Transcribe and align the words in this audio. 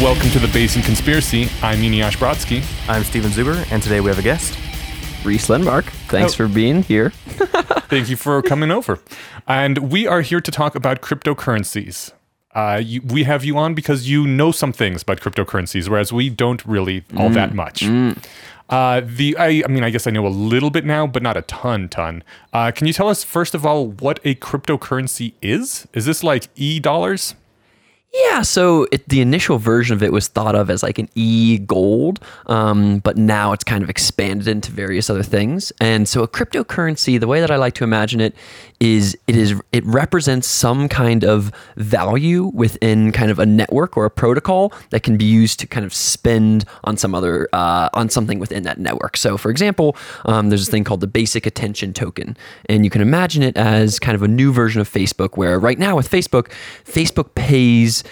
welcome 0.00 0.30
to 0.30 0.38
the 0.38 0.46
Bayesian 0.48 0.84
Conspiracy. 0.84 1.48
I'm 1.62 1.78
Eneasz 1.80 2.16
Brodsky. 2.16 2.62
I'm 2.88 3.04
Steven 3.04 3.30
Zuber, 3.30 3.70
and 3.70 3.82
today 3.82 4.00
we 4.00 4.08
have 4.08 4.18
a 4.18 4.22
guest. 4.22 4.58
Reese 5.24 5.48
Lindmark. 5.48 5.84
Thanks 6.08 6.32
Oh. 6.34 6.36
for 6.36 6.48
being 6.48 6.82
here. 6.82 7.10
Thank 7.90 8.08
you 8.08 8.16
for 8.16 8.40
coming 8.42 8.70
over. 8.70 8.98
And 9.46 9.90
we 9.92 10.06
are 10.06 10.22
here 10.22 10.40
to 10.40 10.50
talk 10.50 10.74
about 10.74 11.00
cryptocurrencies. 11.02 12.12
Uh, 12.54 12.80
you, 12.82 13.02
we 13.02 13.24
have 13.24 13.44
you 13.44 13.56
on 13.58 13.74
because 13.74 14.08
you 14.08 14.26
know 14.26 14.50
some 14.50 14.72
things 14.72 15.02
about 15.02 15.20
cryptocurrencies, 15.20 15.88
whereas 15.88 16.12
we 16.12 16.30
don't 16.30 16.64
really 16.64 17.04
all 17.16 17.30
that 17.30 17.54
much. 17.54 17.84
Uh, 18.70 19.02
the 19.04 19.36
I, 19.36 19.62
I 19.64 19.68
mean, 19.68 19.82
I 19.84 19.90
guess 19.90 20.06
I 20.06 20.10
know 20.10 20.26
a 20.26 20.28
little 20.28 20.70
bit 20.70 20.84
now, 20.84 21.06
but 21.06 21.22
not 21.22 21.36
a 21.36 21.42
ton, 21.42 21.88
ton. 21.88 22.22
Uh, 22.52 22.70
can 22.70 22.86
you 22.86 22.92
tell 22.92 23.08
us 23.08 23.22
first 23.24 23.54
of 23.54 23.66
all 23.66 23.88
what 23.88 24.18
a 24.24 24.34
cryptocurrency 24.36 25.34
is? 25.42 25.86
Is 25.92 26.06
this 26.06 26.22
like 26.24 26.48
e 26.56 26.80
dollars? 26.80 27.34
Yeah, 28.12 28.42
so 28.42 28.88
it, 28.90 29.08
the 29.08 29.20
initial 29.20 29.58
version 29.58 29.94
of 29.94 30.02
it 30.02 30.12
was 30.12 30.26
thought 30.26 30.56
of 30.56 30.68
as 30.68 30.82
like 30.82 30.98
an 30.98 31.08
e 31.14 31.58
gold, 31.58 32.18
um, 32.46 32.98
but 32.98 33.16
now 33.16 33.52
it's 33.52 33.62
kind 33.62 33.84
of 33.84 33.90
expanded 33.90 34.48
into 34.48 34.72
various 34.72 35.08
other 35.08 35.22
things. 35.22 35.72
And 35.80 36.08
so 36.08 36.22
a 36.24 36.28
cryptocurrency, 36.28 37.20
the 37.20 37.28
way 37.28 37.40
that 37.40 37.52
I 37.52 37.56
like 37.56 37.74
to 37.74 37.84
imagine 37.84 38.20
it, 38.20 38.34
is 38.80 39.16
it 39.26 39.36
is 39.36 39.60
it 39.72 39.84
represents 39.84 40.48
some 40.48 40.88
kind 40.88 41.22
of 41.22 41.52
value 41.76 42.46
within 42.54 43.12
kind 43.12 43.30
of 43.30 43.38
a 43.38 43.44
network 43.44 43.96
or 43.96 44.06
a 44.06 44.10
protocol 44.10 44.72
that 44.88 45.02
can 45.02 45.18
be 45.18 45.24
used 45.26 45.60
to 45.60 45.66
kind 45.66 45.84
of 45.84 45.92
spend 45.92 46.64
on 46.84 46.96
some 46.96 47.14
other 47.14 47.48
uh, 47.52 47.90
on 47.92 48.08
something 48.08 48.38
within 48.38 48.62
that 48.62 48.78
network. 48.78 49.18
So, 49.18 49.36
for 49.36 49.50
example, 49.50 49.96
um, 50.24 50.48
there's 50.48 50.62
this 50.62 50.70
thing 50.70 50.84
called 50.84 51.00
the 51.00 51.06
Basic 51.06 51.44
Attention 51.44 51.92
Token, 51.92 52.36
and 52.70 52.84
you 52.84 52.90
can 52.90 53.02
imagine 53.02 53.42
it 53.42 53.56
as 53.56 53.98
kind 53.98 54.14
of 54.14 54.22
a 54.22 54.28
new 54.28 54.52
version 54.52 54.80
of 54.80 54.88
Facebook, 54.88 55.36
where 55.36 55.60
right 55.60 55.78
now 55.78 55.94
with 55.96 56.10
Facebook, 56.10 56.50
Facebook 56.84 57.34
pays. 57.34 58.02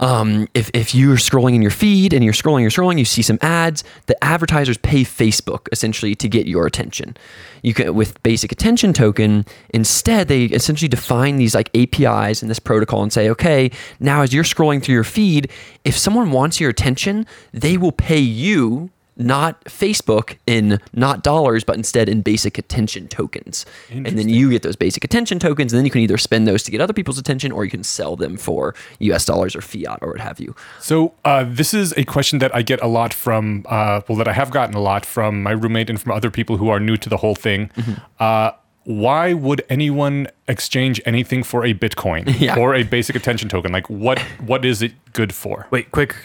Um, 0.00 0.48
if, 0.54 0.70
if 0.72 0.94
you're 0.94 1.16
scrolling 1.16 1.54
in 1.54 1.62
your 1.62 1.70
feed 1.70 2.12
and 2.12 2.24
you're 2.24 2.32
scrolling, 2.32 2.62
you're 2.62 2.70
scrolling, 2.70 2.98
you 2.98 3.04
see 3.04 3.22
some 3.22 3.38
ads, 3.42 3.84
the 4.06 4.24
advertisers 4.24 4.78
pay 4.78 5.02
Facebook 5.02 5.68
essentially 5.72 6.14
to 6.14 6.28
get 6.28 6.46
your 6.46 6.66
attention. 6.66 7.16
You 7.62 7.74
can 7.74 7.94
with 7.94 8.20
basic 8.22 8.50
attention 8.50 8.94
token, 8.94 9.44
instead 9.74 10.28
they 10.28 10.44
essentially 10.46 10.88
define 10.88 11.36
these 11.36 11.54
like 11.54 11.70
APIs 11.76 12.42
in 12.42 12.48
this 12.48 12.58
protocol 12.58 13.02
and 13.02 13.12
say, 13.12 13.28
okay, 13.28 13.70
now 14.00 14.22
as 14.22 14.32
you're 14.32 14.42
scrolling 14.44 14.82
through 14.82 14.94
your 14.94 15.04
feed, 15.04 15.50
if 15.84 15.96
someone 15.96 16.30
wants 16.30 16.60
your 16.60 16.70
attention, 16.70 17.26
they 17.52 17.76
will 17.76 17.92
pay 17.92 18.18
you 18.18 18.90
not 19.20 19.62
Facebook 19.64 20.36
in 20.46 20.80
not 20.92 21.22
dollars, 21.22 21.62
but 21.62 21.76
instead 21.76 22.08
in 22.08 22.22
basic 22.22 22.58
attention 22.58 23.06
tokens. 23.08 23.66
And 23.90 24.06
then 24.06 24.28
you 24.28 24.50
get 24.50 24.62
those 24.62 24.76
basic 24.76 25.04
attention 25.04 25.38
tokens, 25.38 25.72
and 25.72 25.78
then 25.78 25.84
you 25.84 25.90
can 25.90 26.00
either 26.00 26.18
spend 26.18 26.46
those 26.46 26.62
to 26.64 26.70
get 26.70 26.80
other 26.80 26.92
people's 26.92 27.18
attention 27.18 27.52
or 27.52 27.64
you 27.64 27.70
can 27.70 27.84
sell 27.84 28.16
them 28.16 28.36
for 28.36 28.74
US 29.00 29.24
dollars 29.24 29.54
or 29.54 29.60
fiat 29.60 29.98
or 30.02 30.12
what 30.12 30.20
have 30.20 30.40
you. 30.40 30.54
So 30.80 31.12
uh, 31.24 31.44
this 31.46 31.74
is 31.74 31.92
a 31.96 32.04
question 32.04 32.38
that 32.40 32.54
I 32.54 32.62
get 32.62 32.82
a 32.82 32.86
lot 32.86 33.12
from, 33.14 33.64
uh, 33.68 34.00
well, 34.08 34.16
that 34.18 34.26
I 34.28 34.32
have 34.32 34.50
gotten 34.50 34.74
a 34.74 34.80
lot 34.80 35.04
from 35.06 35.42
my 35.42 35.52
roommate 35.52 35.90
and 35.90 36.00
from 36.00 36.12
other 36.12 36.30
people 36.30 36.56
who 36.56 36.68
are 36.70 36.80
new 36.80 36.96
to 36.96 37.08
the 37.08 37.18
whole 37.18 37.34
thing. 37.34 37.68
Mm-hmm. 37.76 37.92
Uh, 38.18 38.52
why 38.84 39.34
would 39.34 39.62
anyone 39.68 40.26
exchange 40.48 41.00
anything 41.04 41.42
for 41.42 41.64
a 41.64 41.74
Bitcoin 41.74 42.34
Yeah. 42.40 42.58
or 42.58 42.74
a 42.74 42.82
basic 42.82 43.14
attention 43.14 43.48
token? 43.48 43.70
Like, 43.72 43.88
what 43.90 44.18
what 44.46 44.64
is 44.64 44.80
it 44.82 44.92
good 45.12 45.34
for? 45.34 45.66
Wait, 45.70 45.90
quick 45.92 46.16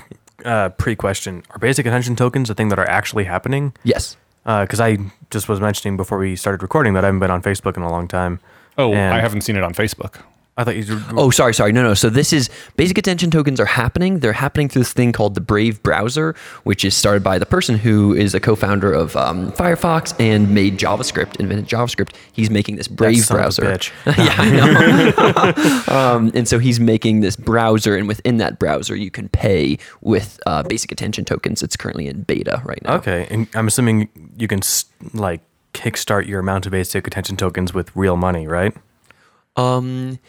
uh, 0.45 0.69
pre-question: 0.69 1.43
Are 1.49 1.59
basic 1.59 1.85
attention 1.85 2.15
tokens 2.15 2.49
a 2.49 2.53
thing 2.53 2.69
that 2.69 2.79
are 2.79 2.87
actually 2.89 3.25
happening? 3.25 3.73
Yes. 3.83 4.17
Because 4.43 4.79
I 4.79 4.97
just 5.31 5.49
was 5.49 5.59
mentioning 5.59 5.97
before 5.97 6.19
we 6.19 6.35
started 6.35 6.61
recording 6.61 6.93
that 6.93 7.03
I 7.03 7.07
haven't 7.07 7.19
been 7.19 7.31
on 7.31 7.41
Facebook 7.41 7.77
in 7.77 7.83
a 7.83 7.89
long 7.89 8.07
time. 8.07 8.39
Oh, 8.77 8.93
And 8.93 9.13
I 9.13 9.19
haven't 9.19 9.41
seen 9.41 9.55
it 9.55 9.63
on 9.63 9.73
Facebook. 9.73 10.21
I 10.57 10.63
thought 10.63 10.77
you. 10.77 11.01
Oh, 11.11 11.31
sorry, 11.31 11.53
sorry. 11.53 11.73
No, 11.73 11.83
no. 11.83 11.93
So 11.93 12.09
this 12.09 12.31
is 12.31 12.49
basic 12.77 12.97
attention 12.97 13.29
tokens 13.29 13.59
are 13.59 13.65
happening. 13.65 14.19
They're 14.19 14.31
happening 14.31 14.69
through 14.69 14.83
this 14.83 14.93
thing 14.93 15.11
called 15.11 15.35
the 15.35 15.41
Brave 15.41 15.83
browser, 15.83 16.33
which 16.63 16.85
is 16.85 16.95
started 16.95 17.23
by 17.23 17.37
the 17.37 17.45
person 17.45 17.77
who 17.77 18.13
is 18.13 18.33
a 18.33 18.39
co-founder 18.39 18.93
of 18.93 19.17
um, 19.17 19.51
Firefox 19.51 20.17
and 20.17 20.53
made 20.55 20.77
JavaScript, 20.77 21.41
invented 21.41 21.67
JavaScript. 21.67 22.15
He's 22.31 22.49
making 22.49 22.77
this 22.77 22.87
Brave 22.87 23.25
son 23.25 23.35
of 23.35 23.39
a 23.39 23.43
browser. 23.43 23.63
bitch. 23.63 23.91
yeah, 24.17 24.35
I 24.37 25.87
know. 25.89 25.93
um, 25.93 26.31
and 26.33 26.47
so 26.47 26.57
he's 26.57 26.79
making 26.79 27.19
this 27.19 27.35
browser, 27.35 27.97
and 27.97 28.07
within 28.07 28.37
that 28.37 28.57
browser, 28.57 28.95
you 28.95 29.11
can 29.11 29.27
pay 29.27 29.77
with 29.99 30.39
uh, 30.45 30.63
basic 30.63 30.89
attention 30.89 31.25
tokens. 31.25 31.63
It's 31.63 31.75
currently 31.75 32.07
in 32.07 32.21
beta 32.21 32.61
right 32.63 32.81
now. 32.83 32.95
Okay, 32.95 33.27
and 33.29 33.49
I'm 33.55 33.67
assuming 33.67 34.07
you 34.37 34.47
can 34.47 34.61
like 35.13 35.41
kickstart 35.73 36.27
your 36.27 36.39
amount 36.39 36.65
of 36.65 36.71
basic 36.71 37.05
attention 37.07 37.35
tokens 37.35 37.73
with 37.73 37.93
real 37.93 38.15
money, 38.15 38.47
right? 38.47 38.73
Um, 39.57 40.19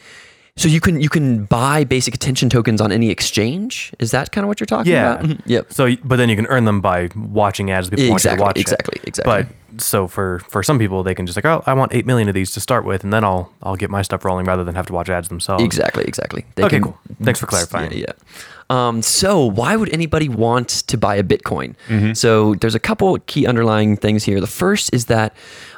so 0.59 0.69
you 0.69 0.81
can 0.81 1.01
you 1.03 1.11
can 1.11 1.45
buy 1.45 1.85
basic 1.85 2.15
attention 2.15 2.49
tokens 2.49 2.81
on 2.81 2.91
any 2.91 3.11
exchange. 3.11 3.93
Is 3.99 4.11
that 4.13 4.33
kind 4.33 4.45
of 4.45 4.49
what 4.49 4.59
you're 4.59 4.67
talking 4.67 4.93
about? 4.95 5.21
Mhm. 5.23 5.41
Yep. 5.45 5.73
So, 5.73 5.97
but 6.03 6.17
then 6.17 6.31
you 6.31 6.37
can 6.37 6.47
earn 6.47 6.65
them 6.65 6.81
by 6.81 7.11
watching 7.15 7.71
ads. 7.71 7.91
People 7.91 8.09
want 8.09 8.25
you 8.25 8.31
Exactly, 8.31 8.49
it. 8.49 8.57
exactly, 8.57 9.01
exactly. 9.05 9.47
But 9.75 9.83
so 9.83 10.07
for 10.07 10.39
for 10.49 10.63
some 10.63 10.79
people, 10.79 11.03
they 11.03 11.15
can 11.15 11.27
just 11.27 11.37
like, 11.37 11.45
oh, 11.45 11.63
I 11.67 11.75
want 11.75 11.93
eight 11.93 12.07
million 12.07 12.29
of 12.29 12.35
these 12.35 12.53
to 12.53 12.61
start 12.61 12.87
with, 12.87 13.05
and 13.05 13.13
then 13.13 13.23
I'll 13.23 13.53
I'll 13.63 13.77
get 13.77 13.91
my 13.91 14.01
stuff 14.01 14.25
rolling 14.25 14.47
rather 14.47 14.65
than 14.65 14.75
have 14.77 14.87
to 14.87 14.95
watch 14.95 15.11
ads 15.11 15.29
themselves. 15.29 15.63
Exactly, 15.63 16.05
exactly. 16.05 16.47
They 16.55 16.65
Okay, 16.65 16.81
cool. 16.81 16.99
Thanks 17.23 17.39
for 17.39 17.47
clarifying. 17.47 17.93
Yeah, 17.93 17.99
yeah. 17.99 18.13
Um, 18.71 19.03
so 19.03 19.44
why 19.44 19.77
would 19.77 19.93
anybody 19.93 20.28
want 20.28 20.69
to 20.69 20.99
buy 20.99 21.16
a 21.16 21.22
Bitcoin? 21.22 21.75
Mm-hmm. 21.88 22.12
So 22.15 22.54
there's 22.54 22.75
a 22.75 22.81
couple 22.81 23.16
key 23.27 23.47
underlying 23.47 23.97
things 23.97 24.25
here. 24.25 24.41
The 24.41 24.47
first 24.47 24.93
is 24.93 25.06
that 25.06 25.34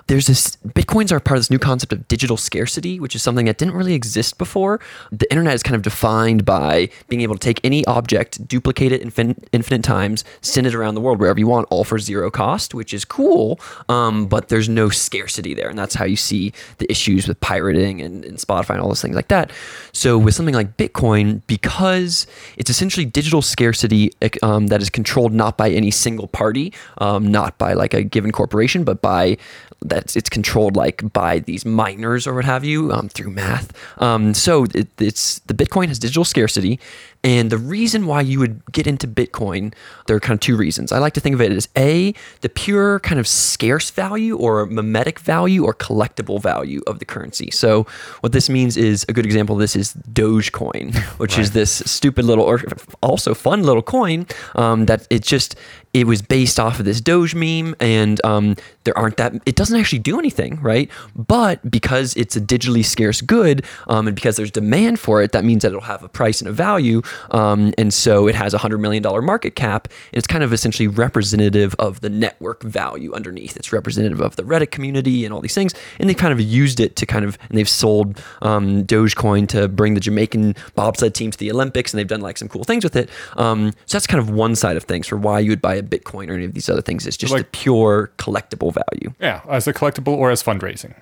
there's 0.09 0.27
this 0.27 0.57
Bitcoins 0.67 1.13
are 1.13 1.21
part 1.21 1.37
of 1.37 1.41
this 1.41 1.51
new 1.51 1.59
concept 1.59 1.93
of 1.93 2.09
digital 2.09 2.37
scarcity, 2.37 2.99
which 2.99 3.15
is 3.15 3.23
something 3.23 3.45
that 3.45 3.59
didn't 3.59 3.75
really 3.75 3.93
exist 3.93 4.39
before. 4.39 4.81
The 5.13 5.31
internet 5.31 5.55
is 5.55 5.63
kind 5.63 5.77
of 5.77 5.83
defined 5.83 6.47
by 6.47 6.89
being 7.09 7.21
able 7.21 7.35
to 7.35 7.41
take 7.41 7.61
any 7.63 7.85
object, 7.85 8.49
duplicate 8.49 8.91
it 8.91 9.03
infin- 9.03 9.45
infinite 9.53 9.85
times, 9.85 10.25
send 10.41 10.67
it 10.67 10.75
around 10.75 10.95
the 10.95 11.03
world 11.03 11.21
wherever 11.21 11.39
you 11.39 11.47
want, 11.47 11.69
all 11.71 11.85
for 11.85 11.99
zero 11.99 12.31
cost, 12.31 12.75
which 12.75 12.95
is 12.95 13.05
cool. 13.05 13.61
Um, 13.91 14.27
but 14.27 14.49
there's 14.49 14.69
no 14.69 14.89
scarcity 14.89 15.53
there, 15.53 15.69
and 15.69 15.79
that's 15.79 15.95
how 15.95 16.07
you 16.07 16.17
see 16.17 16.55
the 16.79 16.91
issues 16.91 17.29
with 17.29 17.39
pirating 17.41 18.01
and, 18.01 18.25
and 18.25 18.39
Spotify 18.39 18.71
and 18.71 18.81
all 18.81 18.89
those 18.89 19.03
things 19.03 19.15
like 19.15 19.29
that. 19.29 19.53
So 19.93 20.17
with 20.17 20.35
something 20.35 20.55
like 20.55 20.79
Bitcoin, 20.79 21.43
because 21.47 22.27
it's 22.57 22.71
essentially 22.79 23.05
digital 23.05 23.43
scarcity 23.43 24.13
um, 24.41 24.69
that 24.69 24.81
is 24.81 24.89
controlled 24.89 25.33
not 25.33 25.57
by 25.57 25.69
any 25.69 25.91
single 25.91 26.29
party, 26.29 26.73
um, 26.99 27.27
not 27.27 27.59
by 27.59 27.73
like 27.73 27.93
a 27.93 28.05
given 28.05 28.31
corporation, 28.31 28.85
but 28.85 29.03
by 29.03 29.37
that's 29.83 30.15
it's 30.15 30.29
controlled 30.29 30.77
like 30.77 31.13
by 31.13 31.41
these 31.41 31.65
miners 31.65 32.25
or 32.25 32.35
what 32.35 32.45
have 32.45 32.65
you 32.65 32.93
um, 32.93 33.09
through 33.09 33.31
math. 33.31 33.73
Um, 34.01 34.33
so 34.33 34.65
it, 34.75 34.89
it's 35.01 35.41
the 35.41 35.55
Bitcoin 35.55 35.89
has 35.89 35.99
digital 35.99 36.25
scarcity, 36.25 36.79
and 37.25 37.51
the 37.51 37.59
reason 37.59 38.07
why 38.07 38.21
you 38.21 38.39
would 38.39 38.65
get 38.71 38.87
into 38.87 39.09
Bitcoin, 39.09 39.75
there 40.07 40.17
are 40.17 40.21
kind 40.21 40.35
of 40.35 40.41
two 40.41 40.57
reasons. 40.57 40.93
I 40.93 40.99
like 40.99 41.15
to 41.15 41.21
think 41.21 41.35
of 41.35 41.41
it 41.41 41.51
as 41.51 41.69
a 41.77 42.15
the 42.43 42.49
pure 42.49 43.01
kind 43.01 43.19
of 43.19 43.27
scarce 43.27 43.91
value 43.91 44.37
or 44.37 44.65
mimetic 44.67 45.19
value 45.19 45.65
or 45.65 45.75
collectible 45.75 46.41
value 46.41 46.81
of 46.87 47.01
the 47.01 47.05
currency. 47.05 47.51
So 47.51 47.87
what 48.21 48.33
this 48.33 48.49
means 48.49 48.77
is 48.77 49.05
a 49.09 49.13
good 49.13 49.27
example 49.27 49.57
of 49.57 49.61
this 49.61 49.75
is 49.75 49.95
Dogecoin, 50.13 50.97
which 51.19 51.39
is 51.39 51.51
this 51.51 51.83
stupid 51.87 52.25
little 52.25 52.45
or 52.45 52.63
also 53.03 53.35
fun 53.35 53.65
little 53.65 53.83
coin 53.83 54.27
um, 54.55 54.87
that 54.87 55.07
it 55.11 55.23
just 55.23 55.57
it 55.95 56.07
was 56.07 56.23
based 56.23 56.61
off 56.61 56.79
of 56.79 56.85
this 56.85 57.01
Doge 57.01 57.35
meme, 57.35 57.75
and 57.81 58.25
um, 58.25 58.57
there 58.85 58.97
aren't 58.97 59.17
that. 59.17 59.33
It 59.47 59.57
doesn't 59.57 59.79
actually 59.79 60.01
do 60.01 60.19
anything, 60.19 60.61
right? 60.61 60.91
But 61.17 61.69
because 61.71 62.15
it's 62.17 62.37
a 62.37 62.41
digitally 62.41 62.85
scarce 62.85 63.21
good, 63.21 63.65
um, 63.89 64.07
and 64.07 64.15
because 64.15 64.37
there's 64.37 64.51
demand 64.51 65.01
for 65.01 65.23
it, 65.23 65.33
that 65.33 65.45
means 65.45 65.63
that 65.63 65.69
it'll 65.69 65.81
have 65.81 66.03
a 66.03 66.09
price 66.09 66.41
and 66.41 66.49
a 66.49 66.53
value, 66.53 67.03
um, 67.31 67.73
and 67.79 67.93
so 67.93 68.29
it 68.29 68.35
has 68.35 68.53
a 68.55 68.59
hundred 68.59 68.79
million 68.79 69.03
dollar 69.03 69.23
market 69.23 69.55
cap. 69.55 69.89
And 70.13 70.19
it's 70.19 70.27
kind 70.27 70.45
of 70.45 70.53
essentially 70.53 70.89
representative 70.89 71.75
of 71.79 72.01
the 72.01 72.11
network 72.11 72.63
value 72.63 73.15
underneath. 73.15 73.57
It's 73.57 73.73
representative 73.73 74.21
of 74.21 74.37
the 74.37 74.43
Reddit 74.43 74.71
community 74.71 75.25
and 75.25 75.33
all 75.33 75.41
these 75.41 75.55
things, 75.55 75.75
and 75.99 76.09
they 76.09 76.15
kind 76.15 76.33
of 76.33 76.41
used 76.41 76.81
it 76.81 76.97
to 76.97 77.07
kind 77.07 77.25
of, 77.25 77.39
and 77.49 77.57
they've 77.57 77.69
sold 77.69 78.23
um, 78.43 78.85
Dogecoin 78.85 79.49
to 79.49 79.69
bring 79.69 79.95
the 79.95 80.01
Jamaican 80.01 80.55
bobsled 80.75 81.15
team 81.15 81.31
to 81.31 81.39
the 81.39 81.51
Olympics, 81.51 81.93
and 81.93 81.99
they've 81.99 82.07
done 82.07 82.21
like 82.21 82.37
some 82.37 82.49
cool 82.49 82.65
things 82.65 82.85
with 82.85 82.97
it. 82.97 83.09
Um, 83.37 83.73
so 83.87 83.97
that's 83.97 84.07
kind 84.07 84.21
of 84.21 84.29
one 84.31 84.55
side 84.55 84.77
of 84.77 84.85
things 84.85 85.07
for 85.07 85.17
why 85.17 85.41
you 85.41 85.51
would 85.51 85.63
buy 85.63 85.78
a 85.79 85.83
Bitcoin 85.83 86.29
or 86.29 86.35
any 86.35 86.45
of 86.45 86.55
these 86.55 86.69
other 86.69 86.83
things. 86.83 87.07
It's 87.07 87.17
just 87.17 87.33
Like- 87.33 87.51
the 87.53 87.59
pure 87.59 88.11
collectible 88.19 88.73
value. 88.75 89.15
Yeah, 89.21 89.41
as 89.49 89.67
a 89.67 89.73
collectible 89.73 90.09
or 90.17 90.31
as 90.31 90.43
fundraising. 90.43 90.95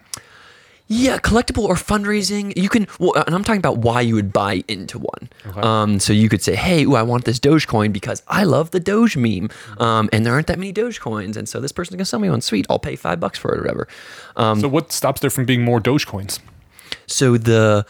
Yeah, 0.89 1.19
collectible 1.19 1.65
or 1.65 1.75
fundraising. 1.75 2.57
You 2.57 2.69
can, 2.69 2.87
well, 3.01 3.13
and 3.27 3.35
I'm 3.35 3.43
talking 3.43 3.59
about 3.59 3.79
why 3.79 4.03
you 4.03 4.15
would 4.15 4.33
buy 4.33 4.63
into 4.69 5.01
one. 5.01 5.29
Um, 5.57 5.99
so 5.99 6.13
you 6.13 6.29
could 6.29 6.43
say, 6.43 6.55
hey, 6.55 6.85
ooh, 6.85 6.95
I 6.95 7.03
want 7.03 7.25
this 7.25 7.41
Dogecoin 7.41 7.93
because 7.93 8.23
I 8.29 8.45
love 8.45 8.71
the 8.71 8.79
Doge 8.79 9.17
meme, 9.17 9.51
um, 9.79 10.09
and 10.13 10.25
there 10.25 10.33
aren't 10.33 10.47
that 10.47 10.61
many 10.61 10.73
Dogecoins, 10.73 11.37
and 11.37 11.49
so 11.49 11.59
this 11.59 11.73
person's 11.73 11.97
gonna 11.97 12.05
sell 12.05 12.21
me 12.21 12.31
one. 12.31 12.41
Sweet, 12.41 12.67
I'll 12.71 12.79
pay 12.79 12.95
five 12.95 13.19
bucks 13.19 13.37
for 13.37 13.53
it 13.53 13.59
or 13.59 13.63
whatever. 13.63 13.89
Um, 14.37 14.61
so 14.61 14.69
what 14.69 14.93
stops 14.93 15.21
there 15.21 15.31
from 15.31 15.45
being 15.45 15.63
more 15.65 15.81
Dogecoins? 15.81 16.39
So 17.09 17.37
the 17.37 17.85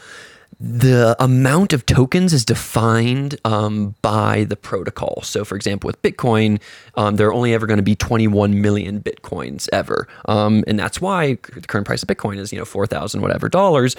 the 0.59 1.15
amount 1.19 1.71
of 1.71 1.85
tokens 1.85 2.33
is 2.33 2.43
defined 2.43 3.39
um, 3.45 3.95
by 4.01 4.45
the 4.45 4.55
protocol. 4.55 5.21
So, 5.23 5.45
for 5.45 5.55
example, 5.55 5.87
with 5.87 6.01
Bitcoin, 6.01 6.59
um, 6.95 7.15
there 7.15 7.27
are 7.27 7.33
only 7.33 7.53
ever 7.53 7.67
going 7.67 7.77
to 7.77 7.83
be 7.83 7.95
21 7.95 8.59
million 8.59 8.99
Bitcoins 8.99 9.69
ever, 9.71 10.07
um, 10.25 10.63
and 10.67 10.79
that's 10.79 10.99
why 10.99 11.35
the 11.53 11.61
current 11.61 11.85
price 11.85 12.01
of 12.01 12.09
Bitcoin 12.09 12.37
is 12.37 12.51
you 12.51 12.57
know 12.57 12.65
4,000 12.65 13.21
whatever 13.21 13.49
dollars. 13.49 13.95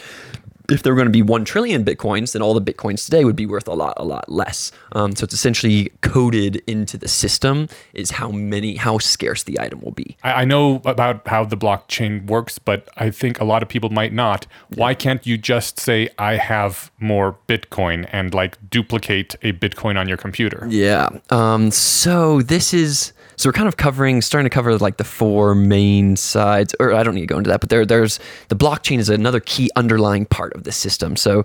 If 0.71 0.83
there 0.83 0.93
were 0.93 0.97
going 0.97 1.07
to 1.07 1.13
be 1.13 1.23
1 1.23 1.45
trillion 1.45 1.85
bitcoins, 1.85 2.33
then 2.33 2.43
all 2.43 2.55
the 2.55 2.61
bitcoins 2.61 3.05
today 3.05 3.25
would 3.25 3.37
be 3.37 3.47
worth 3.47 3.67
a 3.69 3.75
lot, 3.75 3.95
a 3.97 4.05
lot 4.05 4.31
less. 4.31 4.71
Um, 4.93 5.15
so 5.17 5.25
it's 5.25 5.35
essentially 5.35 5.91
coded 6.03 6.63
into 6.67 6.99
the 6.99 7.09
system 7.09 7.69
is 7.95 8.11
how 8.11 8.31
many, 8.31 8.77
how 8.77 8.99
scarce 8.99 9.43
the 9.43 9.59
item 9.59 9.81
will 9.81 9.93
be. 9.93 10.17
I, 10.23 10.43
I 10.43 10.45
know 10.45 10.77
about 10.85 11.27
how 11.27 11.45
the 11.45 11.57
blockchain 11.57 12.27
works, 12.27 12.59
but 12.59 12.89
I 12.97 13.11
think 13.11 13.41
a 13.41 13.45
lot 13.45 13.63
of 13.63 13.69
people 13.69 13.91
might 13.91 14.13
not. 14.13 14.47
Why 14.75 14.95
can't 14.95 15.27
you 15.27 15.39
just 15.39 15.79
say, 15.79 16.11
I 16.19 16.37
have 16.37 16.91
more 17.01 17.37
Bitcoin 17.49 18.09
and 18.13 18.35
like 18.35 18.59
duplicate 18.71 19.35
a 19.43 19.53
Bitcoin 19.53 19.99
on 19.99 20.09
your 20.09 20.17
computer? 20.17 20.67
Yeah. 20.69 21.09
Um, 21.31 21.71
so 21.71 22.43
this 22.43 22.75
is 22.75 23.13
so 23.39 23.49
we're 23.49 23.53
kind 23.53 23.69
of 23.69 23.77
covering, 23.77 24.21
starting 24.21 24.51
to 24.51 24.55
cover 24.55 24.77
like 24.79 24.97
the 24.97 25.05
four 25.05 25.55
main 25.55 26.17
sides, 26.17 26.75
or 26.81 26.93
I 26.93 27.05
don't 27.05 27.15
need 27.15 27.21
to 27.21 27.27
go 27.27 27.39
into 27.39 27.49
that, 27.51 27.61
but 27.61 27.71
there, 27.71 27.87
there's 27.87 28.19
the 28.49 28.57
blockchain 28.57 28.99
is 28.99 29.09
another 29.09 29.39
key 29.39 29.71
underlying 29.77 30.27
part 30.27 30.53
of 30.55 30.65
the 30.65 30.73
system. 30.73 31.15
So 31.15 31.45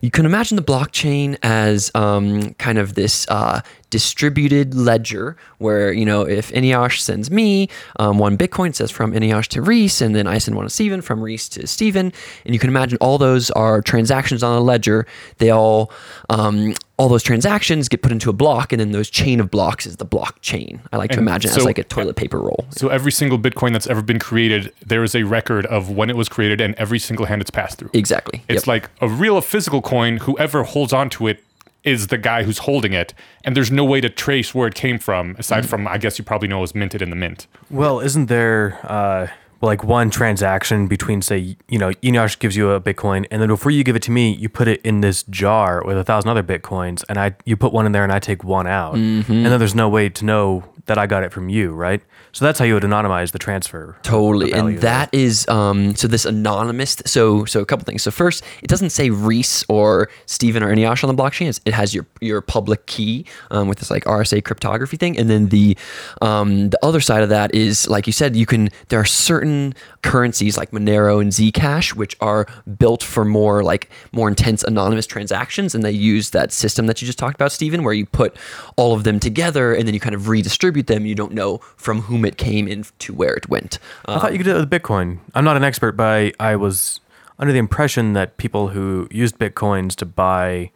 you 0.00 0.10
can 0.10 0.26
imagine 0.26 0.56
the 0.56 0.62
blockchain 0.62 1.38
as 1.42 1.92
um, 1.94 2.54
kind 2.54 2.76
of 2.76 2.94
this 2.94 3.24
uh, 3.28 3.60
distributed 3.90 4.74
ledger 4.74 5.36
where, 5.58 5.92
you 5.92 6.04
know, 6.04 6.22
if 6.22 6.50
Eneasz 6.52 6.98
sends 6.98 7.30
me 7.30 7.68
um, 8.00 8.18
one 8.18 8.36
Bitcoin, 8.36 8.70
it 8.70 8.76
says 8.76 8.90
from 8.90 9.12
Eneasz 9.12 9.46
to 9.48 9.62
Reese, 9.62 10.00
and 10.00 10.16
then 10.16 10.26
I 10.26 10.38
send 10.38 10.56
one 10.56 10.66
to 10.66 10.70
Steven, 10.70 11.00
from 11.02 11.22
Reese 11.22 11.48
to 11.50 11.66
Steven. 11.68 12.12
And 12.44 12.54
you 12.54 12.58
can 12.58 12.68
imagine 12.68 12.98
all 13.00 13.16
those 13.16 13.50
are 13.52 13.80
transactions 13.80 14.42
on 14.42 14.56
a 14.58 14.60
ledger. 14.60 15.06
They 15.38 15.50
all, 15.50 15.92
um, 16.28 16.74
all 16.98 17.08
those 17.08 17.22
transactions 17.22 17.88
get 17.88 18.02
put 18.02 18.10
into 18.12 18.28
a 18.28 18.32
block, 18.32 18.72
and 18.72 18.80
then 18.80 18.90
those 18.90 19.08
chain 19.08 19.38
of 19.40 19.50
blocks 19.50 19.86
is 19.86 19.96
the 19.98 20.04
blockchain. 20.06 20.80
I 20.92 20.96
like 20.96 21.12
to 21.12 21.18
imagine 21.18 21.50
it 21.50 21.54
so- 21.54 21.60
as 21.60 21.64
like 21.64 21.78
a 21.78 21.84
toilet 21.84 22.16
paper 22.16 22.38
roll. 22.40 22.66
So 22.70 22.88
every 22.88 23.12
single 23.12 23.38
Bitcoin 23.38 23.72
that's 23.72 23.86
ever 23.86 24.02
been 24.02 24.18
created, 24.18 24.72
there 24.84 25.04
is 25.04 25.14
a 25.14 25.22
record 25.22 25.64
of 25.66 25.90
when 25.90 26.10
it 26.10 26.16
was 26.16 26.28
created 26.28 26.60
and 26.60 26.74
every 26.74 26.98
single 26.98 27.26
hand 27.26 27.40
it's 27.40 27.50
passed 27.50 27.78
through. 27.78 27.90
Exactly. 27.94 28.42
It's 28.48 28.62
Yep. 28.62 28.66
like 28.66 28.90
a 29.00 29.08
real 29.08 29.40
physical 29.40 29.80
coin. 29.80 30.16
Whoever 30.18 30.64
holds 30.64 30.92
onto 30.92 31.28
it 31.28 31.42
is 31.84 32.08
the 32.08 32.18
guy 32.18 32.42
who's 32.42 32.58
holding 32.58 32.92
it, 32.92 33.14
and 33.44 33.56
there's 33.56 33.70
no 33.70 33.84
way 33.84 34.00
to 34.00 34.10
trace 34.10 34.52
where 34.52 34.66
it 34.66 34.74
came 34.74 34.98
from 34.98 35.36
aside 35.38 35.60
Mm-hmm. 35.60 35.68
from 35.68 35.86
I 35.88 35.98
guess 35.98 36.18
you 36.18 36.24
probably 36.24 36.48
know 36.48 36.58
it 36.58 36.62
was 36.62 36.74
minted 36.74 37.00
in 37.00 37.10
the 37.10 37.16
mint. 37.16 37.46
Well, 37.70 38.00
isn't 38.00 38.26
there 38.26 38.78
uh, 38.82 39.28
like 39.60 39.82
one 39.82 40.08
transaction 40.10 40.86
between, 40.86 41.20
say, 41.20 41.56
you 41.68 41.78
know, 41.78 41.90
Eneasz 41.94 42.38
gives 42.38 42.56
you 42.56 42.70
a 42.70 42.80
Bitcoin, 42.80 43.26
and 43.30 43.42
then 43.42 43.48
before 43.48 43.72
you 43.72 43.82
give 43.82 43.96
it 43.96 44.02
to 44.02 44.10
me, 44.12 44.32
you 44.34 44.48
put 44.48 44.68
it 44.68 44.80
in 44.82 45.00
this 45.00 45.24
jar 45.24 45.82
with 45.84 45.98
a 45.98 46.04
thousand 46.04 46.30
other 46.30 46.42
Bitcoins, 46.44 47.04
and 47.08 47.18
I 47.18 47.34
you 47.44 47.56
put 47.56 47.72
one 47.72 47.84
in 47.86 47.92
there, 47.92 48.04
and 48.04 48.12
I 48.12 48.18
take 48.20 48.44
one 48.44 48.66
out, 48.66 48.94
Mm-hmm. 48.94 49.32
and 49.32 49.46
then 49.46 49.58
there's 49.58 49.74
no 49.74 49.88
way 49.88 50.08
to 50.10 50.24
know 50.24 50.64
that 50.86 50.96
I 50.96 51.06
got 51.06 51.22
it 51.24 51.32
from 51.32 51.48
you, 51.48 51.72
right? 51.72 52.00
So 52.38 52.44
that's 52.44 52.60
how 52.60 52.64
you 52.66 52.74
would 52.74 52.84
anonymize 52.84 53.32
the 53.32 53.40
transfer. 53.40 53.96
Totally, 54.04 54.52
value 54.52 54.74
and 54.74 54.82
that 54.82 55.12
is 55.12 55.48
um, 55.48 55.96
so 55.96 56.06
this 56.06 56.24
anonymous. 56.24 57.02
So 57.04 57.44
so 57.46 57.60
a 57.60 57.66
couple 57.66 57.84
things. 57.84 58.04
So 58.04 58.12
first, 58.12 58.44
it 58.62 58.68
doesn't 58.68 58.90
say 58.90 59.10
Reese 59.10 59.64
or 59.68 60.08
Steven 60.26 60.62
or 60.62 60.72
Eneasz 60.72 61.02
on 61.02 61.12
the 61.12 61.20
blockchain. 61.20 61.48
It's, 61.48 61.60
it 61.64 61.74
has 61.74 61.96
your 61.96 62.06
your 62.20 62.40
public 62.40 62.86
key 62.86 63.26
um, 63.50 63.66
with 63.66 63.78
this 63.78 63.90
like 63.90 64.04
RSA 64.04 64.44
cryptography 64.44 64.96
thing, 64.96 65.18
and 65.18 65.28
then 65.28 65.48
the 65.48 65.76
um, 66.22 66.70
the 66.70 66.78
other 66.80 67.00
side 67.00 67.24
of 67.24 67.28
that 67.30 67.52
is 67.56 67.88
like 67.88 68.06
you 68.06 68.12
said, 68.12 68.36
you 68.36 68.46
can. 68.46 68.68
There 68.86 69.00
are 69.00 69.04
certain 69.04 69.74
currencies 70.02 70.56
like 70.56 70.70
Monero 70.70 71.20
and 71.20 71.32
Zcash 71.32 71.96
which 71.96 72.16
are 72.20 72.46
built 72.78 73.02
for 73.02 73.24
more 73.24 73.64
like 73.64 73.90
more 74.12 74.28
intense 74.28 74.62
anonymous 74.62 75.08
transactions, 75.08 75.74
and 75.74 75.82
they 75.82 75.90
use 75.90 76.30
that 76.30 76.52
system 76.52 76.86
that 76.86 77.02
you 77.02 77.06
just 77.06 77.18
talked 77.18 77.34
about, 77.34 77.50
Steven, 77.50 77.82
where 77.82 77.94
you 77.94 78.06
put 78.06 78.36
all 78.76 78.94
of 78.94 79.02
them 79.02 79.18
together 79.18 79.74
and 79.74 79.88
then 79.88 79.92
you 79.94 79.98
kind 79.98 80.14
of 80.14 80.28
redistribute 80.28 80.86
them. 80.86 81.04
You 81.04 81.16
don't 81.16 81.32
know 81.32 81.58
from 81.76 82.02
whom 82.02 82.27
it 82.28 82.36
came 82.36 82.68
in 82.68 82.84
to 83.00 83.12
where 83.14 83.34
it 83.34 83.48
went. 83.48 83.78
I 84.06 84.18
thought 84.18 84.32
you 84.32 84.38
could 84.38 84.44
do 84.44 84.56
it 84.56 84.60
with 84.60 84.70
Bitcoin. 84.70 85.18
I'm 85.34 85.44
not 85.44 85.56
an 85.56 85.64
expert, 85.64 85.92
but 85.92 86.04
I, 86.06 86.32
I 86.38 86.56
was 86.56 87.00
under 87.38 87.52
the 87.52 87.58
impression 87.58 88.12
that 88.12 88.36
people 88.36 88.68
who 88.68 89.08
used 89.10 89.38
Bitcoins 89.38 89.94
to 89.96 90.06
buy, 90.06 90.70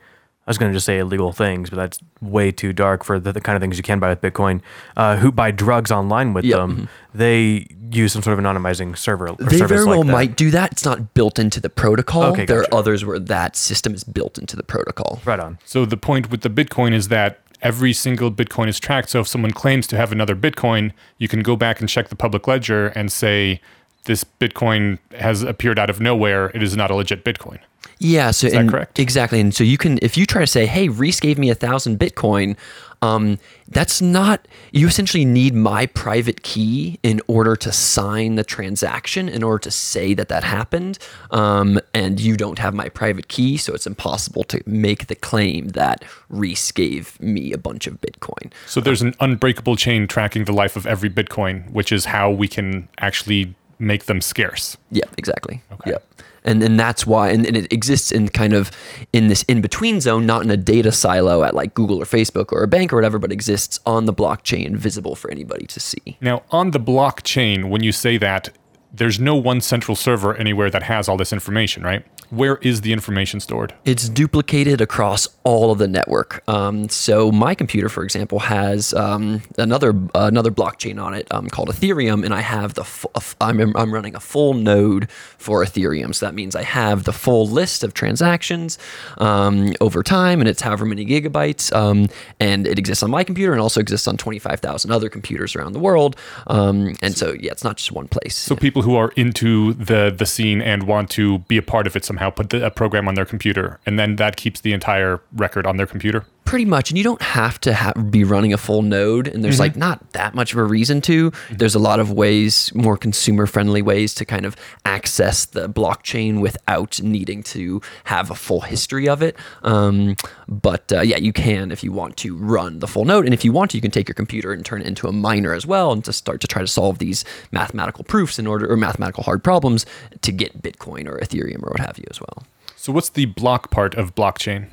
I 0.46 0.50
was 0.50 0.58
going 0.58 0.70
to 0.72 0.76
just 0.76 0.87
say 0.87 0.99
illegal 0.99 1.32
things, 1.32 1.70
but 1.70 1.76
that's 1.76 1.99
way 2.20 2.50
too 2.52 2.72
dark 2.72 3.04
for 3.04 3.19
the, 3.19 3.32
the 3.32 3.40
kind 3.40 3.56
of 3.56 3.60
things 3.62 3.76
you 3.76 3.82
can 3.82 3.99
buy 3.99 4.08
with 4.10 4.20
Bitcoin, 4.20 4.60
uh, 4.96 5.16
who 5.16 5.31
buy 5.32 5.50
drugs 5.50 5.90
online 5.90 6.32
with 6.34 6.44
Yep. 6.44 6.56
them, 6.58 6.88
they 7.14 7.66
use 7.90 8.12
some 8.12 8.22
sort 8.22 8.38
of 8.38 8.44
anonymizing 8.44 8.96
server 8.96 9.28
or 9.28 9.37
They 9.37 9.58
service 9.58 9.69
very 9.69 9.81
like 9.84 9.88
well 9.88 10.04
that. 10.04 10.12
might 10.12 10.37
do 10.37 10.50
that. 10.52 10.72
It's 10.72 10.84
not 10.84 11.14
built 11.14 11.38
into 11.38 11.60
the 11.60 11.69
protocol. 11.69 12.22
Okay, 12.25 12.44
there 12.46 12.60
gotcha. 12.62 12.75
are 12.75 12.78
others 12.78 13.04
where 13.04 13.19
that 13.19 13.54
system 13.56 13.93
is 13.94 14.02
built 14.04 14.38
into 14.38 14.56
the 14.56 14.62
protocol. 14.62 15.20
Right 15.25 15.38
on. 15.40 15.58
So 15.64 15.84
the 15.84 15.96
point 15.99 16.31
with 16.31 16.40
the 16.43 16.49
Bitcoin 16.50 16.93
is 16.94 17.08
that 17.08 17.40
every 17.62 17.93
single 17.93 18.31
Bitcoin 18.31 18.69
is 18.69 18.79
tracked. 18.79 19.11
So 19.11 19.20
if 19.20 19.29
someone 19.29 19.53
claims 19.53 19.87
to 19.88 19.97
have 19.97 20.12
another 20.12 20.37
Bitcoin, 20.37 20.93
you 21.19 21.29
can 21.29 21.43
go 21.43 21.56
back 21.56 21.81
and 21.81 21.88
check 21.88 22.09
the 22.09 22.17
public 22.17 22.47
ledger 22.47 22.88
and 22.88 23.11
say 23.11 23.61
this 24.05 24.25
Bitcoin 24.25 24.99
has 25.19 25.43
appeared 25.43 25.79
out 25.79 25.88
of 25.88 26.00
nowhere. 26.00 26.50
It 26.55 26.62
is 26.62 26.76
not 26.76 26.91
a 26.91 26.94
legit 26.94 27.25
Bitcoin. 27.25 27.61
Yeah, 28.02 28.32
so 28.32 28.49
that 28.49 28.56
and- 28.56 28.70
correct? 28.70 28.99
Exactly, 28.99 29.40
and 29.40 29.54
so 29.54 29.62
you 29.62 29.78
can 29.78 29.99
if 30.02 30.16
you 30.16 30.26
try 30.26 30.40
to 30.40 30.46
say, 30.46 30.66
"Hey, 30.66 30.88
Reese 30.88 31.20
gave 31.20 31.38
me 31.38 31.50
a 31.50 31.54
thousand 31.54 32.00
Bitcoin," 32.00 32.56
um, 33.00 33.38
that's 33.69 34.02
not. 34.02 34.49
You 34.72 34.88
essentially 34.88 35.25
need 35.25 35.54
my 35.54 35.87
private 35.87 36.43
key 36.43 36.99
in 37.04 37.20
order 37.28 37.54
to 37.56 37.70
sign 37.70 38.34
the 38.34 38.43
transaction, 38.43 39.28
in 39.28 39.44
order 39.44 39.60
to 39.60 39.70
say 39.70 40.14
that 40.14 40.28
that 40.28 40.43
happened, 40.43 40.99
um, 41.31 41.78
and 41.94 42.20
you 42.20 42.37
don't 42.37 42.58
have 42.58 42.75
my 42.75 42.88
private 42.88 43.28
key, 43.28 43.56
so 43.56 43.72
it's 43.72 43.87
impossible 43.87 44.43
to 44.44 44.60
make 44.66 45.06
the 45.06 45.14
claim 45.14 45.69
that 45.69 46.04
Reese 46.28 46.72
gave 46.72 47.20
me 47.20 47.52
a 47.52 47.58
bunch 47.58 47.87
of 47.87 48.00
Bitcoin. 48.00 48.52
So 48.66 48.81
there's 48.81 49.02
an 49.02 49.14
unbreakable 49.20 49.76
chain 49.76 50.08
tracking 50.08 50.44
the 50.44 50.52
life 50.52 50.76
of 50.76 50.87
every 50.87 51.10
Bitcoin, 51.10 51.70
which 51.70 51.93
is 51.93 52.06
how 52.06 52.31
we 52.31 52.49
can 52.49 52.88
actually 52.99 53.54
make 53.78 54.04
them 54.04 54.20
scarce. 54.20 54.76
Yeah, 54.90 55.04
exactly. 55.19 55.62
Yep. 55.86 56.06
And 56.44 56.62
and 56.62 56.78
that's 56.78 57.06
why 57.06 57.30
and, 57.30 57.46
and 57.46 57.56
it 57.56 57.72
exists 57.72 58.10
in 58.10 58.28
kind 58.28 58.52
of 58.52 58.70
in 59.12 59.28
this 59.28 59.44
in 59.44 59.60
between 59.60 60.00
zone, 60.00 60.26
not 60.26 60.42
in 60.42 60.50
a 60.50 60.56
data 60.56 60.90
silo 60.90 61.44
at 61.44 61.54
like 61.54 61.74
Google 61.74 62.02
or 62.02 62.04
Facebook 62.04 62.52
or 62.52 62.64
a 62.64 62.69
bank 62.69 62.92
or 62.92 62.96
whatever, 62.96 63.19
but 63.19 63.30
exists 63.30 63.78
on 63.86 64.06
the 64.06 64.14
blockchain, 64.14 64.76
visible 64.76 65.14
for 65.14 65.30
anybody 65.30 65.66
to 65.66 65.78
see. 65.78 66.19
Now, 66.20 66.42
on 66.50 66.72
the 66.72 66.80
blockchain, 66.80 67.70
when 67.70 67.84
you 67.84 67.92
say 67.92 68.16
that, 68.19 68.50
there's 68.92 69.18
no 69.18 69.34
one 69.34 69.60
central 69.60 69.96
server 69.96 70.36
anywhere 70.36 70.70
that 70.70 70.82
has 70.82 71.08
all 71.08 71.16
this 71.16 71.32
information, 71.32 71.82
right? 71.82 72.04
Where 72.30 72.56
is 72.56 72.80
the 72.82 72.92
information 72.92 73.40
stored? 73.40 73.74
It's 73.84 74.08
duplicated 74.08 74.80
across 74.80 75.28
all 75.44 75.70
of 75.70 75.78
the 75.78 75.88
network. 75.88 76.42
Um, 76.48 76.88
so 76.88 77.30
my 77.30 77.54
computer, 77.54 77.88
for 77.88 78.04
example, 78.04 78.38
has 78.38 78.94
um, 78.94 79.42
another 79.58 79.94
another 80.14 80.50
blockchain 80.50 81.02
on 81.02 81.14
it 81.14 81.26
um, 81.30 81.48
called 81.48 81.68
Ethereum, 81.68 82.24
and 82.24 82.32
I 82.34 82.40
have 82.40 82.74
the 82.74 82.84
fu- 82.84 83.10
I'm, 83.40 83.76
I'm 83.76 83.92
running 83.92 84.14
a 84.14 84.20
full 84.20 84.54
node 84.54 85.11
for 85.11 85.64
Ethereum. 85.64 86.14
So 86.14 86.26
that 86.26 86.34
means 86.34 86.56
I 86.56 86.62
have 86.62 87.04
the 87.04 87.12
full 87.12 87.46
list 87.46 87.84
of 87.84 87.92
transactions 87.92 88.78
um, 89.18 89.72
over 89.80 90.02
time, 90.02 90.40
and 90.40 90.49
it's 90.49 90.62
however 90.62 90.84
many 90.84 91.04
gigabytes. 91.04 91.75
Um, 91.75 92.08
and 92.40 92.66
it 92.66 92.78
exists 92.78 93.02
on 93.02 93.11
my 93.11 93.25
computer, 93.25 93.52
and 93.52 93.61
also 93.61 93.80
exists 93.80 94.08
on 94.08 94.16
25,000 94.16 94.90
other 94.90 95.08
computers 95.08 95.54
around 95.54 95.72
the 95.72 95.78
world. 95.78 96.16
Um, 96.46 96.94
and 97.02 97.16
so 97.16 97.34
yeah, 97.38 97.52
it's 97.52 97.64
not 97.64 97.76
just 97.76 97.92
one 97.92 98.08
place. 98.08 98.37
So 98.37 98.56
people 98.56 98.81
who 98.82 98.94
are 98.96 99.12
into 99.16 99.72
the 99.74 100.14
the 100.16 100.26
scene 100.26 100.60
and 100.60 100.84
want 100.84 101.10
to 101.10 101.38
be 101.40 101.56
a 101.56 101.62
part 101.62 101.86
of 101.86 101.96
it 101.96 102.04
somehow 102.04 102.30
put 102.30 102.50
the, 102.50 102.64
a 102.64 102.70
program 102.70 103.08
on 103.08 103.14
their 103.14 103.24
computer, 103.24 103.78
and 103.86 103.98
then 103.98 104.16
that 104.16 104.36
keeps 104.36 104.60
the 104.60 104.72
entire 104.72 105.20
record 105.34 105.66
on 105.66 105.76
their 105.76 105.86
computer. 105.86 106.24
Pretty 106.44 106.64
much, 106.64 106.90
and 106.90 106.99
you 106.99 107.04
don't 107.04 107.22
have 107.22 107.58
to 107.62 107.72
ha- 107.72 107.92
be 107.94 108.25
running 108.25 108.52
a 108.52 108.58
full 108.58 108.82
node, 108.82 109.26
and 109.26 109.42
there's 109.42 109.61
like 109.61 109.76
not 109.76 110.12
that 110.12 110.34
much 110.34 110.52
of 110.52 110.58
a 110.58 110.64
reason 110.64 111.00
to. 111.02 111.32
There's 111.50 111.75
a 111.75 111.78
lot 111.78 111.99
of 111.99 112.11
ways, 112.11 112.70
more 112.75 112.96
consumer-friendly 112.96 113.80
ways 113.80 114.12
to 114.14 114.25
kind 114.26 114.44
of 114.44 114.54
access 114.84 115.46
the 115.46 115.68
blockchain 115.68 116.40
without 116.40 117.00
needing 117.00 117.42
to 117.44 117.80
have 118.04 118.30
a 118.30 118.34
full 118.34 118.62
history 118.62 119.08
of 119.08 119.22
it. 119.22 119.37
Um, 119.62 120.16
but 120.46 120.92
uh, 120.92 121.00
yeah, 121.00 121.16
you 121.16 121.32
can 121.32 121.72
if 121.72 121.82
you 121.82 121.92
want 121.92 122.16
to 122.18 122.37
run 122.37 122.80
the 122.80 122.88
full 122.88 123.06
node, 123.06 123.25
and 123.25 123.32
if 123.32 123.44
you 123.44 123.52
want 123.52 123.70
to, 123.70 123.78
you 123.78 123.80
can 123.80 123.90
take 123.90 124.08
your 124.08 124.14
computer 124.14 124.52
and 124.52 124.64
turn 124.64 124.82
it 124.82 124.87
into 124.87 125.06
a 125.08 125.12
miner 125.12 125.54
as 125.54 125.64
well, 125.64 125.92
and 125.92 126.04
to 126.04 126.12
start 126.12 126.40
to 126.42 126.46
try 126.46 126.61
to 126.61 126.68
solve 126.68 126.99
these 126.99 127.25
mathematical 127.50 128.04
proofs 128.04 128.38
in 128.38 128.46
order 128.46 128.70
or 128.70 128.76
mathematical 128.76 129.22
hard 129.22 129.42
problems 129.42 129.87
to 130.20 130.32
get 130.32 130.61
Bitcoin 130.61 131.08
or 131.08 131.18
Ethereum 131.18 131.62
or 131.62 131.70
what 131.70 131.80
have 131.80 131.99
you 131.99 132.04
as 132.11 132.20
well. 132.20 132.42
So 132.76 132.92
what's 132.92 133.08
the 133.08 133.26
block 133.26 133.70
part 133.70 133.94
of 133.94 134.14
blockchain? 134.14 134.68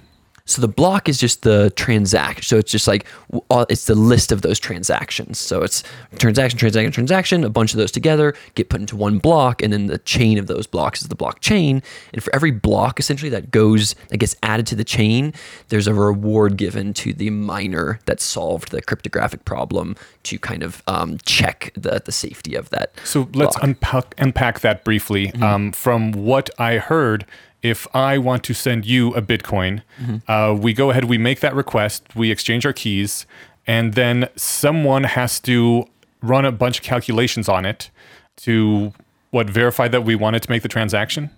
So 0.49 0.61
the 0.61 0.67
block 0.67 1.07
is 1.07 1.19
just 1.19 1.43
the 1.43 1.71
transaction. 1.75 2.43
So 2.43 2.57
it's 2.57 2.71
just 2.71 2.87
like 2.87 3.05
it's 3.69 3.85
the 3.85 3.95
list 3.95 4.31
of 4.31 4.41
those 4.41 4.59
transactions. 4.59 5.37
So 5.37 5.61
it's 5.61 5.83
transaction, 6.17 6.57
transaction, 6.57 6.91
transaction. 6.91 7.43
A 7.43 7.49
bunch 7.49 7.73
of 7.73 7.77
those 7.77 7.91
together 7.91 8.33
get 8.55 8.69
put 8.69 8.79
into 8.81 8.95
one 8.95 9.19
block, 9.19 9.61
and 9.61 9.71
then 9.71 9.87
the 9.87 9.99
chain 9.99 10.37
of 10.37 10.47
those 10.47 10.67
blocks 10.67 11.01
is 11.01 11.07
the 11.07 11.15
blockchain. 11.15 11.83
And 12.13 12.23
for 12.23 12.33
every 12.33 12.51
block, 12.51 12.99
essentially 12.99 13.29
that 13.29 13.51
goes 13.51 13.95
that 14.09 14.17
gets 14.17 14.35
added 14.43 14.65
to 14.67 14.75
the 14.75 14.83
chain, 14.83 15.33
there's 15.67 15.87
a 15.87 15.93
reward 15.93 16.57
given 16.57 16.93
to 16.95 17.13
the 17.13 17.29
miner 17.29 17.99
that 18.05 18.19
solved 18.19 18.71
the 18.71 18.81
cryptographic 18.81 19.45
problem 19.45 19.95
to 20.23 20.39
kind 20.39 20.63
of 20.63 20.81
um, 20.87 21.17
check 21.25 21.71
the 21.75 22.01
the 22.03 22.11
safety 22.11 22.55
of 22.55 22.69
that. 22.71 22.93
So 23.03 23.29
let's 23.33 23.55
unpack, 23.61 24.15
unpack 24.17 24.61
that 24.61 24.83
briefly. 24.83 25.31
Um, 25.41 25.71
from 25.71 26.11
what 26.11 26.49
I 26.57 26.77
heard, 26.77 27.25
if 27.61 27.87
I 27.95 28.17
want 28.17 28.43
to 28.45 28.53
send 28.53 28.85
you 28.85 29.13
a 29.15 29.21
Bitcoin, 29.21 29.81
uh, 30.27 30.55
we 30.57 30.73
go 30.73 30.91
ahead, 30.91 31.05
we 31.05 31.17
make 31.17 31.39
that 31.41 31.53
request, 31.55 32.03
we 32.15 32.31
exchange 32.31 32.65
our 32.65 32.73
keys, 32.73 33.25
and 33.67 33.93
then 33.93 34.29
someone 34.35 35.03
has 35.03 35.39
to 35.41 35.85
run 36.21 36.45
a 36.45 36.51
bunch 36.51 36.79
of 36.79 36.83
calculations 36.83 37.47
on 37.49 37.65
it 37.65 37.89
to 38.37 38.93
what 39.31 39.49
verify 39.49 39.87
that 39.87 40.03
we 40.03 40.15
wanted 40.15 40.41
to 40.43 40.49
make 40.49 40.61
the 40.63 40.67
transaction. 40.69 41.29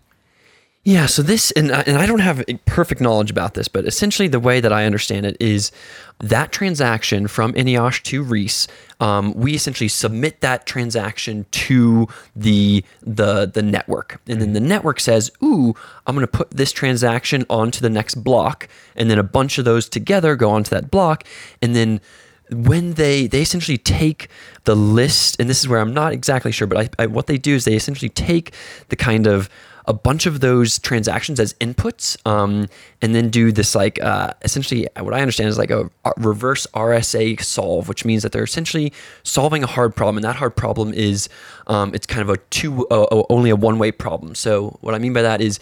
Yeah, 0.83 1.05
so 1.05 1.21
this, 1.21 1.51
and 1.51 1.71
I, 1.71 1.81
and 1.81 1.95
I 1.95 2.07
don't 2.07 2.21
have 2.21 2.43
perfect 2.65 3.01
knowledge 3.01 3.29
about 3.29 3.53
this, 3.53 3.67
but 3.67 3.85
essentially 3.85 4.27
the 4.27 4.39
way 4.39 4.59
that 4.59 4.73
I 4.73 4.85
understand 4.85 5.27
it 5.27 5.37
is 5.39 5.71
that 6.19 6.51
transaction 6.51 7.27
from 7.27 7.53
Eneasz 7.53 8.01
to 8.01 8.23
Reese, 8.23 8.67
um, 8.99 9.31
we 9.35 9.53
essentially 9.53 9.87
submit 9.87 10.41
that 10.41 10.65
transaction 10.65 11.45
to 11.51 12.07
the 12.35 12.83
the 13.03 13.45
the 13.45 13.61
network, 13.61 14.21
and 14.27 14.41
then 14.41 14.53
the 14.53 14.59
network 14.59 14.99
says, 14.99 15.31
"Ooh, 15.43 15.75
I'm 16.07 16.15
going 16.15 16.25
to 16.25 16.31
put 16.31 16.49
this 16.49 16.71
transaction 16.71 17.45
onto 17.47 17.79
the 17.79 17.89
next 17.89 18.15
block," 18.15 18.67
and 18.95 19.07
then 19.07 19.19
a 19.19 19.23
bunch 19.23 19.59
of 19.59 19.65
those 19.65 19.87
together 19.87 20.35
go 20.35 20.49
onto 20.49 20.71
that 20.71 20.89
block, 20.89 21.25
and 21.61 21.75
then 21.75 22.01
when 22.51 22.95
they 22.95 23.27
they 23.27 23.43
essentially 23.43 23.77
take 23.77 24.29
the 24.63 24.75
list, 24.75 25.39
and 25.39 25.47
this 25.47 25.59
is 25.59 25.67
where 25.67 25.79
I'm 25.79 25.93
not 25.93 26.11
exactly 26.11 26.51
sure, 26.51 26.65
but 26.65 26.91
I, 26.99 27.03
I, 27.03 27.05
what 27.05 27.27
they 27.27 27.37
do 27.37 27.53
is 27.53 27.65
they 27.65 27.75
essentially 27.75 28.09
take 28.09 28.53
the 28.89 28.95
kind 28.95 29.27
of 29.27 29.47
a 29.85 29.93
bunch 29.93 30.25
of 30.25 30.39
those 30.39 30.79
transactions 30.79 31.39
as 31.39 31.53
inputs 31.55 32.17
um, 32.27 32.67
and 33.01 33.15
then 33.15 33.29
do 33.29 33.51
this 33.51 33.75
like 33.75 34.01
uh, 34.03 34.33
essentially 34.43 34.87
what 34.99 35.13
i 35.13 35.21
understand 35.21 35.49
is 35.49 35.57
like 35.57 35.71
a, 35.71 35.89
reverse 36.17 36.67
rsa 36.73 37.41
solve 37.41 37.87
which 37.87 38.05
means 38.05 38.23
that 38.23 38.31
they're 38.31 38.43
essentially 38.43 38.91
solving 39.23 39.63
a 39.63 39.67
hard 39.67 39.95
problem 39.95 40.17
and 40.17 40.25
that 40.25 40.35
hard 40.35 40.55
problem 40.55 40.93
is 40.93 41.29
um, 41.67 41.93
it's 41.93 42.05
kind 42.05 42.21
of 42.21 42.29
a 42.29 42.37
two 42.49 42.87
uh, 42.89 43.23
only 43.29 43.49
a 43.49 43.55
one 43.55 43.79
way 43.79 43.91
problem. 43.91 44.35
So 44.35 44.77
what 44.81 44.95
i 44.95 44.99
mean 44.99 45.13
by 45.13 45.21
that 45.21 45.41
is 45.41 45.59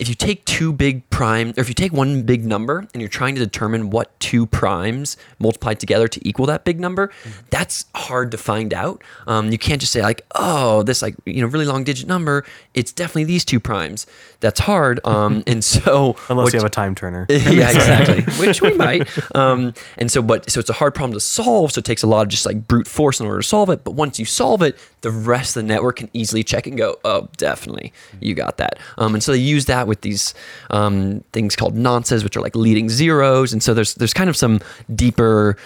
if 0.00 0.08
you 0.08 0.14
take 0.14 0.46
two 0.46 0.72
big 0.72 1.08
prime, 1.10 1.50
or 1.50 1.60
if 1.60 1.68
you 1.68 1.74
take 1.74 1.92
one 1.92 2.22
big 2.22 2.44
number 2.44 2.78
and 2.78 3.02
you're 3.02 3.08
trying 3.08 3.34
to 3.34 3.40
determine 3.40 3.90
what 3.90 4.18
two 4.18 4.46
primes 4.46 5.18
multiplied 5.38 5.78
together 5.78 6.08
to 6.08 6.26
equal 6.26 6.46
that 6.46 6.64
big 6.64 6.80
number, 6.80 7.08
mm-hmm. 7.08 7.46
that's 7.50 7.84
hard 7.94 8.30
to 8.30 8.38
find 8.38 8.72
out. 8.72 9.04
Um, 9.26 9.52
you 9.52 9.58
can't 9.58 9.78
just 9.78 9.92
say 9.92 10.00
like, 10.00 10.24
oh, 10.34 10.82
this 10.82 11.02
like 11.02 11.16
you 11.26 11.42
know 11.42 11.48
really 11.48 11.66
long 11.66 11.84
digit 11.84 12.08
number, 12.08 12.46
it's 12.72 12.92
definitely 12.92 13.24
these 13.24 13.44
two 13.44 13.60
primes. 13.60 14.06
That's 14.40 14.60
hard. 14.60 14.98
Um, 15.10 15.42
and 15.48 15.64
so 15.64 16.14
unless 16.28 16.46
which, 16.46 16.54
you 16.54 16.60
have 16.60 16.66
a 16.66 16.70
time 16.70 16.94
turner, 16.94 17.26
yeah, 17.30 17.70
exactly, 17.74 18.22
which 18.34 18.62
we 18.62 18.74
might. 18.74 19.08
Um, 19.34 19.74
and 19.98 20.08
so, 20.10 20.22
but 20.22 20.48
so 20.48 20.60
it's 20.60 20.70
a 20.70 20.74
hard 20.74 20.94
problem 20.94 21.14
to 21.14 21.20
solve. 21.20 21.72
So 21.72 21.80
it 21.80 21.84
takes 21.84 22.04
a 22.04 22.06
lot 22.06 22.22
of 22.22 22.28
just 22.28 22.46
like 22.46 22.68
brute 22.68 22.86
force 22.86 23.18
in 23.18 23.26
order 23.26 23.40
to 23.40 23.46
solve 23.46 23.70
it. 23.70 23.82
But 23.82 23.92
once 23.92 24.20
you 24.20 24.24
solve 24.24 24.62
it, 24.62 24.78
the 25.02 25.10
rest 25.10 25.56
of 25.56 25.62
the 25.62 25.68
network 25.68 25.96
can 25.96 26.10
easily 26.12 26.42
check 26.42 26.66
and 26.66 26.76
go, 26.76 26.98
oh, 27.04 27.28
definitely, 27.36 27.92
you 28.20 28.34
got 28.34 28.58
that. 28.58 28.78
Um, 28.98 29.14
and 29.14 29.22
so 29.22 29.32
they 29.32 29.38
use 29.38 29.66
that 29.66 29.86
with 29.86 30.02
these 30.02 30.34
um, 30.70 31.24
things 31.32 31.56
called 31.56 31.74
nonces, 31.74 32.22
which 32.24 32.36
are 32.36 32.40
like 32.40 32.56
leading 32.56 32.88
zeros. 32.88 33.52
And 33.52 33.62
so 33.62 33.74
there's 33.74 33.94
there's 33.94 34.14
kind 34.14 34.30
of 34.30 34.36
some 34.36 34.60
deeper, 34.94 35.56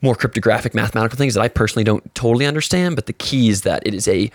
more 0.00 0.14
cryptographic 0.14 0.74
mathematical 0.74 1.16
things 1.16 1.34
that 1.34 1.40
I 1.40 1.48
personally 1.48 1.84
don't 1.84 2.14
totally 2.14 2.46
understand. 2.46 2.96
But 2.96 3.06
the 3.06 3.12
key 3.12 3.48
is 3.48 3.62
that 3.62 3.86
it 3.86 3.94
is 3.94 4.08
a 4.08 4.30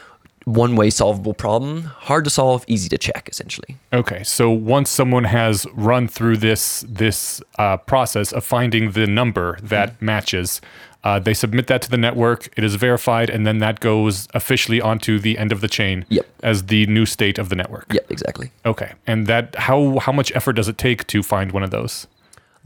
one 0.47 0.77
way 0.77 0.89
solvable 0.89 1.33
problem, 1.33 1.83
hard 1.83 2.23
to 2.23 2.29
solve, 2.29 2.63
easy 2.67 2.87
to 2.87 2.97
check, 2.97 3.27
essentially. 3.29 3.75
Okay, 3.91 4.23
so 4.23 4.49
once 4.49 4.89
someone 4.89 5.25
has 5.25 5.67
run 5.73 6.07
through 6.07 6.37
this 6.37 6.85
this 6.87 7.41
uh, 7.59 7.75
process 7.75 8.31
of 8.31 8.45
finding 8.45 8.91
the 8.91 9.05
number 9.07 9.59
that 9.61 9.95
mm-hmm. 9.95 10.05
matches, 10.05 10.61
uh, 11.03 11.19
they 11.19 11.33
submit 11.33 11.67
that 11.67 11.81
to 11.83 11.89
the 11.89 11.97
network. 11.97 12.49
It 12.57 12.63
is 12.63 12.75
verified, 12.75 13.29
and 13.29 13.45
then 13.45 13.59
that 13.59 13.79
goes 13.79 14.27
officially 14.33 14.81
onto 14.81 15.19
the 15.19 15.37
end 15.37 15.51
of 15.51 15.61
the 15.61 15.67
chain 15.67 16.05
yep. 16.09 16.25
as 16.43 16.65
the 16.65 16.85
new 16.87 17.05
state 17.05 17.37
of 17.37 17.49
the 17.49 17.55
network. 17.55 17.85
Yep, 17.93 18.11
exactly. 18.11 18.51
Okay, 18.65 18.93
and 19.05 19.27
that 19.27 19.55
how 19.55 19.99
how 19.99 20.11
much 20.11 20.31
effort 20.35 20.53
does 20.53 20.67
it 20.67 20.77
take 20.77 21.07
to 21.07 21.23
find 21.23 21.51
one 21.51 21.63
of 21.63 21.71
those? 21.71 22.07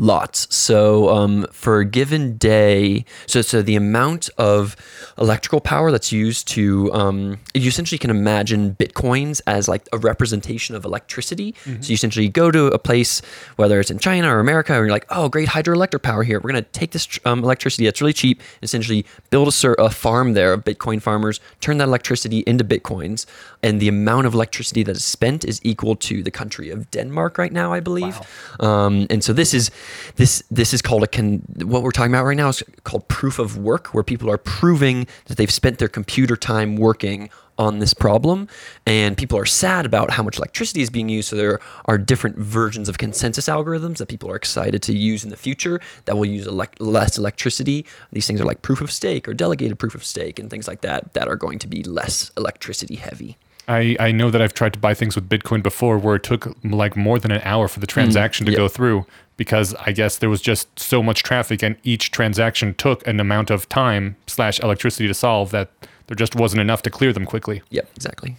Lots. 0.01 0.48
So 0.53 1.10
um, 1.10 1.46
for 1.51 1.77
a 1.77 1.86
given 1.86 2.36
day, 2.38 3.05
so 3.27 3.43
so 3.43 3.62
the 3.62 3.75
amount 3.75 4.31
of 4.36 4.75
electrical 5.20 5.62
power 5.62 5.91
that's 5.91 6.12
used 6.12 6.48
to, 6.48 6.91
um, 6.91 7.38
you 7.53 7.67
essentially 7.67 8.00
can 8.00 8.10
imagine 8.10 8.74
bitcoins 8.74 9.41
as 9.46 9.67
like 9.67 9.88
a 9.93 10.00
representation 10.00 10.75
of 10.75 10.86
electricity. 10.86 11.51
Mm-hmm. 11.51 11.84
So 11.84 11.89
you 11.89 11.93
essentially 11.93 12.29
go 12.29 12.50
to 12.50 12.65
a 12.65 12.79
place, 12.79 13.22
whether 13.58 13.79
it's 13.79 13.91
in 13.91 14.00
China 14.00 14.36
or 14.36 14.39
America, 14.39 14.74
and 14.74 14.79
you're 14.79 14.89
like, 14.89 15.05
oh, 15.12 15.29
great 15.29 15.50
hydroelectric 15.50 16.01
power 16.01 16.24
here. 16.24 16.39
We're 16.39 16.50
gonna 16.50 16.63
take 16.63 16.93
this 16.93 17.20
um, 17.24 17.43
electricity 17.43 17.86
that's 17.86 18.01
really 18.01 18.13
cheap, 18.13 18.39
and 18.39 18.63
essentially 18.63 19.05
build 19.29 19.53
a, 19.53 19.81
a 19.84 19.91
farm 19.91 20.34
there 20.34 20.53
of 20.53 20.65
Bitcoin 20.65 21.00
farmers, 21.00 21.39
turn 21.60 21.77
that 21.77 21.88
electricity 21.88 22.39
into 22.48 22.63
bitcoins, 22.63 23.27
and 23.62 23.79
the 23.79 23.88
amount 23.88 24.25
of 24.25 24.34
electricity 24.34 24.81
that 24.81 24.96
is 24.96 25.05
spent 25.05 25.46
is 25.46 25.62
equal 25.63 25.96
to 25.98 26.24
the 26.24 26.31
country 26.31 26.72
of 26.72 26.89
Denmark 26.89 27.38
right 27.38 27.53
now, 27.53 27.72
I 27.72 27.81
believe. 27.81 28.20
Wow. 28.60 28.88
Um, 28.88 29.05
and 29.12 29.24
so 29.24 29.31
this 29.31 29.53
is 29.53 29.70
this 30.15 30.43
this 30.51 30.74
is 30.74 30.81
called 30.81 31.03
a 31.03 31.07
con, 31.07 31.41
what 31.63 31.83
we're 31.83 31.91
talking 31.91 32.12
about 32.12 32.25
right 32.25 32.38
now 32.38 32.50
is 32.50 32.63
called 32.83 33.07
proof 33.07 33.39
of 33.39 33.57
work, 33.57 33.93
where 33.93 34.03
people 34.03 34.29
are 34.29 34.38
proving 34.38 35.07
that 35.25 35.38
they've 35.38 35.51
spent 35.51 35.79
their 35.79 35.88
computer 35.88 36.36
time 36.36 36.75
working 36.75 37.29
on 37.62 37.79
this 37.79 37.93
problem. 37.93 38.48
And 38.86 39.15
people 39.15 39.38
are 39.38 39.45
sad 39.45 39.86
about 39.86 40.12
how 40.12 40.24
much 40.24 40.38
electricity 40.38 40.81
is 40.81 40.89
being 40.89 41.10
used. 41.10 41.29
So 41.29 41.36
there 41.36 41.60
are 41.86 41.98
different 41.98 42.38
versions 42.38 42.89
of 42.89 42.98
consensus 42.98 43.48
algorithms 43.48 43.98
that 43.98 44.07
people 44.07 44.31
are 44.31 44.36
excited 44.36 44.81
to 44.83 44.93
use 44.98 45.24
in 45.24 45.29
the 45.29 45.38
future 45.38 45.79
that 46.05 46.17
will 46.17 46.25
use 46.25 46.48
elect- 46.48 46.81
less 46.81 47.17
electricity. 47.17 47.86
These 48.12 48.25
things 48.25 48.41
are 48.41 48.45
like 48.45 48.63
proof 48.63 48.81
of 48.81 48.91
stake 48.91 49.27
or 49.27 49.33
delegated 49.33 49.77
proof 49.77 49.93
of 49.93 50.03
stake 50.03 50.39
and 50.39 50.50
things 50.50 50.67
like 50.67 50.81
that 50.81 51.13
that 51.13 51.27
are 51.27 51.36
going 51.36 51.60
to 51.60 51.67
be 51.67 51.83
less 51.83 52.31
electricity 52.36 52.95
heavy. 52.95 53.38
I, 53.67 53.95
I 54.00 54.12
know 54.12 54.31
that 54.31 54.41
I've 54.41 54.55
tried 54.55 54.74
to 54.74 54.79
buy 54.79 54.93
things 54.95 55.15
with 55.15 55.29
Bitcoin 55.29 55.62
before 55.62 55.98
where 55.98 56.15
it 56.15 56.24
took 56.24 56.57
like 56.63 56.98
more 56.98 57.19
than 57.19 57.31
an 57.31 57.41
hour 57.43 57.67
for 57.67 57.79
the 57.79 57.86
mm, 57.86 57.91
transaction 57.91 58.43
mm, 58.43 58.48
to 58.48 58.51
yep. 58.53 58.57
go 58.57 58.67
through 58.67 59.05
because 59.41 59.74
I 59.74 59.91
guess 59.91 60.19
there 60.19 60.29
was 60.29 60.39
just 60.39 60.77
so 60.77 61.01
much 61.01 61.24
traffic 61.24 61.63
and 61.63 61.75
each 61.81 62.12
transaction 62.12 62.75
took 62.75 63.07
an 63.07 63.19
amount 63.19 63.50
of 63.50 63.67
time 63.69 64.15
slash 64.27 64.60
electricity 64.60 65.07
to 65.07 65.15
solve 65.15 65.50
that 65.50 65.71
there 66.05 66.13
just 66.13 66.36
wasn't 66.36 66.62
enough 66.62 66.83
to 66.83 66.91
clear 66.91 67.12
them 67.12 67.25
quickly. 67.25 67.63
Yep, 67.71 67.89
exactly. 67.95 68.36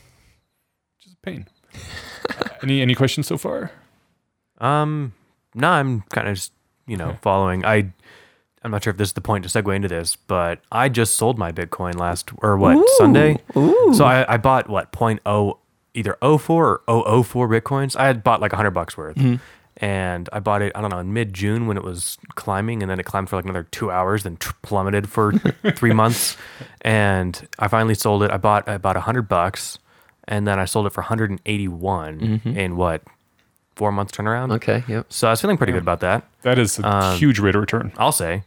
Which 0.96 1.06
is 1.06 1.14
a 1.14 1.16
pain. 1.16 1.48
uh, 2.30 2.50
any 2.62 2.80
any 2.80 2.94
questions 2.94 3.26
so 3.26 3.36
far? 3.36 3.72
Um, 4.58 5.12
no, 5.56 5.70
I'm 5.70 6.02
kind 6.02 6.28
of 6.28 6.36
just 6.36 6.52
you 6.86 6.96
know 6.96 7.08
okay. 7.08 7.18
following. 7.20 7.64
I 7.64 7.92
I'm 8.62 8.70
not 8.70 8.84
sure 8.84 8.92
if 8.92 8.96
this 8.96 9.08
is 9.08 9.14
the 9.14 9.20
point 9.20 9.42
to 9.42 9.50
segue 9.50 9.74
into 9.74 9.88
this, 9.88 10.14
but 10.14 10.60
I 10.70 10.88
just 10.88 11.14
sold 11.14 11.36
my 11.36 11.50
Bitcoin 11.50 11.96
last 11.98 12.30
or 12.42 12.56
what 12.56 12.76
Ooh, 12.76 12.88
Sunday. 12.98 13.40
Ooh. 13.56 13.92
So 13.92 14.04
I, 14.04 14.34
I 14.34 14.36
bought 14.36 14.68
what 14.68 14.92
point 14.92 15.18
oh 15.26 15.58
either 15.94 16.16
04 16.22 16.82
or 16.86 17.24
004 17.24 17.48
Bitcoins. 17.48 17.96
I 17.96 18.06
had 18.06 18.22
bought 18.22 18.40
like 18.40 18.52
hundred 18.52 18.70
bucks 18.70 18.96
worth. 18.96 19.16
Mm-hmm. 19.16 19.42
And 19.82 20.28
I 20.32 20.38
bought 20.38 20.62
it, 20.62 20.70
I 20.76 20.80
don't 20.80 20.90
know, 20.90 21.00
in 21.00 21.12
mid 21.12 21.34
June 21.34 21.66
when 21.66 21.76
it 21.76 21.82
was 21.82 22.16
climbing, 22.36 22.82
and 22.82 22.90
then 22.90 23.00
it 23.00 23.02
climbed 23.02 23.28
for 23.28 23.34
like 23.36 23.44
another 23.44 23.64
two 23.64 23.90
hours, 23.90 24.22
then 24.22 24.36
t- 24.36 24.52
plummeted 24.62 25.08
for 25.08 25.32
three 25.74 25.92
months. 25.92 26.36
And 26.82 27.48
I 27.58 27.66
finally 27.66 27.96
sold 27.96 28.22
it. 28.22 28.30
I 28.30 28.36
bought 28.36 28.68
about 28.68 28.96
a 28.96 29.00
hundred 29.00 29.22
bucks, 29.22 29.80
and 30.28 30.46
then 30.46 30.60
I 30.60 30.66
sold 30.66 30.86
it 30.86 30.90
for 30.90 31.00
181 31.00 32.20
mm-hmm. 32.20 32.56
in 32.56 32.76
what 32.76 33.02
four 33.74 33.90
months 33.90 34.12
turnaround. 34.12 34.52
Okay. 34.52 34.84
Yep. 34.86 35.12
So 35.12 35.26
I 35.26 35.30
was 35.30 35.40
feeling 35.40 35.56
pretty 35.56 35.72
good 35.72 35.82
about 35.82 35.98
that. 36.00 36.28
That 36.42 36.60
is 36.60 36.78
a 36.78 36.88
um, 36.88 37.18
huge 37.18 37.40
rate 37.40 37.56
of 37.56 37.60
return. 37.60 37.92
I'll 37.96 38.12
say. 38.12 38.44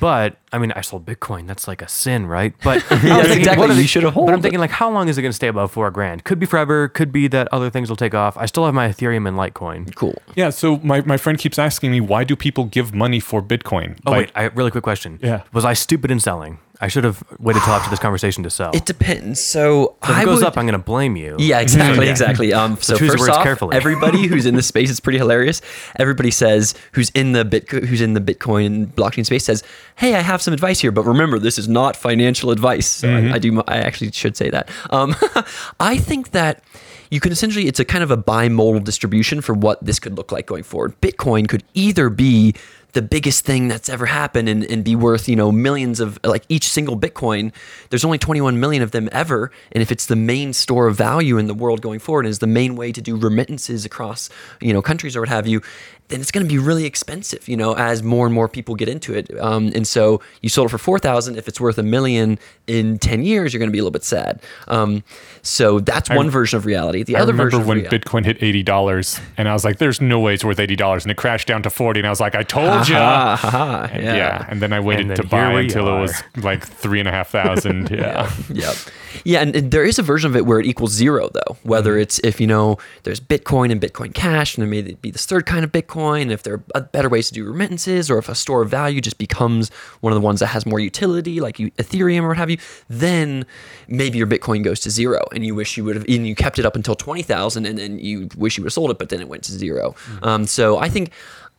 But 0.00 0.36
I 0.52 0.58
mean, 0.58 0.72
I 0.72 0.80
sold 0.80 1.06
Bitcoin. 1.06 1.46
That's 1.46 1.66
like 1.66 1.82
a 1.82 1.88
sin, 1.88 2.26
right? 2.26 2.54
But 2.62 2.84
oh, 2.90 2.94
yeah, 3.02 3.22
thinking, 3.22 3.38
exactly. 3.38 3.74
You 3.76 3.86
should 3.86 4.02
have. 4.02 4.14
But 4.14 4.30
I'm 4.30 4.42
thinking, 4.42 4.60
like, 4.60 4.70
how 4.70 4.90
long 4.90 5.08
is 5.08 5.18
it 5.18 5.22
going 5.22 5.30
to 5.30 5.36
stay 5.36 5.48
above 5.48 5.72
four 5.72 5.90
grand? 5.90 6.24
Could 6.24 6.38
be 6.38 6.46
forever. 6.46 6.88
Could 6.88 7.12
be 7.12 7.28
that 7.28 7.48
other 7.52 7.70
things 7.70 7.88
will 7.88 7.96
take 7.96 8.14
off. 8.14 8.36
I 8.36 8.46
still 8.46 8.64
have 8.64 8.74
my 8.74 8.88
Ethereum 8.88 9.26
and 9.28 9.36
Litecoin. 9.36 9.94
Cool. 9.94 10.14
Yeah. 10.34 10.50
So 10.50 10.78
my, 10.78 11.00
my 11.02 11.16
friend 11.16 11.38
keeps 11.38 11.58
asking 11.58 11.90
me, 11.90 12.00
why 12.00 12.24
do 12.24 12.36
people 12.36 12.64
give 12.64 12.94
money 12.94 13.20
for 13.20 13.42
Bitcoin? 13.42 13.98
Oh 14.06 14.10
like, 14.10 14.26
wait, 14.26 14.32
I, 14.34 14.44
really 14.54 14.70
quick 14.70 14.84
question. 14.84 15.18
Yeah. 15.22 15.42
Was 15.52 15.64
I 15.64 15.72
stupid 15.72 16.10
in 16.10 16.20
selling? 16.20 16.58
I 16.82 16.88
should 16.88 17.04
have 17.04 17.22
waited 17.38 17.62
till 17.62 17.74
after 17.74 17.88
this 17.90 18.00
conversation 18.00 18.42
to 18.42 18.50
sell. 18.50 18.72
It 18.74 18.84
depends. 18.84 19.40
So, 19.40 19.94
so 20.04 20.12
if 20.12 20.18
it 20.18 20.24
goes 20.24 20.38
would, 20.38 20.48
up, 20.48 20.58
I'm 20.58 20.66
going 20.66 20.78
to 20.78 20.84
blame 20.84 21.14
you. 21.14 21.36
Yeah, 21.38 21.60
exactly, 21.60 22.08
exactly. 22.08 22.52
Um, 22.62 22.76
so, 22.80 22.96
so 22.96 23.06
first 23.06 23.30
off, 23.30 23.44
carefully. 23.44 23.76
everybody 23.76 24.26
who's 24.26 24.46
in 24.46 24.56
the 24.56 24.62
space, 24.62 24.90
it's 24.90 25.00
pretty 25.00 25.18
hilarious. 25.18 25.62
Everybody 25.98 26.30
says 26.30 26.74
who's 26.92 27.08
in 27.10 27.32
the 27.32 27.44
bit 27.44 27.70
who's 27.70 28.00
in 28.00 28.14
the 28.14 28.20
Bitcoin 28.20 28.86
blockchain 28.86 29.24
space 29.24 29.44
says, 29.44 29.62
"Hey, 29.94 30.14
I 30.14 30.20
have 30.20 30.42
some 30.42 30.52
advice 30.52 30.80
here, 30.80 30.90
but 30.90 31.04
remember, 31.04 31.38
this 31.38 31.56
is 31.56 31.68
not 31.68 31.96
financial 31.96 32.50
advice." 32.50 32.86
So 32.86 33.08
mm-hmm. 33.08 33.32
I, 33.32 33.36
I, 33.36 33.38
do. 33.38 33.62
I 33.68 33.78
actually 33.78 34.10
should 34.10 34.36
say 34.36 34.50
that. 34.50 34.68
Um, 34.90 35.14
I 35.80 35.98
think 35.98 36.32
that 36.32 36.62
you 37.10 37.20
can 37.20 37.30
essentially 37.30 37.66
it's 37.66 37.78
a 37.78 37.84
kind 37.84 38.02
of 38.02 38.10
a 38.10 38.16
bimodal 38.16 38.82
distribution 38.84 39.40
for 39.40 39.54
what 39.54 39.84
this 39.84 39.98
could 39.98 40.16
look 40.16 40.32
like 40.32 40.46
going 40.46 40.64
forward. 40.64 41.00
Bitcoin 41.00 41.48
could 41.48 41.62
either 41.74 42.10
be 42.10 42.54
the 42.92 43.02
biggest 43.02 43.44
thing 43.44 43.68
that's 43.68 43.88
ever 43.88 44.06
happened 44.06 44.48
and, 44.48 44.64
and 44.64 44.84
be 44.84 44.94
worth, 44.94 45.28
you 45.28 45.36
know, 45.36 45.50
millions 45.50 45.98
of 45.98 46.18
like 46.24 46.44
each 46.48 46.68
single 46.68 46.98
Bitcoin. 46.98 47.52
There's 47.90 48.04
only 48.04 48.18
21 48.18 48.60
million 48.60 48.82
of 48.82 48.90
them 48.90 49.08
ever. 49.12 49.50
And 49.72 49.82
if 49.82 49.90
it's 49.90 50.06
the 50.06 50.16
main 50.16 50.52
store 50.52 50.88
of 50.88 50.96
value 50.96 51.38
in 51.38 51.46
the 51.46 51.54
world 51.54 51.80
going 51.80 52.00
forward, 52.00 52.26
is 52.26 52.40
the 52.40 52.46
main 52.46 52.76
way 52.76 52.92
to 52.92 53.00
do 53.00 53.16
remittances 53.16 53.84
across, 53.84 54.28
you 54.60 54.72
know, 54.72 54.82
countries 54.82 55.16
or 55.16 55.20
what 55.20 55.30
have 55.30 55.46
you, 55.46 55.62
then 56.12 56.20
it's 56.20 56.30
going 56.30 56.46
to 56.46 56.48
be 56.48 56.58
really 56.58 56.84
expensive, 56.84 57.48
you 57.48 57.56
know, 57.56 57.74
as 57.74 58.02
more 58.02 58.26
and 58.26 58.34
more 58.34 58.48
people 58.48 58.74
get 58.74 58.88
into 58.88 59.14
it. 59.14 59.30
Um, 59.40 59.72
and 59.74 59.86
so 59.86 60.20
you 60.42 60.50
sold 60.50 60.66
it 60.66 60.70
for 60.70 60.78
4,000. 60.78 61.36
If 61.36 61.48
it's 61.48 61.58
worth 61.58 61.78
a 61.78 61.82
million 61.82 62.38
in 62.66 62.98
10 62.98 63.22
years, 63.22 63.52
you're 63.52 63.58
going 63.58 63.70
to 63.70 63.72
be 63.72 63.78
a 63.78 63.82
little 63.82 63.90
bit 63.90 64.04
sad. 64.04 64.40
Um, 64.68 65.02
so 65.40 65.80
that's 65.80 66.10
I, 66.10 66.16
one 66.16 66.28
version 66.28 66.58
of 66.58 66.66
reality. 66.66 67.02
The 67.02 67.16
I 67.16 67.20
other 67.20 67.32
remember 67.32 67.56
version 67.56 67.66
when 67.66 67.84
Bitcoin 67.84 68.26
hit 68.26 68.38
$80 68.40 69.20
and 69.38 69.48
I 69.48 69.54
was 69.54 69.64
like, 69.64 69.78
there's 69.78 70.00
no 70.00 70.20
way 70.20 70.34
it's 70.34 70.44
worth 70.44 70.58
$80. 70.58 71.02
And 71.02 71.10
it 71.10 71.16
crashed 71.16 71.48
down 71.48 71.62
to 71.62 71.70
40. 71.70 72.00
And 72.00 72.06
I 72.06 72.10
was 72.10 72.20
like, 72.20 72.34
I 72.34 72.42
told 72.42 72.88
you. 72.88 72.94
ya. 72.94 73.36
Ha, 73.36 73.36
ha, 73.36 73.50
ha. 73.50 73.88
And 73.90 74.04
yeah. 74.04 74.16
yeah. 74.16 74.46
and 74.48 74.60
then 74.60 74.72
I 74.72 74.80
waited 74.80 75.08
then 75.08 75.16
to 75.16 75.26
buy 75.26 75.60
until 75.60 75.88
are. 75.88 75.98
it 75.98 76.00
was 76.02 76.22
like 76.36 76.66
three 76.66 77.00
and 77.00 77.08
a 77.08 77.12
half 77.12 77.30
thousand. 77.30 77.90
Yeah. 78.02 78.32
Yep. 78.48 78.76
Yeah, 79.24 79.40
and, 79.40 79.54
and 79.54 79.70
there 79.70 79.84
is 79.84 79.98
a 79.98 80.02
version 80.02 80.30
of 80.30 80.36
it 80.36 80.46
where 80.46 80.60
it 80.60 80.66
equals 80.66 80.92
zero, 80.92 81.30
though. 81.32 81.56
Whether 81.62 81.98
it's 81.98 82.18
if 82.20 82.40
you 82.40 82.46
know 82.46 82.78
there's 83.02 83.20
Bitcoin 83.20 83.70
and 83.70 83.80
Bitcoin 83.80 84.14
Cash, 84.14 84.56
and 84.56 84.62
there 84.62 84.68
may 84.70 84.82
be 84.82 85.10
this 85.10 85.26
third 85.26 85.46
kind 85.46 85.64
of 85.64 85.72
Bitcoin, 85.72 86.22
and 86.22 86.32
if 86.32 86.42
there 86.42 86.62
are 86.74 86.80
better 86.80 87.08
ways 87.08 87.28
to 87.28 87.34
do 87.34 87.44
remittances, 87.44 88.10
or 88.10 88.18
if 88.18 88.28
a 88.28 88.34
store 88.34 88.62
of 88.62 88.70
value 88.70 89.00
just 89.00 89.18
becomes 89.18 89.70
one 90.00 90.12
of 90.12 90.16
the 90.16 90.20
ones 90.24 90.40
that 90.40 90.48
has 90.48 90.66
more 90.66 90.80
utility, 90.80 91.40
like 91.40 91.58
you, 91.58 91.70
Ethereum 91.72 92.22
or 92.22 92.28
what 92.28 92.36
have 92.36 92.50
you, 92.50 92.58
then 92.88 93.46
maybe 93.88 94.18
your 94.18 94.26
Bitcoin 94.26 94.62
goes 94.62 94.80
to 94.80 94.90
zero, 94.90 95.24
and 95.34 95.44
you 95.44 95.54
wish 95.54 95.76
you 95.76 95.84
would 95.84 95.96
have, 95.96 96.04
and 96.08 96.26
you 96.26 96.34
kept 96.34 96.58
it 96.58 96.66
up 96.66 96.76
until 96.76 96.94
twenty 96.94 97.22
thousand, 97.22 97.66
and 97.66 97.78
then 97.78 97.98
you 97.98 98.28
wish 98.36 98.56
you 98.56 98.62
would 98.62 98.68
have 98.68 98.74
sold 98.74 98.90
it, 98.90 98.98
but 98.98 99.08
then 99.08 99.20
it 99.20 99.28
went 99.28 99.44
to 99.44 99.52
0 99.52 99.94
Um, 100.22 100.46
so 100.46 100.78
I 100.78 100.88
think 100.88 101.10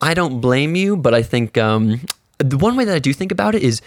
I 0.01 0.13
don't 0.13 0.41
blame 0.41 0.75
you, 0.75 0.97
but 0.97 1.13
I 1.13 1.23
think 1.23 1.57
um, 1.57 2.01
the 2.37 2.57
one 2.57 2.75
way 2.75 2.85
that 2.85 2.95
I 2.95 2.99
do 2.99 3.13
think 3.13 3.31
about 3.31 3.55
it 3.55 3.63
is 3.63 3.81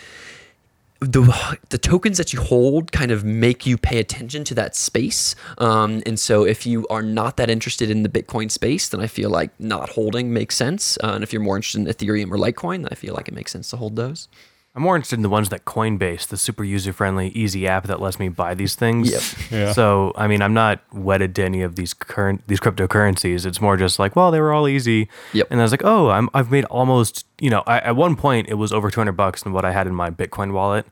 the 1.00 1.59
the 1.69 1.79
tokens 1.79 2.19
that 2.19 2.33
you 2.33 2.41
hold 2.41 2.93
kind 2.93 3.11
of 3.11 3.25
make 3.25 3.67
you 3.67 3.76
pay 3.76 3.99
attention 3.99 4.45
to 4.45 4.55
that 4.55 4.75
space. 4.75 5.35
Um, 5.59 6.03
and 6.07 6.19
so 6.19 6.45
if 6.45 6.67
you 6.67 6.87
are 6.88 7.03
not 7.03 7.37
that 7.37 7.50
interested 7.50 7.91
in 7.91 8.03
the 8.03 8.09
Bitcoin 8.09 8.50
space, 8.50 8.88
then 8.88 9.00
I 9.00 9.07
feel 9.07 9.31
like 9.31 9.50
not 9.61 9.91
holding 9.91 10.33
makes 10.33 10.57
sense. 10.57 10.97
Uh, 11.03 11.12
and 11.15 11.23
if 11.23 11.33
you're 11.33 11.43
more 11.43 11.57
interested 11.57 11.81
in 11.81 11.87
Ethereum 11.87 12.31
or 12.31 12.37
Litecoin, 12.37 12.88
I 12.91 12.95
feel 12.95 13.15
like 13.15 13.29
it 13.29 13.35
makes 13.35 13.53
sense 13.53 13.71
to 13.71 13.76
hold 13.76 13.97
those. 13.97 14.29
I'm 14.76 14.83
more 14.83 14.95
interested 14.95 15.16
in 15.18 15.23
the 15.23 15.30
ones 15.30 15.49
that 15.49 15.64
Coinbase, 15.64 16.26
the 16.26 16.37
super 16.37 16.62
user 16.62 16.92
friendly, 16.92 17.28
easy 17.28 17.66
app 17.66 17.87
that 17.87 17.99
lets 17.99 18.18
me 18.18 18.28
buy 18.28 18.54
these 18.54 18.75
things. 18.75 19.11
Yep. 19.11 19.23
Yeah. 19.50 19.73
So 19.73 20.12
I 20.16 20.26
mean, 20.26 20.42
I'm 20.42 20.52
not 20.52 20.80
wedded 20.92 21.35
to 21.37 21.45
any 21.45 21.62
of 21.62 21.76
these 21.76 21.95
current 21.95 22.42
these 22.47 22.61
cryptocurrencies. 22.61 23.47
It's 23.47 23.61
more 23.61 23.78
just 23.78 23.99
like, 23.99 24.14
well, 24.14 24.30
they 24.30 24.40
were 24.40 24.52
all 24.52 24.68
easy. 24.68 25.09
Yep. 25.33 25.49
And 25.50 25.61
I 25.61 25.62
was 25.62 25.73
like, 25.73 25.85
oh, 25.85 26.11
I'm 26.11 26.28
I've 26.35 26.50
made 26.50 26.66
almost 26.66 27.26
you 27.40 27.49
know, 27.49 27.62
I, 27.66 27.78
at 27.80 27.97
one 27.97 28.16
point 28.16 28.49
it 28.49 28.54
was 28.54 28.73
over 28.73 28.90
200 28.90 29.12
bucks 29.12 29.42
than 29.42 29.52
what 29.54 29.64
I 29.64 29.73
had 29.73 29.87
in 29.87 29.95
my 29.95 30.11
Bitcoin 30.11 30.52
wallet. 30.52 30.87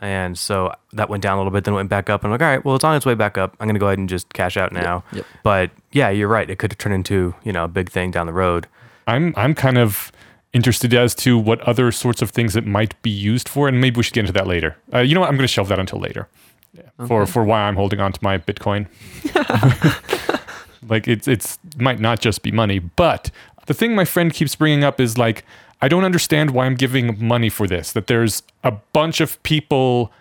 And 0.00 0.36
so 0.36 0.72
that 0.94 1.08
went 1.08 1.22
down 1.22 1.36
a 1.36 1.40
little 1.40 1.52
bit, 1.52 1.64
then 1.64 1.74
went 1.74 1.90
back 1.90 2.08
up. 2.08 2.24
And 2.24 2.28
I'm 2.28 2.32
like, 2.32 2.42
all 2.42 2.48
right, 2.48 2.64
well, 2.64 2.74
it's 2.74 2.84
on 2.84 2.96
its 2.96 3.04
way 3.04 3.14
back 3.14 3.36
up. 3.36 3.54
I'm 3.60 3.66
going 3.66 3.74
to 3.74 3.80
go 3.80 3.86
ahead 3.86 3.98
and 3.98 4.08
just 4.08 4.32
cash 4.32 4.56
out 4.56 4.72
now. 4.72 5.04
yep. 5.12 5.26
But 5.42 5.70
yeah, 5.92 6.08
you're 6.08 6.26
right. 6.26 6.48
It 6.48 6.58
could 6.58 6.76
turn 6.78 6.92
into, 6.92 7.34
you 7.44 7.52
know, 7.52 7.64
a 7.64 7.68
big 7.68 7.90
thing 7.90 8.10
down 8.10 8.26
the 8.26 8.32
road. 8.32 8.66
I'm 9.06 9.34
I'm 9.36 9.54
kind 9.54 9.76
of 9.76 10.10
interested 10.52 10.92
as 10.94 11.14
to 11.14 11.38
what 11.38 11.60
other 11.60 11.92
sorts 11.92 12.22
of 12.22 12.30
things 12.30 12.56
it 12.56 12.66
might 12.66 13.00
be 13.02 13.10
used 13.10 13.48
for, 13.48 13.68
and 13.68 13.80
maybe 13.80 13.98
we 13.98 14.02
should 14.02 14.14
get 14.14 14.20
into 14.20 14.32
that 14.32 14.46
later. 14.46 14.76
Uh, 14.92 14.98
you 14.98 15.14
know 15.14 15.20
what? 15.20 15.28
I'm 15.28 15.36
going 15.36 15.46
to 15.46 15.52
shelve 15.52 15.68
that 15.68 15.78
until 15.78 16.00
later. 16.00 16.28
Yeah. 16.72 17.06
For 17.06 17.26
for 17.26 17.44
why 17.44 17.62
I'm 17.62 17.76
holding 17.76 18.00
on 18.00 18.12
to 18.12 18.20
my 18.22 18.38
Bitcoin. 18.38 18.86
like 20.88 21.08
it's 21.08 21.26
it's 21.26 21.58
might 21.76 21.98
not 21.98 22.20
just 22.20 22.42
be 22.42 22.52
money, 22.52 22.78
but 22.78 23.30
the 23.66 23.74
thing 23.74 23.94
my 23.94 24.04
friend 24.04 24.32
keeps 24.32 24.54
bringing 24.54 24.84
up 24.84 25.00
is 25.00 25.18
like 25.18 25.44
I 25.82 25.88
don't 25.88 26.04
understand 26.04 26.50
why 26.50 26.66
I'm 26.66 26.74
giving 26.74 27.24
money 27.24 27.48
for 27.48 27.66
this. 27.66 27.92
That 27.92 28.06
there's 28.06 28.42
a 28.62 28.72
bunch 28.92 29.20
of 29.20 29.42
people 29.42 30.12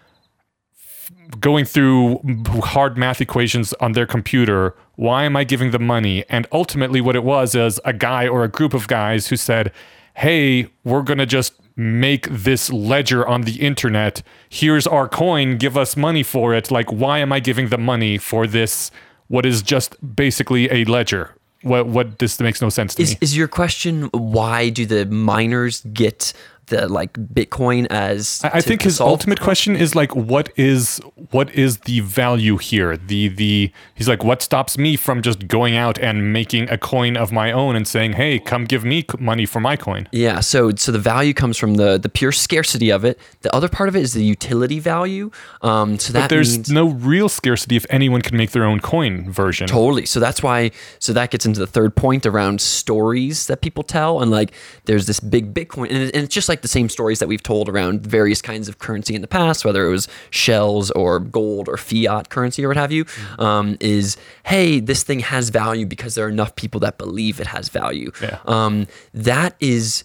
going 1.40 1.66
through 1.66 2.20
hard 2.64 2.98
math 2.98 3.22
equations 3.22 3.74
on 3.74 3.92
their 3.92 4.06
computer. 4.06 4.76
Why 4.96 5.24
am 5.24 5.36
I 5.36 5.44
giving 5.44 5.72
them 5.72 5.86
money? 5.86 6.26
And 6.30 6.48
ultimately, 6.52 7.02
what 7.02 7.16
it 7.16 7.24
was 7.24 7.56
is 7.56 7.80
a 7.86 7.94
guy 7.94 8.28
or 8.28 8.44
a 8.44 8.48
group 8.48 8.74
of 8.74 8.88
guys 8.88 9.28
who 9.28 9.36
said, 9.36 9.72
Hey, 10.20 10.68
we're 10.84 11.04
going 11.04 11.20
to 11.20 11.26
just 11.26 11.54
make 11.78 12.28
this 12.30 12.70
ledger 12.70 13.26
on 13.26 13.44
the 13.44 13.62
internet. 13.62 14.22
Here's 14.50 14.86
our 14.86 15.08
coin. 15.08 15.56
Give 15.56 15.78
us 15.78 15.96
money 15.96 16.24
for 16.24 16.54
it. 16.54 16.70
Like, 16.70 16.92
why 16.92 17.20
am 17.20 17.32
I 17.32 17.40
giving 17.40 17.70
them 17.70 17.86
money 17.86 18.18
for 18.18 18.46
this? 18.46 18.92
What 19.30 19.46
is 19.46 19.62
just 19.62 19.96
basically 20.16 20.70
a 20.72 20.84
ledger? 20.84 21.34
What, 21.62 21.88
what 21.88 22.20
this 22.20 22.38
makes 22.42 22.62
no 22.62 22.68
sense 22.68 22.96
to 22.96 23.02
Is, 23.02 23.12
me. 23.12 23.18
is 23.22 23.38
your 23.38 23.48
question 23.48 24.10
why 24.12 24.68
do 24.68 24.86
the 24.86 25.06
miners 25.06 25.84
get 25.94 26.34
the 26.70 26.88
like 26.88 27.14
Bitcoin 27.14 27.86
as? 27.90 28.42
I, 28.44 28.50
I 28.58 28.62
think 28.62 28.82
his 28.84 28.96
solve- 28.98 29.10
ultimate 29.10 29.40
question 29.40 29.76
is 29.76 29.94
like, 29.96 30.16
what 30.16 30.50
is 30.58 31.02
what 31.32 31.54
is 31.54 31.80
the 31.80 32.00
value 32.00 32.58
here? 32.58 32.98
The 32.98 33.28
the 33.28 33.72
he's 33.96 34.08
like, 34.08 34.24
what 34.24 34.42
stops 34.42 34.78
me 34.78 34.96
from 34.96 35.22
just 35.22 35.48
going 35.48 35.76
out 35.76 35.98
and 36.00 36.32
making 36.34 36.70
a 36.70 36.78
coin 36.78 37.18
of 37.18 37.32
my 37.32 37.52
own 37.52 37.76
and 37.76 37.88
saying, 37.88 38.14
hey, 38.14 38.40
come 38.40 38.66
give 38.66 38.84
me 38.84 39.06
money 39.20 39.46
for 39.46 39.60
my 39.60 39.76
coin. 39.76 40.08
Yeah, 40.12 40.40
so 40.40 40.72
so 40.76 40.92
the 40.92 41.00
value 41.00 41.34
comes 41.34 41.58
from 41.58 41.76
the 41.76 41.98
the 41.98 42.10
pure 42.10 42.32
scarcity 42.32 42.92
of 42.92 43.04
it. 43.04 43.20
The 43.42 43.54
other 43.56 43.68
part 43.70 43.90
of 43.90 43.96
it 43.96 44.02
is 44.02 44.14
the 44.14 44.24
utility 44.24 44.80
value. 44.80 45.32
Um, 45.62 46.00
so 46.00 46.14
that 46.14 46.24
But 46.24 46.30
there's 46.30 46.56
means 46.58 46.72
no 46.72 46.88
real 46.90 47.30
scarcity 47.30 47.76
if 47.76 47.86
anyone 47.90 48.22
can 48.22 48.38
make 48.38 48.52
their 48.52 48.64
own 48.66 48.80
coin 48.80 49.32
version. 49.32 49.68
Totally. 49.68 50.06
So 50.06 50.20
that's 50.20 50.42
why. 50.44 50.72
So 51.00 51.14
that 51.14 51.32
gets 51.32 51.46
into 51.46 51.60
the 51.60 51.68
third 51.68 51.96
point 51.96 52.26
around 52.26 52.62
stories 52.62 53.48
that 53.48 53.62
people 53.62 53.84
tell, 53.84 54.22
and 54.22 54.32
like 54.32 54.54
there's 54.86 55.06
this 55.08 55.20
big 55.20 55.54
Bitcoin, 55.54 55.90
and, 55.90 55.98
it- 55.98 56.16
and 56.16 56.24
it's 56.26 56.34
just 56.34 56.50
like 56.50 56.59
the 56.62 56.68
same 56.68 56.90
stories 56.90 57.20
that 57.20 57.28
we've 57.28 57.44
told 57.44 57.70
around 57.70 58.06
various 58.06 58.42
kinds 58.42 58.68
of 58.68 58.80
currency 58.80 59.16
in 59.16 59.22
the 59.22 59.28
past, 59.28 59.66
whether 59.66 59.86
it 59.86 59.90
was 59.90 60.08
shells 60.30 60.92
or 60.92 61.20
gold 61.20 61.68
or 61.68 61.78
fiat 61.78 62.30
currency 62.30 62.64
or 62.64 62.70
what 62.70 62.78
have 62.78 62.92
you. 62.92 63.06
Um, 63.38 63.78
is 63.80 64.18
hey, 64.46 64.80
this 64.80 65.04
thing 65.04 65.20
has 65.20 65.50
value 65.50 65.86
because 65.86 66.16
there 66.16 66.26
are 66.26 66.30
enough 66.30 66.56
people 66.56 66.80
that 66.82 66.98
believe 66.98 67.40
it 67.40 67.48
has 67.48 67.70
value. 67.70 68.12
Yeah. 68.22 68.40
Um, 68.46 68.88
that 69.14 69.56
is 69.60 70.04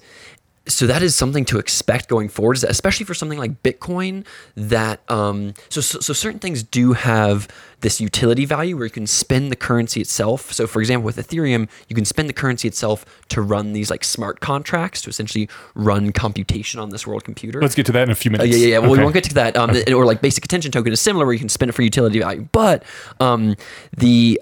so 0.66 0.86
that 0.86 1.02
is 1.02 1.14
something 1.14 1.44
to 1.46 1.58
expect 1.58 2.08
going 2.08 2.28
forward, 2.28 2.62
especially 2.64 3.04
for 3.04 3.12
something 3.14 3.38
like 3.38 3.62
Bitcoin. 3.62 4.24
That 4.56 5.00
um, 5.10 5.54
so, 5.68 5.80
so 5.80 6.00
so 6.00 6.12
certain 6.12 6.38
things 6.40 6.62
do 6.62 6.94
have 6.94 7.48
this 7.80 8.00
utility 8.00 8.46
value 8.46 8.74
where 8.76 8.86
you 8.86 8.90
can 8.90 9.06
spend 9.06 9.52
the 9.52 9.56
currency 9.56 10.00
itself. 10.00 10.52
So, 10.54 10.66
for 10.66 10.80
example, 10.80 11.04
with 11.04 11.16
Ethereum, 11.18 11.68
you 11.88 11.94
can 11.94 12.06
spend 12.06 12.30
the 12.30 12.32
currency 12.32 12.66
itself 12.66 13.04
to 13.28 13.42
run 13.42 13.74
these 13.74 13.90
like 13.90 14.02
smart 14.04 14.40
contracts 14.40 15.02
to 15.02 15.10
essentially 15.10 15.50
run 15.74 16.10
computation 16.12 16.80
on 16.80 16.88
this 16.88 17.06
world 17.06 17.24
computer. 17.24 17.60
Let's 17.60 17.74
get 17.74 17.84
to 17.86 17.92
that 17.92 18.04
in 18.04 18.10
a 18.10 18.14
few 18.14 18.30
Uh, 18.30 18.38
minutes. 18.38 18.56
yeah, 18.56 18.64
yeah, 18.64 18.70
yeah. 18.72 18.78
Well, 18.78 18.92
Okay. 18.92 18.98
we 19.00 19.04
won't 19.04 19.14
get 19.14 19.24
to 19.24 19.34
that. 19.34 19.56
Um, 19.58 19.70
or 19.94 20.06
like 20.06 20.22
basic 20.22 20.46
attention 20.46 20.72
token 20.72 20.92
is 20.94 21.00
similar, 21.00 21.26
where 21.26 21.34
you 21.34 21.38
can 21.40 21.50
spend 21.50 21.68
it 21.68 21.72
for 21.72 21.82
utility 21.82 22.20
value. 22.20 22.48
But 22.52 22.84
um, 23.20 23.54
the 23.96 24.40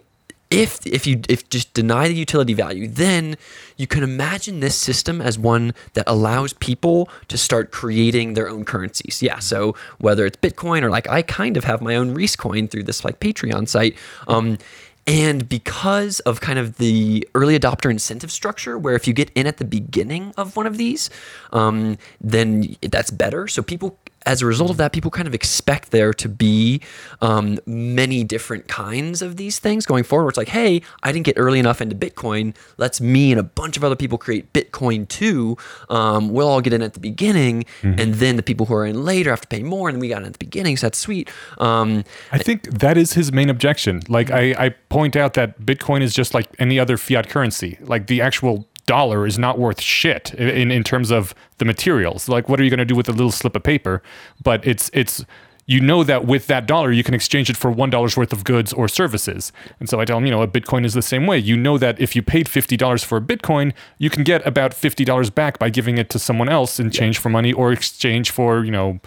if 0.53 0.87
if 0.87 1.07
you 1.07 1.21
if 1.29 1.49
just 1.49 1.73
deny 1.75 2.09
the 2.09 2.15
utility 2.15 2.55
value, 2.55 2.87
then 2.89 3.37
you 3.77 3.87
can 3.87 4.03
imagine 4.03 4.61
this 4.61 4.77
system 4.77 5.21
as 5.21 5.39
one 5.39 5.75
that 5.95 6.05
allows 6.07 6.53
people 6.55 7.09
to 7.29 7.39
start 7.39 7.71
creating 7.71 8.35
their 8.35 8.49
own 8.49 8.65
currencies. 8.65 9.23
Yeah. 9.23 9.39
So 9.39 9.75
whether 9.99 10.27
it's 10.27 10.37
Bitcoin 10.37 10.83
or 10.83 10.91
like 10.91 11.09
I 11.09 11.23
kind 11.23 11.57
of 11.57 11.65
have 11.65 11.81
my 11.81 11.97
own 11.97 12.15
Reese 12.15 12.37
coin 12.37 12.69
through 12.69 12.85
this 12.85 13.05
like 13.05 13.21
Patreon 13.21 13.69
site. 13.69 13.97
Um, 14.29 14.59
and 15.07 15.49
because 15.49 16.21
of 16.21 16.41
kind 16.41 16.59
of 16.59 16.79
the 16.79 17.27
early 17.35 17.59
adopter 17.59 17.91
incentive 17.91 18.31
structure, 18.31 18.79
where 18.79 18.95
if 18.95 19.09
you 19.09 19.13
get 19.13 19.31
in 19.35 19.49
at 19.49 19.57
the 19.57 19.65
beginning 19.65 20.33
of 20.37 20.57
one 20.57 20.67
of 20.67 20.77
these, 20.77 21.11
um, 21.53 21.99
then 22.21 22.77
that's 22.83 23.11
better. 23.11 23.49
So 23.49 23.63
people, 23.63 23.99
as 24.27 24.43
a 24.43 24.47
result 24.47 24.71
of 24.71 24.77
that, 24.79 24.93
people 24.93 25.11
kind 25.11 25.29
of 25.29 25.35
expect 25.35 25.91
there 25.91 26.13
to 26.15 26.29
be 26.29 26.81
um, 27.21 27.59
many 27.67 28.25
different 28.25 28.69
kinds 28.69 29.23
of 29.23 29.37
these 29.37 29.59
things 29.59 29.87
going 29.87 30.05
forward. 30.05 30.31
It's 30.31 30.39
like, 30.39 30.49
hey, 30.49 30.83
I 31.03 31.13
didn't 31.13 31.27
get 31.27 31.37
early 31.39 31.59
enough 31.59 31.81
into 31.81 31.95
Bitcoin. 31.95 32.55
Let's 32.77 33.01
me 33.01 33.33
and 33.33 33.41
a 33.41 33.43
bunch 33.43 33.77
of 33.77 33.85
other 33.85 33.97
people 33.97 34.19
create 34.19 34.53
Bitcoin 34.53 35.09
too. 35.09 35.57
Um, 35.91 36.31
we'll 36.31 36.49
all 36.49 36.61
get 36.61 36.73
in 36.73 36.83
at 36.83 36.95
the 36.95 37.01
beginning, 37.01 37.65
and 37.83 38.15
then 38.15 38.37
the 38.37 38.43
people 38.43 38.67
who 38.67 38.75
are 38.75 38.87
in 38.87 39.05
later 39.05 39.31
have 39.31 39.41
to 39.41 39.49
pay 39.49 39.63
more, 39.63 39.89
and 39.89 40.01
we 40.01 40.09
got 40.09 40.23
in 40.23 40.27
at 40.27 40.33
the 40.33 40.39
beginning, 40.39 40.77
so 40.77 40.87
that's 40.87 40.99
sweet. 40.99 41.31
Um, 41.59 42.05
I 42.31 42.39
think 42.39 42.65
that 42.65 42.97
is 42.97 43.15
his 43.15 43.33
main 43.33 43.51
objection. 43.51 44.03
Like 44.09 44.31
I, 44.31 44.55
I 44.59 44.69
point 44.89 45.17
out 45.17 45.35
that 45.35 45.61
Bitcoin 45.61 46.03
is 46.03 46.15
just 46.15 46.35
like 46.35 46.49
any 46.59 46.79
other 46.79 46.97
fiat 46.97 47.29
currency. 47.29 47.79
Like 47.81 48.07
the 48.07 48.21
actual 48.21 48.67
dollar 48.93 49.27
is 49.27 49.39
not 49.39 49.59
worth 49.59 49.81
shit 49.81 50.35
in 50.35 50.71
in 50.71 50.85
terms 50.85 51.11
of 51.11 51.35
the 51.59 51.65
materials. 51.65 52.29
Like 52.29 52.49
what 52.49 52.61
are 52.61 52.65
you 52.65 52.71
going 52.71 52.87
to 52.87 52.93
do 52.93 52.99
with 53.01 53.09
a 53.09 53.17
little 53.21 53.37
slip 53.41 53.57
of 53.57 53.63
paper? 53.63 54.03
But 54.49 54.67
it's 54.67 54.91
it's 54.93 55.25
you 55.67 55.81
know 55.81 56.05
that 56.05 56.27
with 56.27 56.47
that 56.49 56.67
dollar 56.67 56.91
you 56.93 57.05
can 57.05 57.15
exchange 57.15 57.49
it 57.49 57.57
for 57.57 57.71
one 57.71 57.91
dollar's 57.91 58.17
worth 58.17 58.33
of 58.33 58.45
goods 58.45 58.73
or 58.73 58.89
services. 58.89 59.53
And 59.81 59.89
so 59.89 60.01
I 60.01 60.05
tell 60.05 60.17
them, 60.19 60.27
you 60.27 60.33
know, 60.33 60.43
a 60.43 60.49
Bitcoin 60.49 60.85
is 60.85 60.95
the 60.95 61.09
same 61.13 61.27
way. 61.27 61.39
You 61.39 61.57
know 61.57 61.79
that 61.79 62.01
if 62.01 62.15
you 62.17 62.23
paid 62.23 62.49
fifty 62.49 62.77
dollars 62.77 63.03
for 63.03 63.17
a 63.19 63.21
Bitcoin, 63.21 63.73
you 63.99 64.11
can 64.11 64.25
get 64.25 64.47
about 64.47 64.75
fifty 64.75 65.05
dollars 65.05 65.31
back 65.31 65.59
by 65.59 65.71
giving 65.71 65.97
it 65.99 66.11
to 66.11 66.19
someone 66.19 66.49
else 66.49 66.79
in 66.79 66.91
change 66.91 67.19
for 67.19 67.31
money 67.31 67.53
or 67.53 67.73
exchange 67.73 68.31
for 68.31 68.65
you 68.65 68.71
know 68.71 69.01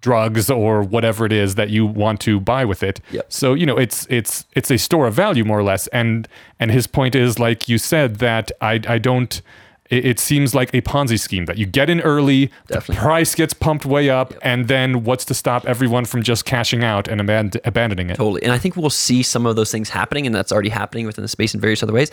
drugs 0.00 0.48
or 0.50 0.82
whatever 0.82 1.26
it 1.26 1.32
is 1.32 1.56
that 1.56 1.70
you 1.70 1.84
want 1.84 2.20
to 2.20 2.40
buy 2.40 2.64
with 2.64 2.82
it. 2.82 3.00
Yep. 3.10 3.32
So 3.32 3.54
you 3.54 3.66
know 3.66 3.76
it's 3.76 4.06
it's 4.08 4.46
it's 4.52 4.70
a 4.70 4.78
store 4.78 5.06
of 5.06 5.14
value 5.14 5.44
more 5.44 5.58
or 5.58 5.64
less. 5.64 5.86
And 5.88 6.28
and 6.60 6.70
his 6.70 6.86
point 6.86 7.14
is 7.14 7.38
like 7.38 7.68
you 7.68 7.78
said 7.78 8.16
that 8.16 8.52
I 8.60 8.80
I 8.86 8.98
don't. 8.98 9.40
It, 9.90 10.04
it 10.04 10.18
seems 10.20 10.54
like 10.54 10.72
a 10.74 10.82
Ponzi 10.82 11.18
scheme 11.18 11.46
that 11.46 11.58
you 11.58 11.66
get 11.66 11.88
in 11.90 12.00
early, 12.00 12.50
Definitely. 12.66 12.94
the 12.94 13.00
price 13.00 13.34
gets 13.34 13.54
pumped 13.54 13.86
way 13.86 14.10
up, 14.10 14.34
and 14.42 14.68
then 14.68 15.04
what's 15.04 15.24
to 15.26 15.34
stop 15.34 15.66
everyone 15.66 16.04
from 16.04 16.22
just 16.22 16.44
cashing 16.44 16.84
out 16.84 17.08
and 17.08 17.20
aband- 17.20 17.58
abandoning 17.64 18.10
it? 18.10 18.16
Totally. 18.16 18.42
And 18.42 18.52
I 18.52 18.58
think 18.58 18.76
we'll 18.76 18.90
see 18.90 19.22
some 19.22 19.46
of 19.46 19.56
those 19.56 19.70
things 19.72 19.90
happening, 19.90 20.26
and 20.26 20.34
that's 20.34 20.52
already 20.52 20.68
happening 20.68 21.06
within 21.06 21.22
the 21.22 21.28
space 21.28 21.54
in 21.54 21.60
various 21.60 21.82
other 21.82 21.92
ways. 21.92 22.10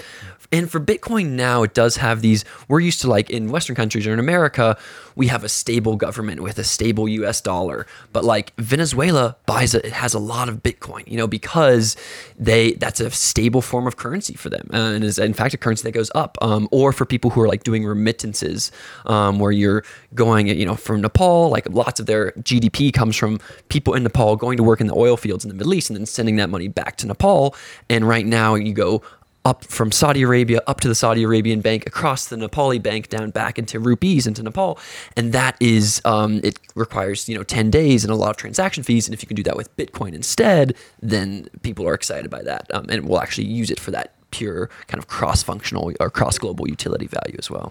And 0.51 0.69
for 0.69 0.79
Bitcoin 0.79 1.31
now, 1.31 1.63
it 1.63 1.73
does 1.73 1.97
have 1.97 2.21
these. 2.21 2.45
We're 2.67 2.79
used 2.79 3.01
to 3.01 3.09
like 3.09 3.29
in 3.29 3.49
Western 3.49 3.75
countries 3.75 4.05
or 4.07 4.13
in 4.13 4.19
America, 4.19 4.77
we 5.15 5.27
have 5.27 5.43
a 5.43 5.49
stable 5.49 5.95
government 5.95 6.41
with 6.41 6.59
a 6.59 6.63
stable 6.63 7.07
US 7.09 7.41
dollar. 7.41 7.87
But 8.13 8.23
like 8.23 8.53
Venezuela 8.57 9.35
buys 9.45 9.73
it, 9.73 9.85
it 9.85 9.93
has 9.93 10.13
a 10.13 10.19
lot 10.19 10.49
of 10.49 10.61
Bitcoin, 10.61 11.07
you 11.07 11.17
know, 11.17 11.27
because 11.27 11.95
they 12.37 12.73
that's 12.73 12.99
a 12.99 13.09
stable 13.11 13.61
form 13.61 13.87
of 13.87 13.97
currency 13.97 14.35
for 14.35 14.49
them. 14.49 14.69
Uh, 14.73 14.77
and 14.93 15.03
is 15.03 15.17
in 15.17 15.33
fact 15.33 15.53
a 15.53 15.57
currency 15.57 15.83
that 15.83 15.93
goes 15.93 16.11
up. 16.13 16.37
Um, 16.41 16.67
or 16.71 16.91
for 16.93 17.05
people 17.05 17.31
who 17.31 17.41
are 17.41 17.47
like 17.47 17.63
doing 17.65 17.83
remittances, 17.85 18.71
um, 19.05 19.39
where 19.39 19.51
you're 19.51 19.83
going, 20.13 20.47
you 20.47 20.65
know, 20.65 20.75
from 20.75 21.01
Nepal. 21.01 21.49
Like 21.49 21.67
lots 21.69 21.99
of 21.99 22.05
their 22.05 22.31
GDP 22.39 22.93
comes 22.93 23.17
from 23.17 23.41
people 23.67 23.93
in 23.93 24.03
Nepal 24.03 24.37
going 24.37 24.55
to 24.55 24.63
work 24.63 24.79
in 24.79 24.87
the 24.87 24.95
oil 24.95 25.17
fields 25.17 25.43
in 25.43 25.49
the 25.49 25.55
Middle 25.55 25.73
East 25.73 25.89
and 25.89 25.97
then 25.97 26.05
sending 26.05 26.37
that 26.37 26.49
money 26.49 26.69
back 26.69 26.95
to 26.97 27.07
Nepal. 27.07 27.53
And 27.89 28.07
right 28.07 28.25
now, 28.25 28.55
you 28.55 28.73
go 28.73 29.01
up 29.45 29.63
from 29.63 29.91
Saudi 29.91 30.23
Arabia 30.23 30.61
up 30.65 30.81
to 30.81 30.87
the 30.87 30.95
Saudi 30.95 31.23
Arabian 31.23 31.61
bank, 31.61 31.85
across 31.85 32.27
the 32.27 32.35
Nepali 32.35 32.81
bank, 32.81 33.09
down 33.09 33.29
back 33.29 33.59
into 33.59 33.79
rupees 33.79 34.25
into 34.25 34.41
Nepal, 34.41 34.79
and 35.15 35.31
that 35.33 35.55
is 35.59 36.01
um, 36.03 36.41
it 36.43 36.59
requires 36.73 37.29
you 37.29 37.37
know 37.37 37.43
ten 37.43 37.69
days 37.69 38.03
and 38.03 38.11
a 38.11 38.15
lot 38.15 38.31
of 38.31 38.37
transaction 38.37 38.83
fees. 38.83 39.07
And 39.07 39.13
if 39.13 39.21
you 39.21 39.27
can 39.27 39.35
do 39.35 39.43
that 39.43 39.55
with 39.55 39.75
Bitcoin 39.77 40.13
instead, 40.13 40.75
then 41.01 41.47
people 41.61 41.87
are 41.87 41.93
excited 41.93 42.31
by 42.31 42.41
that, 42.43 42.73
um, 42.73 42.87
and 42.89 43.07
will 43.07 43.21
actually 43.21 43.45
use 43.47 43.69
it 43.69 43.79
for 43.79 43.91
that 43.91 44.13
pure 44.35 44.69
kind 44.87 44.99
of 45.01 45.07
cross-functional 45.07 45.93
or 45.99 46.09
cross-global 46.09 46.67
utility 46.67 47.07
value 47.07 47.35
as 47.39 47.49
well. 47.49 47.67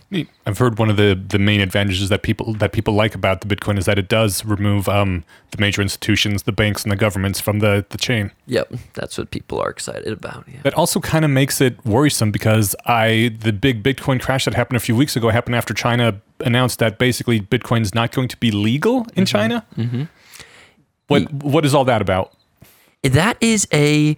I've 0.47 0.59
heard 0.59 0.79
one 0.79 0.91
of 0.91 0.97
the, 0.97 1.15
the 1.15 1.39
main 1.39 1.61
advantages 1.61 2.09
that 2.09 2.23
people 2.23 2.55
that 2.55 2.73
people 2.73 2.95
like 2.95 3.15
about 3.15 3.41
the 3.43 3.49
Bitcoin 3.53 3.79
is 3.79 3.85
that 3.85 3.99
it 3.99 4.09
does 4.09 4.45
remove 4.45 4.89
um, 4.89 5.25
the 5.51 5.59
major 5.59 5.83
institutions, 5.83 6.45
the 6.45 6.53
banks, 6.53 6.83
and 6.85 6.93
the 6.93 6.97
governments 6.97 7.41
from 7.41 7.59
the, 7.61 7.85
the 7.91 7.99
chain. 7.99 8.31
Yep, 8.47 8.75
that's 8.95 9.19
what 9.19 9.31
people 9.31 9.61
are 9.61 9.71
excited 9.71 10.13
about. 10.13 10.45
Yeah. 10.47 10.63
That 10.63 10.75
also 10.75 11.01
kind 11.01 11.25
of 11.25 11.31
makes 11.31 11.61
it 11.61 11.85
worrisome 11.85 12.31
because 12.33 12.75
I 12.87 13.37
the 13.41 13.53
big 13.53 13.83
Bitcoin 13.83 14.21
crash 14.21 14.45
that 14.47 14.55
happened 14.55 14.77
a 14.77 14.81
few 14.81 14.97
weeks 14.97 15.17
ago 15.17 15.29
happened 15.31 15.57
after 15.57 15.75
China 15.75 16.21
announced 16.41 16.79
that 16.79 16.99
basically 16.99 17.41
Bitcoin 17.41 17.83
is 17.83 17.95
not 17.95 18.13
going 18.13 18.29
to 18.29 18.37
be 18.39 18.51
legal 18.51 19.07
in 19.17 19.27
China. 19.27 19.67
Mm-hmm. 19.77 20.05
What 21.09 21.33
what 21.33 21.65
is 21.65 21.75
all 21.75 21.85
that 21.85 22.01
about? 22.01 22.33
That 23.03 23.37
is 23.41 23.69
a 23.73 24.17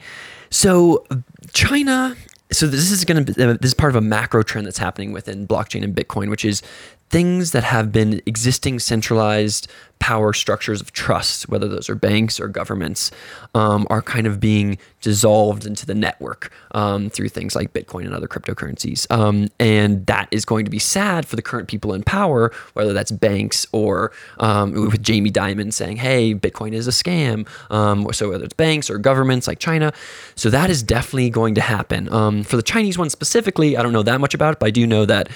so 0.50 1.04
China. 1.52 2.16
So 2.52 2.66
this 2.66 2.92
is 2.92 3.04
going 3.04 3.24
to 3.24 3.50
uh, 3.50 3.52
this 3.60 3.70
is 3.70 3.74
part 3.74 3.90
of 3.90 3.96
a 3.96 4.00
macro 4.00 4.42
trend 4.42 4.66
that's 4.66 4.78
happening 4.78 5.12
within 5.12 5.46
blockchain 5.46 5.82
and 5.82 5.94
Bitcoin, 5.94 6.30
which 6.30 6.44
is 6.44 6.62
things 7.10 7.52
that 7.52 7.64
have 7.64 7.92
been 7.92 8.20
existing 8.26 8.78
centralized 8.78 9.68
power 9.98 10.32
structures 10.32 10.80
of 10.80 10.92
trust, 10.92 11.48
whether 11.48 11.68
those 11.68 11.88
are 11.88 11.94
banks 11.94 12.38
or 12.38 12.48
governments, 12.48 13.10
um, 13.54 13.86
are 13.90 14.02
kind 14.02 14.26
of 14.26 14.38
being 14.38 14.78
dissolved 15.00 15.66
into 15.66 15.86
the 15.86 15.94
network 15.94 16.52
um, 16.72 17.08
through 17.10 17.28
things 17.28 17.54
like 17.54 17.72
Bitcoin 17.72 18.04
and 18.04 18.14
other 18.14 18.28
cryptocurrencies. 18.28 19.10
Um, 19.10 19.48
and 19.58 20.04
that 20.06 20.28
is 20.30 20.44
going 20.44 20.64
to 20.64 20.70
be 20.70 20.78
sad 20.78 21.26
for 21.26 21.36
the 21.36 21.42
current 21.42 21.68
people 21.68 21.94
in 21.94 22.02
power, 22.02 22.52
whether 22.74 22.92
that's 22.92 23.10
banks 23.10 23.66
or 23.72 24.12
um, 24.38 24.72
with 24.72 25.02
Jamie 25.02 25.30
Dimon 25.30 25.72
saying, 25.72 25.96
hey, 25.96 26.34
Bitcoin 26.34 26.72
is 26.72 26.86
a 26.86 26.90
scam. 26.90 27.48
Um, 27.70 28.06
so 28.12 28.30
whether 28.30 28.44
it's 28.44 28.54
banks 28.54 28.90
or 28.90 28.98
governments 28.98 29.46
like 29.48 29.58
China. 29.58 29.92
So 30.34 30.50
that 30.50 30.70
is 30.70 30.82
definitely 30.82 31.30
going 31.30 31.54
to 31.54 31.60
happen. 31.60 32.12
Um, 32.12 32.42
for 32.42 32.56
the 32.56 32.62
Chinese 32.62 32.98
one 32.98 33.10
specifically, 33.10 33.76
I 33.76 33.82
don't 33.82 33.92
know 33.92 34.02
that 34.02 34.20
much 34.20 34.34
about 34.34 34.54
it, 34.54 34.58
but 34.58 34.66
I 34.66 34.70
do 34.70 34.86
know 34.86 35.04
that 35.06 35.30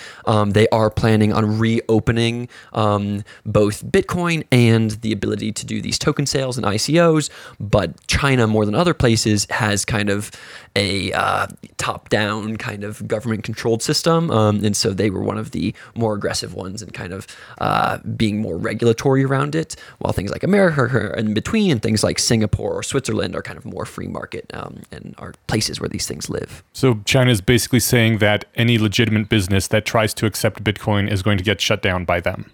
they 0.48 0.68
are 0.68 0.90
planning 0.90 1.32
on 1.32 1.58
reopening 1.58 2.48
both 2.72 3.84
Bitcoin 3.84 4.44
and 4.52 4.92
the 5.02 5.12
ability 5.12 5.52
to 5.52 5.66
do 5.66 5.80
these 5.80 5.98
token 5.98 6.26
sales 6.26 6.56
and 6.56 6.66
ICOs. 6.66 7.30
But 7.58 8.06
China, 8.06 8.46
more 8.46 8.66
than 8.66 8.74
other 8.74 8.94
places, 8.94 9.46
has 9.50 9.84
kind 9.84 10.10
of 10.10 10.30
a 10.76 11.12
uh, 11.12 11.46
top 11.78 12.08
down 12.08 12.56
kind 12.56 12.84
of 12.84 13.06
government 13.06 13.44
controlled 13.44 13.82
system. 13.82 14.30
Um, 14.30 14.64
and 14.64 14.76
so 14.76 14.90
they 14.90 15.10
were 15.10 15.22
one 15.22 15.38
of 15.38 15.50
the 15.52 15.74
more 15.94 16.14
aggressive 16.14 16.54
ones 16.54 16.82
and 16.82 16.92
kind 16.92 17.12
of 17.12 17.26
uh, 17.58 17.98
being 18.16 18.40
more 18.40 18.56
regulatory 18.56 19.24
around 19.24 19.54
it, 19.54 19.76
while 19.98 20.12
things 20.12 20.30
like 20.30 20.42
America 20.42 20.82
are 20.82 21.14
in 21.14 21.34
between 21.34 21.70
and 21.70 21.82
things 21.82 22.02
like 22.02 22.18
Singapore 22.18 22.72
or 22.72 22.82
Switzerland 22.82 23.34
are 23.34 23.42
kind 23.42 23.58
of 23.58 23.64
more 23.64 23.84
free 23.84 24.08
market 24.08 24.50
um, 24.54 24.82
and 24.90 25.14
are 25.18 25.34
places 25.46 25.80
where 25.80 25.88
these 25.88 26.06
things 26.06 26.28
live. 26.28 26.62
So 26.72 27.00
China 27.04 27.30
is 27.30 27.40
basically 27.40 27.80
saying 27.80 28.18
that 28.18 28.44
any 28.54 28.78
legitimate 28.78 29.28
business 29.28 29.68
that 29.68 29.84
tries 29.84 30.14
to 30.14 30.26
accept 30.26 30.62
Bitcoin 30.62 31.10
is 31.10 31.22
going 31.22 31.38
to 31.38 31.44
get 31.44 31.60
shut 31.60 31.82
down 31.82 32.04
by 32.04 32.20
them. 32.20 32.50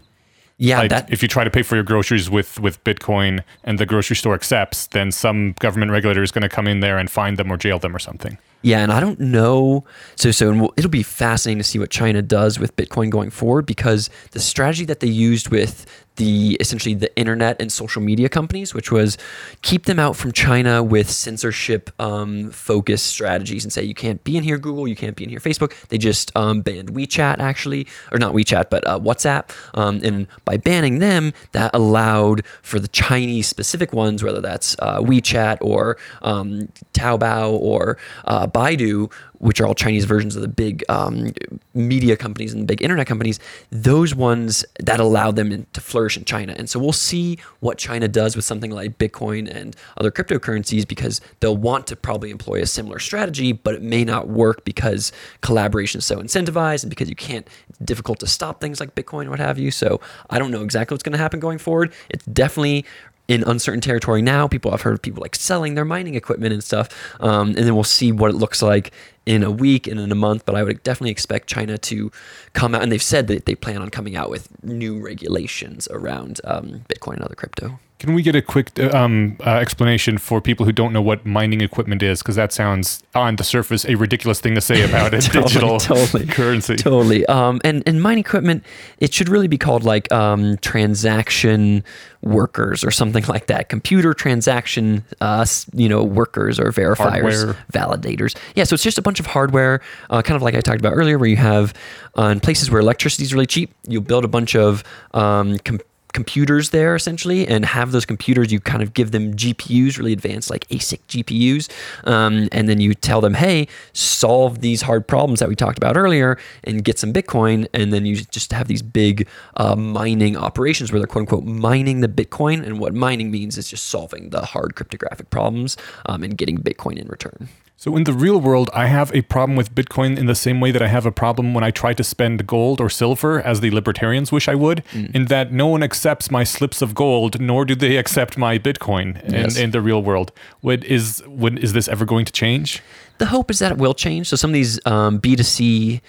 Yeah, 0.58 0.78
like 0.78 0.90
that, 0.90 1.12
if 1.12 1.20
you 1.20 1.28
try 1.28 1.44
to 1.44 1.50
pay 1.50 1.62
for 1.62 1.74
your 1.74 1.84
groceries 1.84 2.30
with 2.30 2.58
with 2.60 2.82
Bitcoin 2.82 3.42
and 3.64 3.78
the 3.78 3.84
grocery 3.84 4.16
store 4.16 4.34
accepts, 4.34 4.86
then 4.86 5.12
some 5.12 5.52
government 5.58 5.92
regulator 5.92 6.22
is 6.22 6.32
going 6.32 6.42
to 6.42 6.48
come 6.48 6.66
in 6.66 6.80
there 6.80 6.96
and 6.96 7.10
find 7.10 7.36
them 7.36 7.52
or 7.52 7.58
jail 7.58 7.78
them 7.78 7.94
or 7.94 7.98
something. 7.98 8.38
Yeah, 8.62 8.80
and 8.80 8.90
I 8.90 9.00
don't 9.00 9.20
know. 9.20 9.84
So, 10.16 10.30
so 10.30 10.72
it'll 10.76 10.90
be 10.90 11.02
fascinating 11.02 11.58
to 11.58 11.64
see 11.64 11.78
what 11.78 11.90
China 11.90 12.22
does 12.22 12.58
with 12.58 12.74
Bitcoin 12.74 13.10
going 13.10 13.30
forward 13.30 13.66
because 13.66 14.08
the 14.30 14.40
strategy 14.40 14.86
that 14.86 15.00
they 15.00 15.08
used 15.08 15.50
with 15.50 15.84
the 16.16 16.56
essentially 16.60 16.94
the 16.94 17.14
internet 17.16 17.60
and 17.60 17.70
social 17.70 18.02
media 18.02 18.28
companies, 18.28 18.74
which 18.74 18.90
was 18.90 19.16
keep 19.62 19.86
them 19.86 19.98
out 19.98 20.16
from 20.16 20.32
China 20.32 20.82
with 20.82 21.10
censorship 21.10 21.90
um, 22.00 22.50
focused 22.50 23.06
strategies 23.06 23.64
and 23.64 23.72
say 23.72 23.82
you 23.82 23.94
can't 23.94 24.22
be 24.24 24.36
in 24.36 24.42
here 24.42 24.58
Google, 24.58 24.88
you 24.88 24.96
can't 24.96 25.16
be 25.16 25.24
in 25.24 25.30
here 25.30 25.40
Facebook. 25.40 25.72
They 25.88 25.98
just 25.98 26.34
um, 26.36 26.62
banned 26.62 26.92
WeChat 26.92 27.38
actually, 27.38 27.86
or 28.12 28.18
not 28.18 28.34
WeChat, 28.34 28.70
but 28.70 28.86
uh, 28.86 28.98
WhatsApp. 28.98 29.50
Um, 29.74 30.00
and 30.02 30.26
by 30.44 30.56
banning 30.56 30.98
them, 30.98 31.32
that 31.52 31.70
allowed 31.74 32.44
for 32.62 32.78
the 32.78 32.88
Chinese 32.88 33.46
specific 33.46 33.92
ones, 33.92 34.22
whether 34.22 34.40
that's 34.40 34.76
uh, 34.80 35.00
WeChat 35.00 35.58
or 35.60 35.96
um, 36.22 36.68
Taobao 36.92 37.52
or 37.52 37.98
uh, 38.24 38.46
Baidu, 38.46 39.12
which 39.38 39.60
are 39.60 39.66
all 39.66 39.74
Chinese 39.74 40.04
versions 40.04 40.36
of 40.36 40.42
the 40.42 40.48
big 40.48 40.84
um, 40.88 41.32
media 41.74 42.16
companies 42.16 42.52
and 42.52 42.62
the 42.62 42.66
big 42.66 42.82
internet 42.82 43.06
companies, 43.06 43.38
those 43.70 44.14
ones 44.14 44.64
that 44.80 45.00
allow 45.00 45.30
them 45.30 45.66
to 45.72 45.80
flourish 45.80 46.16
in 46.16 46.24
China. 46.24 46.54
And 46.56 46.68
so 46.68 46.78
we'll 46.78 46.92
see 46.92 47.38
what 47.60 47.78
China 47.78 48.08
does 48.08 48.36
with 48.36 48.44
something 48.44 48.70
like 48.70 48.98
Bitcoin 48.98 49.48
and 49.52 49.76
other 49.96 50.10
cryptocurrencies 50.10 50.86
because 50.86 51.20
they'll 51.40 51.56
want 51.56 51.86
to 51.88 51.96
probably 51.96 52.30
employ 52.30 52.62
a 52.62 52.66
similar 52.66 52.98
strategy, 52.98 53.52
but 53.52 53.74
it 53.74 53.82
may 53.82 54.04
not 54.04 54.28
work 54.28 54.64
because 54.64 55.12
collaboration 55.40 55.98
is 55.98 56.06
so 56.06 56.16
incentivized 56.16 56.82
and 56.82 56.90
because 56.90 57.08
you 57.08 57.16
can't, 57.16 57.46
it's 57.68 57.78
difficult 57.78 58.18
to 58.20 58.26
stop 58.26 58.60
things 58.60 58.80
like 58.80 58.94
Bitcoin 58.94 59.28
what 59.28 59.38
have 59.38 59.58
you. 59.58 59.70
So 59.70 60.00
I 60.30 60.38
don't 60.38 60.50
know 60.50 60.62
exactly 60.62 60.94
what's 60.94 61.02
going 61.02 61.12
to 61.12 61.18
happen 61.18 61.40
going 61.40 61.58
forward. 61.58 61.92
It's 62.08 62.24
definitely 62.26 62.84
in 63.28 63.42
uncertain 63.44 63.80
territory 63.80 64.22
now. 64.22 64.46
People 64.46 64.72
I've 64.72 64.82
heard 64.82 64.94
of 64.94 65.02
people 65.02 65.22
like 65.22 65.34
selling 65.34 65.74
their 65.74 65.84
mining 65.84 66.14
equipment 66.14 66.52
and 66.52 66.62
stuff, 66.62 66.88
um, 67.20 67.48
and 67.48 67.58
then 67.58 67.74
we'll 67.74 67.84
see 67.84 68.12
what 68.12 68.30
it 68.30 68.36
looks 68.36 68.62
like 68.62 68.92
in 69.24 69.42
a 69.42 69.50
week 69.50 69.86
and 69.86 69.98
in 69.98 70.12
a 70.12 70.16
month. 70.16 70.44
But 70.44 70.54
I 70.54 70.62
would 70.62 70.82
definitely 70.82 71.10
expect 71.10 71.48
China 71.48 71.78
to 71.78 72.10
come 72.52 72.74
out, 72.74 72.82
and 72.82 72.92
they've 72.92 73.02
said 73.02 73.26
that 73.28 73.46
they 73.46 73.54
plan 73.54 73.82
on 73.82 73.90
coming 73.90 74.16
out 74.16 74.30
with 74.30 74.62
new 74.62 75.00
regulations 75.00 75.88
around 75.90 76.40
um, 76.44 76.84
Bitcoin 76.88 77.14
and 77.14 77.24
other 77.24 77.34
crypto. 77.34 77.78
Can 77.98 78.12
we 78.12 78.20
get 78.22 78.36
a 78.36 78.42
quick 78.42 78.78
um, 78.94 79.38
uh, 79.40 79.50
explanation 79.52 80.18
for 80.18 80.42
people 80.42 80.66
who 80.66 80.72
don't 80.72 80.92
know 80.92 81.00
what 81.00 81.24
mining 81.24 81.62
equipment 81.62 82.02
is? 82.02 82.20
Because 82.22 82.36
that 82.36 82.52
sounds, 82.52 83.02
on 83.14 83.36
the 83.36 83.44
surface, 83.44 83.86
a 83.86 83.94
ridiculous 83.94 84.38
thing 84.38 84.54
to 84.54 84.60
say 84.60 84.84
about 84.84 85.14
a 85.14 85.20
totally, 85.22 85.44
digital 85.44 85.78
totally, 85.80 86.26
currency. 86.26 86.76
Totally. 86.76 87.24
Um, 87.26 87.58
and 87.64 87.82
and 87.86 88.02
mining 88.02 88.22
equipment, 88.22 88.64
it 88.98 89.14
should 89.14 89.30
really 89.30 89.48
be 89.48 89.56
called 89.56 89.82
like 89.82 90.12
um, 90.12 90.58
transaction 90.58 91.82
workers 92.20 92.84
or 92.84 92.90
something 92.90 93.24
like 93.28 93.46
that. 93.46 93.70
Computer 93.70 94.12
transaction, 94.12 95.02
uh, 95.22 95.46
you 95.72 95.88
know, 95.88 96.04
workers 96.04 96.60
or 96.60 96.72
verifiers, 96.72 96.98
Hardware. 96.98 97.56
validators. 97.72 98.36
Yeah. 98.54 98.64
So 98.64 98.74
it's 98.74 98.82
just 98.82 98.98
a 98.98 99.02
bunch 99.02 99.20
of 99.20 99.26
hardware, 99.26 99.80
uh, 100.10 100.20
kind 100.20 100.36
of 100.36 100.42
like 100.42 100.54
I 100.54 100.60
talked 100.60 100.80
about 100.80 100.92
earlier, 100.92 101.18
where 101.18 101.28
you 101.28 101.36
have 101.36 101.72
uh, 102.18 102.24
in 102.24 102.40
places 102.40 102.70
where 102.70 102.80
electricity 102.80 103.24
is 103.24 103.32
really 103.32 103.46
cheap, 103.46 103.72
you 103.88 104.02
build 104.02 104.24
a 104.24 104.28
bunch 104.28 104.54
of 104.54 104.84
um, 105.14 105.58
com- 105.60 105.80
computers 106.16 106.70
there 106.70 106.94
essentially 106.94 107.46
and 107.46 107.66
have 107.66 107.92
those 107.92 108.06
computers 108.06 108.50
you 108.50 108.58
kind 108.58 108.82
of 108.82 108.94
give 108.94 109.10
them 109.10 109.34
gpus 109.34 109.98
really 109.98 110.14
advanced 110.14 110.48
like 110.48 110.66
asic 110.68 110.98
gpus 111.08 111.68
um, 112.04 112.48
and 112.52 112.70
then 112.70 112.80
you 112.80 112.94
tell 112.94 113.20
them 113.20 113.34
hey 113.34 113.68
solve 113.92 114.62
these 114.62 114.80
hard 114.80 115.06
problems 115.06 115.40
that 115.40 115.48
we 115.50 115.54
talked 115.54 115.76
about 115.76 115.94
earlier 115.94 116.38
and 116.64 116.84
get 116.84 116.98
some 116.98 117.12
bitcoin 117.12 117.68
and 117.74 117.92
then 117.92 118.06
you 118.06 118.16
just 118.16 118.50
have 118.50 118.66
these 118.66 118.80
big 118.80 119.28
uh, 119.58 119.76
mining 119.76 120.38
operations 120.38 120.90
where 120.90 120.98
they're 120.98 121.06
quote 121.06 121.20
unquote 121.20 121.44
mining 121.44 122.00
the 122.00 122.08
bitcoin 122.08 122.64
and 122.64 122.80
what 122.80 122.94
mining 122.94 123.30
means 123.30 123.58
is 123.58 123.68
just 123.68 123.84
solving 123.88 124.30
the 124.30 124.40
hard 124.40 124.74
cryptographic 124.74 125.28
problems 125.28 125.76
um, 126.06 126.22
and 126.22 126.38
getting 126.38 126.56
bitcoin 126.56 126.96
in 126.96 127.06
return 127.08 127.46
So 127.86 127.94
in 127.94 128.02
the 128.02 128.12
real 128.12 128.40
world, 128.40 128.68
I 128.74 128.86
have 128.86 129.14
a 129.14 129.22
problem 129.22 129.54
with 129.54 129.72
Bitcoin 129.72 130.18
in 130.18 130.26
the 130.26 130.34
same 130.34 130.58
way 130.58 130.72
that 130.72 130.82
I 130.82 130.88
have 130.88 131.06
a 131.06 131.12
problem 131.12 131.54
when 131.54 131.62
I 131.62 131.70
try 131.70 131.94
to 131.94 132.02
spend 132.02 132.44
gold 132.44 132.80
or 132.80 132.90
silver, 132.90 133.40
as 133.40 133.60
the 133.60 133.70
libertarians 133.70 134.32
wish 134.32 134.48
I 134.48 134.56
would, 134.56 134.82
in 134.92 135.26
that 135.26 135.52
no 135.52 135.68
one 135.68 135.84
accepts 135.84 136.28
my 136.28 136.42
slips 136.42 136.82
of 136.82 136.96
gold, 136.96 137.40
nor 137.40 137.64
do 137.64 137.76
they 137.76 137.96
accept 137.96 138.36
my 138.36 138.58
Bitcoin 138.58 139.22
Yes. 139.30 139.56
in, 139.56 139.64
in 139.66 139.70
the 139.70 139.80
real 139.80 140.02
world. 140.02 140.32
What 140.62 140.82
is 140.82 141.22
when 141.28 141.58
is 141.58 141.74
this 141.74 141.86
ever 141.86 142.04
going 142.04 142.24
to 142.24 142.32
change? 142.32 142.82
the 143.18 143.26
hope 143.26 143.50
is 143.50 143.60
that 143.60 143.72
it 143.72 143.78
will 143.78 143.94
change. 143.94 144.28
So 144.28 144.36
some 144.36 144.50
of 144.50 144.54
these 144.54 144.78
um, 144.84 145.18
B2C, 145.20 146.02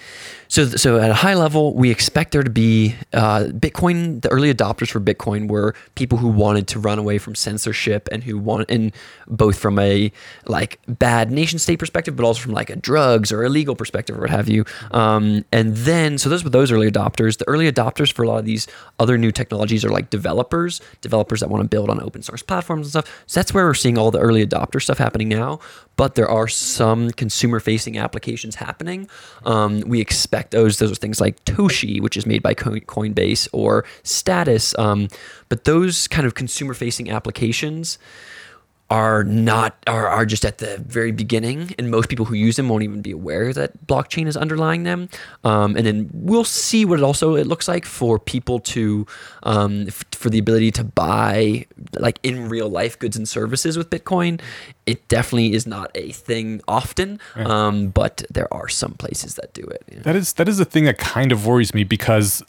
so 0.47 0.65
so 0.65 0.99
at 0.99 1.09
a 1.09 1.13
high 1.15 1.33
level, 1.33 1.73
we 1.73 1.91
expect 1.91 2.31
there 2.31 2.43
to 2.43 2.49
be 2.49 2.95
uh, 3.13 3.45
Bitcoin. 3.45 4.21
The 4.21 4.29
early 4.29 4.53
adopters 4.53 4.89
for 4.89 4.99
Bitcoin 4.99 5.47
were 5.49 5.75
people 5.95 6.17
who 6.17 6.27
wanted 6.27 6.67
to 6.69 6.79
run 6.79 6.99
away 6.99 7.17
from 7.17 7.35
censorship 7.35 8.07
and 8.11 8.23
who 8.23 8.37
want, 8.37 8.69
and 8.69 8.91
both 9.27 9.57
from 9.59 9.79
a 9.79 10.11
like 10.45 10.79
bad 10.87 11.31
nation 11.31 11.59
state 11.59 11.79
perspective, 11.79 12.15
but 12.15 12.25
also 12.25 12.41
from 12.41 12.53
like 12.53 12.69
a 12.69 12.75
drugs 12.75 13.31
or 13.31 13.43
a 13.43 13.49
legal 13.49 13.75
perspective 13.75 14.17
or 14.17 14.21
what 14.21 14.29
have 14.29 14.47
you. 14.47 14.63
Um, 14.91 15.45
and 15.51 15.75
then, 15.75 16.17
so 16.17 16.29
those 16.29 16.43
were 16.43 16.49
those 16.49 16.71
early 16.71 16.89
adopters. 16.89 17.37
The 17.37 17.47
early 17.47 17.69
adopters 17.71 18.11
for 18.11 18.23
a 18.23 18.27
lot 18.27 18.39
of 18.39 18.45
these 18.45 18.67
other 18.99 19.17
new 19.17 19.31
technologies 19.31 19.83
are 19.83 19.89
like 19.89 20.09
developers, 20.09 20.81
developers 21.01 21.41
that 21.41 21.49
want 21.49 21.63
to 21.63 21.67
build 21.67 21.89
on 21.89 22.01
open 22.01 22.21
source 22.21 22.41
platforms 22.41 22.87
and 22.87 22.91
stuff. 22.91 23.23
So 23.27 23.39
that's 23.39 23.53
where 23.53 23.65
we're 23.65 23.73
seeing 23.73 23.97
all 23.97 24.11
the 24.11 24.19
early 24.19 24.45
adopter 24.45 24.81
stuff 24.81 24.97
happening 24.97 25.29
now. 25.29 25.59
But 25.97 26.15
there 26.15 26.29
are 26.29 26.47
some 26.47 27.09
consumer 27.11 27.59
facing 27.59 27.97
applications 27.97 28.55
happening. 28.55 29.09
Um, 29.45 29.81
we 29.81 29.99
expect 29.99 30.36
those. 30.51 30.79
Those 30.79 30.91
are 30.91 30.95
things 30.95 31.21
like 31.21 31.43
Toshi, 31.45 32.01
which 32.01 32.17
is 32.17 32.25
made 32.25 32.41
by 32.41 32.53
Coinbase, 32.53 33.47
or 33.51 33.85
Status. 34.03 34.77
Um, 34.77 35.07
but 35.49 35.63
those 35.63 36.07
kind 36.07 36.25
of 36.25 36.35
consumer 36.35 36.73
facing 36.73 37.09
applications 37.09 37.97
are 38.89 39.23
not 39.25 39.75
are, 39.85 40.07
are 40.07 40.25
just 40.25 40.45
at 40.45 40.59
the 40.59 40.77
very 40.87 41.11
beginning 41.11 41.73
and 41.77 41.91
most 41.91 42.07
people 42.07 42.25
who 42.25 42.35
use 42.35 42.55
them 42.55 42.69
won't 42.69 42.83
even 42.83 43.01
be 43.01 43.11
aware 43.11 43.51
that 43.51 43.85
blockchain 43.85 44.27
is 44.27 44.37
underlying 44.37 44.83
them. 44.83 45.09
Um, 45.43 45.75
and 45.75 45.85
then 45.85 46.09
we'll 46.13 46.45
see 46.45 46.85
what 46.85 46.99
it 46.99 47.03
also 47.03 47.35
it 47.35 47.47
looks 47.47 47.67
like 47.67 47.85
for 47.85 48.17
people 48.17 48.59
to 48.59 49.05
um, 49.43 49.87
f- 49.87 50.05
for 50.11 50.29
the 50.29 50.39
ability 50.39 50.71
to 50.71 50.83
buy 50.85 51.65
like 51.99 52.19
in 52.23 52.47
real 52.47 52.69
life 52.69 52.97
goods 52.97 53.17
and 53.17 53.27
services 53.27 53.77
with 53.77 53.89
bitcoin. 53.89 54.39
It 54.85 55.05
definitely 55.09 55.53
is 55.53 55.67
not 55.67 55.91
a 55.95 56.11
thing 56.13 56.61
often 56.67 57.19
um, 57.35 57.89
but 57.89 58.23
there 58.29 58.51
are 58.53 58.69
some 58.69 58.93
places 58.93 59.35
that 59.35 59.53
do 59.53 59.63
it 59.63 59.83
yeah. 59.91 59.99
That 60.03 60.15
is 60.15 60.33
that 60.33 60.47
is 60.47 60.61
a 60.61 60.65
thing 60.65 60.85
that 60.85 60.97
kind 60.97 61.33
of 61.33 61.45
worries 61.45 61.73
me 61.73 61.83
because 61.83 62.41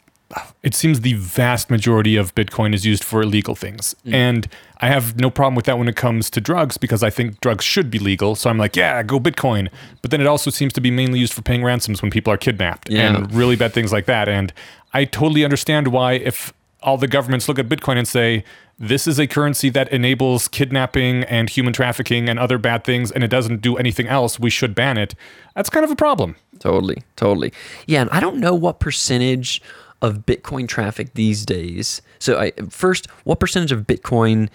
it 0.61 0.75
seems 0.75 1.01
the 1.01 1.13
vast 1.13 1.69
majority 1.69 2.15
of 2.15 2.35
Bitcoin 2.35 2.73
is 2.73 2.85
used 2.85 3.03
for 3.03 3.21
illegal 3.21 3.55
things. 3.55 3.95
Mm. 4.05 4.13
And 4.13 4.47
I 4.77 4.87
have 4.87 5.19
no 5.19 5.29
problem 5.29 5.55
with 5.55 5.65
that 5.65 5.77
when 5.77 5.87
it 5.87 5.95
comes 5.95 6.29
to 6.31 6.41
drugs 6.41 6.77
because 6.77 7.01
I 7.01 7.09
think 7.09 7.41
drugs 7.41 7.65
should 7.65 7.89
be 7.89 7.99
legal. 7.99 8.35
So 8.35 8.49
I'm 8.49 8.57
like, 8.57 8.75
yeah, 8.75 9.01
go 9.03 9.19
Bitcoin. 9.19 9.69
But 10.01 10.11
then 10.11 10.21
it 10.21 10.27
also 10.27 10.51
seems 10.51 10.73
to 10.73 10.81
be 10.81 10.91
mainly 10.91 11.19
used 11.19 11.33
for 11.33 11.41
paying 11.41 11.63
ransoms 11.63 12.01
when 12.01 12.11
people 12.11 12.31
are 12.31 12.37
kidnapped 12.37 12.89
Yeah. 12.89 13.15
and 13.15 13.33
really 13.33 13.55
bad 13.55 13.73
things 13.73 13.91
like 13.91 14.05
that. 14.05 14.29
And 14.29 14.53
I 14.93 15.05
totally 15.05 15.43
understand 15.43 15.87
why 15.87 16.13
if 16.13 16.53
all 16.81 16.97
the 16.97 17.07
governments 17.07 17.47
look 17.47 17.59
at 17.59 17.67
Bitcoin 17.67 17.97
and 17.97 18.07
say, 18.07 18.43
this 18.77 19.05
is 19.07 19.19
a 19.19 19.27
currency 19.27 19.69
that 19.71 19.91
enables 19.91 20.47
kidnapping 20.47 21.23
and 21.25 21.49
human 21.49 21.73
trafficking 21.73 22.29
and 22.29 22.39
other 22.39 22.57
bad 22.57 22.85
things, 22.85 23.11
and 23.11 23.23
it 23.25 23.27
doesn't 23.27 23.61
do 23.61 23.75
anything 23.75 24.07
else, 24.07 24.39
we 24.39 24.49
should 24.49 24.73
ban 24.73 24.97
it. 24.97 25.15
That's 25.55 25.69
kind 25.69 25.83
of 25.83 25.91
a 25.91 25.95
problem. 25.97 26.37
Totally, 26.59 27.03
totally. 27.17 27.51
Yeah, 27.87 28.01
and 28.01 28.09
I 28.11 28.21
don't 28.21 28.37
know 28.37 28.53
what 28.55 28.79
percentage 28.79 29.61
of 30.01 30.25
Bitcoin 30.25 30.67
traffic 30.67 31.13
these 31.13 31.45
days. 31.45 32.01
So, 32.19 32.39
I, 32.39 32.51
first, 32.69 33.09
what 33.23 33.39
percentage 33.39 33.71
of 33.71 33.87
Bitcoin 33.87 34.49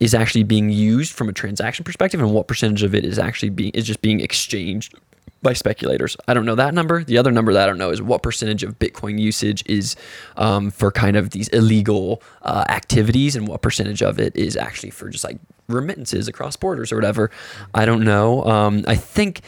is 0.00 0.14
actually 0.14 0.44
being 0.44 0.70
used 0.70 1.12
from 1.12 1.28
a 1.28 1.32
transaction 1.32 1.84
perspective, 1.84 2.20
and 2.20 2.32
what 2.32 2.48
percentage 2.48 2.82
of 2.82 2.94
it 2.94 3.04
is 3.04 3.18
actually 3.18 3.50
being 3.50 3.72
is 3.74 3.86
just 3.86 4.02
being 4.02 4.20
exchanged 4.20 4.94
by 5.42 5.52
speculators? 5.52 6.16
I 6.26 6.34
don't 6.34 6.44
know 6.44 6.56
that 6.56 6.74
number. 6.74 7.04
The 7.04 7.18
other 7.18 7.30
number 7.30 7.52
that 7.52 7.62
I 7.62 7.66
don't 7.66 7.78
know 7.78 7.90
is 7.90 8.02
what 8.02 8.22
percentage 8.22 8.62
of 8.62 8.78
Bitcoin 8.78 9.18
usage 9.18 9.62
is 9.66 9.96
um, 10.36 10.70
for 10.70 10.90
kind 10.90 11.16
of 11.16 11.30
these 11.30 11.48
illegal 11.48 12.22
uh, 12.42 12.64
activities, 12.68 13.36
and 13.36 13.46
what 13.46 13.62
percentage 13.62 14.02
of 14.02 14.18
it 14.18 14.34
is 14.36 14.56
actually 14.56 14.90
for 14.90 15.08
just 15.08 15.24
like 15.24 15.38
remittances 15.68 16.28
across 16.28 16.56
borders 16.56 16.92
or 16.92 16.96
whatever. 16.96 17.30
I 17.74 17.86
don't 17.86 18.04
know. 18.04 18.44
Um, 18.44 18.84
I 18.86 18.96
think. 18.96 19.42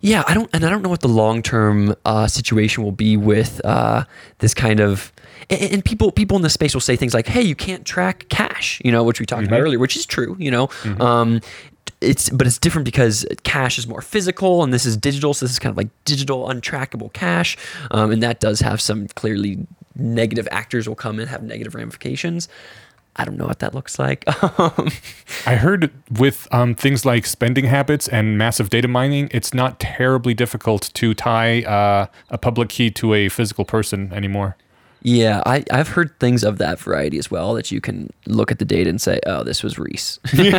Yeah, 0.00 0.22
I 0.28 0.34
don't, 0.34 0.48
and 0.52 0.64
I 0.64 0.70
don't 0.70 0.82
know 0.82 0.88
what 0.88 1.00
the 1.00 1.08
long 1.08 1.42
term 1.42 1.94
uh, 2.04 2.26
situation 2.28 2.84
will 2.84 2.92
be 2.92 3.16
with 3.16 3.60
uh, 3.64 4.04
this 4.38 4.54
kind 4.54 4.80
of. 4.80 5.12
And, 5.50 5.72
and 5.72 5.84
people, 5.84 6.12
people 6.12 6.36
in 6.36 6.42
the 6.42 6.50
space 6.50 6.74
will 6.74 6.80
say 6.80 6.94
things 6.96 7.14
like, 7.14 7.26
"Hey, 7.26 7.42
you 7.42 7.54
can't 7.54 7.84
track 7.84 8.26
cash," 8.28 8.80
you 8.84 8.92
know, 8.92 9.02
which 9.02 9.18
we 9.18 9.26
talked 9.26 9.46
about 9.46 9.60
earlier, 9.60 9.78
which 9.78 9.96
is 9.96 10.06
true, 10.06 10.36
you 10.38 10.50
know. 10.50 10.68
Um, 11.00 11.40
it's 12.00 12.30
but 12.30 12.46
it's 12.46 12.58
different 12.58 12.84
because 12.84 13.26
cash 13.42 13.76
is 13.78 13.86
more 13.88 14.02
physical 14.02 14.62
and 14.62 14.72
this 14.72 14.86
is 14.86 14.96
digital, 14.96 15.34
so 15.34 15.46
this 15.46 15.52
is 15.52 15.58
kind 15.58 15.72
of 15.72 15.76
like 15.76 15.88
digital 16.04 16.46
untrackable 16.46 17.12
cash, 17.12 17.56
um, 17.90 18.12
and 18.12 18.22
that 18.22 18.40
does 18.40 18.60
have 18.60 18.80
some 18.80 19.08
clearly 19.08 19.66
negative 19.96 20.46
actors 20.52 20.88
will 20.88 20.94
come 20.94 21.18
in 21.18 21.26
have 21.26 21.42
negative 21.42 21.74
ramifications. 21.74 22.48
I 23.18 23.24
don't 23.24 23.36
know 23.36 23.46
what 23.46 23.58
that 23.58 23.74
looks 23.74 23.98
like. 23.98 24.24
Um, 24.58 24.88
I 25.46 25.54
heard 25.56 25.90
with 26.18 26.46
um, 26.52 26.74
things 26.74 27.04
like 27.04 27.26
spending 27.26 27.64
habits 27.66 28.08
and 28.08 28.38
massive 28.38 28.70
data 28.70 28.88
mining, 28.88 29.28
it's 29.32 29.52
not 29.54 29.78
terribly 29.80 30.34
difficult 30.34 30.90
to 30.94 31.14
tie 31.14 31.62
uh, 31.62 32.06
a 32.30 32.38
public 32.38 32.68
key 32.70 32.90
to 32.92 33.14
a 33.14 33.28
physical 33.28 33.64
person 33.64 34.12
anymore. 34.12 34.56
Yeah, 35.02 35.42
I, 35.46 35.64
I've 35.70 35.88
heard 35.88 36.18
things 36.18 36.42
of 36.42 36.58
that 36.58 36.80
variety 36.80 37.18
as 37.18 37.30
well. 37.30 37.54
That 37.54 37.70
you 37.70 37.80
can 37.80 38.10
look 38.26 38.50
at 38.50 38.58
the 38.58 38.64
data 38.64 38.90
and 38.90 39.00
say, 39.00 39.20
"Oh, 39.26 39.44
this 39.44 39.62
was 39.62 39.78
Reese. 39.78 40.18
he 40.32 40.50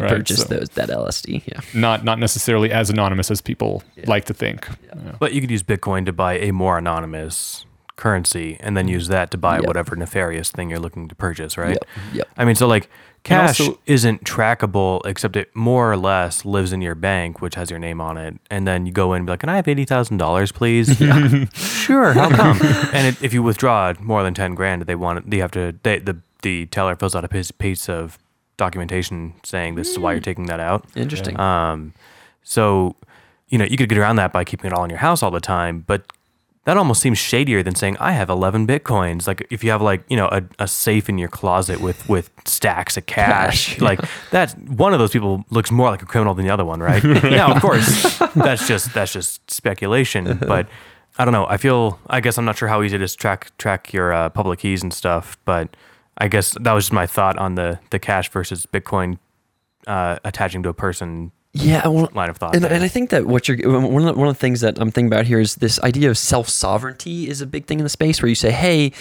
Right, 0.00 0.08
purchased 0.08 0.48
so- 0.48 0.54
those 0.54 0.70
that 0.70 0.88
LSD." 0.88 1.42
Yeah, 1.46 1.60
Not 1.74 2.02
not 2.02 2.18
necessarily 2.18 2.70
as 2.72 2.88
anonymous 2.88 3.30
as 3.30 3.42
people 3.42 3.82
like 4.06 4.24
to 4.26 4.34
think. 4.34 4.66
Yeah. 4.86 5.12
But 5.18 5.34
you 5.34 5.42
could 5.42 5.50
use 5.50 5.62
Bitcoin 5.62 6.06
to 6.06 6.12
buy 6.12 6.38
a 6.38 6.52
more 6.52 6.78
anonymous 6.78 7.66
currency 8.00 8.56
and 8.60 8.76
then 8.76 8.88
use 8.88 9.06
that 9.08 9.30
to 9.30 9.38
buy 9.38 9.56
Yep. 9.58 9.66
whatever 9.66 9.94
nefarious 9.94 10.50
thing 10.50 10.70
you're 10.70 10.80
looking 10.80 11.06
to 11.08 11.14
purchase, 11.14 11.56
right? 11.56 11.78
Yep, 11.78 11.86
yep. 12.14 12.28
I 12.36 12.44
mean, 12.44 12.54
so 12.56 12.66
like 12.66 12.88
cash 13.22 13.60
also- 13.60 13.78
isn't 13.86 14.24
trackable 14.24 15.00
except 15.04 15.36
it 15.36 15.54
more 15.54 15.92
or 15.92 15.96
less 15.96 16.44
lives 16.44 16.72
in 16.72 16.80
your 16.80 16.94
bank, 16.94 17.40
which 17.42 17.54
has 17.54 17.70
your 17.70 17.78
name 17.78 18.00
on 18.00 18.16
it. 18.16 18.34
And 18.50 18.66
then 18.66 18.86
you 18.86 18.92
go 18.92 19.12
in 19.12 19.18
and 19.18 19.26
be 19.26 19.32
like, 19.32 19.40
Can 19.40 19.48
I 19.50 19.56
have 19.56 19.66
$80,000, 19.66 20.52
please? 20.54 20.96
sure, 21.54 22.12
how 22.14 22.30
come? 22.30 22.58
and 22.94 23.06
it, 23.06 23.22
if 23.22 23.32
you 23.34 23.42
withdraw 23.42 23.92
more 24.00 24.22
than 24.22 24.34
10 24.34 24.54
grand, 24.54 24.82
they 24.82 24.94
want 24.96 25.18
it, 25.26 25.32
you 25.34 25.40
have 25.42 25.50
to, 25.52 25.74
they, 25.82 25.98
the, 25.98 26.16
the 26.42 26.66
teller 26.66 26.96
fills 26.96 27.14
out 27.14 27.24
a 27.24 27.28
piece, 27.28 27.50
piece 27.50 27.88
of 27.88 28.18
documentation 28.56 29.34
saying 29.44 29.74
this 29.74 29.88
is 29.90 29.98
why 29.98 30.12
you're 30.12 30.20
taking 30.20 30.46
that 30.46 30.60
out. 30.60 30.84
interesting. 30.96 31.38
Um, 31.38 31.92
so, 32.42 32.96
you 33.48 33.58
know, 33.58 33.64
you 33.64 33.76
could 33.76 33.88
get 33.88 33.98
around 33.98 34.16
that 34.16 34.32
by 34.32 34.44
keeping 34.44 34.70
it 34.70 34.72
all 34.72 34.84
in 34.84 34.90
your 34.90 34.98
house 34.98 35.22
all 35.22 35.30
the 35.30 35.40
time, 35.40 35.84
but 35.86 36.10
that 36.64 36.76
almost 36.76 37.00
seems 37.00 37.18
shadier 37.18 37.62
than 37.62 37.74
saying 37.74 37.96
I 37.98 38.12
have 38.12 38.28
11 38.28 38.66
bitcoins. 38.66 39.26
Like 39.26 39.46
if 39.50 39.64
you 39.64 39.70
have 39.70 39.80
like, 39.80 40.04
you 40.08 40.16
know, 40.16 40.28
a, 40.28 40.42
a 40.58 40.68
safe 40.68 41.08
in 41.08 41.16
your 41.16 41.28
closet 41.28 41.80
with 41.80 42.06
with 42.08 42.30
stacks 42.44 42.96
of 42.96 43.06
cash, 43.06 43.80
like 43.80 44.00
that's 44.30 44.54
one 44.54 44.92
of 44.92 44.98
those 44.98 45.10
people 45.10 45.44
looks 45.50 45.70
more 45.70 45.90
like 45.90 46.02
a 46.02 46.06
criminal 46.06 46.34
than 46.34 46.44
the 46.44 46.52
other 46.52 46.64
one, 46.64 46.80
right? 46.80 47.02
now, 47.24 47.54
of 47.54 47.62
course, 47.62 48.18
that's 48.34 48.68
just 48.68 48.92
that's 48.92 49.12
just 49.12 49.50
speculation, 49.50 50.38
but 50.46 50.68
I 51.18 51.24
don't 51.24 51.32
know. 51.32 51.46
I 51.46 51.56
feel 51.56 51.98
I 52.08 52.20
guess 52.20 52.36
I'm 52.36 52.44
not 52.44 52.58
sure 52.58 52.68
how 52.68 52.82
easy 52.82 52.96
it 52.96 53.02
is 53.02 53.12
to 53.12 53.18
track 53.18 53.56
track 53.56 53.92
your 53.92 54.12
uh, 54.12 54.28
public 54.28 54.60
keys 54.60 54.82
and 54.82 54.92
stuff, 54.92 55.38
but 55.44 55.74
I 56.18 56.28
guess 56.28 56.56
that 56.60 56.72
was 56.72 56.84
just 56.84 56.92
my 56.92 57.06
thought 57.06 57.38
on 57.38 57.54
the 57.54 57.80
the 57.88 57.98
cash 57.98 58.30
versus 58.30 58.66
Bitcoin 58.66 59.18
uh, 59.86 60.18
attaching 60.24 60.62
to 60.64 60.68
a 60.68 60.74
person 60.74 61.32
yeah, 61.52 61.86
well, 61.88 62.08
line 62.14 62.30
of 62.30 62.36
thought. 62.36 62.54
and, 62.54 62.64
and 62.64 62.84
I 62.84 62.88
think 62.88 63.10
that 63.10 63.26
what 63.26 63.48
you're 63.48 63.56
one 63.68 64.02
of, 64.02 64.14
the, 64.14 64.20
one 64.20 64.28
of 64.28 64.34
the 64.34 64.40
things 64.40 64.60
that 64.60 64.78
I'm 64.78 64.92
thinking 64.92 65.12
about 65.12 65.26
here 65.26 65.40
is 65.40 65.56
this 65.56 65.80
idea 65.80 66.08
of 66.08 66.16
self 66.16 66.48
sovereignty 66.48 67.28
is 67.28 67.40
a 67.40 67.46
big 67.46 67.66
thing 67.66 67.80
in 67.80 67.84
the 67.84 67.90
space 67.90 68.22
where 68.22 68.28
you 68.28 68.36
say, 68.36 68.52
hey, 68.52 68.92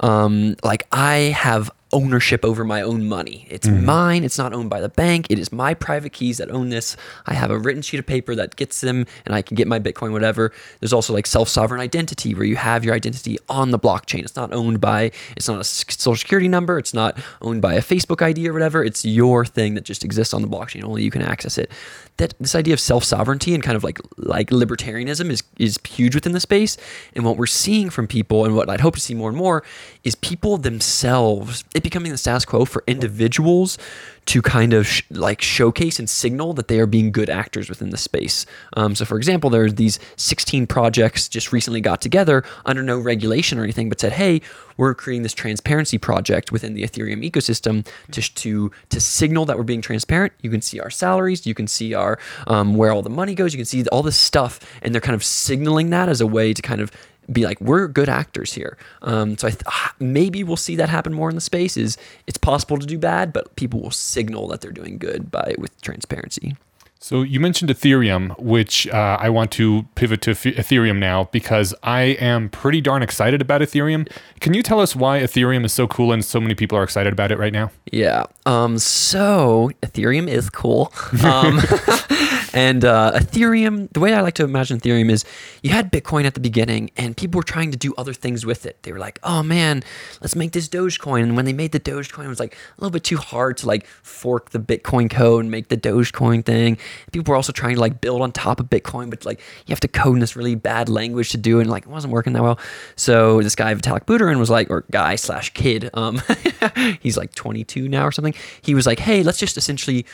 um, 0.00 0.56
like 0.62 0.86
I 0.92 1.34
have 1.36 1.70
ownership 1.94 2.44
over 2.44 2.64
my 2.64 2.82
own 2.82 3.08
money. 3.08 3.46
It's 3.48 3.66
mm-hmm. 3.66 3.86
mine. 3.86 4.24
It's 4.24 4.36
not 4.36 4.52
owned 4.52 4.68
by 4.68 4.80
the 4.80 4.88
bank. 4.88 5.28
It 5.30 5.38
is 5.38 5.52
my 5.52 5.72
private 5.72 6.12
keys 6.12 6.38
that 6.38 6.50
own 6.50 6.68
this. 6.68 6.96
I 7.26 7.34
have 7.34 7.50
a 7.50 7.58
written 7.58 7.80
sheet 7.80 8.00
of 8.00 8.06
paper 8.06 8.34
that 8.34 8.56
gets 8.56 8.80
them, 8.80 9.06
and 9.24 9.34
I 9.34 9.40
can 9.40 9.54
get 9.54 9.68
my 9.68 9.78
Bitcoin, 9.78 10.12
whatever. 10.12 10.52
There's 10.80 10.92
also 10.92 11.14
like 11.14 11.26
self 11.26 11.48
sovereign 11.48 11.80
identity 11.80 12.34
where 12.34 12.44
you 12.44 12.56
have 12.56 12.84
your 12.84 12.94
identity 12.94 13.38
on 13.48 13.70
the 13.70 13.78
blockchain. 13.78 14.20
It's 14.20 14.36
not 14.36 14.52
owned 14.52 14.80
by. 14.80 15.12
It's 15.36 15.48
not 15.48 15.60
a 15.60 15.64
social 15.64 16.16
security 16.16 16.48
number. 16.48 16.78
It's 16.78 16.92
not 16.92 17.18
owned 17.40 17.62
by 17.62 17.74
a 17.74 17.80
Facebook 17.80 18.20
ID 18.20 18.48
or 18.48 18.52
whatever. 18.52 18.84
It's 18.84 19.04
your 19.04 19.46
thing 19.46 19.74
that 19.74 19.84
just 19.84 20.04
exists 20.04 20.34
on 20.34 20.42
the 20.42 20.48
blockchain. 20.48 20.84
Only 20.84 21.04
you 21.04 21.10
can 21.12 21.22
access 21.22 21.56
it. 21.56 21.70
That 22.18 22.34
this 22.38 22.54
idea 22.54 22.74
of 22.74 22.80
self 22.80 23.02
sovereignty 23.02 23.54
and 23.54 23.62
kind 23.62 23.76
of 23.76 23.82
like 23.82 23.98
like 24.16 24.50
libertarianism 24.50 25.30
is 25.30 25.42
is 25.58 25.78
huge 25.84 26.14
within 26.14 26.32
the 26.32 26.40
space. 26.40 26.76
And 27.14 27.24
what 27.24 27.36
we're 27.36 27.46
seeing 27.46 27.90
from 27.90 28.06
people, 28.06 28.44
and 28.44 28.54
what 28.54 28.70
I'd 28.70 28.80
hope 28.80 28.94
to 28.94 29.00
see 29.00 29.14
more 29.14 29.28
and 29.28 29.36
more, 29.36 29.64
is 30.04 30.14
people 30.14 30.56
themselves 30.56 31.64
it 31.74 31.82
becoming 31.82 32.12
the 32.12 32.18
status 32.18 32.44
quo 32.44 32.64
for 32.64 32.84
individuals 32.86 33.78
to 34.26 34.42
kind 34.42 34.72
of 34.72 34.86
sh- 34.86 35.02
like 35.10 35.42
showcase 35.42 35.98
and 35.98 36.08
signal 36.08 36.52
that 36.54 36.68
they 36.68 36.80
are 36.80 36.86
being 36.86 37.12
good 37.12 37.28
actors 37.28 37.68
within 37.68 37.90
the 37.90 37.96
space. 37.96 38.46
Um, 38.74 38.94
so, 38.94 39.04
for 39.04 39.16
example, 39.16 39.50
there's 39.50 39.74
these 39.74 39.98
16 40.16 40.66
projects 40.66 41.28
just 41.28 41.52
recently 41.52 41.80
got 41.80 42.00
together 42.00 42.44
under 42.64 42.82
no 42.82 42.98
regulation 42.98 43.58
or 43.58 43.62
anything, 43.64 43.88
but 43.88 44.00
said, 44.00 44.12
"Hey, 44.12 44.40
we're 44.76 44.94
creating 44.94 45.22
this 45.22 45.34
transparency 45.34 45.98
project 45.98 46.52
within 46.52 46.74
the 46.74 46.82
Ethereum 46.82 47.28
ecosystem 47.28 47.86
to 48.12 48.22
to 48.34 48.70
to 48.90 49.00
signal 49.00 49.44
that 49.46 49.56
we're 49.56 49.64
being 49.64 49.82
transparent. 49.82 50.32
You 50.40 50.50
can 50.50 50.60
see 50.60 50.80
our 50.80 50.90
salaries, 50.90 51.46
you 51.46 51.54
can 51.54 51.66
see 51.66 51.94
our 51.94 52.18
um, 52.46 52.74
where 52.74 52.92
all 52.92 53.02
the 53.02 53.10
money 53.10 53.34
goes, 53.34 53.52
you 53.52 53.58
can 53.58 53.66
see 53.66 53.84
all 53.88 54.02
this 54.02 54.16
stuff, 54.16 54.60
and 54.82 54.94
they're 54.94 55.00
kind 55.00 55.14
of 55.14 55.24
signaling 55.24 55.90
that 55.90 56.08
as 56.08 56.20
a 56.20 56.26
way 56.26 56.52
to 56.52 56.62
kind 56.62 56.80
of 56.80 56.90
be 57.32 57.44
like 57.44 57.60
we're 57.60 57.88
good 57.88 58.08
actors 58.08 58.52
here. 58.52 58.76
Um, 59.02 59.36
so 59.38 59.48
I 59.48 59.50
th- 59.50 59.62
ah, 59.66 59.94
maybe 59.98 60.44
we'll 60.44 60.56
see 60.56 60.76
that 60.76 60.88
happen 60.88 61.12
more 61.12 61.28
in 61.28 61.34
the 61.34 61.40
space. 61.40 61.76
Is 61.76 61.96
it's 62.26 62.38
possible 62.38 62.78
to 62.78 62.86
do 62.86 62.98
bad, 62.98 63.32
but 63.32 63.54
people 63.56 63.80
will 63.80 63.90
signal 63.90 64.48
that 64.48 64.60
they're 64.60 64.72
doing 64.72 64.98
good 64.98 65.30
by 65.30 65.54
with 65.58 65.80
transparency. 65.80 66.56
So 67.04 67.20
you 67.20 67.38
mentioned 67.38 67.70
Ethereum, 67.70 68.34
which 68.40 68.88
uh, 68.88 69.18
I 69.20 69.28
want 69.28 69.50
to 69.52 69.82
pivot 69.94 70.22
to 70.22 70.30
Eth- 70.30 70.44
Ethereum 70.44 70.98
now 70.98 71.24
because 71.32 71.74
I 71.82 72.00
am 72.00 72.48
pretty 72.48 72.80
darn 72.80 73.02
excited 73.02 73.42
about 73.42 73.60
Ethereum. 73.60 74.10
Can 74.40 74.54
you 74.54 74.62
tell 74.62 74.80
us 74.80 74.96
why 74.96 75.20
Ethereum 75.20 75.66
is 75.66 75.72
so 75.74 75.86
cool 75.86 76.12
and 76.12 76.24
so 76.24 76.40
many 76.40 76.54
people 76.54 76.78
are 76.78 76.82
excited 76.82 77.12
about 77.12 77.30
it 77.30 77.38
right 77.38 77.52
now? 77.52 77.70
Yeah. 77.92 78.24
Um. 78.46 78.78
So 78.78 79.70
Ethereum 79.82 80.28
is 80.28 80.48
cool. 80.48 80.94
Um. 81.22 81.60
and 82.54 82.84
uh, 82.84 83.10
Ethereum, 83.16 83.92
the 83.92 83.98
way 83.98 84.14
I 84.14 84.20
like 84.20 84.34
to 84.34 84.44
imagine 84.44 84.78
Ethereum 84.78 85.10
is 85.10 85.24
you 85.64 85.70
had 85.70 85.90
Bitcoin 85.90 86.24
at 86.24 86.34
the 86.34 86.40
beginning 86.40 86.92
and 86.96 87.16
people 87.16 87.38
were 87.38 87.44
trying 87.44 87.72
to 87.72 87.76
do 87.76 87.92
other 87.98 88.14
things 88.14 88.46
with 88.46 88.64
it. 88.64 88.80
They 88.84 88.92
were 88.92 89.00
like, 89.00 89.18
oh 89.24 89.42
man, 89.42 89.82
let's 90.20 90.36
make 90.36 90.52
this 90.52 90.68
Dogecoin. 90.68 91.24
And 91.24 91.34
when 91.34 91.46
they 91.46 91.52
made 91.52 91.72
the 91.72 91.80
Dogecoin, 91.80 92.26
it 92.26 92.28
was 92.28 92.38
like 92.38 92.54
a 92.54 92.80
little 92.80 92.92
bit 92.92 93.02
too 93.02 93.16
hard 93.16 93.56
to 93.58 93.66
like 93.66 93.86
fork 93.86 94.50
the 94.50 94.60
Bitcoin 94.60 95.10
code 95.10 95.40
and 95.40 95.50
make 95.50 95.66
the 95.66 95.76
Dogecoin 95.76 96.44
thing. 96.44 96.78
People 97.10 97.32
were 97.32 97.36
also 97.36 97.52
trying 97.52 97.74
to 97.74 97.80
like 97.80 98.00
build 98.00 98.22
on 98.22 98.30
top 98.30 98.60
of 98.60 98.66
Bitcoin, 98.66 99.10
but 99.10 99.26
like 99.26 99.40
you 99.66 99.72
have 99.72 99.80
to 99.80 99.88
code 99.88 100.14
in 100.14 100.20
this 100.20 100.36
really 100.36 100.54
bad 100.54 100.88
language 100.88 101.30
to 101.30 101.36
do 101.36 101.58
it. 101.58 101.62
And 101.62 101.70
like 101.70 101.86
it 101.86 101.90
wasn't 101.90 102.12
working 102.12 102.34
that 102.34 102.42
well. 102.44 102.60
So 102.94 103.42
this 103.42 103.56
guy, 103.56 103.74
Vitalik 103.74 104.04
Buterin, 104.04 104.38
was 104.38 104.50
like, 104.50 104.70
or 104.70 104.84
guy 104.92 105.16
slash 105.16 105.50
kid, 105.54 105.90
um, 105.94 106.22
he's 107.00 107.16
like 107.16 107.34
22 107.34 107.88
now 107.88 108.06
or 108.06 108.12
something. 108.12 108.34
He 108.62 108.76
was 108.76 108.86
like, 108.86 109.00
hey, 109.00 109.24
let's 109.24 109.38
just 109.38 109.56
essentially 109.56 110.06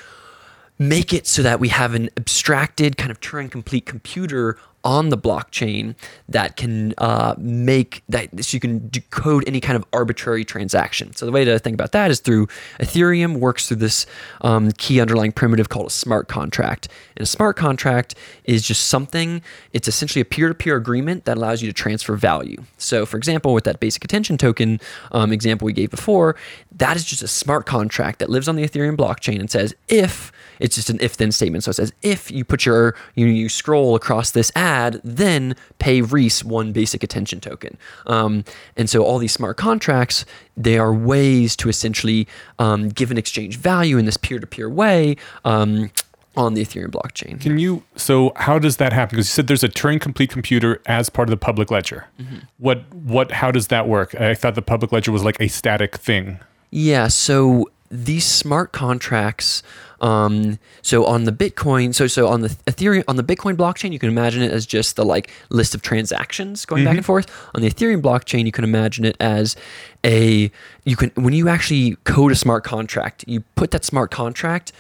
make 0.80 1.12
it 1.12 1.26
so 1.26 1.42
that 1.42 1.60
we 1.60 1.68
have 1.68 1.94
an 1.94 2.08
abstracted 2.16 2.96
kind 2.96 3.10
of 3.10 3.20
Turing 3.20 3.50
complete 3.50 3.84
computer 3.84 4.56
on 4.82 5.10
the 5.10 5.18
blockchain 5.18 5.94
that 6.28 6.56
can 6.56 6.94
uh, 6.96 7.34
make 7.36 8.02
that 8.08 8.30
so 8.42 8.54
you 8.54 8.60
can 8.60 8.88
decode 8.88 9.44
any 9.46 9.60
kind 9.60 9.76
of 9.76 9.84
arbitrary 9.92 10.42
transaction. 10.42 11.14
So 11.14 11.26
the 11.26 11.32
way 11.32 11.44
to 11.44 11.58
think 11.58 11.74
about 11.74 11.92
that 11.92 12.10
is 12.10 12.20
through 12.20 12.46
Ethereum 12.78 13.40
works 13.40 13.68
through 13.68 13.76
this 13.76 14.06
um, 14.40 14.72
key 14.72 15.00
underlying 15.00 15.32
primitive 15.32 15.68
called 15.68 15.88
a 15.88 15.90
smart 15.90 16.28
contract. 16.28 16.88
And 17.16 17.22
a 17.22 17.26
smart 17.26 17.56
contract 17.56 18.14
is 18.44 18.66
just 18.66 18.86
something. 18.86 19.42
It's 19.74 19.86
essentially 19.86 20.22
a 20.22 20.24
peer-to-peer 20.24 20.76
agreement 20.76 21.26
that 21.26 21.36
allows 21.36 21.60
you 21.60 21.68
to 21.68 21.74
transfer 21.74 22.16
value. 22.16 22.62
So 22.78 23.04
for 23.04 23.18
example, 23.18 23.52
with 23.52 23.64
that 23.64 23.80
basic 23.80 24.02
attention 24.02 24.38
token 24.38 24.80
um, 25.12 25.30
example 25.30 25.66
we 25.66 25.74
gave 25.74 25.90
before, 25.90 26.36
that 26.72 26.96
is 26.96 27.04
just 27.04 27.22
a 27.22 27.28
smart 27.28 27.66
contract 27.66 28.18
that 28.20 28.30
lives 28.30 28.48
on 28.48 28.56
the 28.56 28.66
Ethereum 28.66 28.96
blockchain 28.96 29.40
and 29.40 29.50
says 29.50 29.74
if 29.88 30.32
it's 30.60 30.76
just 30.76 30.90
an 30.90 30.98
if-then 31.00 31.32
statement. 31.32 31.64
So 31.64 31.70
it 31.70 31.74
says 31.74 31.92
if 32.02 32.30
you 32.30 32.44
put 32.44 32.64
your 32.64 32.94
you, 33.14 33.26
you 33.26 33.48
scroll 33.48 33.96
across 33.96 34.30
this 34.30 34.52
ad, 34.54 35.00
then 35.02 35.56
pay 35.78 36.02
Reese 36.02 36.44
one 36.44 36.72
basic 36.72 37.02
attention 37.02 37.40
token. 37.40 37.76
Um, 38.06 38.44
and 38.76 38.88
so 38.88 39.02
all 39.02 39.18
these 39.18 39.32
smart 39.32 39.56
contracts, 39.56 40.24
they 40.56 40.78
are 40.78 40.94
ways 40.94 41.56
to 41.56 41.68
essentially 41.68 42.28
um, 42.58 42.90
give 42.90 43.10
an 43.10 43.18
exchange 43.18 43.56
value 43.56 43.98
in 43.98 44.04
this 44.04 44.16
peer-to-peer 44.16 44.70
way. 44.70 45.16
Um, 45.44 45.90
on 46.36 46.54
the 46.54 46.64
Ethereum 46.64 46.90
blockchain. 46.90 47.40
Can 47.40 47.58
you? 47.58 47.82
So 47.96 48.32
how 48.36 48.58
does 48.58 48.76
that 48.76 48.92
happen? 48.92 49.16
Because 49.16 49.28
you 49.28 49.32
said 49.32 49.48
there's 49.48 49.64
a 49.64 49.68
Turing 49.68 50.00
complete 50.00 50.30
computer 50.30 50.80
as 50.86 51.10
part 51.10 51.28
of 51.28 51.30
the 51.30 51.36
public 51.36 51.72
ledger. 51.72 52.06
Mm-hmm. 52.20 52.36
What? 52.58 52.94
What? 52.94 53.32
How 53.32 53.50
does 53.50 53.66
that 53.68 53.88
work? 53.88 54.14
I 54.14 54.34
thought 54.34 54.54
the 54.54 54.62
public 54.62 54.92
ledger 54.92 55.10
was 55.10 55.24
like 55.24 55.40
a 55.40 55.48
static 55.48 55.98
thing. 55.98 56.38
Yeah. 56.70 57.08
So 57.08 57.68
these 57.90 58.24
smart 58.24 58.72
contracts 58.72 59.62
um, 60.00 60.59
so 60.81 61.05
on 61.05 61.24
the 61.24 61.33
Bitcoin, 61.33 61.94
so 61.94 62.07
so 62.07 62.29
on 62.29 62.40
the 62.40 62.48
Ethereum, 62.66 63.05
on 63.07 63.16
the 63.16 63.22
Bitcoin 63.22 63.55
blockchain, 63.55 63.92
you 63.92 63.98
can 63.98 64.09
imagine 64.09 64.42
it 64.42 64.50
as 64.50 64.64
just 64.64 64.96
the 64.96 65.05
like 65.05 65.31
list 65.50 65.74
of 65.74 65.83
transactions 65.83 66.64
going 66.64 66.81
mm-hmm. 66.81 66.90
back 66.90 66.96
and 66.96 67.05
forth. 67.05 67.50
On 67.55 67.61
the 67.61 67.70
Ethereum 67.70 68.00
blockchain, 68.00 68.46
you 68.46 68.53
can 68.53 68.64
imagine 68.64 69.05
it 69.05 69.16
as 69.20 69.57
a 70.05 70.50
you 70.85 70.96
can 70.96 71.12
when 71.16 71.35
you 71.35 71.48
actually 71.48 71.96
code 72.05 72.33
a 72.33 72.35
smart 72.35 72.64
contract, 72.64 73.24
you 73.26 73.40
put 73.57 73.72
that 73.72 73.85
smart 73.85 74.11
contract 74.11 74.72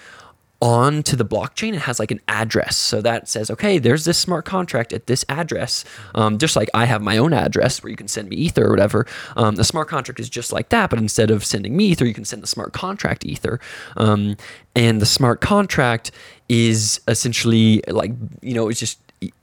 onto 0.60 1.16
the 1.16 1.24
blockchain, 1.24 1.74
it 1.74 1.80
has 1.80 1.98
like 1.98 2.10
an 2.10 2.20
address. 2.28 2.76
So 2.76 3.00
that 3.00 3.28
says, 3.28 3.50
okay, 3.50 3.78
there's 3.78 4.04
this 4.04 4.18
smart 4.18 4.44
contract 4.44 4.92
at 4.92 5.06
this 5.06 5.24
address. 5.28 5.84
Um, 6.14 6.38
just 6.38 6.54
like 6.54 6.68
I 6.74 6.84
have 6.84 7.00
my 7.00 7.16
own 7.16 7.32
address 7.32 7.82
where 7.82 7.90
you 7.90 7.96
can 7.96 8.08
send 8.08 8.28
me 8.28 8.36
Ether 8.36 8.66
or 8.66 8.70
whatever. 8.70 9.06
Um, 9.36 9.56
the 9.56 9.64
smart 9.64 9.88
contract 9.88 10.20
is 10.20 10.28
just 10.28 10.52
like 10.52 10.68
that, 10.68 10.90
but 10.90 10.98
instead 10.98 11.30
of 11.30 11.44
sending 11.44 11.76
me 11.76 11.86
Ether, 11.86 12.04
you 12.04 12.14
can 12.14 12.26
send 12.26 12.42
the 12.42 12.46
smart 12.46 12.72
contract 12.72 13.24
Ether. 13.24 13.58
Um, 13.96 14.36
and 14.74 15.00
the 15.00 15.06
smart 15.06 15.40
contract 15.40 16.10
is 16.48 17.00
essentially 17.08 17.82
like, 17.88 18.12
you 18.42 18.54
know, 18.54 18.68
it's 18.68 18.80
just 18.80 18.98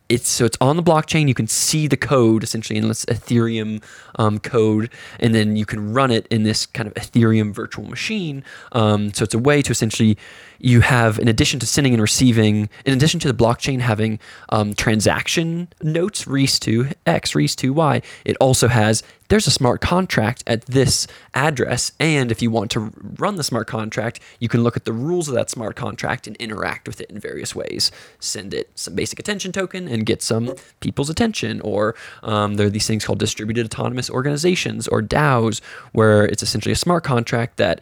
it's 0.09 0.29
so 0.29 0.45
it's 0.45 0.57
on 0.61 0.75
the 0.75 0.83
blockchain. 0.83 1.27
You 1.27 1.33
can 1.33 1.47
see 1.47 1.87
the 1.87 1.97
code 1.97 2.43
essentially 2.43 2.77
in 2.77 2.87
this 2.87 3.05
Ethereum 3.05 3.83
um, 4.15 4.39
code, 4.39 4.89
and 5.19 5.33
then 5.33 5.55
you 5.55 5.65
can 5.65 5.93
run 5.93 6.11
it 6.11 6.27
in 6.27 6.43
this 6.43 6.65
kind 6.65 6.87
of 6.87 6.93
Ethereum 6.95 7.53
virtual 7.53 7.85
machine. 7.85 8.43
Um, 8.71 9.13
so 9.13 9.23
it's 9.23 9.33
a 9.33 9.39
way 9.39 9.61
to 9.61 9.71
essentially 9.71 10.17
you 10.59 10.81
have, 10.81 11.19
in 11.19 11.27
addition 11.27 11.59
to 11.59 11.67
sending 11.67 11.93
and 11.93 12.01
receiving, 12.01 12.69
in 12.85 12.93
addition 12.93 13.19
to 13.19 13.31
the 13.31 13.33
blockchain 13.33 13.79
having 13.79 14.19
um, 14.49 14.73
transaction 14.73 15.67
notes, 15.81 16.27
Reese 16.27 16.59
to 16.59 16.89
X, 17.05 17.35
Reese 17.35 17.55
to 17.57 17.73
Y, 17.73 18.01
it 18.25 18.35
also 18.39 18.67
has 18.67 19.03
there's 19.29 19.47
a 19.47 19.51
smart 19.51 19.81
contract 19.81 20.43
at 20.47 20.65
this 20.65 21.07
address. 21.33 21.91
And 21.99 22.31
if 22.31 22.41
you 22.41 22.49
want 22.49 22.71
to 22.71 22.91
run 23.17 23.35
the 23.35 23.43
smart 23.43 23.67
contract, 23.67 24.19
you 24.39 24.47
can 24.47 24.63
look 24.63 24.77
at 24.77 24.85
the 24.85 24.93
rules 24.93 25.27
of 25.27 25.35
that 25.35 25.49
smart 25.49 25.75
contract 25.75 26.27
and 26.27 26.35
interact 26.37 26.87
with 26.87 27.01
it 27.01 27.09
in 27.09 27.19
various 27.19 27.55
ways. 27.55 27.91
Send 28.19 28.53
it 28.53 28.69
some 28.75 28.95
basic 28.95 29.19
attention 29.19 29.51
token 29.51 29.87
and 29.87 30.05
get 30.05 30.21
some 30.21 30.55
people's 30.79 31.09
attention. 31.09 31.61
Or 31.61 31.95
um, 32.23 32.55
there 32.55 32.67
are 32.67 32.71
these 32.71 32.87
things 32.87 33.05
called 33.05 33.19
distributed 33.19 33.65
autonomous 33.65 34.09
organizations 34.09 34.87
or 34.87 35.01
DAOs, 35.01 35.61
where 35.91 36.25
it's 36.25 36.43
essentially 36.43 36.73
a 36.73 36.77
smart 36.77 37.03
contract 37.03 37.57
that 37.57 37.81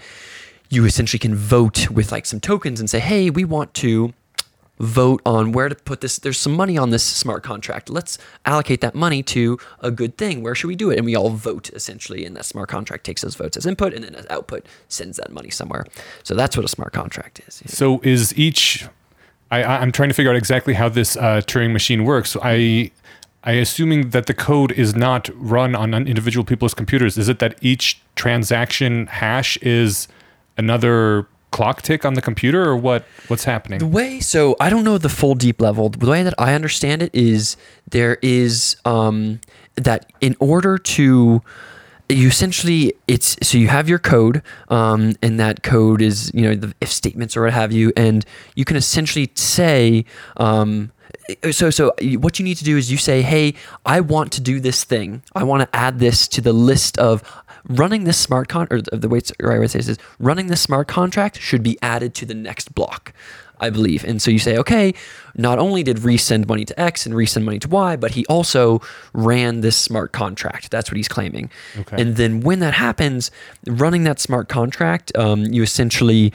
you 0.70 0.86
essentially 0.86 1.20
can 1.20 1.36
vote 1.36 1.90
with 1.92 2.12
like 2.12 2.26
some 2.26 2.40
tokens 2.40 2.80
and 2.80 2.90
say, 2.90 3.00
hey, 3.00 3.30
we 3.30 3.46
want 3.46 3.74
to 3.76 4.14
vote 4.80 5.22
on 5.26 5.52
where 5.52 5.70
to 5.70 5.76
put 5.76 6.02
this. 6.02 6.20
There's 6.20 6.40
some 6.40 6.54
money 6.54 6.78
on 6.78 6.90
this 6.90 7.04
smart 7.04 7.44
contract. 7.44 7.90
Let's 7.90 8.18
allocate 8.46 8.82
that 8.82 8.94
money 8.94 9.24
to 9.24 9.58
a 9.80 9.92
good 9.92 10.18
thing. 10.18 10.44
Where 10.44 10.56
should 10.56 10.68
we 10.68 10.76
do 10.76 10.92
it? 10.92 10.98
And 10.98 11.06
we 11.06 11.16
all 11.16 11.30
vote 11.30 11.70
essentially, 11.74 12.26
and 12.26 12.36
that 12.36 12.46
smart 12.46 12.70
contract 12.70 13.06
takes 13.06 13.22
those 13.22 13.36
votes 13.36 13.56
as 13.58 13.66
input, 13.66 13.94
and 13.94 14.04
then 14.04 14.16
as 14.16 14.26
output 14.30 14.66
sends 14.88 15.18
that 15.18 15.32
money 15.32 15.50
somewhere. 15.50 15.86
So 16.24 16.36
that's 16.36 16.58
what 16.58 16.66
a 16.66 16.70
smart 16.70 16.94
contract 16.94 17.42
is. 17.48 17.64
So 17.68 18.02
is 18.04 18.38
each? 18.38 18.86
I, 19.52 19.64
I'm 19.64 19.92
trying 19.92 20.10
to 20.10 20.16
figure 20.16 20.32
out 20.32 20.38
exactly 20.38 20.74
how 20.74 20.90
this 20.90 21.16
uh, 21.16 21.42
Turing 21.46 21.72
machine 21.72 22.04
works. 22.04 22.36
I. 22.42 22.92
I 23.48 23.52
assuming 23.52 24.10
that 24.10 24.26
the 24.26 24.34
code 24.34 24.72
is 24.72 24.96
not 24.96 25.30
run 25.36 25.76
on 25.76 25.94
individual 25.94 26.44
people's 26.44 26.74
computers. 26.74 27.16
Is 27.16 27.30
it 27.30 27.38
that 27.38 27.56
each 27.62 28.02
transaction 28.16 29.06
hash 29.06 29.56
is 29.58 30.08
another 30.58 31.28
clock 31.56 31.82
tick 31.82 32.04
on 32.04 32.16
the 32.16 32.22
computer 32.22 32.62
or 32.70 32.76
what 32.76 33.06
what's 33.30 33.46
happening? 33.46 33.80
The 33.80 33.88
way 33.88 34.20
so 34.20 34.58
i 34.60 34.70
don't 34.70 34.84
know 34.84 34.98
the 34.98 35.10
full 35.10 35.36
deep 35.36 35.62
level. 35.62 35.88
The 35.88 36.10
way 36.10 36.22
that 36.22 36.34
i 36.38 36.54
understand 36.54 37.02
it 37.02 37.16
is 37.16 37.56
there 37.90 38.18
is 38.22 38.76
um, 38.84 39.40
that 39.76 40.12
in 40.20 40.36
order 40.42 40.78
to 40.78 41.42
you 42.10 42.28
essentially 42.28 42.94
it's 43.08 43.38
so 43.42 43.58
you 43.58 43.70
have 43.70 43.88
your 43.88 44.00
code 44.00 44.44
um, 44.68 45.16
and 45.22 45.40
that 45.40 45.64
code 45.64 46.02
is 46.02 46.30
you 46.34 46.42
know 46.42 46.56
the 46.56 46.76
if 46.82 46.92
statements 46.92 47.38
or 47.38 47.44
what 47.44 47.54
have 47.54 47.72
you 47.72 47.94
and 47.96 48.26
you 48.56 48.66
can 48.66 48.76
essentially 48.76 49.32
say 49.36 50.04
um, 50.38 50.92
so 51.52 51.70
so 51.70 51.94
what 52.20 52.38
you 52.38 52.44
need 52.44 52.58
to 52.58 52.66
do 52.66 52.78
is 52.78 52.92
you 52.92 52.98
say 52.98 53.22
hey 53.22 53.54
i 53.86 54.00
want 54.02 54.32
to 54.34 54.42
do 54.42 54.60
this 54.60 54.84
thing. 54.84 55.24
I 55.34 55.44
want 55.44 55.62
to 55.64 55.76
add 55.76 56.00
this 56.00 56.28
to 56.30 56.42
the 56.42 56.54
list 56.54 56.98
of 56.98 57.24
running 57.68 58.04
this 58.04 58.18
smart 58.18 58.48
con 58.50 58.68
or 58.72 58.82
the 58.82 59.10
way 59.10 59.22
right 59.42 59.60
way 59.60 59.66
to 59.66 59.70
say 59.70 59.80
this 59.80 59.90
is 59.90 59.98
running 60.20 60.48
this 60.48 60.62
smart 60.62 60.88
contract 60.88 61.40
should 61.40 61.64
be 61.64 61.78
added 61.82 62.14
to 62.16 62.26
the 62.26 62.34
next 62.34 62.74
block. 62.76 63.14
I 63.60 63.70
believe. 63.70 64.04
And 64.04 64.22
so 64.22 64.32
you 64.32 64.40
say, 64.40 64.58
okay, 64.58 64.94
not 65.36 65.60
only 65.60 65.82
did 65.82 66.00
Reese 66.00 66.26
send 66.26 66.46
money 66.46 66.66
to 66.66 66.80
X 66.80 67.06
and 67.06 67.16
Reese 67.16 67.32
send 67.32 67.46
money 67.46 67.60
to 67.60 67.70
Y, 67.70 67.96
but 67.96 68.12
he 68.12 68.26
also 68.26 68.82
ran 69.14 69.62
this 69.62 69.78
smart 69.78 70.12
contract. 70.12 70.72
That's 70.72 70.92
what 70.92 70.98
he's 70.98 71.08
claiming. 71.08 71.50
Okay. 71.80 72.02
And 72.02 72.18
then 72.18 72.42
when 72.42 72.60
that 72.60 72.74
happens, 72.74 73.32
running 73.66 74.04
that 74.04 74.20
smart 74.20 74.50
contract, 74.50 75.16
um, 75.16 75.46
you 75.46 75.64
essentially 75.64 76.34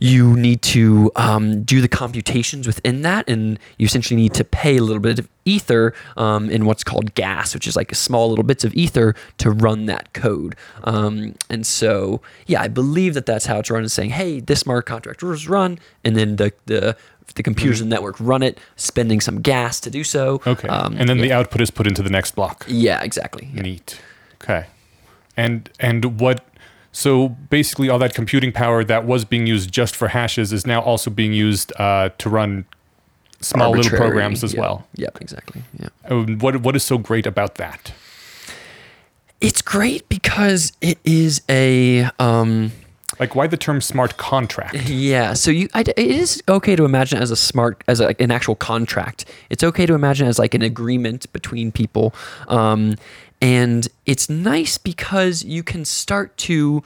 you 0.00 0.36
need 0.36 0.62
to 0.62 1.10
um, 1.16 1.62
do 1.62 1.80
the 1.80 1.88
computations 1.88 2.66
within 2.66 3.02
that, 3.02 3.28
and 3.28 3.58
you 3.78 3.86
essentially 3.86 4.20
need 4.20 4.34
to 4.34 4.44
pay 4.44 4.76
a 4.76 4.82
little 4.82 5.02
bit 5.02 5.18
of 5.18 5.28
ether 5.44 5.94
um, 6.16 6.50
in 6.50 6.66
what's 6.66 6.84
called 6.84 7.14
gas, 7.14 7.54
which 7.54 7.66
is 7.66 7.74
like 7.74 7.94
small 7.94 8.28
little 8.28 8.44
bits 8.44 8.64
of 8.64 8.74
ether 8.74 9.14
to 9.38 9.50
run 9.50 9.86
that 9.86 10.12
code. 10.12 10.54
Um, 10.84 11.34
and 11.50 11.66
so, 11.66 12.20
yeah, 12.46 12.62
I 12.62 12.68
believe 12.68 13.14
that 13.14 13.26
that's 13.26 13.46
how 13.46 13.58
it's 13.58 13.70
run. 13.70 13.84
Is 13.84 13.92
saying, 13.92 14.10
hey, 14.10 14.40
this 14.40 14.60
smart 14.60 14.86
contract 14.86 15.22
was 15.22 15.48
run, 15.48 15.78
and 16.04 16.16
then 16.16 16.36
the 16.36 16.52
the 16.66 16.96
the 17.34 17.42
computers 17.42 17.80
in 17.80 17.88
the 17.88 17.94
network 17.94 18.16
run 18.18 18.42
it, 18.42 18.58
spending 18.76 19.20
some 19.20 19.40
gas 19.40 19.80
to 19.80 19.90
do 19.90 20.04
so. 20.04 20.40
Okay. 20.46 20.68
Um, 20.68 20.96
and 20.96 21.08
then 21.08 21.18
yeah. 21.18 21.24
the 21.24 21.32
output 21.32 21.60
is 21.60 21.70
put 21.70 21.86
into 21.86 22.02
the 22.02 22.10
next 22.10 22.34
block. 22.34 22.64
Yeah, 22.68 23.02
exactly. 23.02 23.50
Yeah. 23.52 23.62
Neat. 23.62 24.00
Okay. 24.42 24.66
And 25.36 25.70
and 25.78 26.20
what 26.20 26.44
so 26.98 27.28
basically, 27.28 27.88
all 27.88 28.00
that 28.00 28.12
computing 28.12 28.50
power 28.50 28.82
that 28.82 29.04
was 29.04 29.24
being 29.24 29.46
used 29.46 29.70
just 29.70 29.94
for 29.94 30.08
hashes 30.08 30.52
is 30.52 30.66
now 30.66 30.80
also 30.80 31.10
being 31.10 31.32
used 31.32 31.72
uh, 31.78 32.08
to 32.18 32.28
run 32.28 32.64
small 33.40 33.68
Arbitrary, 33.68 33.92
little 33.92 33.98
programs 33.98 34.42
as 34.42 34.52
yeah. 34.52 34.60
well. 34.60 34.88
Yep, 34.96 35.18
exactly. 35.20 35.62
Yeah. 35.78 35.90
Uh, 36.10 36.24
what 36.24 36.62
what 36.62 36.74
is 36.74 36.82
so 36.82 36.98
great 36.98 37.24
about 37.24 37.54
that? 37.54 37.92
It's 39.40 39.62
great 39.62 40.08
because 40.08 40.72
it 40.80 40.98
is 41.04 41.40
a. 41.48 42.10
Um, 42.18 42.72
like 43.20 43.36
why 43.36 43.46
the 43.46 43.56
term 43.56 43.80
smart 43.80 44.16
contract? 44.16 44.74
Yeah, 44.88 45.34
so 45.34 45.50
you, 45.50 45.68
I, 45.74 45.80
it 45.82 45.98
is 45.98 46.42
okay 46.48 46.74
to 46.74 46.84
imagine 46.84 47.20
as 47.20 47.30
a 47.30 47.36
smart, 47.36 47.82
as 47.88 48.00
a, 48.00 48.20
an 48.20 48.30
actual 48.30 48.54
contract. 48.54 49.24
It's 49.50 49.62
okay 49.62 49.86
to 49.86 49.94
imagine 49.94 50.26
as 50.26 50.38
like 50.38 50.54
an 50.54 50.62
agreement 50.62 51.32
between 51.32 51.72
people, 51.72 52.14
um, 52.48 52.96
and 53.40 53.88
it's 54.06 54.28
nice 54.28 54.78
because 54.78 55.44
you 55.44 55.62
can 55.62 55.84
start 55.84 56.36
to 56.38 56.82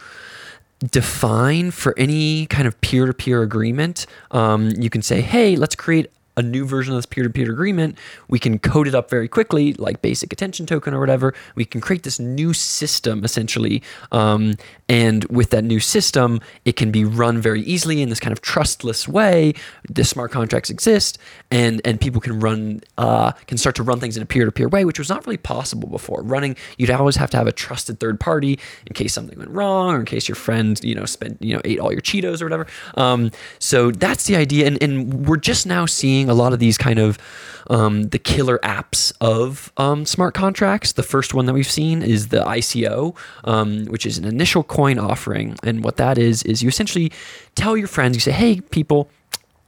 define 0.91 1.71
for 1.71 1.95
any 1.97 2.47
kind 2.47 2.67
of 2.67 2.81
peer 2.81 3.07
to 3.07 3.15
peer 3.15 3.43
agreement. 3.43 4.07
Um, 4.31 4.71
you 4.77 4.91
can 4.91 5.03
say, 5.03 5.21
hey, 5.21 5.57
let's 5.57 5.75
create 5.75 6.11
a 6.37 6.43
new 6.43 6.65
version 6.65 6.95
of 6.95 6.99
this 6.99 7.07
peer-to-peer 7.07 7.51
agreement, 7.51 7.99
we 8.29 8.39
can 8.39 8.59
code 8.59 8.89
it 8.89 8.95
up 8.95 9.11
very 9.11 9.29
quickly, 9.29 9.75
like 9.75 10.01
basic 10.03 10.33
attention 10.33 10.67
token 10.67 10.95
or 10.95 11.01
whatever. 11.01 11.35
We 11.55 11.65
can 11.65 11.81
create 11.81 12.03
this 12.03 12.19
new 12.19 12.53
system 12.55 13.25
essentially, 13.25 13.83
um, 14.13 14.55
and 14.89 15.25
with 15.27 15.51
that 15.51 15.65
new 15.65 15.81
system, 15.81 16.41
it 16.65 16.77
can 16.77 16.91
be 16.91 17.05
run 17.05 17.41
very 17.41 17.63
easily 17.63 18.03
in 18.03 18.09
this 18.09 18.21
kind 18.21 18.33
of 18.33 18.41
trustless 18.41 19.09
way. 19.09 19.55
The 19.89 20.05
smart 20.05 20.33
contracts 20.33 20.71
exist, 20.71 21.19
and 21.51 21.81
and 21.85 22.01
people 22.01 22.21
can 22.21 22.41
run 22.41 22.81
uh, 22.99 23.33
can 23.47 23.59
start 23.59 23.77
to 23.77 23.83
run 23.83 24.01
things 24.01 24.17
in 24.17 24.23
a 24.23 24.27
peer-to-peer 24.27 24.69
way, 24.69 24.85
which 24.85 24.99
was 24.99 25.09
not 25.09 25.27
really 25.27 25.39
possible 25.39 25.89
before. 25.89 26.23
Running, 26.23 26.57
you'd 26.79 26.91
always 26.91 27.17
have 27.17 27.31
to 27.31 27.37
have 27.37 27.47
a 27.47 27.53
trusted 27.53 28.01
third 28.01 28.21
party 28.21 28.59
in 28.87 28.93
case 28.95 29.13
something 29.13 29.39
went 29.39 29.51
wrong, 29.51 29.95
or 29.95 30.01
in 30.01 30.07
case 30.07 30.29
your 30.29 30.37
friend 30.37 30.81
you 30.83 30.95
know 30.95 31.05
spent 31.05 31.43
you 31.43 31.55
know 31.55 31.61
ate 31.65 31.79
all 31.79 31.93
your 31.93 32.01
Cheetos 32.01 32.41
or 32.41 32.47
whatever. 32.47 32.67
Um, 32.97 33.31
so 33.59 33.91
that's 33.91 34.25
the 34.25 34.37
idea, 34.37 34.67
and 34.67 34.83
and 34.83 35.27
we're 35.27 35.37
just 35.37 35.67
now 35.67 35.87
seeing 35.87 36.22
a 36.29 36.35
lot 36.35 36.53
of 36.53 36.59
these 36.59 36.79
kind 36.79 36.99
of 36.99 37.19
um, 37.71 38.09
the 38.09 38.19
killer 38.19 38.59
apps 38.63 39.13
of 39.21 39.73
um, 39.77 40.05
smart 40.05 40.35
contracts. 40.35 40.93
The 40.93 41.03
first 41.03 41.35
one 41.35 41.47
that 41.47 41.55
we've 41.55 41.71
seen 41.71 42.03
is 42.03 42.29
the 42.29 42.43
ICO, 42.45 43.17
um, 43.45 43.87
which 43.87 44.07
is 44.07 44.19
an 44.19 44.25
initial 44.25 44.63
coin 44.63 44.99
offering. 44.99 45.57
And 45.63 45.85
what 45.85 45.97
that 45.97 46.19
is, 46.19 46.43
is 46.43 46.63
you 46.63 46.69
essentially 46.69 47.13
tell 47.55 47.77
your 47.77 47.89
friends, 47.89 48.17
you 48.17 48.21
say, 48.21 48.33
hey, 48.33 48.61
people, 48.61 49.11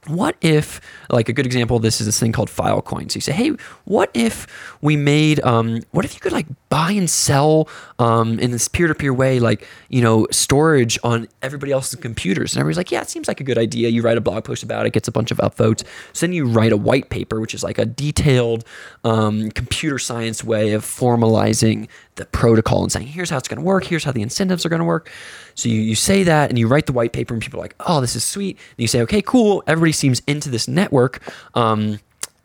what 0.07 0.35
if 0.41 0.81
like 1.09 1.29
a 1.29 1.33
good 1.33 1.45
example 1.45 1.77
of 1.77 1.83
this 1.83 1.99
is 1.99 2.05
this 2.05 2.19
thing 2.19 2.31
called 2.31 2.49
filecoin. 2.49 3.11
So 3.11 3.17
you 3.17 3.21
say 3.21 3.31
hey 3.31 3.51
what 3.85 4.11
if 4.13 4.47
we 4.81 4.95
made 4.95 5.39
um, 5.43 5.81
what 5.91 6.05
if 6.05 6.13
you 6.13 6.19
could 6.19 6.31
like 6.31 6.47
buy 6.69 6.91
and 6.91 7.09
sell 7.09 7.67
um, 7.99 8.39
in 8.39 8.51
this 8.51 8.67
peer-to-peer 8.67 9.13
way 9.13 9.39
like 9.39 9.67
you 9.89 10.01
know 10.01 10.27
storage 10.31 10.99
on 11.03 11.27
everybody 11.41 11.71
else's 11.71 11.99
computers? 11.99 12.53
And 12.53 12.59
everybody's 12.59 12.77
like 12.77 12.91
yeah 12.91 13.01
it 13.01 13.09
seems 13.09 13.27
like 13.27 13.39
a 13.41 13.43
good 13.43 13.57
idea. 13.57 13.89
You 13.89 14.01
write 14.01 14.17
a 14.17 14.21
blog 14.21 14.43
post 14.43 14.63
about 14.63 14.85
it 14.85 14.93
gets 14.93 15.07
a 15.07 15.11
bunch 15.11 15.31
of 15.31 15.37
upvotes. 15.37 15.83
So 16.13 16.25
then 16.25 16.33
you 16.33 16.45
write 16.45 16.71
a 16.71 16.77
white 16.77 17.09
paper 17.09 17.39
which 17.39 17.53
is 17.53 17.63
like 17.63 17.77
a 17.77 17.85
detailed 17.85 18.63
um, 19.03 19.51
computer 19.51 19.99
science 19.99 20.43
way 20.43 20.73
of 20.73 20.83
formalizing 20.83 21.87
the 22.15 22.25
protocol 22.25 22.83
and 22.83 22.91
saying 22.91 23.07
here's 23.07 23.29
how 23.29 23.37
it's 23.37 23.47
going 23.47 23.59
to 23.59 23.65
work. 23.65 23.83
Here's 23.85 24.03
how 24.03 24.11
the 24.11 24.21
incentives 24.21 24.65
are 24.65 24.69
going 24.69 24.79
to 24.79 24.85
work 24.85 25.11
so 25.55 25.69
you, 25.69 25.79
you 25.79 25.95
say 25.95 26.23
that 26.23 26.49
and 26.49 26.59
you 26.59 26.67
write 26.67 26.85
the 26.85 26.93
white 26.93 27.13
paper 27.13 27.33
and 27.33 27.41
people 27.41 27.59
are 27.59 27.63
like 27.63 27.75
oh 27.81 28.01
this 28.01 28.15
is 28.15 28.23
sweet. 28.23 28.57
And 28.57 28.79
you 28.79 28.87
say 28.87 29.01
okay 29.01 29.21
cool. 29.21 29.63
Everybody 29.67 29.91
seems 29.91 30.21
into 30.27 30.49
this 30.49 30.67
network. 30.67 31.21
Um, 31.55 31.99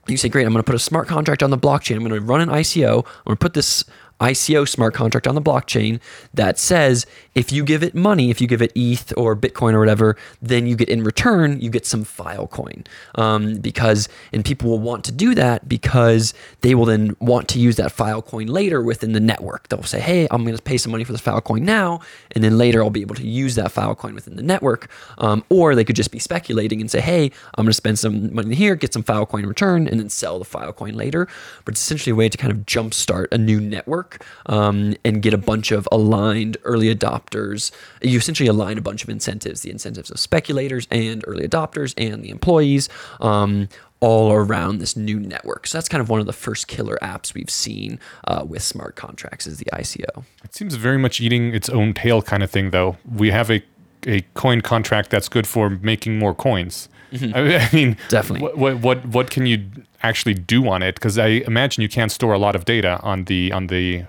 you 0.07 0.17
say 0.17 0.29
great 0.29 0.47
i'm 0.47 0.53
going 0.53 0.63
to 0.63 0.67
put 0.67 0.75
a 0.75 0.79
smart 0.79 1.07
contract 1.07 1.43
on 1.43 1.51
the 1.51 1.59
blockchain. 1.59 1.97
I'm 1.97 2.07
going 2.07 2.19
to 2.19 2.21
run 2.21 2.41
an 2.41 2.49
ico 2.49 2.99
i'm 2.99 3.25
going 3.25 3.37
to 3.37 3.37
put 3.37 3.55
this 3.55 3.85
ICO 4.21 4.69
smart 4.69 4.95
contract 4.95 5.27
on 5.27 5.35
the 5.35 5.43
blockchain 5.43 6.01
that 6.35 6.59
says 6.59 7.07
if 7.35 7.51
you 7.53 7.65
give 7.65 7.83
it 7.83 7.95
money, 7.95 8.31
if 8.31 8.41
you 8.41 8.47
give 8.47 8.61
it 8.61 8.73
ETH 8.75 9.13
or 9.17 9.35
Bitcoin 9.35 9.73
or 9.73 9.79
whatever, 9.79 10.17
then 10.43 10.67
you 10.67 10.77
get 10.77 10.89
in 10.89 11.03
return, 11.03 11.61
you 11.61 11.71
get 11.71 11.87
some 11.87 12.05
Filecoin. 12.05 12.87
Um, 13.15 13.57
because, 13.57 14.09
and 14.33 14.45
people 14.45 14.71
will 14.71 14.79
want 14.79 15.05
to 15.05 15.13
do 15.13 15.35
that 15.37 15.69
because 15.69 16.35
they 16.61 16.75
will 16.75 16.85
then 16.85 17.17
want 17.21 17.49
to 17.49 17.59
use 17.59 17.77
that 17.77 17.93
Filecoin 17.93 18.49
later 18.51 18.83
within 18.83 19.13
the 19.13 19.21
network. 19.21 19.69
They'll 19.69 19.83
say, 19.83 20.01
hey, 20.01 20.29
I'm 20.31 20.45
going 20.45 20.57
to 20.57 20.63
pay 20.63 20.77
some 20.77 20.93
money 20.93 21.05
for 21.05 21.13
this 21.13 21.21
Filecoin 21.23 21.63
now, 21.63 22.01
and 22.33 22.45
then 22.45 22.59
later 22.59 22.83
I'll 22.83 22.91
be 22.91 23.01
able 23.01 23.15
to 23.15 23.27
use 23.27 23.55
that 23.55 23.73
Filecoin 23.73 24.15
within 24.15 24.37
the 24.37 24.43
network. 24.43 24.91
Um, 25.19 25.45
or 25.49 25.75
they 25.75 25.85
could 25.85 25.97
just 25.97 26.11
be 26.11 26.19
speculating 26.19 26.81
and 26.81 26.91
say, 26.91 27.01
hey, 27.01 27.31
I'm 27.55 27.65
going 27.65 27.71
to 27.71 27.75
spend 27.75 27.99
some 27.99 28.35
money 28.35 28.55
here, 28.55 28.75
get 28.75 28.93
some 28.93 29.03
Filecoin 29.03 29.41
in 29.41 29.49
return, 29.49 29.89
and 29.89 29.99
then 29.99 30.11
sell 30.11 30.39
the 30.39 30.45
Filecoin 30.45 30.95
later. 30.95 31.27
But 31.65 31.75
it's 31.75 31.81
essentially 31.81 32.13
a 32.13 32.17
way 32.17 32.29
to 32.29 32.37
kind 32.37 32.53
of 32.53 32.59
jumpstart 32.67 33.29
a 33.33 33.39
new 33.39 33.61
network 33.61 34.10
um, 34.47 34.95
and 35.05 35.23
get 35.23 35.35
a 35.35 35.39
bunch 35.39 35.71
of 35.73 35.89
aligned 35.93 36.57
early 36.65 36.95
adopters. 36.95 37.71
You 38.03 38.19
essentially 38.19 38.49
align 38.49 38.79
a 38.79 38.83
bunch 38.83 39.03
of 39.03 39.09
incentives 39.09 39.63
the 39.63 39.71
incentives 39.71 40.11
of 40.11 40.19
speculators 40.19 40.87
and 40.91 41.25
early 41.27 41.47
adopters 41.47 41.95
and 41.97 42.23
the 42.23 42.31
employees. 42.31 42.89
Um, 43.21 43.69
all 44.03 44.33
around 44.33 44.79
this 44.79 44.97
new 44.97 45.21
network. 45.21 45.67
So 45.67 45.77
that's 45.77 45.87
kind 45.87 46.01
of 46.01 46.09
one 46.09 46.21
of 46.21 46.27
the 46.27 46.33
first 46.33 46.69
killer 46.69 46.99
apps 47.03 47.35
we've 47.35 47.51
seen 47.51 48.01
uh, 48.27 48.47
with 48.49 48.63
smart 48.63 48.97
contracts 48.97 49.47
is 49.47 49.59
the 49.59 49.67
ICO. 49.75 50.25
It 50.43 50.55
seems 50.55 50.75
very 50.77 50.97
much 50.97 51.21
eating 51.21 51.55
its 51.55 51.69
own 51.69 51.93
tail 51.93 52.23
kind 52.23 52.43
of 52.43 52.51
thing, 52.51 52.71
though. 52.71 52.97
We 53.15 53.31
have 53.31 53.51
a 53.51 53.63
a 54.07 54.23
coin 54.35 54.61
contract 54.61 55.11
that's 55.11 55.29
good 55.29 55.47
for 55.47 55.71
making 55.71 56.19
more 56.19 56.35
coins. 56.35 56.89
Mm-hmm. 57.13 57.35
I 57.35 57.77
mean, 57.77 57.97
definitely. 58.09 58.43
What, 58.43 58.57
what 58.57 58.81
what 58.81 59.07
what 59.07 59.31
can 59.31 59.47
you 59.47 59.65
actually 60.03 60.35
do 60.35 60.69
on 60.69 60.83
it? 60.83 60.95
Because 60.95 61.19
I 61.19 61.43
imagine 61.47 61.83
you 61.83 61.89
can't 61.89 62.13
store 62.13 62.33
a 62.33 62.39
lot 62.39 62.57
of 62.57 62.65
data 62.65 62.99
on 63.03 63.25
the 63.25 63.53
on 63.53 63.67
the 63.69 64.05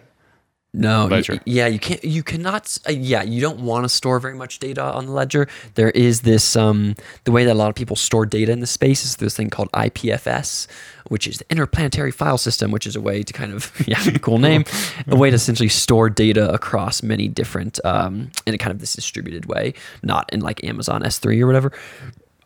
no, 0.73 1.07
ledger. 1.07 1.33
Y- 1.33 1.39
yeah, 1.45 1.67
you 1.67 1.79
can't. 1.79 2.01
You 2.03 2.23
cannot. 2.23 2.77
Uh, 2.87 2.93
yeah, 2.93 3.23
you 3.23 3.41
don't 3.41 3.59
want 3.59 3.83
to 3.83 3.89
store 3.89 4.19
very 4.19 4.35
much 4.35 4.59
data 4.59 4.81
on 4.81 5.05
the 5.05 5.11
ledger. 5.11 5.49
There 5.75 5.89
is 5.89 6.21
this 6.21 6.55
um, 6.55 6.95
the 7.25 7.31
way 7.33 7.43
that 7.43 7.51
a 7.51 7.59
lot 7.59 7.67
of 7.67 7.75
people 7.75 7.97
store 7.97 8.25
data 8.25 8.53
in 8.53 8.61
the 8.61 8.67
space 8.67 9.03
is 9.03 9.17
this 9.17 9.35
thing 9.35 9.49
called 9.49 9.69
IPFS, 9.73 10.67
which 11.09 11.27
is 11.27 11.39
the 11.39 11.45
Interplanetary 11.49 12.11
File 12.11 12.37
System, 12.37 12.71
which 12.71 12.87
is 12.87 12.95
a 12.95 13.01
way 13.01 13.21
to 13.21 13.33
kind 13.33 13.51
of 13.51 13.73
yeah, 13.87 14.01
cool 14.21 14.37
name, 14.37 14.63
a 15.07 15.15
way 15.17 15.29
to 15.29 15.35
essentially 15.35 15.67
store 15.67 16.09
data 16.09 16.49
across 16.53 17.03
many 17.03 17.27
different 17.27 17.83
um, 17.83 18.31
in 18.45 18.53
a 18.53 18.57
kind 18.57 18.71
of 18.71 18.79
this 18.79 18.93
distributed 18.93 19.47
way, 19.47 19.73
not 20.03 20.31
in 20.31 20.39
like 20.39 20.63
Amazon 20.63 21.01
S3 21.01 21.41
or 21.41 21.47
whatever. 21.47 21.73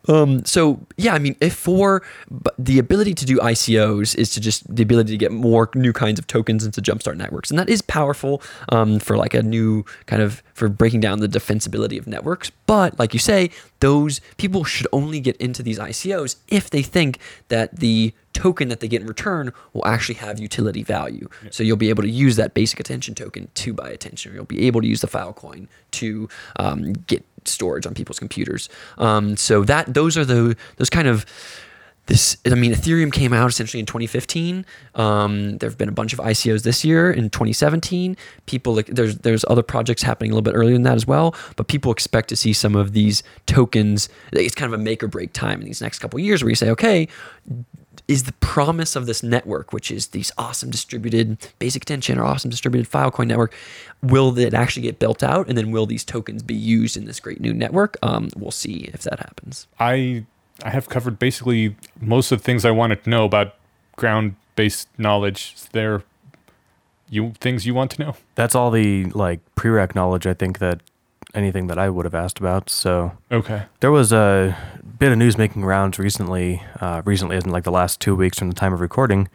Um, 0.08 0.44
so 0.44 0.80
yeah, 0.96 1.14
I 1.14 1.18
mean, 1.18 1.36
if 1.40 1.54
for 1.54 2.02
the 2.58 2.78
ability 2.78 3.14
to 3.14 3.24
do 3.24 3.38
ICOs 3.38 4.16
is 4.16 4.30
to 4.30 4.40
just 4.40 4.74
the 4.74 4.82
ability 4.82 5.12
to 5.12 5.18
get 5.18 5.32
more 5.32 5.70
new 5.74 5.92
kinds 5.92 6.18
of 6.18 6.26
tokens 6.26 6.64
into 6.64 6.80
jumpstart 6.80 7.16
networks, 7.16 7.50
and 7.50 7.58
that 7.58 7.68
is 7.68 7.82
powerful 7.82 8.42
um, 8.70 8.98
for 8.98 9.16
like 9.16 9.34
a 9.34 9.42
new 9.42 9.84
kind 10.06 10.22
of 10.22 10.42
for 10.54 10.68
breaking 10.68 11.00
down 11.00 11.20
the 11.20 11.28
defensibility 11.28 11.98
of 11.98 12.06
networks. 12.06 12.50
But 12.66 12.98
like 12.98 13.12
you 13.12 13.20
say, 13.20 13.50
those 13.80 14.20
people 14.36 14.64
should 14.64 14.86
only 14.92 15.20
get 15.20 15.36
into 15.36 15.62
these 15.62 15.78
ICOs 15.78 16.36
if 16.48 16.70
they 16.70 16.82
think 16.82 17.18
that 17.48 17.76
the 17.76 18.12
token 18.32 18.68
that 18.68 18.80
they 18.80 18.88
get 18.88 19.00
in 19.00 19.06
return 19.06 19.52
will 19.72 19.86
actually 19.86 20.16
have 20.16 20.38
utility 20.38 20.82
value. 20.82 21.28
Yeah. 21.42 21.50
So 21.52 21.62
you'll 21.62 21.76
be 21.76 21.88
able 21.88 22.02
to 22.02 22.10
use 22.10 22.36
that 22.36 22.52
basic 22.54 22.78
attention 22.78 23.14
token 23.14 23.48
to 23.54 23.72
buy 23.72 23.90
attention, 23.90 24.32
or 24.32 24.34
you'll 24.34 24.44
be 24.44 24.66
able 24.66 24.82
to 24.82 24.86
use 24.86 25.00
the 25.00 25.06
Filecoin 25.06 25.68
to 25.92 26.28
um, 26.56 26.92
get 26.92 27.24
storage 27.48 27.86
on 27.86 27.94
people's 27.94 28.18
computers. 28.18 28.68
Um, 28.98 29.36
so 29.36 29.64
that 29.64 29.92
those 29.92 30.16
are 30.16 30.24
the 30.24 30.56
those 30.76 30.90
kind 30.90 31.08
of 31.08 31.26
this 32.06 32.36
i 32.46 32.54
mean 32.54 32.72
ethereum 32.72 33.12
came 33.12 33.32
out 33.32 33.48
essentially 33.50 33.80
in 33.80 33.86
2015 33.86 34.64
um, 34.94 35.58
there 35.58 35.68
have 35.68 35.76
been 35.76 35.88
a 35.88 35.92
bunch 35.92 36.12
of 36.12 36.20
icos 36.20 36.62
this 36.62 36.84
year 36.84 37.10
in 37.10 37.28
2017 37.30 38.16
people 38.46 38.74
like 38.74 38.86
there's 38.86 39.18
there's 39.18 39.44
other 39.48 39.62
projects 39.62 40.02
happening 40.02 40.30
a 40.30 40.34
little 40.34 40.42
bit 40.42 40.56
earlier 40.56 40.74
than 40.74 40.82
that 40.82 40.94
as 40.94 41.06
well 41.06 41.34
but 41.56 41.68
people 41.68 41.90
expect 41.90 42.28
to 42.28 42.36
see 42.36 42.52
some 42.52 42.74
of 42.76 42.92
these 42.92 43.22
tokens. 43.46 44.08
It's 44.32 44.54
kind 44.54 44.72
of 44.72 44.78
a 44.78 44.82
make 44.82 45.02
or 45.02 45.08
break 45.08 45.32
time 45.32 45.60
in 45.60 45.66
these 45.66 45.80
next 45.80 45.98
couple 45.98 46.18
years 46.20 46.42
where 46.42 46.50
you 46.50 46.56
say 46.56 46.70
okay 46.70 47.08
is 48.08 48.24
the 48.24 48.32
promise 48.34 48.96
of 48.96 49.06
this 49.06 49.22
network, 49.22 49.72
which 49.72 49.90
is 49.90 50.08
these 50.08 50.32
awesome 50.38 50.70
distributed 50.70 51.38
basic 51.58 51.82
attention 51.82 52.18
or 52.18 52.24
awesome 52.24 52.50
distributed 52.50 52.90
Filecoin 52.90 53.26
network, 53.26 53.54
will 54.02 54.36
it 54.38 54.54
actually 54.54 54.82
get 54.82 54.98
built 54.98 55.22
out? 55.22 55.48
And 55.48 55.56
then 55.56 55.70
will 55.70 55.86
these 55.86 56.04
tokens 56.04 56.42
be 56.42 56.54
used 56.54 56.96
in 56.96 57.04
this 57.04 57.20
great 57.20 57.40
new 57.40 57.52
network? 57.52 57.96
Um, 58.02 58.30
we'll 58.36 58.50
see 58.50 58.90
if 58.92 59.02
that 59.02 59.18
happens. 59.18 59.66
I 59.78 60.24
I 60.64 60.70
have 60.70 60.88
covered 60.88 61.18
basically 61.18 61.76
most 62.00 62.32
of 62.32 62.38
the 62.38 62.44
things 62.44 62.64
I 62.64 62.70
wanted 62.70 63.04
to 63.04 63.10
know 63.10 63.24
about 63.24 63.54
ground 63.96 64.36
based 64.54 64.88
knowledge. 64.98 65.52
Is 65.56 65.68
There 65.72 66.02
you 67.08 67.32
things 67.40 67.66
you 67.66 67.74
want 67.74 67.90
to 67.92 68.02
know? 68.02 68.16
That's 68.34 68.54
all 68.54 68.70
the 68.70 69.04
like 69.06 69.40
prereq 69.54 69.94
knowledge 69.94 70.26
I 70.26 70.34
think 70.34 70.58
that 70.58 70.80
anything 71.34 71.66
that 71.66 71.78
I 71.78 71.90
would 71.90 72.04
have 72.04 72.14
asked 72.14 72.38
about. 72.38 72.70
So 72.70 73.12
okay, 73.30 73.64
there 73.80 73.90
was 73.90 74.12
a 74.12 74.56
bit 74.98 75.12
of 75.12 75.18
news 75.18 75.36
making 75.38 75.64
rounds 75.64 75.98
recently. 75.98 76.62
Uh, 76.80 77.02
recently, 77.04 77.36
in 77.36 77.50
like 77.50 77.64
the 77.64 77.70
last 77.70 78.00
two 78.00 78.14
weeks 78.14 78.38
from 78.38 78.48
the 78.48 78.54
time 78.54 78.72
of 78.72 78.80
recording. 78.80 79.28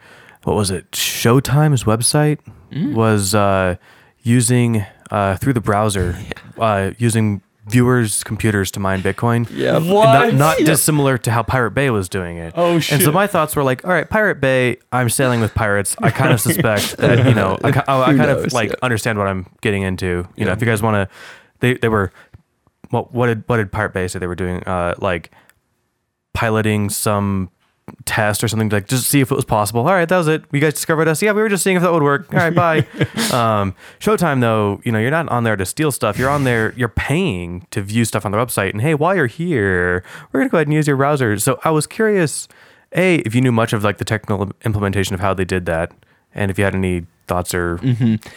What 0.44 0.56
was 0.56 0.70
it? 0.70 0.90
Showtime's 0.90 1.84
website 1.84 2.38
mm. 2.72 2.94
was 2.94 3.34
uh, 3.34 3.76
using 4.22 4.84
uh, 5.10 5.36
through 5.36 5.52
the 5.52 5.60
browser, 5.60 6.18
uh, 6.58 6.92
using 6.98 7.42
viewers' 7.66 8.24
computers 8.24 8.72
to 8.72 8.80
mine 8.80 9.02
Bitcoin. 9.02 9.48
Yeah, 9.50 9.78
what? 9.78 10.34
Not, 10.34 10.34
not 10.34 10.58
dissimilar 10.58 11.16
to 11.18 11.30
how 11.30 11.44
Pirate 11.44 11.72
Bay 11.72 11.90
was 11.90 12.08
doing 12.08 12.38
it. 12.38 12.54
Oh 12.56 12.80
shit! 12.80 12.94
And 12.94 13.02
so 13.02 13.12
my 13.12 13.26
thoughts 13.28 13.54
were 13.54 13.62
like, 13.62 13.84
all 13.84 13.92
right, 13.92 14.08
Pirate 14.08 14.40
Bay. 14.40 14.78
I'm 14.90 15.08
sailing 15.08 15.40
with 15.40 15.54
pirates. 15.54 15.94
I 16.00 16.10
kind 16.10 16.32
of 16.32 16.40
suspect 16.48 16.96
that 16.96 17.26
you 17.26 17.34
know, 17.34 17.56
I, 17.62 17.68
I, 17.68 18.02
I 18.02 18.06
kind 18.06 18.18
knows? 18.18 18.46
of 18.46 18.52
like 18.52 18.70
yeah. 18.70 18.76
understand 18.82 19.18
what 19.18 19.28
I'm 19.28 19.46
getting 19.60 19.82
into. 19.82 20.06
You 20.06 20.28
yeah. 20.36 20.44
know, 20.46 20.52
if 20.52 20.60
you 20.60 20.66
guys 20.66 20.82
want 20.82 21.08
to, 21.08 21.14
they 21.60 21.74
they 21.74 21.88
were. 21.88 22.12
What, 22.90 23.14
what 23.14 23.28
did 23.28 23.44
what 23.46 23.56
did 23.56 23.72
Pirate 23.72 23.94
Bay 23.94 24.06
say 24.06 24.18
they 24.18 24.26
were 24.26 24.34
doing? 24.34 24.62
Uh, 24.64 24.94
like 24.98 25.30
piloting 26.32 26.90
some 26.90 27.50
test 28.04 28.42
or 28.42 28.48
something 28.48 28.68
to 28.70 28.76
like 28.76 28.86
just 28.86 29.08
see 29.08 29.20
if 29.20 29.30
it 29.30 29.34
was 29.34 29.44
possible. 29.44 29.80
All 29.80 29.94
right, 29.94 30.08
that 30.08 30.16
was 30.16 30.28
it. 30.28 30.44
You 30.52 30.60
guys 30.60 30.74
discovered 30.74 31.08
us. 31.08 31.20
Yeah, 31.22 31.32
we 31.32 31.42
were 31.42 31.48
just 31.48 31.64
seeing 31.64 31.76
if 31.76 31.82
that 31.82 31.92
would 31.92 32.02
work. 32.02 32.32
All 32.32 32.38
right, 32.38 32.54
bye. 32.54 32.78
um, 33.32 33.74
Showtime 34.00 34.40
though, 34.40 34.80
you 34.84 34.92
know, 34.92 34.98
you're 34.98 35.10
not 35.10 35.28
on 35.28 35.44
there 35.44 35.56
to 35.56 35.66
steal 35.66 35.90
stuff. 35.90 36.18
You're 36.18 36.30
on 36.30 36.44
there. 36.44 36.72
You're 36.76 36.88
paying 36.88 37.66
to 37.70 37.82
view 37.82 38.04
stuff 38.04 38.24
on 38.24 38.32
the 38.32 38.38
website. 38.38 38.70
And 38.70 38.80
hey, 38.80 38.94
while 38.94 39.14
you're 39.14 39.26
here, 39.26 40.04
we're 40.32 40.40
gonna 40.40 40.50
go 40.50 40.58
ahead 40.58 40.68
and 40.68 40.74
use 40.74 40.86
your 40.86 40.96
browser. 40.96 41.38
So 41.38 41.60
I 41.64 41.70
was 41.70 41.86
curious, 41.86 42.48
a 42.94 43.16
if 43.16 43.34
you 43.34 43.40
knew 43.40 43.52
much 43.52 43.72
of 43.72 43.84
like 43.84 43.98
the 43.98 44.04
technical 44.04 44.52
implementation 44.64 45.14
of 45.14 45.20
how 45.20 45.34
they 45.34 45.44
did 45.44 45.66
that, 45.66 45.92
and 46.34 46.50
if 46.50 46.58
you 46.58 46.64
had 46.64 46.74
any 46.74 47.06
thoughts 47.28 47.54
or 47.54 47.76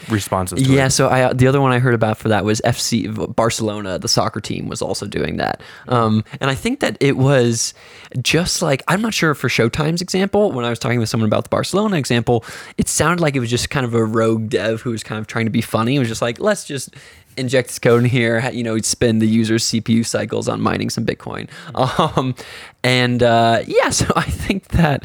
responses 0.10 0.62
to 0.62 0.72
Yeah, 0.72 0.86
it. 0.86 0.90
so 0.92 1.10
I 1.10 1.34
the 1.34 1.48
other 1.48 1.60
one 1.60 1.72
I 1.72 1.80
heard 1.80 1.96
about 1.96 2.18
for 2.18 2.30
that 2.30 2.46
was 2.46 2.62
FC 2.64 3.36
Barcelona. 3.36 3.98
The 4.00 4.08
soccer 4.08 4.40
team 4.40 4.68
was 4.68 4.82
also 4.82 5.06
doing 5.08 5.38
that, 5.38 5.62
um, 5.88 6.24
and 6.40 6.50
I 6.50 6.56
think 6.56 6.80
that 6.82 6.98
it 7.00 7.18
was 7.18 7.74
just 8.22 8.62
like 8.62 8.84
I'm 8.88 9.02
not 9.02 9.14
sure 9.14 9.34
for 9.34 9.48
Showtime's 9.50 10.02
example. 10.02 10.52
When 10.52 10.66
I 10.66 10.70
was 10.70 10.80
talking 10.80 11.00
with 11.00 11.10
someone 11.10 11.28
about 11.28 11.44
the 11.46 11.50
Barcelona 11.50 11.98
example, 11.98 12.46
it 12.78 12.88
sounded 12.88 13.22
like 13.22 13.36
it 13.36 13.40
was 13.40 13.50
just 13.50 13.70
kind 13.70 13.86
of 13.86 13.94
a 13.96 14.06
rogue 14.06 14.50
dev 14.50 14.82
who 14.82 14.92
was 14.92 15.04
kind 15.04 15.20
of 15.20 15.28
trying 15.28 15.46
to 15.46 15.52
be 15.52 15.62
funny. 15.62 15.96
It 15.96 16.00
was 16.00 16.08
just 16.08 16.22
like 16.22 16.40
let's 16.40 16.64
just 16.66 16.96
inject 17.38 17.68
this 17.70 17.80
code 17.80 18.04
in 18.04 18.10
here. 18.10 18.50
You 18.52 18.64
know, 18.64 18.78
spend 18.80 19.22
the 19.22 19.28
user's 19.28 19.66
CPU 19.66 20.06
cycles 20.06 20.48
on 20.48 20.62
mining 20.62 20.90
some 20.92 21.06
Bitcoin, 21.06 21.50
um, 22.18 22.36
and 22.84 23.24
uh, 23.24 23.64
yeah. 23.68 23.90
So 23.90 24.06
I 24.16 24.24
think 24.24 24.68
that. 24.70 25.04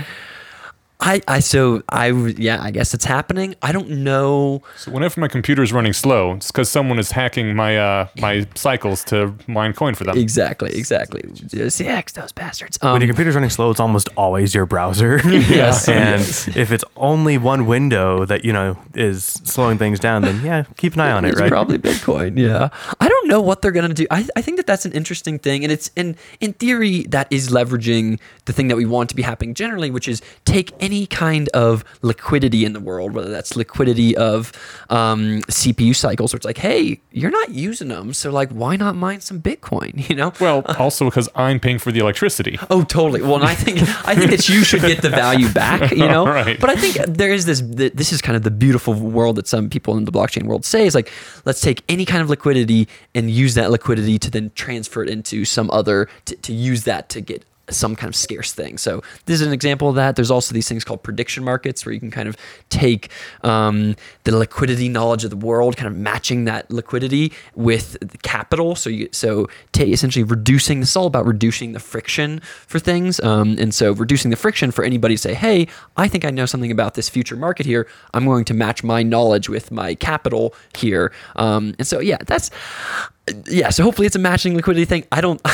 I, 1.00 1.20
I 1.26 1.40
so 1.40 1.82
I 1.88 2.08
yeah 2.10 2.62
I 2.62 2.70
guess 2.70 2.92
it's 2.94 3.04
happening. 3.04 3.54
I 3.62 3.72
don't 3.72 3.88
know 3.88 4.62
So 4.76 4.90
whenever 4.90 5.20
my 5.20 5.28
computer 5.28 5.62
is 5.62 5.72
running 5.72 5.92
slow, 5.92 6.34
it's 6.34 6.50
because 6.50 6.70
someone 6.70 6.98
is 6.98 7.10
hacking 7.12 7.54
my 7.56 7.78
uh, 7.78 8.08
my 8.18 8.46
cycles 8.54 9.02
to 9.04 9.34
mine 9.46 9.72
coin 9.72 9.94
for 9.94 10.04
them. 10.04 10.16
Exactly, 10.18 10.70
exactly. 10.76 11.22
CX, 11.22 12.12
those 12.12 12.32
bastards. 12.32 12.78
When 12.80 12.92
Um, 12.92 13.00
your 13.00 13.08
computer's 13.08 13.34
running 13.34 13.50
slow, 13.50 13.70
it's 13.70 13.80
almost 13.80 14.08
always 14.16 14.54
your 14.54 14.66
browser. 14.66 15.20
Yes. 15.60 15.88
and 15.88 16.20
Yes. 16.20 16.48
if 16.56 16.70
it's 16.72 16.84
only 16.96 17.36
one 17.38 17.66
window 17.66 18.24
that 18.26 18.44
you 18.44 18.52
know 18.52 18.76
is 18.94 19.24
slowing 19.44 19.78
things 19.78 19.98
down, 20.00 20.22
then 20.22 20.44
yeah, 20.44 20.64
keep 20.76 20.94
an 20.94 21.00
eye 21.00 21.12
on 21.12 21.24
it, 21.24 21.28
right? 21.28 21.32
it's 21.32 21.40
right? 21.40 21.50
probably 21.50 21.78
Bitcoin. 21.78 22.38
Yeah, 22.38 22.68
I 23.00 23.08
don't 23.08 23.28
know 23.28 23.40
what 23.40 23.62
they're 23.62 23.72
gonna 23.78 23.94
do. 23.94 24.06
I, 24.10 24.26
I 24.36 24.42
think 24.42 24.56
that 24.58 24.66
that's 24.66 24.84
an 24.84 24.92
interesting 24.92 25.38
thing, 25.38 25.64
and 25.64 25.72
it's 25.72 25.90
in 25.96 26.16
in 26.40 26.52
theory 26.54 27.04
that 27.08 27.26
is 27.30 27.48
leveraging 27.50 28.18
the 28.44 28.52
thing 28.52 28.68
that 28.68 28.76
we 28.76 28.84
want 28.86 29.08
to 29.10 29.16
be 29.16 29.22
happening 29.22 29.54
generally, 29.54 29.90
which 29.90 30.06
is 30.08 30.20
take 30.44 30.72
any 30.80 30.89
kind 31.06 31.48
of 31.50 31.84
liquidity 32.02 32.64
in 32.64 32.72
the 32.72 32.80
world, 32.80 33.12
whether 33.12 33.30
that's 33.30 33.56
liquidity 33.56 34.16
of 34.16 34.52
um, 34.90 35.40
CPU 35.42 35.94
cycles, 35.94 36.32
where 36.32 36.38
it's 36.38 36.44
like, 36.44 36.58
hey, 36.58 37.00
you're 37.12 37.30
not 37.30 37.50
using 37.50 37.88
them, 37.88 38.12
so 38.12 38.30
like, 38.30 38.50
why 38.50 38.76
not 38.76 38.96
mine 38.96 39.20
some 39.20 39.40
Bitcoin? 39.40 40.08
You 40.10 40.16
know? 40.16 40.32
Well, 40.40 40.62
also 40.76 41.04
because 41.04 41.28
I'm 41.36 41.60
paying 41.60 41.78
for 41.78 41.92
the 41.92 42.00
electricity. 42.00 42.58
Oh, 42.70 42.82
totally. 42.84 43.20
Well, 43.22 43.36
and 43.36 43.44
I 43.44 43.54
think 43.54 43.80
I 44.06 44.14
think 44.14 44.30
that 44.30 44.48
you 44.48 44.64
should 44.64 44.80
get 44.80 45.02
the 45.02 45.08
value 45.08 45.48
back, 45.52 45.90
you 45.90 46.08
know. 46.08 46.26
Right. 46.40 46.58
But 46.60 46.70
I 46.70 46.76
think 46.76 46.96
there 47.06 47.32
is 47.32 47.46
this. 47.46 47.60
This 47.60 48.12
is 48.12 48.20
kind 48.22 48.36
of 48.36 48.42
the 48.42 48.50
beautiful 48.50 48.94
world 48.94 49.36
that 49.36 49.48
some 49.48 49.68
people 49.68 49.96
in 49.96 50.04
the 50.04 50.12
blockchain 50.12 50.44
world 50.44 50.64
say 50.64 50.86
is 50.86 50.94
like, 50.94 51.10
let's 51.44 51.60
take 51.60 51.82
any 51.88 52.04
kind 52.04 52.22
of 52.22 52.30
liquidity 52.30 52.88
and 53.14 53.30
use 53.30 53.54
that 53.54 53.70
liquidity 53.70 54.18
to 54.18 54.30
then 54.30 54.50
transfer 54.54 55.02
it 55.02 55.08
into 55.08 55.44
some 55.44 55.70
other 55.70 56.08
to, 56.26 56.36
to 56.36 56.52
use 56.52 56.84
that 56.84 57.08
to 57.10 57.20
get 57.20 57.44
some 57.74 57.96
kind 57.96 58.08
of 58.08 58.16
scarce 58.16 58.52
thing. 58.52 58.78
So 58.78 59.02
this 59.26 59.40
is 59.40 59.46
an 59.46 59.52
example 59.52 59.88
of 59.88 59.94
that. 59.96 60.16
There's 60.16 60.30
also 60.30 60.54
these 60.54 60.68
things 60.68 60.84
called 60.84 61.02
prediction 61.02 61.44
markets 61.44 61.84
where 61.84 61.92
you 61.92 62.00
can 62.00 62.10
kind 62.10 62.28
of 62.28 62.36
take 62.68 63.10
um, 63.42 63.96
the 64.24 64.36
liquidity 64.36 64.88
knowledge 64.88 65.24
of 65.24 65.30
the 65.30 65.36
world, 65.36 65.76
kind 65.76 65.88
of 65.88 65.96
matching 65.96 66.44
that 66.44 66.70
liquidity 66.70 67.32
with 67.54 67.96
capital. 68.22 68.74
So 68.74 68.90
you 68.90 69.08
so 69.12 69.48
ta 69.72 69.84
essentially 69.84 70.24
reducing. 70.24 70.80
This 70.80 70.90
is 70.90 70.96
all 70.96 71.06
about 71.06 71.26
reducing 71.26 71.72
the 71.72 71.80
friction 71.80 72.40
for 72.40 72.78
things. 72.78 73.20
Um, 73.20 73.56
and 73.58 73.74
so 73.74 73.92
reducing 73.92 74.30
the 74.30 74.36
friction 74.36 74.70
for 74.70 74.84
anybody 74.84 75.14
to 75.14 75.18
say, 75.18 75.34
hey, 75.34 75.66
I 75.96 76.08
think 76.08 76.24
I 76.24 76.30
know 76.30 76.46
something 76.46 76.70
about 76.70 76.94
this 76.94 77.08
future 77.08 77.36
market 77.36 77.66
here. 77.66 77.86
I'm 78.14 78.24
going 78.24 78.44
to 78.46 78.54
match 78.54 78.82
my 78.82 79.02
knowledge 79.02 79.48
with 79.48 79.70
my 79.70 79.94
capital 79.94 80.54
here. 80.76 81.12
Um, 81.36 81.74
and 81.78 81.86
so 81.86 82.00
yeah, 82.00 82.18
that's 82.26 82.50
yeah, 83.46 83.70
so 83.70 83.82
hopefully 83.82 84.06
it's 84.06 84.16
a 84.16 84.20
matching 84.20 84.56
liquidity 84.56 84.84
thing. 84.84 85.04
I 85.12 85.20
don't. 85.20 85.40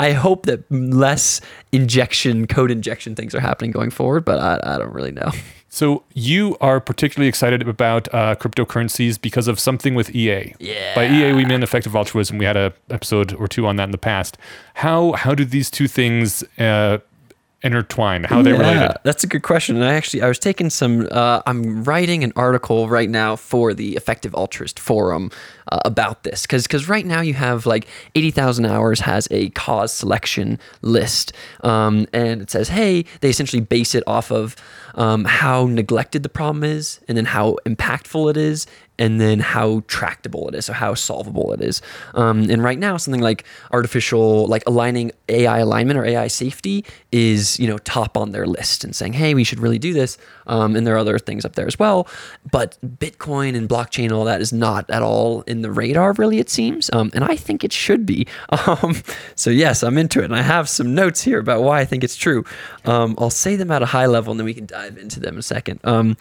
I 0.00 0.12
hope 0.12 0.46
that 0.46 0.70
less 0.70 1.40
injection, 1.72 2.46
code 2.46 2.70
injection 2.70 3.14
things 3.14 3.34
are 3.34 3.40
happening 3.40 3.70
going 3.72 3.90
forward, 3.90 4.24
but 4.24 4.38
I, 4.38 4.74
I 4.74 4.78
don't 4.78 4.92
really 4.92 5.12
know. 5.12 5.30
So 5.70 6.02
you 6.14 6.56
are 6.62 6.80
particularly 6.80 7.28
excited 7.28 7.66
about 7.68 8.12
uh, 8.12 8.36
cryptocurrencies 8.36 9.20
because 9.20 9.48
of 9.48 9.60
something 9.60 9.94
with 9.94 10.14
EA. 10.14 10.54
Yeah. 10.58 10.94
By 10.94 11.06
EA 11.06 11.34
we 11.34 11.44
mean 11.44 11.62
effective 11.62 11.94
altruism. 11.94 12.38
We 12.38 12.46
had 12.46 12.56
a 12.56 12.72
episode 12.88 13.34
or 13.34 13.46
two 13.46 13.66
on 13.66 13.76
that 13.76 13.84
in 13.84 13.90
the 13.90 13.98
past. 13.98 14.38
How 14.74 15.12
how 15.12 15.34
do 15.34 15.44
these 15.44 15.70
two 15.70 15.86
things 15.86 16.42
uh, 16.58 16.98
intertwine? 17.62 18.24
How 18.24 18.42
they 18.42 18.52
related? 18.52 18.96
That's 19.04 19.24
a 19.24 19.26
good 19.26 19.42
question. 19.42 19.76
And 19.76 19.84
I 19.84 19.94
actually 19.94 20.22
I 20.22 20.28
was 20.28 20.38
taking 20.38 20.70
some. 20.70 21.06
Uh, 21.10 21.42
I'm 21.46 21.84
writing 21.84 22.24
an 22.24 22.32
article 22.34 22.88
right 22.88 23.10
now 23.10 23.36
for 23.36 23.74
the 23.74 23.94
Effective 23.96 24.34
Altruist 24.34 24.78
Forum 24.78 25.30
uh, 25.70 25.80
about 25.84 26.22
this 26.22 26.42
because 26.42 26.64
because 26.66 26.88
right 26.88 27.06
now 27.06 27.20
you 27.20 27.34
have 27.34 27.66
like 27.66 27.86
eighty 28.14 28.30
thousand 28.30 28.66
hours 28.66 29.00
has 29.00 29.28
a 29.30 29.50
cause 29.50 29.92
selection 29.92 30.58
list, 30.82 31.32
um, 31.62 32.06
and 32.12 32.42
it 32.42 32.50
says 32.50 32.68
hey 32.68 33.04
they 33.20 33.30
essentially 33.30 33.60
base 33.60 33.94
it 33.94 34.04
off 34.06 34.30
of 34.30 34.56
um, 34.94 35.24
how 35.24 35.66
neglected 35.66 36.22
the 36.22 36.28
problem 36.28 36.64
is, 36.64 37.00
and 37.08 37.16
then 37.16 37.24
how 37.24 37.56
impactful 37.66 38.30
it 38.30 38.36
is, 38.36 38.66
and 38.98 39.20
then 39.20 39.38
how 39.38 39.82
tractable 39.86 40.48
it 40.48 40.54
is, 40.54 40.66
so 40.66 40.72
how 40.72 40.94
solvable 40.94 41.52
it 41.52 41.60
is. 41.60 41.80
Um, 42.14 42.50
and 42.50 42.62
right 42.62 42.78
now, 42.78 42.96
something 42.96 43.20
like 43.20 43.44
artificial, 43.70 44.46
like 44.46 44.64
aligning 44.66 45.12
AI 45.28 45.58
alignment 45.58 45.98
or 45.98 46.04
AI 46.04 46.26
safety 46.26 46.84
is, 47.12 47.60
you 47.60 47.68
know, 47.68 47.78
top 47.78 48.16
on 48.16 48.32
their 48.32 48.46
list 48.46 48.82
and 48.82 48.94
saying, 48.94 49.12
hey, 49.12 49.34
we 49.34 49.44
should 49.44 49.60
really 49.60 49.78
do 49.78 49.92
this. 49.92 50.18
Um, 50.48 50.76
and 50.76 50.86
there 50.86 50.94
are 50.94 50.98
other 50.98 51.18
things 51.18 51.44
up 51.44 51.54
there 51.54 51.66
as 51.66 51.78
well. 51.78 52.08
But 52.50 52.78
Bitcoin 52.82 53.56
and 53.56 53.68
blockchain 53.68 54.04
and 54.04 54.12
all 54.12 54.24
that 54.24 54.40
is 54.40 54.52
not 54.52 54.88
at 54.90 55.02
all 55.02 55.42
in 55.42 55.62
the 55.62 55.70
radar, 55.70 56.12
really, 56.14 56.38
it 56.38 56.50
seems. 56.50 56.90
Um, 56.92 57.10
and 57.14 57.24
I 57.24 57.36
think 57.36 57.64
it 57.64 57.72
should 57.72 58.06
be. 58.06 58.26
Um, 58.68 58.96
so, 59.34 59.50
yes, 59.50 59.82
I'm 59.82 59.96
into 59.96 60.20
it. 60.20 60.26
And 60.26 60.36
I 60.36 60.42
have 60.42 60.68
some 60.68 60.94
notes 60.94 61.22
here 61.22 61.38
about 61.38 61.62
why 61.62 61.80
I 61.80 61.84
think 61.84 62.04
it's 62.04 62.16
true. 62.16 62.44
Um, 62.84 63.14
I'll 63.16 63.30
say 63.30 63.56
them 63.56 63.70
at 63.70 63.82
a 63.82 63.86
high 63.86 64.06
level 64.06 64.32
and 64.32 64.40
then 64.40 64.44
we 64.44 64.52
can 64.52 64.66
dive 64.66 64.98
into 64.98 65.20
them 65.20 65.34
in 65.34 65.38
a 65.38 65.42
second. 65.42 65.80
Um, 65.84 66.16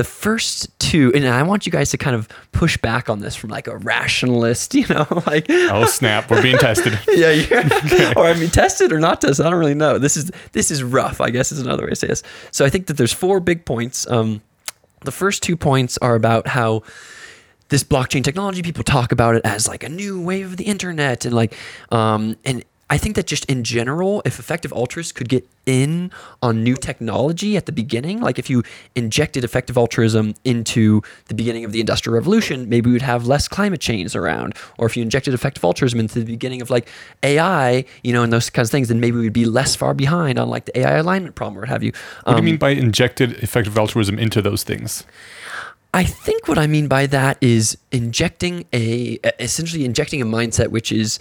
the 0.00 0.04
first 0.04 0.78
two, 0.78 1.12
and 1.14 1.28
I 1.28 1.42
want 1.42 1.66
you 1.66 1.72
guys 1.72 1.90
to 1.90 1.98
kind 1.98 2.16
of 2.16 2.26
push 2.52 2.78
back 2.78 3.10
on 3.10 3.20
this 3.20 3.36
from 3.36 3.50
like 3.50 3.66
a 3.66 3.76
rationalist, 3.76 4.74
you 4.80 4.86
know, 4.88 5.06
like 5.26 5.44
Oh 5.50 5.84
snap! 5.84 6.30
We're 6.30 6.40
being 6.40 6.56
tested. 6.56 6.98
yeah, 7.08 7.32
yeah. 7.32 8.14
or 8.16 8.24
I 8.24 8.32
mean, 8.32 8.48
tested 8.48 8.92
or 8.92 8.98
not 8.98 9.20
tested, 9.20 9.44
I 9.44 9.50
don't 9.50 9.58
really 9.58 9.74
know. 9.74 9.98
This 9.98 10.16
is 10.16 10.30
this 10.52 10.70
is 10.70 10.82
rough. 10.82 11.20
I 11.20 11.28
guess 11.28 11.52
is 11.52 11.60
another 11.60 11.84
way 11.84 11.90
to 11.90 11.96
say 11.96 12.06
this. 12.06 12.22
So 12.50 12.64
I 12.64 12.70
think 12.70 12.86
that 12.86 12.96
there's 12.96 13.12
four 13.12 13.40
big 13.40 13.59
points. 13.64 14.06
Um, 14.08 14.42
the 15.02 15.12
first 15.12 15.42
two 15.42 15.56
points 15.56 15.98
are 15.98 16.14
about 16.14 16.46
how 16.48 16.82
this 17.68 17.84
blockchain 17.84 18.22
technology 18.22 18.62
people 18.62 18.84
talk 18.84 19.12
about 19.12 19.36
it 19.36 19.42
as 19.44 19.68
like 19.68 19.82
a 19.82 19.88
new 19.88 20.20
wave 20.20 20.46
of 20.46 20.56
the 20.56 20.64
internet 20.64 21.24
and 21.24 21.34
like 21.34 21.54
um 21.92 22.36
and 22.44 22.64
I 22.90 22.98
think 22.98 23.14
that 23.14 23.28
just 23.28 23.44
in 23.44 23.62
general, 23.62 24.20
if 24.24 24.40
effective 24.40 24.72
altruists 24.72 25.12
could 25.12 25.28
get 25.28 25.48
in 25.64 26.10
on 26.42 26.64
new 26.64 26.74
technology 26.74 27.56
at 27.56 27.66
the 27.66 27.72
beginning, 27.72 28.20
like 28.20 28.36
if 28.36 28.50
you 28.50 28.64
injected 28.96 29.44
effective 29.44 29.76
altruism 29.78 30.34
into 30.44 31.00
the 31.26 31.34
beginning 31.34 31.64
of 31.64 31.70
the 31.70 31.78
industrial 31.78 32.14
revolution, 32.14 32.68
maybe 32.68 32.90
we'd 32.90 33.02
have 33.02 33.28
less 33.28 33.46
climate 33.46 33.80
change 33.80 34.16
around. 34.16 34.54
Or 34.76 34.86
if 34.86 34.96
you 34.96 35.04
injected 35.04 35.34
effective 35.34 35.62
altruism 35.62 36.00
into 36.00 36.18
the 36.18 36.24
beginning 36.24 36.60
of 36.60 36.68
like 36.68 36.88
AI, 37.22 37.84
you 38.02 38.12
know, 38.12 38.24
and 38.24 38.32
those 38.32 38.50
kinds 38.50 38.68
of 38.68 38.72
things, 38.72 38.88
then 38.88 38.98
maybe 38.98 39.18
we'd 39.18 39.32
be 39.32 39.44
less 39.44 39.76
far 39.76 39.94
behind 39.94 40.38
on 40.40 40.50
like 40.50 40.64
the 40.64 40.80
AI 40.80 40.96
alignment 40.96 41.36
problem 41.36 41.58
or 41.58 41.60
what 41.60 41.68
have 41.68 41.84
you. 41.84 41.92
What 42.24 42.32
do 42.32 42.38
Um, 42.38 42.44
you 42.44 42.52
mean 42.52 42.58
by 42.58 42.70
injected 42.70 43.34
effective 43.34 43.78
altruism 43.78 44.18
into 44.18 44.42
those 44.42 44.64
things? 44.64 45.04
I 45.92 46.04
think 46.04 46.46
what 46.46 46.56
I 46.56 46.68
mean 46.68 46.86
by 46.86 47.06
that 47.06 47.36
is 47.40 47.76
injecting 47.90 48.64
a 48.72 49.18
essentially 49.40 49.84
injecting 49.84 50.22
a 50.22 50.24
mindset 50.24 50.68
which 50.68 50.92
is 50.92 51.18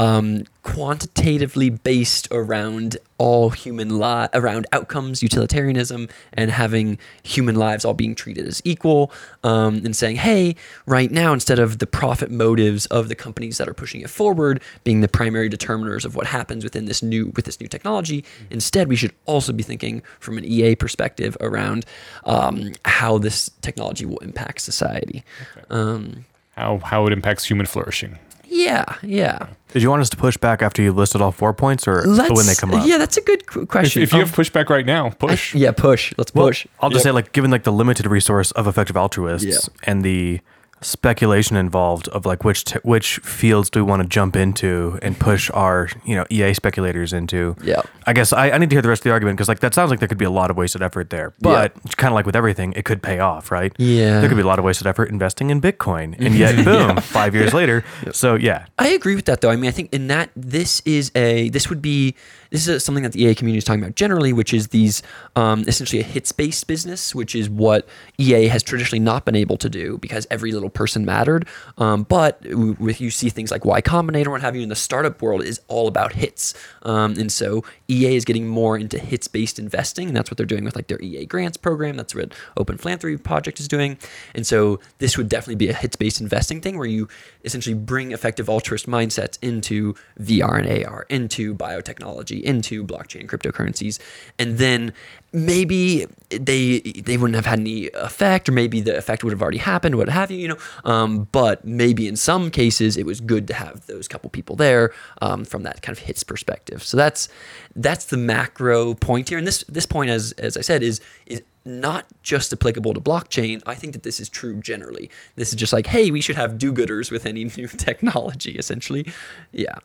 um, 0.00 0.44
quantitatively 0.62 1.68
based 1.68 2.26
around 2.30 2.96
all 3.18 3.50
human 3.50 3.98
li- 3.98 4.28
around 4.32 4.66
outcomes, 4.72 5.22
utilitarianism, 5.22 6.08
and 6.32 6.50
having 6.50 6.98
human 7.22 7.54
lives 7.54 7.84
all 7.84 7.92
being 7.92 8.14
treated 8.14 8.46
as 8.46 8.62
equal, 8.64 9.12
um, 9.44 9.82
and 9.84 9.94
saying, 9.94 10.16
hey, 10.16 10.56
right 10.86 11.10
now 11.10 11.34
instead 11.34 11.58
of 11.58 11.80
the 11.80 11.86
profit 11.86 12.30
motives 12.30 12.86
of 12.86 13.10
the 13.10 13.14
companies 13.14 13.58
that 13.58 13.68
are 13.68 13.74
pushing 13.74 14.00
it 14.00 14.08
forward 14.08 14.62
being 14.84 15.02
the 15.02 15.08
primary 15.08 15.50
determiners 15.50 16.06
of 16.06 16.16
what 16.16 16.26
happens 16.26 16.64
within 16.64 16.86
this 16.86 17.02
new 17.02 17.26
with 17.36 17.44
this 17.44 17.60
new 17.60 17.68
technology, 17.68 18.24
instead 18.48 18.88
we 18.88 18.96
should 18.96 19.12
also 19.26 19.52
be 19.52 19.62
thinking 19.62 20.02
from 20.18 20.38
an 20.38 20.46
EA 20.46 20.74
perspective 20.76 21.36
around 21.42 21.84
um, 22.24 22.72
how 22.86 23.18
this 23.18 23.50
technology 23.60 24.06
will 24.06 24.18
impact 24.18 24.62
society. 24.62 25.22
Um, 25.68 26.24
How 26.56 26.78
how 26.78 27.06
it 27.06 27.12
impacts 27.12 27.44
human 27.44 27.66
flourishing? 27.66 28.18
Yeah, 28.50 28.84
yeah. 29.02 29.46
Did 29.72 29.82
you 29.82 29.88
want 29.90 30.02
us 30.02 30.10
to 30.10 30.16
push 30.16 30.36
back 30.36 30.60
after 30.62 30.82
you 30.82 30.92
listed 30.92 31.22
all 31.22 31.30
four 31.32 31.52
points, 31.54 31.86
or 31.86 32.02
Let's, 32.02 32.32
when 32.36 32.46
they 32.46 32.54
come 32.56 32.74
up? 32.74 32.84
Yeah, 32.86 32.98
that's 32.98 33.16
a 33.16 33.20
good 33.20 33.46
qu- 33.46 33.62
If, 33.62 33.68
question. 33.68 34.02
if 34.02 34.12
you 34.12 34.18
Um, 34.20 34.26
have 34.26 34.34
pushback 34.36 34.68
right 34.68 34.84
now, 34.84 35.06
I- 35.06 35.10
push. 35.10 35.54
yeah, 35.54 35.70
push. 35.70 36.12
Let's 36.18 36.34
Well, 36.34 36.48
push. 36.48 36.66
I'll 36.80 36.90
just 36.90 37.04
Yep. 37.04 37.10
say, 37.10 37.14
like, 37.14 37.32
given 37.32 37.50
like 37.52 37.62
the 37.62 37.72
limited 37.72 38.06
resource 38.06 38.50
of 38.52 38.66
effective 38.66 38.96
altruists 38.96 39.46
Yeah. 39.46 39.58
and 39.84 40.04
the 40.04 40.40
speculation 40.82 41.56
involved 41.56 42.08
of 42.08 42.24
like 42.24 42.44
which 42.44 42.64
t- 42.64 42.78
which 42.82 43.18
fields 43.18 43.68
do 43.68 43.84
we 43.84 43.88
want 43.88 44.02
to 44.02 44.08
jump 44.08 44.34
into 44.34 44.98
and 45.02 45.18
push 45.18 45.50
our 45.52 45.88
you 46.04 46.14
know 46.14 46.24
EA 46.30 46.54
speculators 46.54 47.12
into. 47.12 47.56
Yeah. 47.62 47.82
I 48.06 48.12
guess 48.12 48.32
I, 48.32 48.50
I 48.50 48.58
need 48.58 48.70
to 48.70 48.74
hear 48.74 48.82
the 48.82 48.88
rest 48.88 49.00
of 49.00 49.04
the 49.04 49.10
argument 49.12 49.36
because 49.36 49.48
like 49.48 49.60
that 49.60 49.74
sounds 49.74 49.90
like 49.90 49.98
there 49.98 50.08
could 50.08 50.18
be 50.18 50.24
a 50.24 50.30
lot 50.30 50.50
of 50.50 50.56
wasted 50.56 50.82
effort 50.82 51.10
there, 51.10 51.32
but 51.40 51.74
kind 51.96 52.10
of 52.12 52.14
like 52.14 52.26
with 52.26 52.36
everything, 52.36 52.72
it 52.74 52.84
could 52.84 53.02
pay 53.02 53.18
off, 53.18 53.50
right? 53.50 53.72
Yeah. 53.78 54.20
there 54.20 54.28
could 54.28 54.36
be 54.36 54.42
a 54.42 54.46
lot 54.46 54.58
of 54.58 54.64
wasted 54.64 54.86
effort 54.86 55.10
investing 55.10 55.50
in 55.50 55.60
Bitcoin, 55.60 56.16
and 56.18 56.34
yet 56.34 56.64
boom, 56.64 56.96
five 56.96 57.34
years 57.34 57.52
later. 57.52 57.84
So 58.12 58.34
yeah, 58.34 58.66
I 58.78 58.88
agree 58.88 59.14
with 59.14 59.26
that 59.26 59.40
though. 59.42 59.50
I 59.50 59.56
mean, 59.56 59.68
I 59.68 59.72
think 59.72 59.92
in 59.92 60.08
that 60.08 60.30
this 60.34 60.82
is 60.84 61.12
a 61.14 61.50
this 61.50 61.68
would 61.68 61.82
be 61.82 62.14
this 62.50 62.66
is 62.66 62.84
something 62.84 63.04
that 63.04 63.12
the 63.12 63.24
EA 63.24 63.34
community 63.34 63.58
is 63.58 63.64
talking 63.64 63.82
about 63.82 63.94
generally, 63.94 64.32
which 64.32 64.52
is 64.52 64.68
these 64.68 65.02
um, 65.36 65.64
essentially 65.66 66.00
a 66.00 66.04
hits 66.04 66.32
based 66.32 66.66
business, 66.66 67.14
which 67.14 67.34
is 67.34 67.48
what 67.48 67.88
EA 68.18 68.48
has 68.48 68.62
traditionally 68.62 69.00
not 69.00 69.24
been 69.24 69.36
able 69.36 69.56
to 69.56 69.68
do 69.68 69.98
because 69.98 70.26
every 70.30 70.52
little 70.52 70.70
person 70.70 71.04
mattered. 71.04 71.46
Um, 71.78 72.02
but 72.04 72.42
with 72.54 73.00
you 73.00 73.10
see 73.10 73.28
things 73.28 73.50
like 73.50 73.64
Y 73.64 73.80
Combinator, 73.80 74.28
what 74.28 74.40
have 74.40 74.56
you, 74.56 74.62
in 74.62 74.68
the 74.68 74.76
startup 74.76 75.22
world 75.22 75.42
is 75.42 75.60
all 75.68 75.86
about 75.88 76.12
hits, 76.12 76.54
um, 76.82 77.12
and 77.18 77.30
so 77.30 77.64
EA 77.88 78.16
is 78.16 78.24
getting 78.24 78.48
more 78.48 78.76
into 78.76 78.98
hits 78.98 79.28
based 79.28 79.58
investing, 79.58 80.08
and 80.08 80.16
that's 80.16 80.30
what 80.30 80.36
they're 80.36 80.46
doing 80.46 80.64
with 80.64 80.76
like 80.76 80.88
their 80.88 81.00
EA 81.00 81.26
grants 81.26 81.56
program. 81.56 81.96
That's 81.96 82.14
what 82.14 82.34
Open 82.56 82.76
Philanthropy 82.76 83.16
Project 83.16 83.60
is 83.60 83.68
doing, 83.68 83.96
and 84.34 84.46
so 84.46 84.80
this 84.98 85.16
would 85.16 85.28
definitely 85.28 85.56
be 85.56 85.68
a 85.68 85.74
hits 85.74 85.96
based 85.96 86.20
investing 86.20 86.60
thing 86.60 86.76
where 86.76 86.86
you 86.86 87.08
essentially 87.44 87.74
bring 87.74 88.12
effective 88.12 88.48
altruist 88.48 88.86
mindsets 88.86 89.38
into 89.42 89.94
VR 90.18 90.58
and 90.58 90.84
AR, 90.84 91.06
into 91.08 91.54
biotechnology, 91.54 92.39
into 92.44 92.84
blockchain 92.84 93.26
cryptocurrencies, 93.26 93.98
and 94.38 94.58
then 94.58 94.92
maybe 95.32 96.06
they 96.28 96.80
they 96.80 97.16
wouldn't 97.16 97.36
have 97.36 97.46
had 97.46 97.60
any 97.60 97.88
effect, 97.90 98.48
or 98.48 98.52
maybe 98.52 98.80
the 98.80 98.96
effect 98.96 99.24
would 99.24 99.32
have 99.32 99.42
already 99.42 99.58
happened, 99.58 99.96
what 99.96 100.08
have 100.08 100.30
you, 100.30 100.38
you 100.38 100.48
know. 100.48 100.58
Um, 100.84 101.28
but 101.32 101.64
maybe 101.64 102.08
in 102.08 102.16
some 102.16 102.50
cases 102.50 102.96
it 102.96 103.06
was 103.06 103.20
good 103.20 103.46
to 103.48 103.54
have 103.54 103.86
those 103.86 104.08
couple 104.08 104.30
people 104.30 104.56
there 104.56 104.92
um, 105.22 105.44
from 105.44 105.62
that 105.64 105.82
kind 105.82 105.96
of 105.96 106.02
hits 106.04 106.22
perspective. 106.22 106.82
So 106.82 106.96
that's 106.96 107.28
that's 107.76 108.06
the 108.06 108.16
macro 108.16 108.94
point 108.94 109.28
here, 109.28 109.38
and 109.38 109.46
this 109.46 109.64
this 109.68 109.86
point, 109.86 110.10
as 110.10 110.32
as 110.32 110.56
I 110.56 110.60
said, 110.62 110.82
is 110.82 111.00
is 111.26 111.42
not 111.64 112.06
just 112.22 112.52
applicable 112.52 112.94
to 112.94 113.00
blockchain. 113.00 113.62
I 113.66 113.74
think 113.74 113.92
that 113.92 114.02
this 114.02 114.18
is 114.20 114.28
true 114.28 114.60
generally. 114.60 115.10
This 115.36 115.50
is 115.50 115.54
just 115.56 115.72
like, 115.72 115.86
hey, 115.86 116.10
we 116.10 116.20
should 116.20 116.36
have 116.36 116.58
do-gooders 116.58 117.10
with 117.10 117.26
any 117.26 117.44
new 117.56 117.68
technology, 117.68 118.52
essentially. 118.52 119.12
Yeah. 119.52 119.76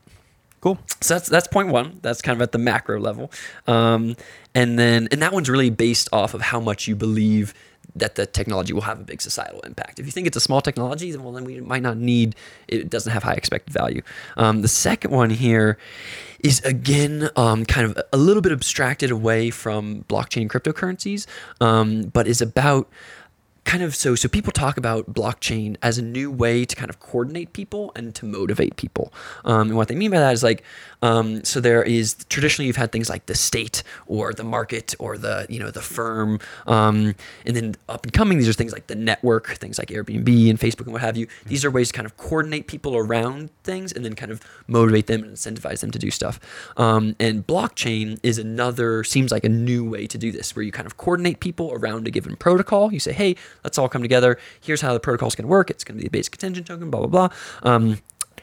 Cool. 0.66 0.80
So 1.00 1.14
that's 1.14 1.30
that's 1.30 1.46
point 1.46 1.68
one. 1.68 2.00
That's 2.02 2.24
kind 2.24 2.36
of 2.36 2.42
at 2.42 2.52
the 2.52 2.58
macro 2.58 3.00
level, 3.00 3.32
um, 3.68 4.16
and 4.56 4.80
then 4.80 5.08
and 5.12 5.22
that 5.22 5.32
one's 5.32 5.48
really 5.48 5.70
based 5.70 6.10
off 6.12 6.34
of 6.34 6.42
how 6.42 6.60
much 6.60 6.88
you 6.88 6.96
believe 6.96 7.54
that 7.96 8.16
the 8.16 8.26
technology 8.26 8.74
will 8.74 8.82
have 8.82 9.00
a 9.00 9.04
big 9.04 9.22
societal 9.22 9.60
impact. 9.60 10.00
If 10.00 10.08
you 10.08 10.12
think 10.12 10.26
it's 10.26 10.38
a 10.38 10.40
small 10.40 10.62
technology, 10.62 11.12
then 11.12 11.24
well, 11.24 11.34
then 11.34 11.44
we 11.44 11.62
might 11.62 11.84
not 11.84 11.98
need. 11.98 12.36
It 12.68 12.90
doesn't 12.90 13.14
have 13.14 13.22
high 13.22 13.36
expected 13.36 13.76
value. 13.76 14.02
Um, 14.38 14.64
the 14.64 14.68
second 14.68 15.12
one 15.12 15.30
here 15.30 15.78
is 16.40 16.62
again 16.62 17.30
um, 17.36 17.68
kind 17.68 17.86
of 17.86 18.00
a 18.12 18.18
little 18.18 18.42
bit 18.42 18.52
abstracted 18.52 19.12
away 19.12 19.52
from 19.52 20.04
blockchain 20.10 20.42
and 20.42 20.50
cryptocurrencies, 20.50 21.28
um, 21.62 22.06
but 22.06 22.26
is 22.26 22.42
about 22.42 22.90
kind 23.66 23.84
of 23.84 23.96
so 23.96 24.16
so 24.16 24.30
people 24.30 24.52
talk 24.52 24.78
about 24.78 25.14
blockchain 25.14 25.76
as 25.82 25.98
a 25.98 26.02
new 26.02 26.32
way 26.32 26.66
to 26.66 26.76
kind 26.76 26.90
of 26.90 27.00
coordinate 27.00 27.52
people 27.52 27.92
and 27.96 28.16
to 28.16 28.26
motivate 28.26 28.76
people. 28.78 29.12
Um, 29.44 29.70
and 29.70 29.76
what 29.76 29.88
they 29.88 29.96
mean 29.96 30.12
by 30.12 30.20
that 30.20 30.34
is 30.34 30.44
like 30.44 30.64
um, 31.06 31.44
so 31.44 31.60
there 31.60 31.84
is 31.84 32.16
traditionally 32.30 32.68
you've 32.68 32.76
had 32.76 32.92
things 32.92 33.10
like 33.10 33.26
the 33.26 33.36
state 33.36 33.84
or 34.08 34.34
the 34.34 34.44
market 34.44 34.96
or 35.00 35.18
the 35.18 35.46
you 35.50 35.60
know 35.60 35.72
the 35.72 35.82
firm 35.82 36.40
um, 36.68 37.16
and 37.46 37.56
then 37.56 37.76
up 37.90 38.04
and 38.04 38.14
coming 38.14 38.38
these 38.38 38.50
are 38.50 38.54
things 38.54 38.74
like 38.74 38.88
the 38.88 38.96
network 38.96 39.48
things 39.64 39.78
like 39.78 39.90
airbnb 39.90 40.50
and 40.50 40.60
facebook 40.60 40.86
and 40.86 40.94
what 40.94 41.02
have 41.02 41.18
you 41.18 41.28
these 41.46 41.64
are 41.66 41.72
ways 41.72 41.90
to 41.90 41.94
kind 41.94 42.06
of 42.06 42.16
coordinate 42.18 42.68
people 42.68 42.96
around 42.96 43.50
things 43.64 43.92
and 43.92 44.04
then 44.06 44.16
kind 44.16 44.32
of 44.32 44.42
motivate 44.68 45.08
them 45.08 45.24
and 45.24 45.34
incentivize 45.34 45.80
them 45.80 45.92
to 45.92 46.00
do 46.00 46.12
stuff 46.12 46.40
um, 46.78 47.16
and 47.20 47.48
blockchain 47.48 48.20
is 48.24 48.38
another 48.38 49.04
seems 49.04 49.32
like 49.32 49.44
a 49.44 49.50
new 49.50 49.88
way 49.88 50.08
to 50.08 50.18
do 50.18 50.32
this 50.32 50.56
where 50.56 50.64
you 50.64 50.72
kind 50.72 50.86
of 50.86 50.98
coordinate 50.98 51.40
people 51.40 51.72
around 51.74 52.08
a 52.08 52.12
given 52.12 52.36
protocol 52.36 52.92
you 52.92 53.00
say 53.00 53.14
hey 53.14 53.36
let's 53.64 53.78
all 53.78 53.90
come 53.90 54.02
together. 54.02 54.38
Here's 54.62 54.82
how 54.82 54.94
the 54.94 55.00
protocol 55.00 55.28
is 55.28 55.36
going 55.36 55.46
to 55.46 55.50
work. 55.50 55.70
It's 55.70 55.84
going 55.84 55.98
to 55.98 56.02
be 56.02 56.08
a 56.08 56.12
basic 56.12 56.36
attention 56.36 56.64
token, 56.64 56.90
blah, 56.90 57.06
blah, 57.06 57.30
blah. 57.64 57.96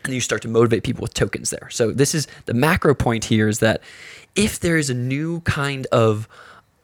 Um, 0.05 0.11
and 0.11 0.15
you 0.15 0.21
start 0.21 0.43
to 0.43 0.49
motivate 0.49 0.83
people 0.83 1.03
with 1.03 1.15
tokens 1.15 1.51
there. 1.51 1.69
So 1.71 1.93
this 1.93 2.15
is 2.15 2.27
the 2.47 2.55
macro 2.55 2.95
point 2.95 3.25
here 3.25 3.49
is 3.49 3.59
that 3.61 3.81
if 4.35 4.61
there 4.61 4.77
is 4.77 4.91
a 4.91 4.95
new 4.95 5.41
kind 5.41 5.87
of 5.93 6.29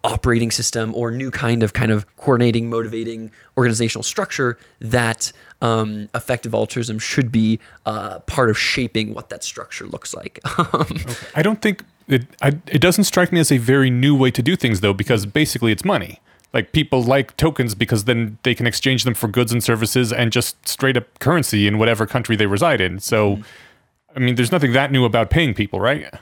operating 0.05 0.51
system 0.51 0.95
or 0.95 1.11
new 1.11 1.31
kind 1.31 1.63
of 1.63 1.73
kind 1.73 1.91
of 1.91 2.07
coordinating, 2.17 2.71
motivating 2.71 3.31
organizational 3.57 4.03
structure 4.03 4.57
that 4.81 5.33
um, 5.61 6.09
effective 6.15 6.55
altruism 6.55 6.99
should 6.99 7.33
be 7.33 7.59
uh, 7.85 8.21
part 8.21 8.49
of 8.49 8.59
shaping 8.59 9.13
what 9.13 9.29
that 9.29 9.43
structure 9.43 9.87
looks 9.87 10.15
like. 10.15 10.39
I 11.35 11.43
don't 11.43 11.61
think 11.61 11.85
it. 12.07 12.27
I, 12.41 12.49
it 12.67 12.81
doesn't 12.81 13.05
strike 13.05 13.33
me 13.33 13.41
as 13.41 13.51
a 13.51 13.59
very 13.59 13.91
new 13.91 14.17
way 14.17 14.31
to 14.31 14.43
do 14.43 14.57
things 14.57 14.81
though, 14.81 14.95
because 14.95 15.27
basically 15.27 15.73
it's 15.73 15.85
money. 15.85 16.21
Like 16.53 16.73
people 16.73 17.03
like 17.03 17.37
tokens 17.37 17.75
because 17.75 18.05
then 18.05 18.39
they 18.43 18.55
can 18.55 18.67
exchange 18.67 19.05
them 19.05 19.15
for 19.15 19.29
goods 19.29 19.53
and 19.53 19.63
services 19.63 20.13
and 20.13 20.33
just 20.33 20.67
straight 20.67 20.97
up 20.97 21.19
currency 21.19 21.67
in 21.67 21.79
whatever 21.79 22.07
country 22.07 22.37
they 22.37 22.47
reside 22.47 22.81
in. 22.81 23.01
So, 23.01 23.37
mm-hmm. 23.37 23.43
I 24.17 24.19
mean, 24.21 24.35
there's 24.35 24.53
nothing 24.53 24.73
that 24.73 24.91
new 24.91 25.05
about 25.05 25.31
paying 25.31 25.53
people, 25.53 25.79
right? 25.81 26.13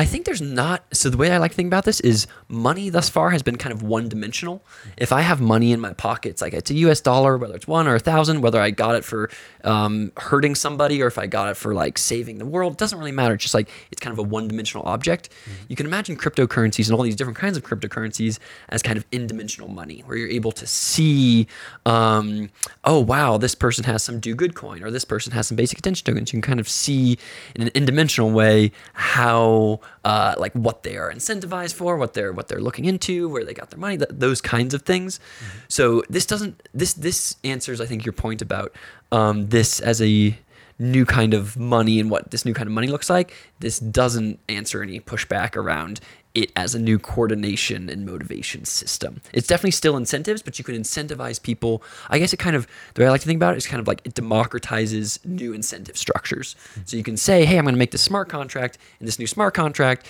I 0.00 0.06
think 0.06 0.24
there's 0.24 0.40
not. 0.40 0.82
So 0.94 1.10
the 1.10 1.18
way 1.18 1.30
I 1.30 1.36
like 1.36 1.50
to 1.50 1.56
think 1.58 1.66
about 1.66 1.84
this 1.84 2.00
is 2.00 2.26
money 2.48 2.88
thus 2.88 3.10
far 3.10 3.28
has 3.32 3.42
been 3.42 3.56
kind 3.56 3.70
of 3.70 3.82
one 3.82 4.08
dimensional. 4.08 4.64
If 4.96 5.12
I 5.12 5.20
have 5.20 5.42
money 5.42 5.72
in 5.72 5.80
my 5.80 5.92
pockets, 5.92 6.40
like 6.40 6.54
it's 6.54 6.70
a 6.70 6.74
U.S. 6.86 7.02
dollar, 7.02 7.36
whether 7.36 7.54
it's 7.54 7.68
one 7.68 7.86
or 7.86 7.96
a 7.96 7.98
thousand, 7.98 8.40
whether 8.40 8.58
I 8.58 8.70
got 8.70 8.94
it 8.94 9.04
for 9.04 9.28
um, 9.62 10.10
hurting 10.16 10.54
somebody 10.54 11.02
or 11.02 11.06
if 11.06 11.18
I 11.18 11.26
got 11.26 11.50
it 11.50 11.58
for 11.58 11.74
like 11.74 11.98
saving 11.98 12.38
the 12.38 12.46
world, 12.46 12.78
doesn't 12.78 12.98
really 12.98 13.12
matter. 13.12 13.34
It's 13.34 13.42
just 13.42 13.52
like 13.52 13.68
it's 13.92 14.00
kind 14.00 14.10
of 14.10 14.18
a 14.18 14.22
one 14.22 14.48
dimensional 14.48 14.86
object. 14.86 15.28
You 15.68 15.76
can 15.76 15.84
imagine 15.84 16.16
cryptocurrencies 16.16 16.88
and 16.88 16.96
all 16.96 17.02
these 17.02 17.14
different 17.14 17.36
kinds 17.36 17.58
of 17.58 17.62
cryptocurrencies 17.62 18.38
as 18.70 18.82
kind 18.82 18.96
of 18.96 19.04
n-dimensional 19.12 19.68
money, 19.68 20.02
where 20.06 20.16
you're 20.16 20.30
able 20.30 20.52
to 20.52 20.66
see, 20.66 21.46
um, 21.84 22.48
oh 22.84 23.00
wow, 23.00 23.36
this 23.36 23.54
person 23.54 23.84
has 23.84 24.02
some 24.02 24.18
do 24.18 24.34
good 24.34 24.54
coin 24.54 24.82
or 24.82 24.90
this 24.90 25.04
person 25.04 25.34
has 25.34 25.46
some 25.48 25.56
basic 25.56 25.78
attention 25.78 26.06
tokens. 26.06 26.32
You 26.32 26.40
can 26.40 26.48
kind 26.48 26.60
of 26.60 26.70
see 26.70 27.18
in 27.54 27.60
an 27.60 27.70
n-dimensional 27.74 28.30
way 28.30 28.72
how 28.94 29.80
uh, 30.04 30.34
like 30.38 30.52
what 30.52 30.82
they 30.82 30.96
are 30.96 31.12
incentivized 31.12 31.74
for, 31.74 31.96
what 31.96 32.14
they're 32.14 32.32
what 32.32 32.48
they're 32.48 32.60
looking 32.60 32.84
into, 32.84 33.28
where 33.28 33.44
they 33.44 33.54
got 33.54 33.70
their 33.70 33.78
money, 33.78 33.98
th- 33.98 34.10
those 34.12 34.40
kinds 34.40 34.74
of 34.74 34.82
things. 34.82 35.20
So 35.68 36.02
this 36.08 36.26
doesn't 36.26 36.68
this 36.72 36.92
this 36.94 37.36
answers 37.44 37.80
I 37.80 37.86
think 37.86 38.04
your 38.04 38.12
point 38.12 38.42
about 38.42 38.74
um, 39.12 39.48
this 39.48 39.80
as 39.80 40.00
a 40.00 40.38
new 40.78 41.04
kind 41.04 41.34
of 41.34 41.58
money 41.58 42.00
and 42.00 42.10
what 42.10 42.30
this 42.30 42.44
new 42.46 42.54
kind 42.54 42.66
of 42.66 42.72
money 42.72 42.86
looks 42.86 43.10
like. 43.10 43.34
This 43.60 43.78
doesn't 43.78 44.40
answer 44.48 44.82
any 44.82 44.98
pushback 44.98 45.54
around 45.54 46.00
it 46.34 46.52
as 46.54 46.74
a 46.74 46.78
new 46.78 46.98
coordination 46.98 47.88
and 47.88 48.06
motivation 48.06 48.64
system. 48.64 49.20
It's 49.32 49.48
definitely 49.48 49.72
still 49.72 49.96
incentives, 49.96 50.42
but 50.42 50.58
you 50.58 50.64
can 50.64 50.76
incentivize 50.76 51.42
people. 51.42 51.82
I 52.08 52.18
guess 52.18 52.32
it 52.32 52.36
kind 52.36 52.54
of 52.54 52.68
the 52.94 53.02
way 53.02 53.08
I 53.08 53.10
like 53.10 53.20
to 53.22 53.26
think 53.26 53.38
about 53.38 53.54
it 53.54 53.56
is 53.56 53.66
kind 53.66 53.80
of 53.80 53.88
like 53.88 54.00
it 54.04 54.14
democratizes 54.14 55.24
new 55.24 55.52
incentive 55.52 55.96
structures. 55.96 56.54
So 56.84 56.96
you 56.96 57.02
can 57.02 57.16
say, 57.16 57.44
hey, 57.44 57.58
I'm 57.58 57.64
going 57.64 57.74
to 57.74 57.78
make 57.78 57.90
this 57.90 58.02
smart 58.02 58.28
contract, 58.28 58.78
and 58.98 59.08
this 59.08 59.18
new 59.18 59.26
smart 59.26 59.54
contract, 59.54 60.06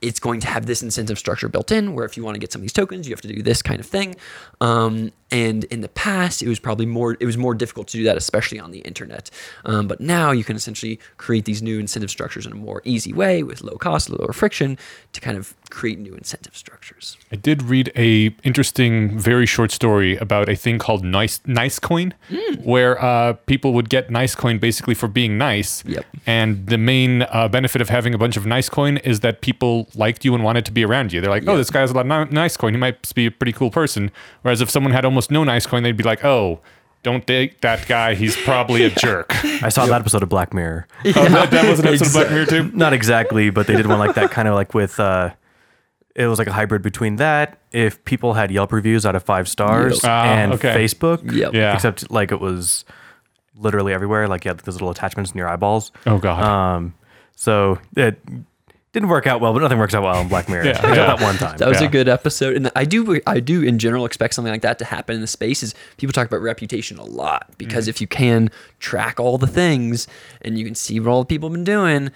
it's 0.00 0.20
going 0.20 0.40
to 0.40 0.46
have 0.46 0.66
this 0.66 0.82
incentive 0.82 1.18
structure 1.18 1.48
built 1.48 1.72
in, 1.72 1.94
where 1.94 2.04
if 2.04 2.16
you 2.16 2.22
want 2.22 2.34
to 2.34 2.38
get 2.38 2.52
some 2.52 2.60
of 2.60 2.62
these 2.62 2.72
tokens, 2.72 3.08
you 3.08 3.12
have 3.12 3.22
to 3.22 3.28
do 3.28 3.42
this 3.42 3.62
kind 3.62 3.80
of 3.80 3.86
thing. 3.86 4.14
Um, 4.60 5.12
and 5.34 5.64
in 5.64 5.80
the 5.80 5.88
past, 5.88 6.42
it 6.42 6.48
was 6.48 6.60
probably 6.60 6.86
more 6.86 7.16
it 7.18 7.26
was 7.26 7.36
more 7.36 7.54
difficult 7.62 7.86
to 7.88 7.96
do 7.98 8.04
that, 8.04 8.16
especially 8.16 8.60
on 8.60 8.70
the 8.70 8.78
internet. 8.90 9.30
Um, 9.64 9.88
but 9.88 9.98
now 10.00 10.30
you 10.38 10.44
can 10.44 10.56
essentially 10.56 10.98
create 11.16 11.44
these 11.44 11.60
new 11.68 11.78
incentive 11.84 12.10
structures 12.10 12.46
in 12.46 12.52
a 12.52 12.60
more 12.68 12.80
easy 12.84 13.12
way 13.12 13.42
with 13.42 13.58
low 13.62 13.76
cost, 13.76 14.08
lower 14.10 14.32
friction, 14.32 14.78
to 15.12 15.20
kind 15.20 15.36
of 15.36 15.54
create 15.70 15.98
new 15.98 16.14
incentive 16.14 16.56
structures. 16.56 17.16
I 17.32 17.36
did 17.36 17.62
read 17.62 17.90
a 17.96 18.34
interesting, 18.44 19.18
very 19.18 19.46
short 19.46 19.70
story 19.72 20.16
about 20.18 20.48
a 20.48 20.54
thing 20.54 20.78
called 20.78 21.04
Nice 21.04 21.40
Nice 21.46 21.78
Coin, 21.80 22.14
where 22.62 22.94
uh, 23.02 23.32
people 23.46 23.72
would 23.74 23.88
get 23.90 24.10
Nice 24.10 24.34
Coin 24.36 24.58
basically 24.58 24.94
for 24.94 25.08
being 25.08 25.36
nice. 25.36 25.84
Yep. 25.86 26.04
And 26.26 26.66
the 26.68 26.78
main 26.78 27.22
uh, 27.22 27.48
benefit 27.48 27.80
of 27.80 27.88
having 27.88 28.14
a 28.14 28.18
bunch 28.18 28.36
of 28.36 28.46
Nice 28.46 28.68
Coin 28.68 28.98
is 28.98 29.20
that 29.20 29.40
people 29.40 29.88
liked 29.94 30.24
you 30.24 30.34
and 30.34 30.44
wanted 30.44 30.64
to 30.66 30.72
be 30.72 30.84
around 30.84 31.12
you. 31.12 31.20
They're 31.20 31.30
like, 31.30 31.44
oh, 31.48 31.52
Yep. 31.52 31.58
this 31.58 31.70
guy 31.70 31.80
has 31.80 31.90
a 31.90 31.94
lot 31.94 32.06
of 32.06 32.32
Nice 32.32 32.56
Coin. 32.56 32.72
He 32.74 32.78
might 32.78 33.12
be 33.14 33.26
a 33.26 33.30
pretty 33.30 33.52
cool 33.52 33.70
person. 33.70 34.10
Whereas 34.42 34.60
if 34.60 34.70
someone 34.70 34.92
had 34.92 35.04
almost 35.04 35.23
no 35.30 35.44
Nice 35.44 35.66
Coin, 35.66 35.82
they'd 35.82 35.96
be 35.96 36.04
like, 36.04 36.24
oh. 36.24 36.60
Don't 37.02 37.26
date 37.26 37.60
that 37.60 37.86
guy. 37.86 38.14
He's 38.14 38.34
probably 38.34 38.82
a 38.84 38.88
jerk. 39.04 39.26
I 39.62 39.68
saw 39.68 39.84
that 39.84 40.00
episode 40.00 40.22
of 40.22 40.30
Black 40.30 40.54
Mirror. 40.54 40.86
Oh, 41.04 41.12
that, 41.12 41.50
that 41.50 41.68
was 41.68 41.78
an 41.78 41.86
episode 41.88 42.06
of 42.06 42.12
Black 42.14 42.30
Mirror 42.30 42.46
too. 42.46 42.70
Not 42.74 42.94
exactly, 42.94 43.50
but 43.50 43.66
they 43.66 43.76
did 43.76 43.86
one 43.86 43.98
like 43.98 44.14
that, 44.14 44.30
kind 44.30 44.48
of 44.48 44.54
like 44.54 44.72
with. 44.72 44.98
Uh, 44.98 45.34
it 46.14 46.26
was 46.28 46.38
like 46.38 46.48
a 46.48 46.52
hybrid 46.54 46.80
between 46.80 47.16
that. 47.16 47.58
If 47.72 48.02
people 48.06 48.32
had 48.32 48.50
Yelp 48.50 48.72
reviews 48.72 49.04
out 49.04 49.14
of 49.16 49.22
five 49.22 49.48
stars 49.48 49.96
Yep. 50.02 50.10
Ah, 50.10 50.24
and 50.24 50.52
okay. 50.54 50.74
Facebook, 50.74 51.30
Yep. 51.30 51.52
Yeah. 51.52 51.74
except 51.74 52.10
like 52.10 52.32
it 52.32 52.40
was 52.40 52.86
literally 53.54 53.92
everywhere. 53.92 54.26
Like 54.26 54.46
you 54.46 54.48
had 54.48 54.60
those 54.60 54.76
little 54.76 54.88
attachments 54.90 55.32
in 55.32 55.36
your 55.36 55.48
eyeballs. 55.48 55.92
Oh 56.06 56.16
god. 56.16 56.42
Um, 56.42 56.94
so 57.36 57.78
it 57.96 58.18
didn't 58.94 59.08
work 59.08 59.26
out 59.26 59.40
well, 59.40 59.52
but 59.52 59.60
nothing 59.60 59.78
works 59.78 59.92
out 59.92 60.04
well 60.04 60.20
in 60.20 60.28
Black 60.28 60.48
Mirror. 60.48 60.64
Yeah, 60.64 60.70
Except 60.70 60.96
yeah. 60.96 61.06
that 61.06 61.20
one 61.20 61.36
time. 61.36 61.58
That 61.58 61.68
was 61.68 61.80
Yeah. 61.80 61.88
a 61.88 61.90
good 61.90 62.08
episode, 62.08 62.56
and 62.56 62.70
I 62.74 62.84
do 62.84 63.20
I 63.26 63.40
do 63.40 63.62
in 63.62 63.78
general 63.78 64.06
expect 64.06 64.34
something 64.34 64.52
like 64.52 64.62
that 64.62 64.78
to 64.78 64.84
happen 64.84 65.16
in 65.16 65.20
the 65.20 65.26
space. 65.26 65.62
Is 65.62 65.74
people 65.98 66.12
talk 66.12 66.26
about 66.26 66.40
reputation 66.40 66.96
a 66.98 67.04
lot 67.04 67.50
because 67.58 67.84
mm-hmm. 67.84 67.90
if 67.90 68.00
you 68.00 68.06
can 68.06 68.50
track 68.78 69.20
all 69.20 69.36
the 69.36 69.48
things 69.48 70.06
and 70.40 70.58
you 70.58 70.64
can 70.64 70.74
see 70.74 70.98
what 71.00 71.10
all 71.10 71.20
the 71.20 71.26
people 71.26 71.48
have 71.48 71.54
been 71.54 71.64
doing, 71.64 72.10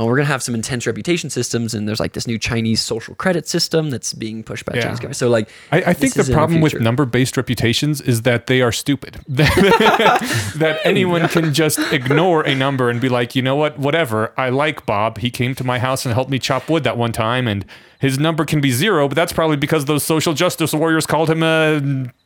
well, 0.00 0.08
we're 0.08 0.16
gonna 0.16 0.28
have 0.28 0.42
some 0.42 0.54
intense 0.54 0.86
reputation 0.86 1.28
systems, 1.28 1.74
and 1.74 1.86
there's 1.86 2.00
like 2.00 2.14
this 2.14 2.26
new 2.26 2.38
Chinese 2.38 2.80
social 2.80 3.14
credit 3.14 3.46
system 3.46 3.90
that's 3.90 4.14
being 4.14 4.42
pushed 4.42 4.64
by 4.64 4.72
Yeah. 4.74 4.84
Chinese 4.84 4.98
government. 4.98 5.16
So 5.16 5.28
like, 5.28 5.50
I, 5.70 5.82
I 5.82 5.92
think 5.92 6.14
the 6.14 6.24
problem 6.24 6.62
with 6.62 6.80
number-based 6.80 7.36
reputations 7.36 8.00
is 8.00 8.22
that 8.22 8.46
they 8.46 8.62
are 8.62 8.72
stupid. 8.72 9.18
that 9.28 10.80
anyone 10.84 11.28
can 11.28 11.52
just 11.52 11.78
ignore 11.92 12.42
a 12.46 12.54
number 12.54 12.88
and 12.88 12.98
be 12.98 13.10
like, 13.10 13.34
you 13.36 13.42
know 13.42 13.56
what, 13.56 13.78
whatever. 13.78 14.32
I 14.38 14.48
like 14.48 14.86
Bob. 14.86 15.18
He 15.18 15.30
came 15.30 15.54
to 15.56 15.64
my 15.64 15.78
house 15.78 16.06
and 16.06 16.14
helped 16.14 16.30
me 16.30 16.38
chop 16.38 16.70
wood 16.70 16.84
that 16.84 16.96
one 16.96 17.12
time, 17.12 17.46
and 17.46 17.64
his 17.98 18.18
number 18.18 18.46
can 18.46 18.62
be 18.62 18.70
zero. 18.70 19.06
But 19.06 19.16
that's 19.16 19.34
probably 19.34 19.58
because 19.58 19.84
those 19.84 20.02
social 20.02 20.32
justice 20.32 20.72
warriors 20.72 21.06
called 21.06 21.28
him 21.28 21.42
a, 21.42 21.76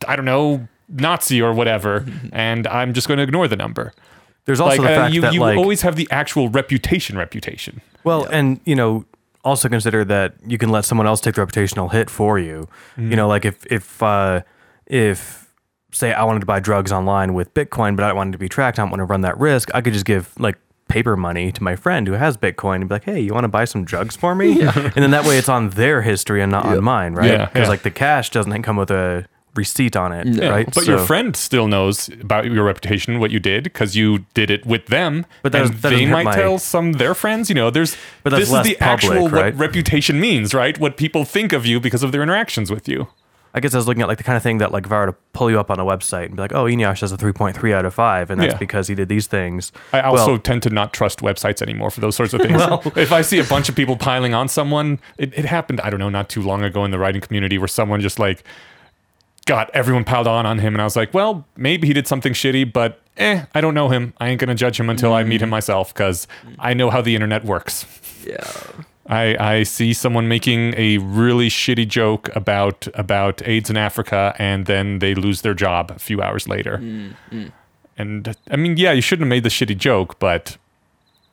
I 0.07 0.15
don't 0.15 0.25
know, 0.25 0.67
Nazi 0.87 1.41
or 1.41 1.53
whatever, 1.53 2.05
and 2.31 2.67
I'm 2.67 2.93
just 2.93 3.07
going 3.07 3.17
to 3.17 3.23
ignore 3.23 3.47
the 3.47 3.57
number. 3.57 3.93
There's 4.45 4.59
also 4.59 4.81
like 4.81 4.89
the 4.89 4.93
uh, 4.93 5.01
fact 5.03 5.13
you, 5.13 5.21
that 5.21 5.33
you 5.33 5.39
like 5.39 5.57
always 5.57 5.81
have 5.81 5.95
the 5.95 6.07
actual 6.11 6.49
reputation. 6.49 7.17
Reputation. 7.17 7.81
Well, 8.03 8.25
and 8.25 8.59
you 8.65 8.75
know, 8.75 9.05
also 9.43 9.69
consider 9.69 10.05
that 10.05 10.35
you 10.45 10.57
can 10.57 10.69
let 10.69 10.85
someone 10.85 11.07
else 11.07 11.21
take 11.21 11.35
the 11.35 11.41
reputational 11.45 11.91
hit 11.91 12.09
for 12.09 12.37
you. 12.39 12.67
You 12.97 13.15
know, 13.15 13.27
like 13.27 13.45
if 13.45 13.65
if 13.67 14.01
uh, 14.03 14.41
if 14.85 15.51
say 15.91 16.13
I 16.13 16.23
wanted 16.23 16.41
to 16.41 16.45
buy 16.45 16.59
drugs 16.59 16.91
online 16.91 17.33
with 17.33 17.53
Bitcoin, 17.53 17.95
but 17.95 18.03
I 18.03 18.13
wanted 18.13 18.33
to 18.33 18.37
be 18.37 18.49
tracked, 18.49 18.79
I 18.79 18.83
don't 18.83 18.91
want 18.91 18.99
to 18.99 19.05
run 19.05 19.21
that 19.21 19.37
risk. 19.39 19.69
I 19.73 19.81
could 19.81 19.93
just 19.93 20.05
give 20.05 20.37
like 20.39 20.57
paper 20.87 21.17
money 21.17 21.51
to 21.51 21.63
my 21.63 21.75
friend 21.75 22.05
who 22.07 22.13
has 22.13 22.37
Bitcoin 22.37 22.75
and 22.75 22.89
be 22.89 22.95
like, 22.95 23.05
"Hey, 23.05 23.19
you 23.19 23.33
want 23.33 23.45
to 23.45 23.49
buy 23.49 23.65
some 23.65 23.83
drugs 23.83 24.15
for 24.15 24.35
me?" 24.35 24.61
and 24.61 24.93
then 24.93 25.11
that 25.11 25.25
way 25.25 25.37
it's 25.37 25.49
on 25.49 25.69
their 25.71 26.01
history 26.03 26.41
and 26.41 26.51
not 26.51 26.65
on 26.65 26.83
mine, 26.83 27.13
right? 27.13 27.31
Yeah, 27.31 27.45
Because 27.45 27.63
yeah. 27.63 27.69
like 27.69 27.81
the 27.83 27.91
cash 27.91 28.29
doesn't 28.29 28.61
come 28.61 28.75
with 28.77 28.91
a 28.91 29.25
receipt 29.55 29.95
on 29.95 30.11
it, 30.11 30.27
Yeah, 30.27 30.49
right? 30.49 30.73
But 30.73 30.85
your 30.85 30.99
friend 30.99 31.35
still 31.35 31.67
knows 31.67 32.09
about 32.09 32.45
your 32.45 32.63
reputation, 32.65 33.19
what 33.19 33.31
you 33.31 33.39
did, 33.39 33.63
because 33.63 33.95
you 33.95 34.25
did 34.33 34.51
it 34.51 34.65
with 34.65 34.87
them. 34.87 35.25
But 35.43 35.51
that 35.53 35.65
and 35.65 35.73
that 35.75 35.89
they 35.89 36.05
might 36.05 36.25
my- 36.25 36.35
tell 36.35 36.57
some 36.59 36.89
of 36.89 36.97
their 36.97 37.15
friends. 37.15 37.49
You 37.49 37.55
know, 37.55 37.69
there's. 37.69 37.95
But 38.23 38.31
this 38.31 38.43
is 38.43 38.49
the 38.49 38.75
public, 38.75 38.81
actual 38.81 39.29
right? 39.29 39.53
what 39.53 39.55
reputation 39.59 40.19
means, 40.19 40.53
right? 40.53 40.77
What 40.79 40.97
people 40.97 41.25
think 41.25 41.53
of 41.53 41.65
you 41.65 41.79
because 41.79 42.03
of 42.03 42.11
their 42.11 42.21
interactions 42.23 42.69
with 42.71 42.87
you. 42.87 43.07
I 43.53 43.61
guess 43.61 43.73
I 43.73 43.77
was 43.77 43.87
looking 43.87 44.01
at 44.01 44.09
like 44.09 44.17
the 44.17 44.25
kind 44.25 44.35
of 44.35 44.43
thing 44.43 44.57
that 44.57 44.73
like 44.73 44.85
if 44.85 44.91
I 44.91 44.99
were 44.99 45.05
to 45.05 45.15
pull 45.31 45.49
you 45.49 45.57
up 45.61 45.71
on 45.71 45.79
a 45.79 45.85
website 45.85 46.25
and 46.25 46.35
be 46.35 46.41
like, 46.41 46.51
"Oh, 46.51 46.65
Eneasz 46.65 46.99
has 46.99 47.13
a 47.13 47.17
3.3 47.17 47.73
out 47.73 47.85
of 47.85 47.93
5 47.93 48.29
and 48.29 48.41
that's 48.41 48.51
Yeah. 48.51 48.57
because 48.57 48.89
he 48.89 48.95
did 48.95 49.07
these 49.07 49.27
things." 49.27 49.71
I 49.93 50.01
also 50.01 50.31
Well, 50.31 50.39
tend 50.39 50.61
to 50.63 50.69
not 50.69 50.91
trust 50.91 51.19
websites 51.21 51.61
anymore 51.61 51.89
for 51.89 52.01
those 52.01 52.17
sorts 52.17 52.33
of 52.33 52.41
things. 52.41 52.61
if 52.97 53.13
I 53.13 53.21
see 53.21 53.39
a 53.39 53.45
bunch 53.45 53.69
of 53.69 53.75
people 53.75 53.95
piling 53.95 54.33
on 54.33 54.49
someone, 54.49 54.99
it, 55.17 55.31
it 55.37 55.45
happened, 55.45 55.79
I 55.79 55.89
don't 55.89 56.01
know, 56.01 56.09
not 56.09 56.27
too 56.27 56.41
long 56.41 56.63
ago 56.63 56.83
in 56.83 56.91
the 56.91 56.99
writing 56.99 57.21
community 57.21 57.57
where 57.57 57.69
someone 57.69 58.01
just 58.01 58.19
like 58.19 58.43
got 59.45 59.69
everyone 59.75 60.03
piled 60.03 60.27
on 60.27 60.45
on 60.45 60.59
him. 60.59 60.73
And 60.73 60.81
I 60.81 60.83
was 60.83 60.95
like, 60.95 61.13
well, 61.13 61.45
maybe 61.55 61.87
he 61.87 61.93
did 61.93 62.07
something 62.07 62.33
shitty, 62.33 62.71
but 62.73 62.99
eh, 63.17 63.45
I 63.53 63.61
don't 63.61 63.73
know 63.73 63.89
him. 63.89 64.13
I 64.19 64.29
ain't 64.29 64.39
going 64.39 64.49
to 64.49 64.55
judge 64.55 64.79
him 64.79 64.89
until 64.89 65.13
I 65.13 65.23
meet 65.23 65.41
him 65.41 65.49
myself 65.49 65.93
because 65.93 66.27
I 66.59 66.73
know 66.73 66.89
how 66.89 67.01
the 67.01 67.13
internet 67.15 67.45
works. 67.45 67.85
yeah, 68.25 68.51
I, 69.07 69.37
I 69.39 69.63
see 69.63 69.93
someone 69.93 70.27
making 70.27 70.73
a 70.77 70.97
really 70.97 71.47
shitty 71.47 71.87
joke 71.87 72.35
about 72.35 72.87
about 72.95 73.47
AIDS 73.47 73.69
in 73.69 73.77
Africa, 73.77 74.33
and 74.39 74.65
then 74.65 74.97
they 74.99 75.13
lose 75.13 75.41
their 75.41 75.53
job 75.53 75.91
a 75.95 75.99
few 75.99 76.21
hours 76.23 76.47
later. 76.47 76.77
And 77.97 78.35
I 78.51 78.55
mean, 78.55 78.77
yeah, 78.77 78.91
you 78.91 79.01
shouldn't 79.01 79.25
have 79.25 79.29
made 79.29 79.43
the 79.43 79.49
shitty 79.49 79.77
joke, 79.77 80.19
but 80.19 80.57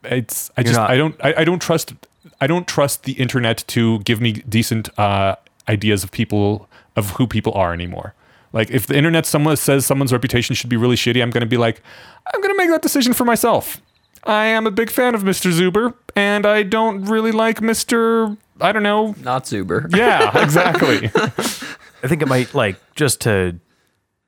it's 0.04 0.50
I 0.56 0.60
You're 0.60 0.64
just 0.64 0.78
not- 0.78 0.90
I 0.90 0.96
don't 0.96 1.16
I, 1.24 1.34
I 1.38 1.44
don't 1.44 1.60
trust 1.62 1.94
I 2.40 2.46
don't 2.46 2.68
trust 2.68 3.04
the 3.04 3.12
internet 3.12 3.64
to 3.68 4.00
give 4.00 4.20
me 4.20 4.32
decent 4.32 4.96
uh, 4.98 5.36
ideas 5.68 6.04
of 6.04 6.10
people 6.12 6.68
of 6.96 7.10
who 7.10 7.26
people 7.26 7.52
are 7.54 7.72
anymore. 7.72 8.14
Like 8.52 8.70
if 8.70 8.86
the 8.86 8.96
internet 8.96 9.24
someone 9.26 9.56
says 9.56 9.86
someone's 9.86 10.12
reputation 10.12 10.54
should 10.54 10.70
be 10.70 10.76
really 10.76 10.96
shitty, 10.96 11.22
I'm 11.22 11.30
going 11.30 11.40
to 11.42 11.46
be 11.46 11.56
like, 11.56 11.82
I'm 12.32 12.40
going 12.40 12.52
to 12.54 12.58
make 12.58 12.70
that 12.70 12.82
decision 12.82 13.12
for 13.12 13.24
myself. 13.24 13.80
I 14.24 14.44
am 14.46 14.66
a 14.66 14.70
big 14.70 14.90
fan 14.90 15.14
of 15.14 15.22
Mr. 15.22 15.50
Zuber, 15.50 15.94
and 16.14 16.46
I 16.46 16.62
don't 16.62 17.04
really 17.06 17.32
like 17.32 17.58
Mr. 17.58 18.36
I 18.60 18.70
don't 18.70 18.84
know. 18.84 19.16
not 19.20 19.44
Zuber. 19.44 19.94
Yeah, 19.96 20.40
exactly. 20.40 21.06
I 22.04 22.08
think 22.08 22.22
it 22.22 22.28
might 22.28 22.54
like 22.54 22.76
just 22.94 23.20
to, 23.22 23.58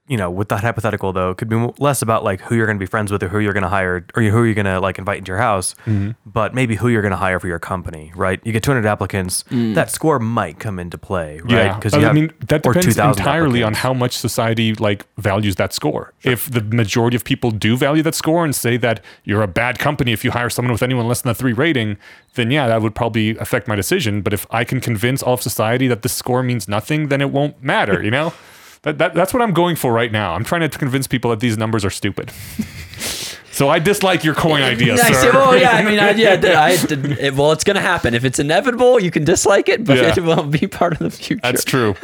you 0.06 0.18
know, 0.18 0.30
with 0.30 0.50
that 0.50 0.60
hypothetical 0.60 1.14
though, 1.14 1.30
it 1.30 1.38
could 1.38 1.48
be 1.48 1.56
less 1.78 2.02
about 2.02 2.22
like 2.24 2.40
who 2.42 2.54
you're 2.54 2.66
going 2.66 2.76
to 2.76 2.82
be 2.82 2.86
friends 2.86 3.10
with 3.10 3.22
or 3.22 3.28
who 3.28 3.38
you're 3.38 3.54
going 3.54 3.62
to 3.62 3.70
hire 3.70 4.04
or 4.14 4.22
who 4.22 4.44
you're 4.44 4.52
going 4.54 4.66
to 4.66 4.78
like 4.78 4.98
invite 4.98 5.16
into 5.18 5.30
your 5.30 5.38
house, 5.38 5.74
Mm-hmm. 5.86 6.10
but 6.26 6.52
maybe 6.54 6.74
who 6.74 6.88
you're 6.88 7.00
going 7.00 7.12
to 7.12 7.16
hire 7.16 7.40
for 7.40 7.46
your 7.48 7.58
company, 7.58 8.12
right? 8.14 8.38
You 8.44 8.52
get 8.52 8.62
200 8.62 8.86
applicants, 8.86 9.44
that 9.50 9.90
score 9.90 10.18
might 10.18 10.58
come 10.58 10.78
into 10.78 10.98
play, 10.98 11.40
right? 11.40 11.50
Yeah, 11.50 11.74
Because 11.76 11.94
I 11.94 12.12
mean 12.12 12.32
that 12.48 12.62
depends 12.62 12.84
2,000 12.86 13.18
entirely 13.18 13.62
on 13.62 13.72
how 13.74 13.94
much 13.94 14.12
society 14.18 14.74
like 14.74 15.06
values 15.16 15.56
that 15.56 15.72
score. 15.72 16.12
If 16.22 16.50
the 16.50 16.60
majority 16.60 17.16
of 17.16 17.24
people 17.24 17.50
do 17.50 17.74
value 17.76 18.02
that 18.02 18.14
score 18.14 18.44
and 18.44 18.54
say 18.54 18.76
that 18.76 19.02
you're 19.24 19.42
a 19.42 19.48
bad 19.48 19.78
company 19.78 20.12
if 20.12 20.22
you 20.22 20.32
hire 20.32 20.50
someone 20.50 20.72
with 20.72 20.82
anyone 20.82 21.08
less 21.08 21.22
than 21.22 21.30
a 21.30 21.34
three 21.34 21.54
rating, 21.54 21.96
then 22.34 22.50
yeah, 22.50 22.66
that 22.66 22.82
would 22.82 22.94
probably 22.94 23.38
affect 23.38 23.68
my 23.68 23.74
decision. 23.76 24.20
But 24.20 24.34
if 24.34 24.46
I 24.50 24.64
can 24.64 24.80
convince 24.80 25.22
all 25.22 25.34
of 25.34 25.42
society 25.42 25.86
that 25.88 26.02
the 26.02 26.08
score 26.10 26.42
means 26.42 26.68
nothing, 26.68 27.08
then 27.08 27.22
it 27.22 27.30
won't 27.30 27.62
matter. 27.62 28.02
You 28.02 28.10
know, 28.10 28.34
that, 28.84 28.98
that 28.98 29.14
that's 29.14 29.32
what 29.34 29.42
I'm 29.42 29.52
going 29.52 29.76
for 29.76 29.92
right 29.92 30.10
now. 30.12 30.34
I'm 30.34 30.44
trying 30.44 30.68
to 30.68 30.78
convince 30.78 31.06
people 31.06 31.30
that 31.30 31.40
these 31.40 31.58
numbers 31.58 31.84
are 31.84 31.90
stupid. 31.90 32.30
so 33.50 33.68
I 33.68 33.78
dislike 33.78 34.24
your 34.24 34.34
coin 34.34 34.62
idea, 34.62 34.94
I 35.02 35.12
sir. 35.12 35.14
say, 35.14 35.30
well, 35.30 35.56
yeah, 35.56 35.70
I 35.72 35.82
mean, 35.82 35.98
I, 35.98 36.10
yeah, 36.12 36.40
I, 36.60 36.70
it, 37.20 37.34
well, 37.34 37.52
it's 37.52 37.64
going 37.64 37.76
to 37.76 37.82
happen. 37.82 38.14
If 38.14 38.24
it's 38.24 38.38
inevitable, 38.38 39.00
you 39.00 39.10
can 39.10 39.24
dislike 39.24 39.68
it, 39.68 39.84
but 39.84 39.96
Yeah. 39.96 40.14
it 40.16 40.22
will 40.22 40.44
be 40.44 40.66
part 40.66 40.92
of 40.92 40.98
the 41.00 41.10
future. 41.10 41.40
That's 41.42 41.64
true. 41.64 41.94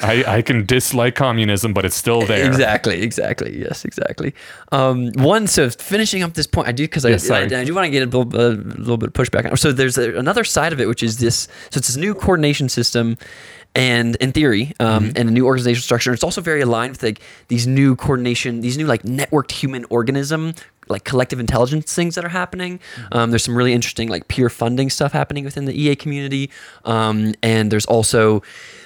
I, 0.00 0.24
I 0.26 0.42
can 0.42 0.66
dislike 0.66 1.14
communism, 1.14 1.72
but 1.72 1.84
it's 1.84 1.96
still 1.96 2.22
there. 2.26 2.46
Exactly, 2.46 3.02
exactly. 3.02 3.58
Yes, 3.58 3.84
exactly. 3.84 4.34
Um, 4.72 5.10
one, 5.14 5.46
so 5.46 5.70
finishing 5.70 6.22
up 6.22 6.34
this 6.34 6.46
point, 6.46 6.68
I 6.68 6.72
do 6.72 6.84
because 6.84 7.04
I. 7.06 7.12
I, 7.34 7.42
I 7.44 7.64
do 7.64 7.74
want 7.74 7.86
to 7.86 7.90
get 7.90 8.02
a 8.02 8.06
little, 8.18 8.22
a 8.40 8.52
little 8.52 8.96
bit 8.98 9.08
of 9.08 9.12
pushback. 9.14 9.56
So 9.58 9.72
there's 9.72 9.96
a, 9.98 10.16
another 10.18 10.44
side 10.44 10.72
of 10.72 10.80
it, 10.80 10.86
which 10.88 11.02
is 11.02 11.18
this. 11.18 11.48
So 11.70 11.78
it's 11.78 11.88
this 11.88 11.96
new 11.96 12.14
coordination 12.14 12.68
system, 12.68 13.16
and 13.74 14.16
in 14.16 14.32
theory, 14.32 14.72
um, 14.80 15.04
Mm-hmm. 15.04 15.16
and 15.16 15.28
a 15.28 15.32
new 15.32 15.46
organizational 15.46 15.82
structure. 15.82 16.12
It's 16.12 16.24
also 16.24 16.40
very 16.40 16.60
aligned 16.60 16.92
with 16.92 17.02
like 17.02 17.20
these 17.48 17.66
new 17.66 17.96
coordination, 17.96 18.60
these 18.60 18.78
new 18.78 18.86
like 18.86 19.02
networked 19.02 19.52
human 19.52 19.84
organism. 19.90 20.54
Like 20.86 21.04
collective 21.04 21.40
intelligence 21.40 21.94
things 21.94 22.14
that 22.14 22.26
are 22.26 22.28
happening. 22.28 22.78
Mm-hmm. 22.78 23.16
Um, 23.16 23.30
there's 23.30 23.42
some 23.42 23.56
really 23.56 23.72
interesting 23.72 24.10
like 24.10 24.28
peer 24.28 24.50
funding 24.50 24.90
stuff 24.90 25.12
happening 25.12 25.42
within 25.42 25.64
the 25.64 25.72
EA 25.72 25.96
community, 25.96 26.50
um, 26.84 27.32
and 27.42 27.70
there's 27.70 27.86
also 27.86 28.42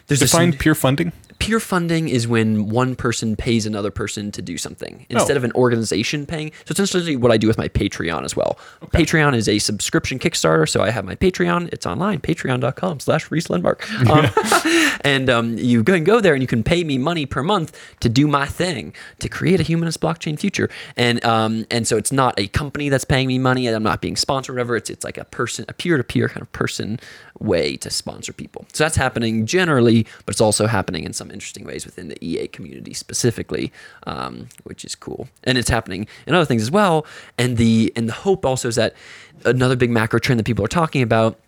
there's 0.07 0.21
this 0.21 0.31
Define 0.31 0.53
peer 0.53 0.77
funding. 0.77 1.11
Peer 1.39 1.61
funding 1.61 2.09
is 2.09 2.27
when 2.27 2.69
one 2.69 2.97
person 2.97 3.37
pays 3.37 3.65
another 3.67 3.91
person 3.91 4.31
to 4.33 4.43
do 4.43 4.59
something 4.59 5.07
instead 5.09 5.37
Oh. 5.37 5.39
of 5.39 5.45
an 5.45 5.53
organization 5.53 6.27
paying. 6.27 6.51
So 6.65 6.73
it's 6.73 6.81
essentially 6.81 7.17
what 7.17 7.31
I 7.31 7.37
do 7.37 7.47
with 7.47 7.59
my 7.59 7.69
Patreon 7.69 8.25
as 8.25 8.35
well. 8.37 8.59
Patreon 8.93 9.35
is 9.37 9.49
a 9.49 9.59
subscription 9.59 10.19
Kickstarter. 10.19 10.69
So 10.69 10.83
I 10.83 10.91
have 10.91 11.05
my 11.05 11.15
Patreon. 11.15 11.69
It's 11.73 11.87
online, 11.87 12.21
patreon.com 12.21 13.01
slash 13.01 13.31
Reese 13.31 13.49
Lindmark. 13.49 13.79
Um, 14.09 14.99
and 15.05 15.29
um, 15.31 15.59
you 15.59 15.85
can 15.85 16.03
go 16.05 16.21
there 16.21 16.33
and 16.35 16.43
you 16.43 16.47
can 16.47 16.63
pay 16.63 16.83
me 16.83 16.99
money 16.99 17.27
per 17.27 17.43
month 17.43 17.79
to 18.01 18.09
do 18.09 18.27
my 18.27 18.47
thing, 18.47 18.95
to 19.19 19.29
create 19.29 19.61
a 19.61 19.63
humanist 19.63 20.01
blockchain 20.01 20.39
future. 20.39 20.71
And 20.97 21.23
um, 21.25 21.67
and 21.71 21.87
so 21.87 21.97
it's 21.97 22.11
not 22.13 22.39
a 22.39 22.49
company 22.49 22.89
that's 22.89 23.05
paying 23.05 23.27
me 23.29 23.39
money. 23.39 23.67
I'm 23.69 23.83
not 23.83 24.01
being 24.01 24.17
sponsored 24.17 24.55
or 24.55 24.57
whatever. 24.57 24.77
It's, 24.77 24.89
it's 24.91 25.05
like 25.05 25.19
a 25.19 25.25
person, 25.27 25.65
a 25.69 25.73
peer-to-peer 25.75 26.29
kind 26.29 26.43
of 26.43 26.51
person 26.53 26.99
way 27.39 27.77
to 27.77 27.91
sponsor 27.91 28.33
people. 28.33 28.67
So 28.73 28.85
that's 28.85 28.97
happening 28.97 29.47
generally, 29.47 30.05
but 30.25 30.35
it's 30.35 30.41
also 30.41 30.67
happening 30.67 31.05
in 31.05 31.13
some 31.13 31.28
interesting 31.31 31.65
ways 31.65 31.85
within 31.85 32.09
the 32.09 32.25
EA 32.25 32.49
community 32.49 32.95
specifically, 32.95 33.73
um, 34.07 34.49
which 34.65 34.85
is 34.85 34.95
cool. 34.95 35.29
And 35.45 35.59
it's 35.59 35.69
happening 35.69 36.07
in 36.27 36.35
other 36.35 36.45
things 36.45 36.63
as 36.63 36.71
well. 36.71 37.07
And 37.37 37.57
the 37.57 37.93
and 37.97 38.09
the 38.09 38.13
hope 38.13 38.45
also 38.45 38.69
is 38.69 38.77
that 38.77 38.95
another 39.45 39.77
big 39.77 39.91
macro 39.91 40.19
trend 40.19 40.39
that 40.39 40.45
people 40.45 40.65
are 40.65 40.69
talking 40.69 41.03
about 41.03 41.39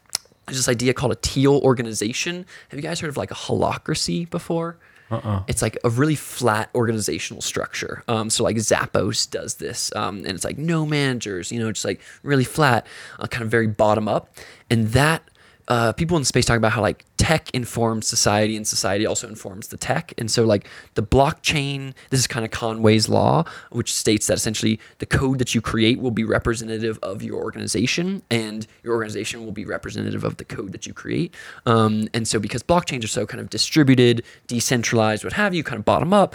is 0.48 0.56
this 0.56 0.68
idea 0.68 0.92
called 0.94 1.12
a 1.12 1.16
teal 1.16 1.58
organization. 1.58 2.46
Have 2.68 2.78
you 2.78 2.82
guys 2.82 3.00
heard 3.00 3.10
of 3.10 3.16
like 3.16 3.30
a 3.30 3.34
holacracy 3.34 4.28
before? 4.28 4.78
Uh-uh. 5.10 5.42
It's 5.48 5.60
like 5.60 5.76
a 5.82 5.90
really 5.90 6.14
flat 6.14 6.70
organizational 6.74 7.42
structure. 7.42 8.04
Um, 8.06 8.30
so 8.30 8.44
like 8.44 8.56
Zappos 8.56 9.28
does 9.28 9.56
this, 9.56 9.94
um, 9.96 10.18
and 10.18 10.28
it's 10.28 10.44
like 10.44 10.56
no 10.56 10.86
managers, 10.86 11.50
you 11.50 11.58
know, 11.58 11.72
just 11.72 11.84
like 11.84 12.00
really 12.22 12.44
flat, 12.44 12.86
uh, 13.18 13.26
kind 13.26 13.42
of 13.42 13.50
very 13.50 13.66
bottom 13.66 14.06
up, 14.06 14.36
and 14.68 14.88
that 14.88 15.22
uh, 15.66 15.92
people 15.92 16.16
in 16.16 16.22
the 16.22 16.26
space 16.26 16.44
talk 16.44 16.56
about 16.56 16.72
how 16.72 16.80
like 16.80 17.04
tech 17.20 17.50
informs 17.50 18.06
society 18.06 18.56
and 18.56 18.66
society 18.66 19.04
also 19.04 19.28
informs 19.28 19.68
the 19.68 19.76
tech. 19.76 20.14
And 20.16 20.30
so 20.30 20.46
like 20.46 20.66
the 20.94 21.02
blockchain, 21.02 21.92
this 22.08 22.18
is 22.18 22.26
kind 22.26 22.46
of 22.46 22.50
Conway's 22.50 23.10
law, 23.10 23.44
which 23.70 23.94
states 23.94 24.26
that 24.28 24.38
essentially 24.38 24.80
the 25.00 25.06
code 25.06 25.38
that 25.38 25.54
you 25.54 25.60
create 25.60 26.00
will 26.00 26.12
be 26.12 26.24
representative 26.24 26.98
of 27.02 27.22
your 27.22 27.36
organization 27.36 28.22
and 28.30 28.66
your 28.82 28.94
organization 28.94 29.44
will 29.44 29.52
be 29.52 29.66
representative 29.66 30.24
of 30.24 30.38
the 30.38 30.46
code 30.46 30.72
that 30.72 30.86
you 30.86 30.94
create. 30.94 31.34
Um, 31.66 32.08
and 32.14 32.26
so 32.26 32.40
because 32.40 32.62
blockchains 32.62 33.04
are 33.04 33.08
so 33.08 33.26
kind 33.26 33.42
of 33.42 33.50
distributed, 33.50 34.24
decentralized, 34.46 35.22
what 35.22 35.34
have 35.34 35.52
you, 35.52 35.62
kind 35.62 35.78
of 35.78 35.84
bottom 35.84 36.14
up, 36.14 36.34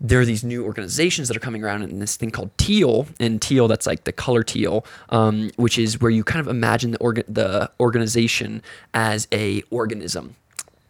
there 0.00 0.20
are 0.20 0.24
these 0.24 0.42
new 0.42 0.64
organizations 0.64 1.28
that 1.28 1.36
are 1.36 1.40
coming 1.40 1.62
around 1.62 1.82
in 1.82 1.98
this 2.00 2.16
thing 2.16 2.30
called 2.30 2.50
teal 2.58 3.06
and 3.20 3.40
teal 3.40 3.68
that's 3.68 3.86
like 3.86 4.02
the 4.04 4.12
color 4.12 4.42
teal 4.42 4.84
um, 5.10 5.50
which 5.56 5.78
is 5.78 6.00
where 6.00 6.10
you 6.10 6.24
kind 6.24 6.40
of 6.40 6.48
imagine 6.48 6.90
the, 6.90 6.98
orga- 6.98 7.24
the 7.28 7.70
organization 7.78 8.62
as 8.92 9.28
a 9.32 9.62
organism 9.70 10.23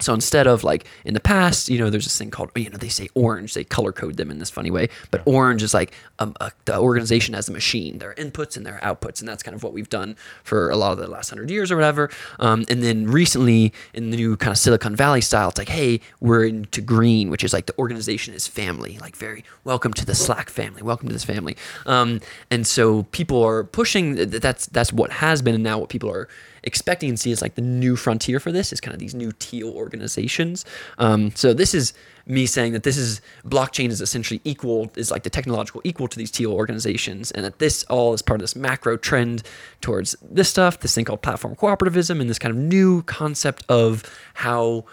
So 0.01 0.13
instead 0.13 0.47
of 0.47 0.65
like 0.65 0.87
in 1.05 1.15
the 1.15 1.21
past, 1.21 1.69
you 1.69 1.79
know, 1.79 1.89
there's 1.89 2.05
this 2.05 2.19
thing 2.19 2.31
called, 2.31 2.51
you 2.57 2.69
know, 2.69 2.77
they 2.77 2.89
say 2.89 3.09
orange, 3.15 3.55
they 3.55 3.63
color 3.63 3.93
code 3.93 4.17
them 4.17 4.31
in 4.31 4.39
this 4.39 4.51
funny 4.51 4.71
way, 4.71 4.89
but 5.11 5.23
orange 5.25 5.63
is 5.63 5.73
like 5.73 5.93
um, 6.19 6.35
a, 6.41 6.51
the 6.65 6.79
organization 6.79 7.35
as 7.35 7.49
a 7.49 7.53
machine, 7.53 7.99
their 7.99 8.13
inputs 8.15 8.57
and 8.57 8.67
their 8.67 8.81
outputs. 8.83 9.21
And 9.21 9.29
that's 9.29 9.43
kind 9.43 9.55
of 9.55 9.63
what 9.63 9.73
we've 9.73 9.89
done 9.89 10.17
for 10.43 10.69
a 10.71 10.77
lot 10.77 10.93
of 10.93 10.99
the 10.99 11.07
last 11.07 11.31
hundred 11.31 11.49
years 11.49 11.71
or 11.71 11.77
whatever. 11.77 12.11
Um, 12.41 12.65
and 12.69 12.83
then 12.83 13.07
recently 13.07 13.73
in 13.93 14.11
the 14.11 14.17
new 14.17 14.37
kind 14.37 14.51
of 14.51 14.59
Silicon 14.59 14.97
Valley 14.97 15.21
style, 15.21 15.51
it's 15.51 15.59
like, 15.59 15.69
hey, 15.69 16.01
we're 16.21 16.45
into 16.45 16.81
green, 16.81 17.31
which 17.31 17.45
is 17.45 17.53
like 17.53 17.67
the 17.67 17.79
organization 17.79 18.35
is 18.35 18.49
family, 18.49 18.99
like 18.99 19.15
very 19.17 19.45
welcome 19.63 19.93
to 19.95 20.05
the 20.05 20.15
Slack 20.15 20.51
family, 20.51 20.83
welcome 20.83 21.07
to 21.09 21.15
this 21.15 21.25
family. 21.25 21.57
Um, 21.87 22.21
and 22.51 22.67
so 22.67 23.05
people 23.05 23.43
are 23.45 23.63
pushing, 23.63 24.17
that's, 24.17 24.67
that's 24.67 24.93
what 24.93 25.13
has 25.13 25.41
been. 25.41 25.55
And 25.55 25.63
now 25.63 25.79
what 25.79 25.89
people 25.89 26.11
are 26.11 26.29
expecting 26.65 27.11
to 27.11 27.17
see 27.17 27.31
is 27.31 27.41
like 27.41 27.55
the 27.55 27.63
new 27.63 27.97
frontier 27.97 28.41
for 28.41 28.51
this 28.51 28.73
is 28.73 28.81
kind 28.81 28.95
of 28.95 29.01
these 29.01 29.15
new 29.15 29.33
teal 29.39 29.71
organizations. 29.71 30.65
Um, 30.99 31.31
so 31.35 31.55
this 31.55 31.75
is 31.75 31.95
me 32.27 32.47
saying 32.47 32.73
that 32.73 32.83
this 32.83 32.97
is 32.97 33.21
blockchain 33.47 33.91
is 33.91 34.01
essentially 34.01 34.41
equal 34.45 34.91
is 34.97 35.11
like 35.11 35.23
the 35.23 35.31
technological 35.31 35.81
equal 35.85 36.09
to 36.09 36.19
these 36.19 36.31
teal 36.31 36.53
organizations, 36.53 37.31
and 37.31 37.45
that 37.45 37.59
this 37.59 37.85
all 37.85 38.15
is 38.15 38.23
part 38.23 38.41
of 38.41 38.43
this 38.43 38.57
macro 38.57 38.97
trend 38.97 39.43
towards 39.81 40.17
this 40.23 40.49
stuff, 40.49 40.81
this 40.81 40.95
thing 40.95 41.05
called 41.05 41.23
platform 41.23 41.55
cooperativism, 41.55 42.21
and 42.21 42.29
this 42.29 42.39
kind 42.39 42.51
of 42.51 42.59
new 42.59 43.03
concept 43.03 43.65
of 43.69 44.03
how 44.35 44.85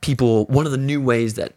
people. 0.00 0.44
One 0.46 0.66
of 0.66 0.72
the 0.72 0.78
new 0.78 1.00
ways 1.00 1.34
that 1.34 1.54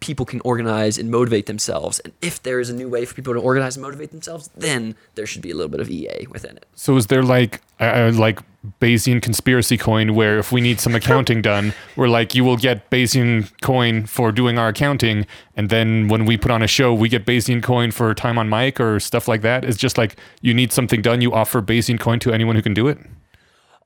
people 0.00 0.26
can 0.26 0.40
organize 0.44 0.98
and 0.98 1.10
motivate 1.10 1.46
themselves. 1.46 2.00
And 2.00 2.12
if 2.20 2.42
there 2.42 2.60
is 2.60 2.68
a 2.70 2.74
new 2.74 2.88
way 2.88 3.04
for 3.04 3.14
people 3.14 3.32
to 3.34 3.40
organize 3.40 3.76
and 3.76 3.82
motivate 3.82 4.10
themselves, 4.10 4.50
then 4.54 4.94
there 5.14 5.26
should 5.26 5.42
be 5.42 5.50
a 5.50 5.54
little 5.54 5.70
bit 5.70 5.80
of 5.80 5.90
EA 5.90 6.26
within 6.28 6.56
it. 6.56 6.66
So 6.74 6.96
is 6.96 7.06
there 7.06 7.22
like 7.22 7.62
uh, 7.80 8.12
like 8.14 8.40
Bayesian 8.80 9.22
conspiracy 9.22 9.76
coin 9.76 10.14
where 10.14 10.38
if 10.38 10.52
we 10.52 10.60
need 10.60 10.80
some 10.80 10.94
accounting 10.94 11.42
done, 11.42 11.72
we're 11.96 12.08
like 12.08 12.34
you 12.34 12.44
will 12.44 12.56
get 12.56 12.90
Bayesian 12.90 13.50
coin 13.62 14.06
for 14.06 14.32
doing 14.32 14.58
our 14.58 14.68
accounting, 14.68 15.26
and 15.56 15.70
then 15.70 16.08
when 16.08 16.24
we 16.24 16.36
put 16.36 16.50
on 16.50 16.62
a 16.62 16.66
show, 16.66 16.92
we 16.94 17.08
get 17.08 17.24
Bayesian 17.26 17.62
coin 17.62 17.90
for 17.90 18.14
time 18.14 18.38
on 18.38 18.48
mic 18.48 18.80
or 18.80 19.00
stuff 19.00 19.28
like 19.28 19.42
that. 19.42 19.64
It's 19.64 19.78
just 19.78 19.98
like 19.98 20.16
you 20.40 20.54
need 20.54 20.72
something 20.72 21.02
done, 21.02 21.20
you 21.20 21.32
offer 21.32 21.62
Bayesian 21.62 21.98
coin 21.98 22.18
to 22.20 22.32
anyone 22.32 22.56
who 22.56 22.62
can 22.62 22.74
do 22.74 22.88
it. 22.88 22.98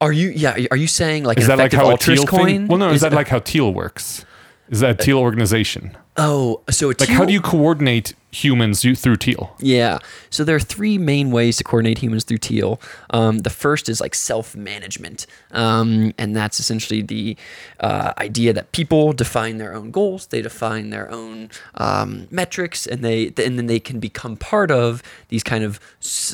Are 0.00 0.12
you 0.12 0.30
yeah? 0.30 0.56
Are 0.70 0.76
you 0.76 0.86
saying 0.86 1.24
like 1.24 1.38
Is 1.38 1.46
that 1.46 1.58
like 1.58 1.72
how 1.72 1.92
a 1.92 1.98
teal 1.98 2.24
coin? 2.24 2.46
thing? 2.46 2.68
Well, 2.68 2.78
no. 2.78 2.90
Is, 2.90 3.02
that 3.02 3.12
like 3.12 3.28
how 3.28 3.40
teal 3.40 3.74
works? 3.74 4.24
Is 4.70 4.80
that 4.80 4.90
a 4.90 4.94
teal 4.94 5.18
organization? 5.18 5.96
oh 6.16 6.62
so 6.70 6.88
Like, 6.88 7.08
how 7.08 7.24
do 7.24 7.32
you 7.32 7.40
coordinate 7.40 8.14
humans 8.32 8.82
through 8.82 9.16
teal? 9.16 9.54
Yeah. 9.58 9.98
So 10.30 10.44
there 10.44 10.56
are 10.56 10.60
three 10.60 10.98
main 10.98 11.30
ways 11.30 11.56
to 11.58 11.64
coordinate 11.64 11.98
humans 11.98 12.24
through 12.24 12.38
teal. 12.38 12.80
Um, 13.10 13.38
the 13.38 13.50
first 13.50 13.88
is 13.88 14.00
like 14.00 14.14
self 14.14 14.54
management. 14.54 15.26
Um, 15.50 16.12
and 16.18 16.36
that's 16.36 16.60
essentially 16.60 17.02
the 17.02 17.36
uh, 17.80 18.12
idea 18.18 18.52
that 18.52 18.72
people 18.72 19.12
define 19.12 19.58
their 19.58 19.74
own 19.74 19.90
goals, 19.90 20.26
they 20.26 20.42
define 20.42 20.90
their 20.90 21.10
own 21.10 21.50
um, 21.74 22.28
metrics, 22.30 22.86
and 22.86 23.04
they 23.04 23.26
and 23.26 23.58
then 23.58 23.66
they 23.66 23.80
can 23.80 24.00
become 24.00 24.36
part 24.36 24.70
of 24.70 25.02
these 25.28 25.42
kind 25.42 25.64
of 25.64 25.80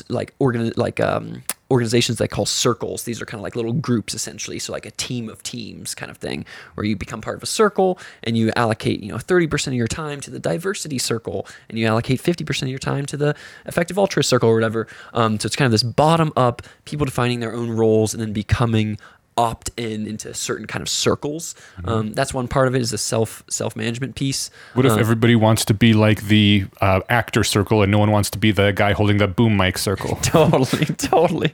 like 0.09 0.33
organ 0.39 0.71
like 0.75 0.99
um, 0.99 1.43
organizations 1.69 2.17
they 2.17 2.27
call 2.27 2.45
circles. 2.45 3.03
These 3.03 3.21
are 3.21 3.25
kind 3.25 3.39
of 3.39 3.43
like 3.43 3.55
little 3.55 3.73
groups 3.73 4.13
essentially. 4.13 4.59
So 4.59 4.71
like 4.71 4.85
a 4.85 4.91
team 4.91 5.29
of 5.29 5.43
teams 5.43 5.93
kind 5.95 6.09
of 6.09 6.17
thing, 6.17 6.45
where 6.75 6.85
you 6.85 6.95
become 6.95 7.21
part 7.21 7.37
of 7.37 7.43
a 7.43 7.47
circle 7.47 7.99
and 8.23 8.37
you 8.37 8.51
allocate, 8.55 9.01
you 9.01 9.09
know, 9.09 9.17
30% 9.17 9.67
of 9.67 9.73
your 9.73 9.87
time 9.87 10.21
to 10.21 10.31
the 10.31 10.39
diversity 10.39 10.97
circle 10.97 11.47
and 11.69 11.77
you 11.77 11.85
allocate 11.85 12.21
50% 12.21 12.63
of 12.63 12.69
your 12.69 12.79
time 12.79 13.05
to 13.07 13.17
the 13.17 13.35
effective 13.65 13.97
altruist 13.97 14.29
circle 14.29 14.49
or 14.49 14.55
whatever. 14.55 14.87
Um, 15.13 15.39
so 15.39 15.47
it's 15.47 15.55
kind 15.55 15.65
of 15.67 15.71
this 15.71 15.83
bottom 15.83 16.31
up, 16.35 16.61
people 16.85 17.05
defining 17.05 17.39
their 17.39 17.53
own 17.53 17.71
roles 17.71 18.13
and 18.13 18.21
then 18.21 18.33
becoming 18.33 18.97
opt 19.37 19.69
in 19.77 20.07
into 20.07 20.33
certain 20.33 20.65
kind 20.65 20.81
of 20.81 20.89
circles. 20.89 21.55
Um, 21.85 22.13
that's 22.13 22.33
one 22.33 22.47
part 22.47 22.67
of 22.67 22.75
it 22.75 22.81
is 22.81 22.91
the 22.91 22.97
self 22.97 23.43
self 23.49 23.75
management 23.75 24.15
piece. 24.15 24.49
What 24.73 24.85
if 24.85 24.93
Um, 24.93 24.99
everybody 24.99 25.35
wants 25.35 25.63
to 25.65 25.73
be 25.73 25.93
like 25.93 26.23
the 26.23 26.65
uh, 26.81 27.01
actor 27.09 27.43
circle 27.43 27.83
and 27.83 27.91
no 27.91 27.99
one 27.99 28.11
wants 28.11 28.29
to 28.31 28.37
be 28.37 28.51
the 28.51 28.71
guy 28.71 28.93
holding 28.93 29.17
the 29.17 29.27
boom 29.27 29.55
mic 29.55 29.77
circle? 29.77 30.15
totally, 30.23 30.85
totally. 30.97 31.51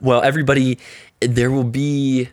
Well, 0.00 0.22
everybody, 0.22 0.78
there 1.20 1.50
will 1.50 1.64
be, 1.64 2.30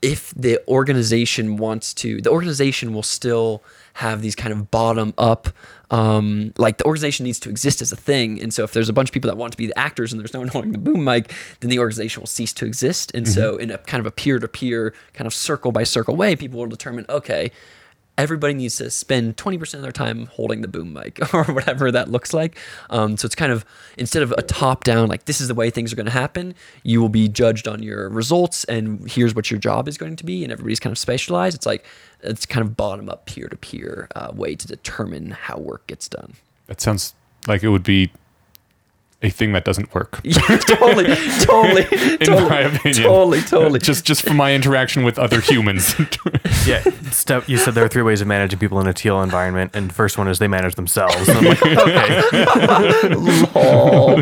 if 0.00 0.32
the 0.34 0.60
organization 0.66 1.56
wants 1.58 1.92
to, 1.94 2.20
the 2.22 2.30
organization 2.30 2.92
will 2.94 3.02
still 3.02 3.62
have 3.94 4.22
these 4.22 4.34
kind 4.34 4.52
of 4.52 4.70
bottom 4.70 5.12
up, 5.18 5.48
um, 5.92 6.54
like 6.56 6.78
the 6.78 6.84
organization 6.84 7.24
needs 7.24 7.38
to 7.40 7.50
exist 7.50 7.82
as 7.82 7.92
a 7.92 7.96
thing. 7.96 8.40
And 8.40 8.52
so 8.52 8.64
if 8.64 8.72
there's 8.72 8.88
a 8.88 8.92
bunch 8.94 9.10
of 9.10 9.12
people 9.12 9.30
that 9.30 9.36
want 9.36 9.52
to 9.52 9.58
be 9.58 9.66
the 9.66 9.78
actors 9.78 10.12
and 10.12 10.18
there's 10.18 10.32
no 10.32 10.40
one 10.40 10.48
holding 10.52 10.72
the 10.72 10.78
boom 10.78 11.04
mic, 11.04 11.32
then 11.60 11.70
the 11.70 11.78
organization 11.78 12.22
will 12.22 12.26
cease 12.26 12.52
to 12.54 12.66
exist. 12.66 13.12
And 13.14 13.28
so 13.28 13.58
in 13.58 13.70
a 13.70 13.78
kind 13.78 14.00
of 14.00 14.06
a 14.06 14.10
peer 14.10 14.38
to 14.38 14.48
peer, 14.48 14.94
kind 15.12 15.26
of 15.26 15.34
circle 15.34 15.70
by 15.70 15.84
circle 15.84 16.16
way, 16.16 16.34
people 16.34 16.58
will 16.58 16.66
determine, 16.66 17.04
okay, 17.08 17.52
everybody 18.22 18.54
needs 18.54 18.76
to 18.76 18.88
spend 18.90 19.36
20% 19.36 19.74
of 19.74 19.82
their 19.82 19.92
time 19.92 20.26
holding 20.26 20.62
the 20.62 20.68
boom 20.68 20.92
mic 20.92 21.18
or 21.34 21.44
whatever 21.44 21.90
that 21.90 22.08
looks 22.08 22.32
like. 22.32 22.56
Um, 22.88 23.16
so 23.16 23.26
it's 23.26 23.34
kind 23.34 23.50
of 23.50 23.64
instead 23.98 24.22
of 24.22 24.32
a 24.38 24.42
top 24.42 24.84
down, 24.84 25.08
like 25.08 25.24
this 25.24 25.40
is 25.40 25.48
the 25.48 25.54
way 25.54 25.70
things 25.70 25.92
are 25.92 25.96
going 25.96 26.06
to 26.06 26.12
happen, 26.12 26.54
you 26.84 27.00
will 27.00 27.08
be 27.08 27.28
judged 27.28 27.66
on 27.66 27.82
your 27.82 28.08
results 28.08 28.64
and 28.64 29.10
here's 29.10 29.34
what 29.34 29.50
your 29.50 29.58
job 29.58 29.88
is 29.88 29.98
going 29.98 30.16
to 30.16 30.24
be. 30.24 30.44
And 30.44 30.52
everybody's 30.52 30.80
kind 30.80 30.92
of 30.92 30.98
specialized. 30.98 31.56
It's 31.56 31.66
like, 31.66 31.84
it's 32.20 32.46
kind 32.46 32.64
of 32.64 32.76
bottom 32.76 33.08
up 33.08 33.26
peer 33.26 33.48
to 33.48 33.56
peer 33.56 34.08
way 34.32 34.54
to 34.54 34.66
determine 34.66 35.32
how 35.32 35.58
work 35.58 35.86
gets 35.88 36.08
done. 36.08 36.34
That 36.68 36.80
sounds 36.80 37.14
like 37.48 37.64
it 37.64 37.68
would 37.68 37.82
be 37.82 38.12
a 39.22 39.30
thing 39.30 39.52
that 39.52 39.64
doesn't 39.64 39.94
work. 39.94 40.20
Yeah, 40.24 40.40
totally, 40.66 41.14
totally, 41.40 41.82
In 41.92 42.18
totally, 42.18 42.48
my 42.48 42.60
opinion, 42.60 43.02
totally, 43.04 43.40
totally. 43.42 43.78
just 43.80 44.04
just 44.04 44.22
from 44.26 44.36
my 44.36 44.54
interaction 44.54 45.04
with 45.04 45.18
other 45.18 45.40
humans. 45.40 45.94
Yeah, 46.64 46.80
step. 47.10 47.48
You 47.48 47.56
said 47.58 47.74
there 47.74 47.84
are 47.84 47.88
three 47.88 48.02
ways 48.02 48.20
of 48.20 48.28
managing 48.28 48.60
people 48.60 48.78
in 48.78 48.86
a 48.86 48.92
teal 48.92 49.20
environment, 49.20 49.72
and 49.74 49.90
the 49.90 49.94
first 49.94 50.16
one 50.16 50.28
is 50.28 50.38
they 50.38 50.46
manage 50.46 50.76
themselves. 50.76 51.28
And 51.28 51.38
I'm 51.38 51.44
like, 51.44 51.60
okay, 51.66 53.14
Lol. 53.16 54.20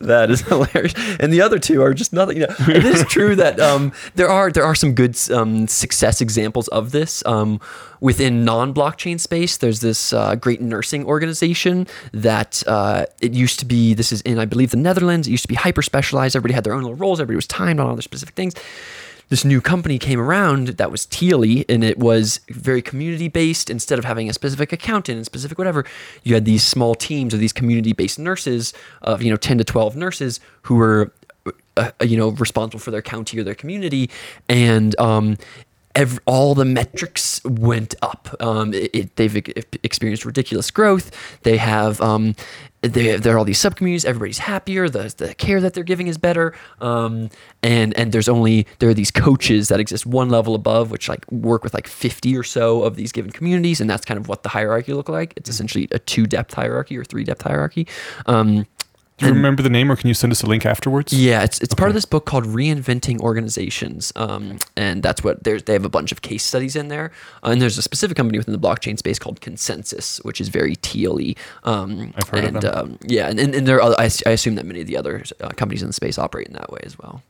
That 0.00 0.30
is 0.30 0.40
hilarious. 0.48 0.94
And 1.20 1.32
the 1.32 1.40
other 1.40 1.58
two 1.58 1.82
are 1.82 1.94
just 1.94 2.12
nothing. 2.12 2.38
You 2.38 2.46
know, 2.46 2.54
it 2.68 2.84
is 2.84 3.04
true 3.04 3.34
that 3.36 3.60
um, 3.60 3.92
there 4.14 4.28
are 4.28 4.50
there 4.50 4.64
are 4.64 4.74
some 4.74 4.94
good 4.94 5.16
um, 5.30 5.68
success 5.68 6.20
examples 6.20 6.68
of 6.68 6.92
this 6.92 7.22
um, 7.26 7.60
within 8.00 8.44
non-blockchain 8.44 9.18
space. 9.20 9.56
There's 9.56 9.80
this 9.80 10.12
uh, 10.12 10.34
great 10.36 10.60
nursing 10.60 11.04
organization 11.04 11.86
that 12.12 12.62
uh, 12.66 13.06
it 13.20 13.32
used 13.32 13.58
to 13.60 13.64
be. 13.64 13.94
This 13.94 14.12
is 14.12 14.20
in 14.22 14.38
I 14.38 14.44
believe 14.44 14.70
the 14.70 14.76
Netherlands. 14.76 15.28
It 15.28 15.32
used 15.32 15.44
to 15.44 15.48
be 15.48 15.56
hyper 15.56 15.82
specialized. 15.82 16.36
Everybody 16.36 16.54
had 16.54 16.64
their 16.64 16.74
own 16.74 16.82
little 16.82 16.96
roles. 16.96 17.20
Everybody 17.20 17.36
was 17.36 17.46
timed 17.46 17.80
on 17.80 17.86
all 17.86 17.94
their 17.94 18.02
specific 18.02 18.34
things 18.34 18.54
this 19.28 19.44
new 19.44 19.60
company 19.60 19.98
came 19.98 20.20
around 20.20 20.68
that 20.68 20.90
was 20.90 21.06
Teely 21.06 21.64
and 21.68 21.84
it 21.84 21.98
was 21.98 22.40
very 22.48 22.82
community 22.82 23.28
based. 23.28 23.70
Instead 23.70 23.98
of 23.98 24.04
having 24.04 24.28
a 24.28 24.32
specific 24.32 24.72
accountant 24.72 25.16
and 25.16 25.26
specific 25.26 25.58
whatever, 25.58 25.84
you 26.22 26.34
had 26.34 26.44
these 26.44 26.64
small 26.64 26.94
teams 26.94 27.34
of 27.34 27.40
these 27.40 27.52
community 27.52 27.92
based 27.92 28.18
nurses 28.18 28.72
of, 29.02 29.22
you 29.22 29.30
know, 29.30 29.36
10 29.36 29.58
to 29.58 29.64
12 29.64 29.96
nurses 29.96 30.40
who 30.62 30.76
were, 30.76 31.12
uh, 31.76 31.90
you 32.02 32.16
know, 32.16 32.30
responsible 32.30 32.80
for 32.80 32.90
their 32.90 33.02
county 33.02 33.38
or 33.38 33.44
their 33.44 33.54
community. 33.54 34.10
And, 34.48 34.98
um, 34.98 35.36
Every, 35.94 36.18
all 36.26 36.54
the 36.54 36.64
metrics 36.64 37.42
went 37.44 37.94
up. 38.02 38.28
Um, 38.40 38.72
it, 38.74 38.90
it- 38.94 39.16
they've 39.16 39.36
experienced 39.82 40.24
ridiculous 40.24 40.70
growth. 40.70 41.10
They 41.42 41.56
have 41.56 42.00
um, 42.00 42.34
they, 42.82 43.16
there 43.16 43.34
are 43.34 43.38
all 43.38 43.44
these 43.44 43.58
subcommunities. 43.60 44.04
Everybody's 44.04 44.38
happier. 44.38 44.88
The, 44.88 45.12
the 45.16 45.34
care 45.34 45.60
that 45.60 45.74
they're 45.74 45.82
giving 45.82 46.06
is 46.06 46.16
better. 46.16 46.54
Um, 46.80 47.30
and 47.64 47.96
and 47.98 48.12
there's 48.12 48.28
only 48.28 48.66
there 48.78 48.88
are 48.90 48.94
these 48.94 49.10
coaches 49.10 49.68
that 49.68 49.80
exist 49.80 50.06
one 50.06 50.28
level 50.28 50.54
above, 50.54 50.90
which 50.92 51.08
like 51.08 51.28
work 51.32 51.64
with 51.64 51.74
like 51.74 51.88
50 51.88 52.36
or 52.36 52.44
so 52.44 52.82
of 52.84 52.94
these 52.94 53.10
given 53.10 53.32
communities, 53.32 53.80
and 53.80 53.90
that's 53.90 54.04
kind 54.04 54.18
of 54.20 54.28
what 54.28 54.44
the 54.44 54.48
hierarchy 54.50 54.92
look 54.92 55.08
like. 55.08 55.32
It's 55.36 55.50
essentially 55.50 55.88
a 55.90 55.98
two 55.98 56.26
depth 56.26 56.54
hierarchy 56.54 56.96
or 56.96 57.04
three 57.04 57.24
depth 57.24 57.42
hierarchy. 57.42 57.88
Um, 58.26 58.66
Do 59.18 59.26
you 59.26 59.32
remember 59.32 59.64
the 59.64 59.68
name, 59.68 59.90
or 59.90 59.96
can 59.96 60.06
you 60.06 60.14
send 60.14 60.32
us 60.32 60.44
a 60.44 60.46
link 60.46 60.64
afterwards? 60.64 61.12
yeah, 61.12 61.42
it's 61.42 61.60
it's 61.60 61.74
part 61.74 61.90
of 61.90 61.94
this 61.94 62.04
book 62.04 62.24
called 62.24 62.44
Reinventing 62.44 63.18
Organizations, 63.18 64.12
um, 64.14 64.58
and 64.76 65.02
that's 65.02 65.24
what 65.24 65.42
there's. 65.42 65.64
They 65.64 65.72
have 65.72 65.84
a 65.84 65.88
bunch 65.88 66.12
of 66.12 66.22
case 66.22 66.44
studies 66.44 66.76
in 66.76 66.86
there, 66.86 67.10
uh, 67.42 67.50
and 67.50 67.60
there's 67.60 67.78
a 67.78 67.82
specific 67.82 68.16
company 68.16 68.38
within 68.38 68.52
the 68.52 68.60
blockchain 68.60 68.96
space 68.96 69.18
called 69.18 69.40
ConsenSys, 69.40 70.24
which 70.24 70.40
is 70.40 70.48
very 70.50 70.76
tealy. 70.76 71.36
Um, 71.64 72.14
I've 72.16 72.28
heard 72.28 72.44
of 72.44 72.54
and, 72.54 72.62
them. 72.62 72.78
Um, 72.78 72.98
yeah, 73.02 73.28
and, 73.28 73.40
and, 73.40 73.56
and 73.56 73.66
there 73.66 73.78
are, 73.78 73.82
other- 73.82 73.98
I, 73.98 74.08
I 74.24 74.30
assume 74.30 74.54
that 74.54 74.64
many 74.64 74.82
of 74.82 74.86
the 74.86 74.96
other 74.96 75.24
uh, 75.40 75.48
companies 75.48 75.82
in 75.82 75.88
the 75.88 75.94
space 75.94 76.16
operate 76.16 76.46
in 76.46 76.52
that 76.52 76.70
way 76.70 76.80
as 76.84 76.96
well. 76.96 77.22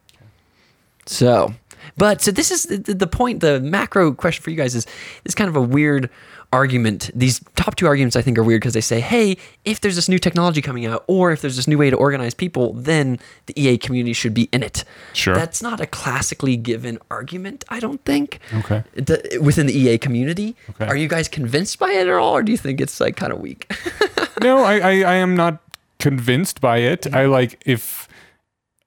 So, 1.07 1.55
but 1.97 2.21
so 2.21 2.31
this 2.31 2.51
is 2.51 2.65
the, 2.65 2.93
the 2.93 3.07
point. 3.07 3.41
The 3.41 3.61
macro 3.61 4.13
question 4.13 4.43
for 4.43 4.51
you 4.51 4.57
guys 4.57 4.75
is 4.75 4.87
is 5.25 5.35
kind 5.35 5.49
of 5.49 5.57
a 5.57 5.63
weird 5.63 6.11
argument. 6.53 7.11
These 7.15 7.41
top 7.57 7.75
two 7.77 7.87
arguments 7.87 8.17
I 8.17 8.23
think 8.23 8.39
are 8.39 8.43
weird 8.43 8.61
because 8.61 8.75
they 8.75 8.81
say, 8.81 9.01
hey, 9.01 9.37
if 9.65 9.81
there's 9.81 9.97
this 9.97 10.09
new 10.09 10.19
technology 10.19 10.63
coming 10.63 10.87
out, 10.87 11.05
or 11.07 11.31
if 11.33 11.41
there's 11.43 11.57
this 11.57 11.69
new 11.69 11.77
way 11.77 11.91
to 11.91 11.97
organize 11.97 12.33
people, 12.35 12.73
then 12.73 13.19
the 13.47 13.61
EA 13.61 13.77
community 13.79 14.13
should 14.13 14.33
be 14.35 14.49
in 14.53 14.63
it. 14.63 14.85
Sure. 15.13 15.35
That's 15.35 15.63
not 15.63 15.81
a 15.81 15.87
classically 15.87 16.57
given 16.57 16.99
argument, 17.11 17.65
I 17.69 17.81
don't 17.81 18.03
think. 18.05 18.41
Okay. 18.55 18.83
The- 18.95 19.39
within 19.43 19.67
the 19.67 19.75
EA 19.79 19.99
community, 19.99 20.57
Okay. 20.71 20.87
are 20.87 20.97
you 20.97 21.09
guys 21.09 21.29
convinced 21.29 21.79
by 21.79 21.91
it 21.91 22.09
at 22.09 22.15
all, 22.15 22.33
or 22.37 22.43
do 22.43 22.51
you 22.53 22.59
think 22.59 22.81
it's 22.81 23.01
like 23.01 23.17
kind 23.17 23.33
of 23.33 23.41
weak? 23.41 23.71
no, 24.43 24.59
I, 24.65 24.79
I, 24.79 24.91
I 25.01 25.15
am 25.17 25.37
not 25.37 25.59
convinced 25.99 26.61
by 26.61 26.79
it. 26.79 27.13
I 27.15 27.27
like 27.27 27.61
if 27.67 28.09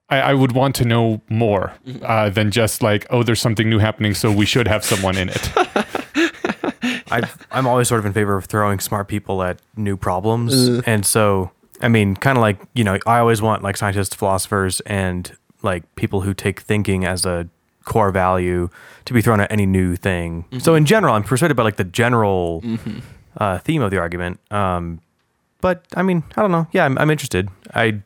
I, 0.09 0.20
I 0.20 0.34
would 0.34 0.53
want 0.53 0.76
to 0.78 0.86
know 0.86 1.22
more 1.30 1.74
uh, 2.01 2.30
than 2.30 2.51
just 2.51 2.82
like, 2.82 3.05
oh, 3.09 3.22
there's 3.24 3.39
something 3.41 3.70
new 3.70 3.80
happening, 3.80 4.14
so 4.14 4.32
we 4.32 4.45
should 4.45 4.68
have 4.68 4.84
someone 4.84 5.18
in 5.18 5.30
it. 5.30 5.51
I, 7.12 7.30
I'm 7.51 7.68
always 7.68 7.88
sort 7.88 7.99
of 7.99 8.05
in 8.05 8.14
favor 8.14 8.36
of 8.38 8.45
throwing 8.45 8.80
smart 8.80 9.07
people 9.07 9.43
at 9.43 9.59
new 9.76 9.97
problems. 9.97 10.53
And 10.86 11.05
so, 11.05 11.51
I 11.82 11.88
mean, 11.88 12.16
kind 12.16 12.38
of 12.38 12.41
like, 12.41 12.59
you 12.74 12.84
know, 12.84 12.97
I 13.05 13.20
always 13.20 13.41
want 13.41 13.64
like 13.64 13.78
scientists, 13.78 14.16
philosophers, 14.16 14.80
and 14.82 15.32
like 15.64 15.84
people 15.95 16.22
who 16.22 16.34
take 16.34 16.59
thinking 16.62 17.05
as 17.05 17.26
a 17.26 17.47
core 17.86 18.12
value 18.12 18.70
to 19.05 19.14
be 19.14 19.22
thrown 19.22 19.39
at 19.39 19.51
any 19.51 19.66
new 19.66 19.95
thing. 19.95 20.45
So, 20.59 20.76
in 20.76 20.86
general, 20.86 21.14
I'm 21.16 21.24
persuaded 21.24 21.55
by 21.55 21.64
like 21.64 21.78
the 21.78 21.84
general 21.84 22.64
uh, 23.38 23.57
theme 23.59 23.82
of 23.82 23.91
the 23.91 23.97
argument. 23.97 24.39
Um, 24.51 25.01
but 25.62 25.86
I 25.95 26.01
mean, 26.03 26.24
I 26.38 26.41
don't 26.41 26.51
know. 26.51 26.68
Yeah, 26.72 26.86
I'm, 26.86 26.97
I'm 26.97 27.09
interested. 27.09 27.49
I 27.74 28.01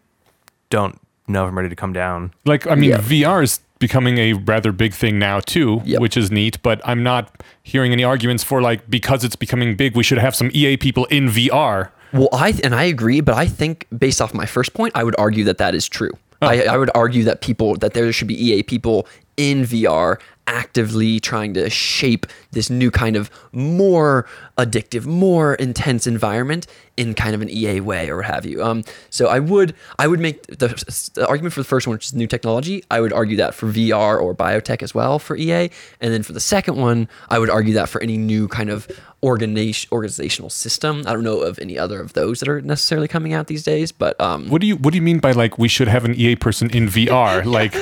don't 0.69 0.99
know 1.27 1.43
if 1.45 1.49
I'm 1.49 1.57
ready 1.57 1.69
to 1.69 1.75
come 1.75 1.93
down. 1.93 2.33
Like, 2.45 2.67
I 2.67 2.75
mean, 2.75 2.89
Yeah. 2.91 2.97
VR 2.99 3.43
is 3.43 3.59
becoming 3.87 4.17
a 4.17 4.33
rather 4.33 4.71
big 4.71 4.93
thing 4.93 5.15
now 5.19 5.37
too, 5.39 5.81
Yep. 5.85 5.99
which 6.03 6.15
is 6.21 6.27
neat. 6.31 6.55
But 6.67 6.77
I'm 6.89 7.01
not 7.11 7.23
hearing 7.63 7.91
any 7.91 8.03
arguments 8.03 8.43
for 8.43 8.61
like 8.69 8.89
because 8.89 9.23
it's 9.23 9.35
becoming 9.45 9.75
big, 9.75 9.95
we 9.95 10.03
should 10.03 10.17
have 10.27 10.35
some 10.35 10.49
EA 10.53 10.77
people 10.77 11.05
in 11.17 11.27
VR. 11.29 11.77
Well, 12.13 12.29
I 12.31 12.49
and 12.63 12.73
I 12.73 12.83
agree, 12.95 13.21
but 13.21 13.35
I 13.35 13.45
think 13.59 13.85
based 14.05 14.21
off 14.21 14.33
my 14.33 14.45
first 14.45 14.73
point, 14.73 14.91
I 14.95 15.03
would 15.03 15.15
argue 15.17 15.43
that 15.45 15.57
that 15.57 15.73
is 15.75 15.87
true. 15.87 16.11
Oh. 16.41 16.47
I, 16.47 16.55
I 16.73 16.77
would 16.77 16.91
argue 16.95 17.23
that 17.25 17.41
people 17.41 17.75
that 17.77 17.93
there 17.93 18.11
should 18.11 18.27
be 18.27 18.37
EA 18.45 18.63
people 18.63 19.07
in 19.37 19.63
VR 19.63 20.17
actively 20.47 21.19
trying 21.19 21.53
to 21.55 21.69
shape 21.69 22.27
this 22.51 22.69
new 22.69 22.91
kind 22.91 23.15
of 23.15 23.31
more 23.51 24.27
addictive, 24.57 25.05
more 25.05 25.55
intense 25.55 26.05
environment 26.05 26.67
in 26.97 27.13
kind 27.13 27.35
of 27.35 27.41
an 27.41 27.49
EA 27.49 27.79
way 27.79 28.09
or 28.09 28.17
what 28.17 28.25
have 28.25 28.45
you. 28.45 28.63
Um, 28.63 28.83
so 29.09 29.27
I 29.27 29.39
would 29.39 29.73
I 29.99 30.07
would 30.07 30.19
make 30.19 30.45
the, 30.47 30.67
the 31.15 31.27
argument 31.27 31.53
for 31.53 31.59
the 31.59 31.65
first 31.65 31.87
one, 31.87 31.95
which 31.95 32.05
is 32.05 32.13
new 32.13 32.27
technology. 32.27 32.83
I 32.91 33.01
would 33.01 33.11
argue 33.11 33.37
that 33.37 33.53
for 33.53 33.67
VR 33.67 34.21
or 34.21 34.33
biotech 34.35 34.81
as 34.81 34.93
well 34.93 35.19
for 35.19 35.35
EA, 35.35 35.69
and 35.99 36.13
then 36.13 36.23
for 36.23 36.33
the 36.33 36.39
second 36.39 36.77
one, 36.77 37.09
I 37.29 37.39
would 37.39 37.49
argue 37.49 37.73
that 37.73 37.89
for 37.89 38.01
any 38.01 38.17
new 38.17 38.47
kind 38.47 38.69
of 38.69 38.87
organization 39.23 39.89
organizational 39.91 40.49
system. 40.49 41.03
I 41.07 41.13
don't 41.13 41.23
know 41.23 41.39
of 41.39 41.57
any 41.59 41.77
other 41.77 41.99
of 41.99 42.13
those 42.13 42.39
that 42.39 42.47
are 42.47 42.61
necessarily 42.61 43.07
coming 43.07 43.33
out 43.33 43.47
these 43.47 43.63
days, 43.63 43.91
but 43.91 44.19
um, 44.21 44.49
What 44.49 44.61
do 44.61 44.67
you 44.67 44.77
What 44.77 44.91
do 44.91 44.97
you 44.97 45.01
mean 45.01 45.19
by 45.19 45.31
like 45.31 45.57
we 45.57 45.67
should 45.67 45.87
have 45.87 46.05
an 46.05 46.13
EA 46.13 46.35
person 46.35 46.69
in 46.69 46.87
VR? 46.87 47.43
Like, 47.55 47.73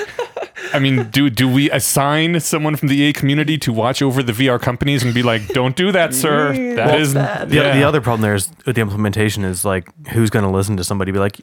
I 0.74 0.80
mean, 0.80 1.10
do 1.10 1.30
do 1.30 1.48
we 1.52 1.70
assign 1.72 2.40
someone 2.40 2.76
from 2.76 2.88
the 2.88 2.96
EA 2.96 3.14
community 3.14 3.58
to 3.60 3.74
watch 3.74 4.02
over 4.02 4.22
the 4.22 4.34
VR 4.34 4.60
companies 4.62 5.04
and 5.04 5.14
be 5.14 5.24
like, 5.24 5.48
"Don't 5.50 5.76
do 5.76 5.92
that, 5.92 6.14
sir. 6.14 6.54
That 6.76 6.88
Well, 6.88 6.96
is 7.02 7.14
that- 7.14 7.50
The, 7.50 7.56
yeah. 7.56 7.76
the 7.76 7.84
other 7.84 8.02
problem 8.02 8.22
there 8.22 8.36
is 8.36 8.50
with 8.66 8.76
the 8.76 8.82
implementation 8.82 9.44
is 9.44 9.64
like 9.66 9.88
who's 10.10 10.30
going 10.30 10.46
to 10.46 10.52
listen 10.52 10.78
to 10.78 10.84
somebody 10.84 11.12
be 11.12 11.20
like, 11.20 11.40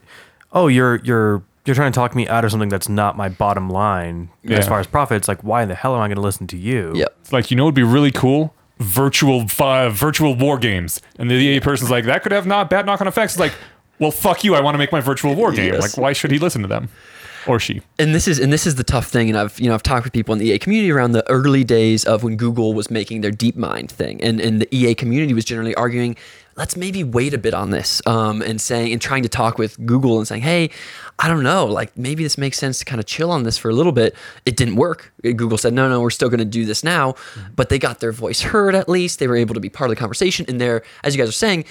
oh, 0.52 0.66
you're 0.68 0.96
you're 1.04 1.42
you're 1.66 1.74
trying 1.74 1.92
to 1.92 1.94
talk 1.94 2.14
me 2.16 2.26
out 2.28 2.44
of 2.44 2.50
something 2.50 2.68
that's 2.70 2.88
not 2.88 3.16
my 3.16 3.28
bottom 3.28 3.68
line 3.68 4.30
Yeah. 4.42 4.56
as 4.58 4.66
far 4.66 4.80
as 4.80 4.86
profits. 4.86 5.28
Like, 5.28 5.42
why 5.44 5.62
in 5.62 5.68
the 5.68 5.74
hell 5.74 5.94
am 5.94 6.00
I 6.00 6.08
going 6.08 6.16
to 6.16 6.22
listen 6.22 6.46
to 6.48 6.56
you? 6.56 6.92
yep. 6.94 7.14
It's 7.20 7.32
like 7.32 7.50
you 7.50 7.56
know, 7.56 7.64
it'd 7.64 7.74
be 7.74 7.82
really 7.82 8.10
cool. 8.12 8.54
Virtual 8.78 9.44
uh, 9.58 9.90
virtual 9.90 10.34
war 10.34 10.58
games, 10.58 11.02
and 11.18 11.30
the 11.30 11.34
EA 11.34 11.60
person's 11.60 11.90
like, 11.90 12.06
that 12.06 12.22
could 12.22 12.32
have 12.32 12.46
not 12.46 12.70
bad 12.70 12.86
knock 12.86 13.00
on 13.02 13.06
effects. 13.06 13.34
It's 13.34 13.40
like, 13.40 13.52
well, 13.98 14.10
fuck 14.10 14.42
you. 14.42 14.54
I 14.54 14.62
want 14.62 14.74
to 14.74 14.78
make 14.78 14.90
my 14.90 15.00
virtual 15.00 15.34
war 15.34 15.52
game. 15.52 15.74
Yes. 15.74 15.82
Like, 15.82 15.98
why 16.02 16.14
should 16.14 16.30
he 16.30 16.38
listen 16.38 16.62
to 16.62 16.68
them, 16.68 16.88
or 17.46 17.58
she? 17.58 17.82
and 17.98 18.14
this 18.14 18.26
is 18.26 18.38
and 18.38 18.52
this 18.52 18.66
is 18.66 18.74
the 18.76 18.84
tough 18.84 19.06
thing 19.08 19.28
and 19.28 19.38
i've 19.38 19.58
you 19.60 19.68
know 19.68 19.74
i've 19.74 19.82
talked 19.82 20.04
with 20.04 20.12
people 20.12 20.32
in 20.32 20.38
the 20.38 20.48
ea 20.50 20.58
community 20.58 20.90
around 20.90 21.12
the 21.12 21.28
early 21.30 21.64
days 21.64 22.04
of 22.04 22.22
when 22.22 22.36
google 22.36 22.72
was 22.74 22.90
making 22.90 23.20
their 23.20 23.30
deepmind 23.30 23.90
thing 23.90 24.22
and 24.22 24.40
and 24.40 24.60
the 24.60 24.74
ea 24.74 24.94
community 24.94 25.34
was 25.34 25.44
generally 25.44 25.74
arguing 25.74 26.16
let's 26.56 26.76
maybe 26.76 27.04
wait 27.04 27.32
a 27.32 27.38
bit 27.38 27.54
on 27.54 27.70
this 27.70 28.02
um, 28.06 28.42
and 28.42 28.60
saying 28.60 28.92
and 28.92 29.00
trying 29.00 29.22
to 29.22 29.28
talk 29.28 29.56
with 29.58 29.84
google 29.86 30.18
and 30.18 30.26
saying 30.26 30.42
hey 30.42 30.68
i 31.18 31.28
don't 31.28 31.42
know 31.42 31.66
like 31.66 31.96
maybe 31.96 32.22
this 32.22 32.36
makes 32.36 32.58
sense 32.58 32.78
to 32.78 32.84
kind 32.84 32.98
of 32.98 33.06
chill 33.06 33.30
on 33.30 33.42
this 33.44 33.56
for 33.58 33.70
a 33.70 33.74
little 33.74 33.92
bit. 33.92 34.14
It 34.44 34.56
didn't 34.56 34.76
work. 34.76 35.12
Google 35.22 35.58
said 35.58 35.72
no 35.72 35.88
no 35.88 36.00
we're 36.00 36.10
still 36.10 36.28
going 36.28 36.38
to 36.38 36.44
do 36.44 36.64
this 36.64 36.82
now 36.82 37.14
but 37.56 37.68
they 37.68 37.78
got 37.78 38.00
their 38.00 38.12
voice 38.12 38.40
heard 38.40 38.74
at 38.74 38.88
least. 38.88 39.18
They 39.18 39.28
were 39.28 39.36
able 39.36 39.54
to 39.54 39.60
be 39.60 39.68
part 39.68 39.90
of 39.90 39.96
the 39.96 40.00
conversation 40.00 40.46
and 40.48 40.60
they're 40.60 40.82
as 41.04 41.14
you 41.14 41.20
guys 41.20 41.28
are 41.28 41.32
saying 41.32 41.64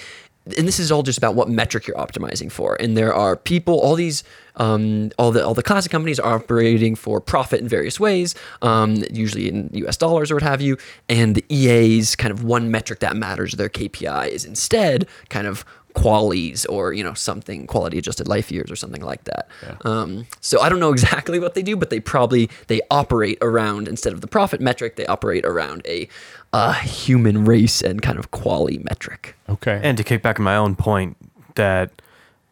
and 0.54 0.66
this 0.66 0.78
is 0.78 0.90
all 0.90 1.02
just 1.02 1.18
about 1.18 1.34
what 1.34 1.48
metric 1.48 1.86
you're 1.86 1.96
optimizing 1.96 2.50
for. 2.50 2.76
And 2.80 2.96
there 2.96 3.14
are 3.14 3.36
people, 3.36 3.80
all 3.80 3.94
these, 3.94 4.22
um, 4.56 5.10
all 5.18 5.30
the 5.32 5.44
all 5.44 5.54
the 5.54 5.62
classic 5.62 5.90
companies 5.90 6.18
are 6.20 6.34
operating 6.34 6.94
for 6.94 7.20
profit 7.20 7.60
in 7.60 7.68
various 7.68 7.98
ways, 7.98 8.34
um, 8.62 9.02
usually 9.10 9.48
in 9.48 9.70
U.S. 9.74 9.96
dollars 9.96 10.30
or 10.30 10.36
what 10.36 10.42
have 10.42 10.60
you. 10.60 10.76
And 11.08 11.34
the 11.34 11.44
EA's 11.48 12.16
kind 12.16 12.32
of 12.32 12.44
one 12.44 12.70
metric 12.70 13.00
that 13.00 13.16
matters, 13.16 13.52
their 13.52 13.68
KPI, 13.68 14.28
is 14.28 14.44
instead 14.44 15.06
kind 15.28 15.46
of 15.46 15.64
qualities 15.94 16.64
or 16.66 16.92
you 16.92 17.02
know 17.02 17.14
something 17.14 17.66
quality 17.66 17.98
adjusted 17.98 18.28
life 18.28 18.50
years 18.50 18.70
or 18.70 18.76
something 18.76 19.02
like 19.02 19.24
that. 19.24 19.48
Um, 19.84 20.26
so 20.40 20.60
I 20.60 20.68
don't 20.68 20.80
know 20.80 20.92
exactly 20.98 21.38
what 21.38 21.54
they 21.54 21.62
do, 21.62 21.76
but 21.76 21.90
they 21.90 22.00
probably 22.00 22.50
they 22.68 22.80
operate 22.90 23.38
around 23.40 23.88
instead 23.88 24.12
of 24.12 24.20
the 24.20 24.26
profit 24.26 24.60
metric, 24.60 24.96
they 24.96 25.06
operate 25.06 25.44
around 25.44 25.82
a 25.86 26.08
uh, 26.52 26.72
human 26.74 27.44
race 27.44 27.80
and 27.80 28.02
kind 28.02 28.18
of 28.18 28.30
quality 28.30 28.78
metric. 28.78 29.36
Okay. 29.48 29.80
And 29.82 29.96
to 29.96 30.04
kick 30.04 30.22
back 30.22 30.38
on 30.38 30.44
my 30.44 30.56
own 30.56 30.74
point 30.76 31.16
that 31.54 32.02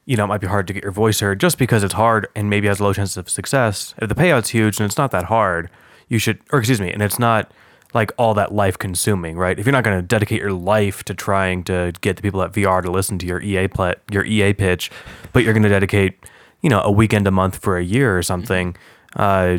you 0.06 0.16
know 0.16 0.24
it 0.24 0.28
might 0.28 0.40
be 0.40 0.46
hard 0.46 0.66
to 0.66 0.72
get 0.72 0.82
your 0.82 0.92
voice 0.92 1.20
heard 1.20 1.40
just 1.40 1.58
because 1.58 1.82
it's 1.82 1.94
hard 1.94 2.28
and 2.34 2.48
maybe 2.48 2.68
has 2.68 2.80
low 2.80 2.92
chances 2.92 3.16
of 3.16 3.28
success. 3.28 3.94
If 3.98 4.08
the 4.08 4.14
payout's 4.14 4.50
huge 4.50 4.78
and 4.80 4.86
it's 4.86 4.98
not 4.98 5.10
that 5.10 5.24
hard, 5.24 5.70
you 6.08 6.18
should, 6.18 6.40
or 6.52 6.58
excuse 6.58 6.80
me, 6.80 6.92
and 6.92 7.02
it's 7.02 7.18
not 7.18 7.50
like 7.94 8.12
all 8.18 8.34
that 8.34 8.52
life 8.52 8.78
consuming, 8.78 9.36
right? 9.36 9.58
If 9.58 9.66
you're 9.66 9.72
not 9.72 9.84
going 9.84 9.98
to 9.98 10.06
dedicate 10.06 10.40
your 10.40 10.52
life 10.52 11.04
to 11.04 11.14
trying 11.14 11.64
to 11.64 11.92
get 12.00 12.16
the 12.16 12.22
people 12.22 12.42
at 12.42 12.52
VR 12.52 12.82
to 12.82 12.90
listen 12.90 13.18
to 13.18 13.26
your 13.26 13.40
EA 13.40 13.68
pla 13.68 13.94
your 14.10 14.24
EA 14.24 14.52
pitch, 14.52 14.90
but 15.32 15.42
you're 15.42 15.54
going 15.54 15.62
to 15.62 15.68
dedicate, 15.68 16.18
you 16.60 16.68
know, 16.68 16.80
a 16.82 16.90
weekend 16.90 17.26
a 17.26 17.30
month 17.30 17.58
for 17.58 17.78
a 17.78 17.84
year 17.84 18.16
or 18.16 18.22
something, 18.22 18.76
uh, 19.16 19.58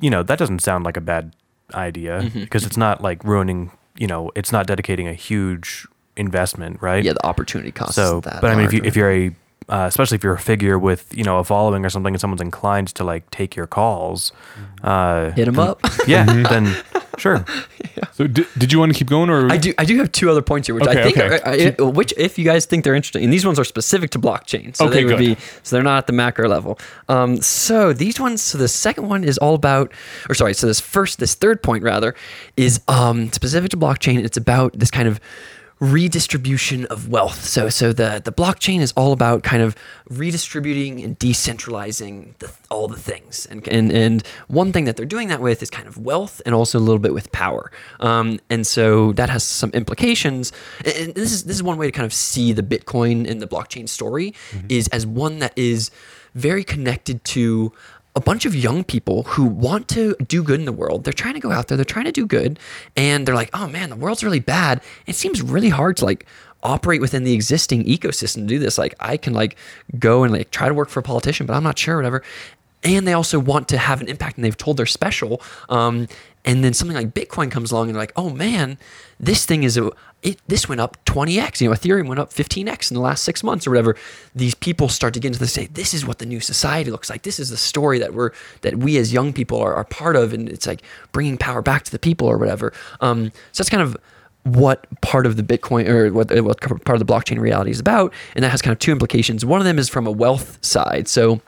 you 0.00 0.10
know, 0.10 0.22
that 0.22 0.38
doesn't 0.38 0.60
sound 0.60 0.84
like 0.84 0.96
a 0.96 1.00
bad 1.00 1.34
idea 1.74 2.30
because 2.34 2.64
it's 2.64 2.76
not 2.76 3.00
like 3.02 3.24
ruining, 3.24 3.70
you 3.96 4.06
know, 4.06 4.30
it's 4.34 4.52
not 4.52 4.66
dedicating 4.66 5.08
a 5.08 5.14
huge 5.14 5.86
investment, 6.16 6.80
right? 6.80 7.04
Yeah, 7.04 7.14
the 7.14 7.26
opportunity 7.26 7.72
cost. 7.72 7.94
So, 7.94 8.20
that 8.20 8.40
but 8.40 8.50
I 8.50 8.54
mean, 8.56 8.66
if 8.66 8.72
you 8.72 8.82
if 8.84 8.96
you're 8.96 9.10
a 9.10 9.34
uh, 9.68 9.86
especially 9.88 10.16
if 10.16 10.24
you're 10.24 10.34
a 10.34 10.38
figure 10.40 10.78
with 10.78 11.06
you 11.16 11.24
know 11.24 11.38
a 11.38 11.44
following 11.44 11.84
or 11.84 11.90
something, 11.90 12.14
and 12.14 12.20
someone's 12.20 12.40
inclined 12.40 12.88
to 12.88 13.04
like 13.04 13.30
take 13.30 13.56
your 13.56 13.66
calls, 13.66 14.32
uh, 14.82 15.30
hit 15.32 15.46
them 15.46 15.58
up. 15.58 15.80
yeah, 16.06 16.24
then 16.24 16.74
sure. 17.18 17.44
so 18.12 18.26
did, 18.26 18.46
did 18.58 18.72
you 18.72 18.78
want 18.78 18.92
to 18.92 18.98
keep 18.98 19.08
going, 19.08 19.30
or 19.30 19.50
I 19.50 19.56
do. 19.56 19.72
I 19.78 19.84
do 19.84 19.96
have 19.98 20.12
two 20.12 20.30
other 20.30 20.42
points 20.42 20.68
here, 20.68 20.74
which 20.74 20.86
I 20.86 21.02
think, 21.02 21.18
okay. 21.18 21.70
are, 21.70 21.76
I- 21.80 21.84
which 21.90 22.12
if 22.16 22.38
you 22.38 22.44
guys 22.44 22.66
think 22.66 22.84
they're 22.84 22.94
interesting, 22.94 23.24
and 23.24 23.32
these 23.32 23.44
ones 23.46 23.58
are 23.58 23.64
specific 23.64 24.10
to 24.10 24.18
blockchain, 24.18 24.74
so 24.76 24.86
Okay, 24.86 24.94
they 24.96 25.04
would 25.04 25.18
good. 25.18 25.36
be, 25.36 25.42
so 25.62 25.76
they're 25.76 25.82
not 25.82 25.98
at 25.98 26.06
the 26.06 26.12
macro 26.12 26.48
level. 26.48 26.78
Um, 27.08 27.40
so 27.40 27.92
these 27.92 28.18
ones, 28.20 28.42
so 28.42 28.58
the 28.58 28.68
second 28.68 29.08
one 29.08 29.24
is 29.24 29.38
all 29.38 29.54
about, 29.54 29.92
or 30.28 30.34
sorry, 30.34 30.54
so 30.54 30.66
this 30.66 30.80
first, 30.80 31.18
this 31.18 31.34
third 31.34 31.62
point 31.62 31.82
rather, 31.84 32.14
is 32.56 32.80
um, 32.88 33.30
specific 33.32 33.70
to 33.70 33.76
blockchain. 33.76 34.24
It's 34.24 34.36
about 34.36 34.78
this 34.78 34.90
kind 34.90 35.08
of 35.08 35.20
redistribution 35.82 36.86
of 36.86 37.08
wealth. 37.08 37.44
So, 37.44 37.68
so 37.68 37.92
the 37.92 38.22
the 38.24 38.30
blockchain 38.30 38.80
is 38.80 38.92
all 38.92 39.12
about 39.12 39.42
kind 39.42 39.64
of 39.64 39.74
redistributing 40.08 41.02
and 41.02 41.18
decentralizing 41.18 42.38
the, 42.38 42.52
all 42.70 42.86
the 42.86 42.96
things. 42.96 43.46
And, 43.46 43.66
and 43.66 43.90
and 43.90 44.26
one 44.46 44.72
thing 44.72 44.84
that 44.84 44.96
they're 44.96 45.04
doing 45.04 45.26
that 45.28 45.40
with 45.40 45.60
is 45.60 45.70
kind 45.70 45.88
of 45.88 45.98
wealth 45.98 46.40
and 46.46 46.54
also 46.54 46.78
a 46.78 46.80
little 46.80 47.00
bit 47.00 47.12
with 47.12 47.32
power. 47.32 47.72
Um, 47.98 48.38
and 48.48 48.64
so 48.64 49.12
that 49.14 49.28
has 49.28 49.42
some 49.42 49.70
implications. 49.70 50.52
And 50.84 51.16
this 51.16 51.32
is 51.32 51.44
this 51.44 51.56
is 51.56 51.64
one 51.64 51.78
way 51.78 51.86
to 51.86 51.92
kind 51.92 52.06
of 52.06 52.12
see 52.12 52.52
the 52.52 52.62
Bitcoin 52.62 53.28
and 53.28 53.42
the 53.42 53.48
blockchain 53.48 53.88
story 53.88 54.34
is 54.68 54.86
as 54.88 55.04
one 55.04 55.40
that 55.40 55.52
is 55.56 55.90
very 56.34 56.64
connected 56.64 57.22
to 57.24 57.72
a 58.14 58.20
bunch 58.20 58.44
of 58.44 58.54
young 58.54 58.84
people 58.84 59.22
who 59.22 59.44
want 59.44 59.88
to 59.88 60.14
do 60.26 60.42
good 60.42 60.60
in 60.60 60.66
the 60.66 60.72
world. 60.72 61.04
They're 61.04 61.12
trying 61.12 61.34
to 61.34 61.40
go 61.40 61.50
out 61.50 61.68
there, 61.68 61.76
they're 61.76 61.84
trying 61.84 62.04
to 62.04 62.12
do 62.12 62.26
good, 62.26 62.58
and 62.96 63.26
they're 63.26 63.34
like, 63.34 63.50
"Oh 63.54 63.68
man, 63.68 63.90
the 63.90 63.96
world's 63.96 64.22
really 64.22 64.40
bad." 64.40 64.82
It 65.06 65.16
seems 65.16 65.40
really 65.40 65.70
hard 65.70 65.96
to 65.98 66.04
like 66.04 66.26
operate 66.62 67.00
within 67.00 67.24
the 67.24 67.32
existing 67.32 67.84
ecosystem 67.84 68.36
to 68.36 68.46
do 68.46 68.58
this. 68.58 68.78
Like 68.78 68.94
I 69.00 69.16
can 69.16 69.32
like 69.32 69.56
go 69.98 70.24
and 70.24 70.32
like 70.32 70.50
try 70.50 70.68
to 70.68 70.74
work 70.74 70.88
for 70.88 71.00
a 71.00 71.02
politician, 71.02 71.46
but 71.46 71.54
I'm 71.54 71.64
not 71.64 71.78
sure 71.78 71.96
whatever. 71.96 72.22
And 72.84 73.06
they 73.06 73.12
also 73.12 73.38
want 73.38 73.68
to 73.68 73.78
have 73.78 74.00
an 74.00 74.08
impact 74.08 74.36
and 74.36 74.44
they've 74.44 74.56
told 74.56 74.76
they're 74.76 74.86
special. 74.86 75.40
Um, 75.68 76.08
and 76.44 76.64
then 76.64 76.74
something 76.74 76.96
like 76.96 77.14
Bitcoin 77.14 77.50
comes 77.50 77.70
along 77.70 77.88
and 77.88 77.94
they're 77.94 78.02
like, 78.02 78.12
"Oh 78.16 78.30
man, 78.30 78.78
this 79.20 79.46
thing 79.46 79.62
is 79.62 79.76
a 79.76 79.90
it, 80.22 80.40
this 80.46 80.68
went 80.68 80.80
up 80.80 81.04
20x. 81.04 81.60
You 81.60 81.68
know, 81.68 81.74
Ethereum 81.74 82.06
went 82.06 82.20
up 82.20 82.30
15x 82.30 82.90
in 82.90 82.94
the 82.94 83.00
last 83.00 83.24
six 83.24 83.42
months 83.42 83.66
or 83.66 83.70
whatever. 83.70 83.96
These 84.34 84.54
people 84.54 84.88
start 84.88 85.14
to 85.14 85.20
get 85.20 85.28
into 85.28 85.40
the 85.40 85.48
say, 85.48 85.66
this 85.66 85.92
is 85.92 86.06
what 86.06 86.18
the 86.18 86.26
new 86.26 86.40
society 86.40 86.90
looks 86.90 87.10
like. 87.10 87.22
This 87.22 87.40
is 87.40 87.50
the 87.50 87.56
story 87.56 87.98
that 87.98 88.14
we're 88.14 88.30
that 88.60 88.76
we 88.76 88.96
as 88.98 89.12
young 89.12 89.32
people 89.32 89.58
are, 89.58 89.74
are 89.74 89.84
part 89.84 90.16
of, 90.16 90.32
and 90.32 90.48
it's 90.48 90.66
like 90.66 90.82
bringing 91.10 91.36
power 91.36 91.60
back 91.60 91.82
to 91.84 91.90
the 91.90 91.98
people 91.98 92.28
or 92.28 92.38
whatever. 92.38 92.72
Um, 93.00 93.32
so 93.52 93.62
that's 93.62 93.70
kind 93.70 93.82
of 93.82 93.96
what 94.44 94.86
part 95.00 95.26
of 95.26 95.36
the 95.36 95.42
Bitcoin 95.42 95.88
or 95.88 96.12
what, 96.12 96.30
what 96.42 96.60
part 96.60 97.00
of 97.00 97.06
the 97.06 97.12
blockchain 97.12 97.38
reality 97.38 97.70
is 97.70 97.80
about, 97.80 98.12
and 98.34 98.44
that 98.44 98.50
has 98.50 98.62
kind 98.62 98.72
of 98.72 98.78
two 98.78 98.92
implications. 98.92 99.44
One 99.44 99.60
of 99.60 99.64
them 99.64 99.78
is 99.78 99.88
from 99.88 100.06
a 100.06 100.10
wealth 100.10 100.58
side. 100.64 101.08
So 101.08 101.40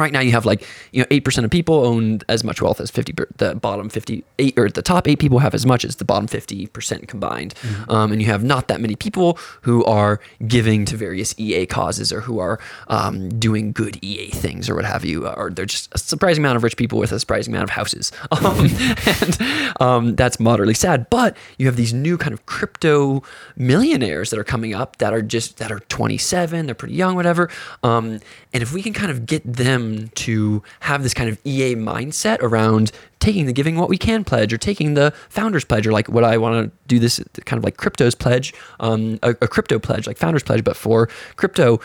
Right 0.00 0.12
now, 0.12 0.20
you 0.20 0.32
have 0.32 0.46
like 0.46 0.66
you 0.92 1.02
know 1.02 1.06
eight 1.10 1.24
percent 1.24 1.44
of 1.44 1.50
people 1.50 1.84
own 1.84 2.20
as 2.28 2.42
much 2.42 2.62
wealth 2.62 2.80
as 2.80 2.90
fifty. 2.90 3.12
The 3.36 3.54
bottom 3.54 3.90
fifty 3.90 4.24
eight 4.38 4.58
or 4.58 4.70
the 4.70 4.80
top 4.80 5.06
eight 5.06 5.18
people 5.18 5.40
have 5.40 5.54
as 5.54 5.66
much 5.66 5.84
as 5.84 5.96
the 5.96 6.06
bottom 6.06 6.26
fifty 6.26 6.66
percent 6.68 7.06
combined, 7.06 7.54
um, 7.88 8.10
and 8.10 8.22
you 8.22 8.28
have 8.28 8.42
not 8.42 8.68
that 8.68 8.80
many 8.80 8.96
people 8.96 9.38
who 9.62 9.84
are 9.84 10.18
giving 10.46 10.86
to 10.86 10.96
various 10.96 11.38
EA 11.38 11.66
causes 11.66 12.12
or 12.12 12.22
who 12.22 12.38
are 12.38 12.58
um, 12.88 13.28
doing 13.38 13.72
good 13.72 14.02
EA 14.02 14.30
things 14.30 14.70
or 14.70 14.74
what 14.74 14.86
have 14.86 15.04
you. 15.04 15.28
Or 15.28 15.50
they're 15.50 15.66
just 15.66 15.94
a 15.94 15.98
surprising 15.98 16.42
amount 16.42 16.56
of 16.56 16.62
rich 16.62 16.78
people 16.78 16.98
with 16.98 17.12
a 17.12 17.20
surprising 17.20 17.52
amount 17.52 17.64
of 17.64 17.70
houses, 17.70 18.10
um, 18.30 18.70
and 19.06 19.76
um, 19.80 20.16
that's 20.16 20.40
moderately 20.40 20.74
sad. 20.74 21.10
But 21.10 21.36
you 21.58 21.66
have 21.66 21.76
these 21.76 21.92
new 21.92 22.16
kind 22.16 22.32
of 22.32 22.46
crypto 22.46 23.22
millionaires 23.54 24.30
that 24.30 24.38
are 24.38 24.44
coming 24.44 24.74
up 24.74 24.96
that 24.96 25.12
are 25.12 25.22
just 25.22 25.58
that 25.58 25.70
are 25.70 25.80
twenty 25.80 26.16
seven. 26.16 26.64
They're 26.64 26.74
pretty 26.74 26.94
young, 26.94 27.16
whatever. 27.16 27.50
Um, 27.82 28.20
and 28.52 28.62
if 28.62 28.72
we 28.72 28.82
can 28.82 28.92
kind 28.92 29.10
of 29.10 29.26
get 29.26 29.42
them 29.44 29.89
to 30.14 30.62
have 30.80 31.02
this 31.02 31.14
kind 31.14 31.28
of 31.28 31.38
EA 31.44 31.74
mindset 31.74 32.38
around 32.40 32.92
taking 33.20 33.46
the 33.46 33.52
giving 33.52 33.76
what 33.76 33.88
we 33.88 33.98
can 33.98 34.24
pledge 34.24 34.52
or 34.52 34.58
taking 34.58 34.94
the 34.94 35.12
founders 35.28 35.64
pledge 35.64 35.86
or 35.86 35.92
like 35.92 36.08
what 36.08 36.24
I 36.24 36.38
want 36.38 36.66
to 36.66 36.72
do 36.86 36.98
this 36.98 37.20
kind 37.44 37.58
of 37.58 37.64
like 37.64 37.76
cryptos 37.76 38.18
pledge, 38.18 38.54
um, 38.80 39.18
a, 39.22 39.30
a 39.42 39.48
crypto 39.48 39.78
pledge, 39.78 40.06
like 40.06 40.16
founders 40.16 40.42
pledge, 40.42 40.64
but 40.64 40.76
for 40.76 41.08
crypto. 41.36 41.80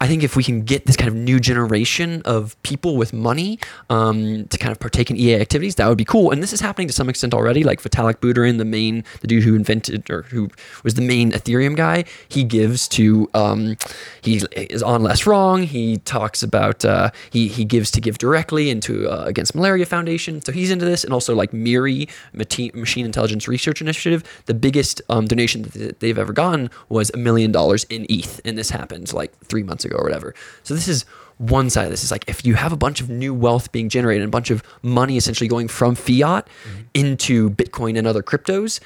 I 0.00 0.06
think 0.06 0.22
if 0.22 0.36
we 0.36 0.44
can 0.44 0.62
get 0.62 0.86
this 0.86 0.96
kind 0.96 1.08
of 1.08 1.14
new 1.14 1.40
generation 1.40 2.22
of 2.24 2.60
people 2.62 2.96
with 2.96 3.12
money 3.12 3.58
um, 3.90 4.46
to 4.46 4.56
kind 4.58 4.70
of 4.70 4.78
partake 4.78 5.10
in 5.10 5.16
EA 5.16 5.34
activities, 5.36 5.74
that 5.74 5.88
would 5.88 5.98
be 5.98 6.04
cool. 6.04 6.30
And 6.30 6.40
this 6.40 6.52
is 6.52 6.60
happening 6.60 6.86
to 6.86 6.92
some 6.92 7.08
extent 7.08 7.34
already. 7.34 7.64
Like 7.64 7.82
Vitalik 7.82 8.16
Buterin, 8.16 8.58
the 8.58 8.64
main, 8.64 9.02
the 9.22 9.26
dude 9.26 9.42
who 9.42 9.56
invented 9.56 10.08
or 10.08 10.22
who 10.22 10.50
was 10.84 10.94
the 10.94 11.02
main 11.02 11.32
Ethereum 11.32 11.76
guy, 11.76 12.04
he 12.28 12.44
gives 12.44 12.86
to, 12.88 13.28
um, 13.34 13.76
he 14.22 14.36
is 14.52 14.82
on 14.84 15.02
Less 15.02 15.26
Wrong. 15.26 15.64
He 15.64 15.96
talks 15.98 16.42
about, 16.44 16.84
uh, 16.84 17.10
he 17.30 17.48
he 17.48 17.64
gives 17.64 17.90
to 17.92 18.00
Give 18.00 18.18
Directly 18.18 18.70
and 18.70 18.80
to 18.84 19.08
uh, 19.10 19.24
Against 19.24 19.54
Malaria 19.54 19.86
Foundation. 19.86 20.40
So 20.42 20.52
he's 20.52 20.70
into 20.70 20.84
this, 20.84 21.02
and 21.02 21.12
also 21.12 21.34
like 21.34 21.52
Miri, 21.52 22.08
Machine 22.32 23.04
Intelligence 23.04 23.48
Research 23.48 23.80
Initiative. 23.80 24.22
The 24.46 24.54
biggest 24.54 25.02
um, 25.08 25.26
donation 25.26 25.62
that 25.62 26.00
they've 26.00 26.18
ever 26.18 26.32
gotten 26.32 26.70
was 26.88 27.10
a 27.14 27.16
million 27.16 27.50
dollars 27.50 27.84
in 27.84 28.06
ETH, 28.08 28.40
and 28.44 28.56
this 28.56 28.70
happened 28.70 29.12
like 29.12 29.36
three 29.44 29.62
months 29.62 29.84
ago 29.84 29.87
or 29.92 30.02
whatever. 30.02 30.34
So 30.62 30.74
this 30.74 30.88
is 30.88 31.04
one 31.38 31.70
side 31.70 31.84
of 31.84 31.90
this. 31.90 32.04
Is 32.04 32.10
like 32.10 32.24
if 32.28 32.44
you 32.44 32.54
have 32.54 32.72
a 32.72 32.76
bunch 32.76 33.00
of 33.00 33.08
new 33.08 33.32
wealth 33.32 33.72
being 33.72 33.88
generated, 33.88 34.22
and 34.22 34.28
a 34.28 34.32
bunch 34.32 34.50
of 34.50 34.62
money 34.82 35.16
essentially 35.16 35.48
going 35.48 35.68
from 35.68 35.94
fiat 35.94 36.48
into 36.94 37.50
Bitcoin 37.50 37.96
and 37.96 38.06
other 38.06 38.22
cryptos. 38.22 38.80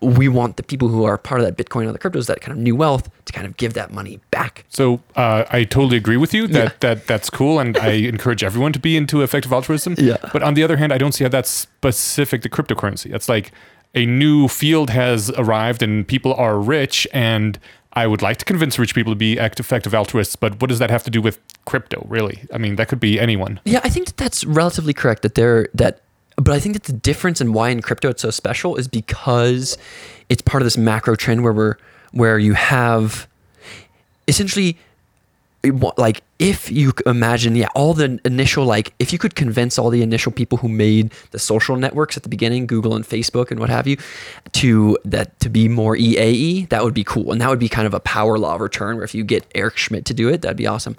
We 0.00 0.28
want 0.28 0.58
the 0.58 0.62
people 0.62 0.88
who 0.88 1.04
are 1.04 1.16
part 1.16 1.40
of 1.40 1.46
that 1.46 1.56
Bitcoin 1.56 1.82
and 1.82 1.90
other 1.90 1.98
cryptos, 1.98 2.26
that 2.26 2.42
kind 2.42 2.52
of 2.52 2.62
new 2.62 2.76
wealth, 2.76 3.08
to 3.24 3.32
kind 3.32 3.46
of 3.46 3.56
give 3.56 3.72
that 3.72 3.90
money 3.90 4.20
back. 4.30 4.66
So 4.68 5.00
uh, 5.16 5.44
I 5.50 5.64
totally 5.64 5.96
agree 5.96 6.18
with 6.18 6.34
you 6.34 6.46
that, 6.48 6.82
that 6.82 7.06
that's 7.06 7.30
cool, 7.30 7.58
and 7.58 7.78
I 7.78 7.90
encourage 7.92 8.44
everyone 8.44 8.74
to 8.74 8.78
be 8.78 8.98
into 8.98 9.22
effective 9.22 9.50
altruism. 9.50 9.94
Yeah. 9.96 10.18
But 10.30 10.42
on 10.42 10.54
the 10.54 10.62
other 10.62 10.76
hand, 10.76 10.92
I 10.92 10.98
don't 10.98 11.12
see 11.12 11.24
how 11.24 11.30
that's 11.30 11.48
specific 11.48 12.42
to 12.42 12.50
cryptocurrency. 12.50 13.10
That's 13.10 13.30
like 13.30 13.52
a 13.94 14.04
new 14.04 14.48
field 14.48 14.90
has 14.90 15.30
arrived, 15.30 15.82
and 15.82 16.06
people 16.06 16.34
are 16.34 16.58
rich, 16.58 17.06
and 17.12 17.58
I 17.94 18.06
would 18.06 18.22
like 18.22 18.38
to 18.38 18.44
convince 18.44 18.78
rich 18.78 18.94
people 18.94 19.12
to 19.12 19.16
be 19.16 19.38
act- 19.38 19.60
effective 19.60 19.94
altruists. 19.94 20.36
But 20.36 20.60
what 20.60 20.68
does 20.68 20.78
that 20.78 20.90
have 20.90 21.04
to 21.04 21.10
do 21.10 21.22
with 21.22 21.38
crypto? 21.64 22.04
Really? 22.08 22.42
I 22.52 22.58
mean, 22.58 22.76
that 22.76 22.88
could 22.88 23.00
be 23.00 23.20
anyone. 23.20 23.60
Yeah, 23.64 23.80
I 23.84 23.88
think 23.88 24.06
that 24.06 24.16
that's 24.16 24.44
relatively 24.44 24.92
correct. 24.92 25.22
That 25.22 25.34
there 25.34 25.68
that, 25.74 26.00
but 26.36 26.50
I 26.50 26.60
think 26.60 26.74
that 26.74 26.84
the 26.84 26.92
difference 26.92 27.40
in 27.40 27.52
why 27.52 27.68
in 27.70 27.82
crypto 27.82 28.10
it's 28.10 28.22
so 28.22 28.30
special 28.30 28.76
is 28.76 28.88
because 28.88 29.78
it's 30.28 30.42
part 30.42 30.62
of 30.62 30.66
this 30.66 30.76
macro 30.76 31.14
trend 31.14 31.44
where 31.44 31.52
we're 31.52 31.76
where 32.12 32.38
you 32.38 32.54
have 32.54 33.28
essentially 34.28 34.76
like 35.96 36.22
if 36.38 36.70
you 36.70 36.92
imagine 37.06 37.56
yeah 37.56 37.68
all 37.74 37.94
the 37.94 38.20
initial 38.24 38.64
like 38.64 38.92
if 38.98 39.12
you 39.12 39.18
could 39.18 39.34
convince 39.34 39.78
all 39.78 39.90
the 39.90 40.02
initial 40.02 40.32
people 40.32 40.58
who 40.58 40.68
made 40.68 41.12
the 41.30 41.38
social 41.38 41.76
networks 41.76 42.16
at 42.16 42.22
the 42.22 42.28
beginning 42.28 42.66
google 42.66 42.94
and 42.94 43.04
facebook 43.04 43.50
and 43.50 43.60
what 43.60 43.70
have 43.70 43.86
you 43.86 43.96
to 44.52 44.98
that 45.04 45.38
to 45.40 45.48
be 45.48 45.68
more 45.68 45.96
eae 45.96 46.68
that 46.68 46.82
would 46.82 46.94
be 46.94 47.04
cool. 47.04 47.32
And 47.32 47.40
that 47.40 47.48
would 47.48 47.58
be 47.58 47.68
kind 47.68 47.86
of 47.86 47.94
a 47.94 48.00
power 48.00 48.38
law 48.38 48.54
of 48.54 48.60
return 48.60 48.96
where 48.96 49.04
if 49.04 49.14
you 49.14 49.24
get 49.24 49.46
eric 49.54 49.76
schmidt 49.76 50.04
to 50.06 50.14
do 50.14 50.28
it 50.28 50.42
that'd 50.42 50.56
be 50.56 50.66
awesome. 50.66 50.96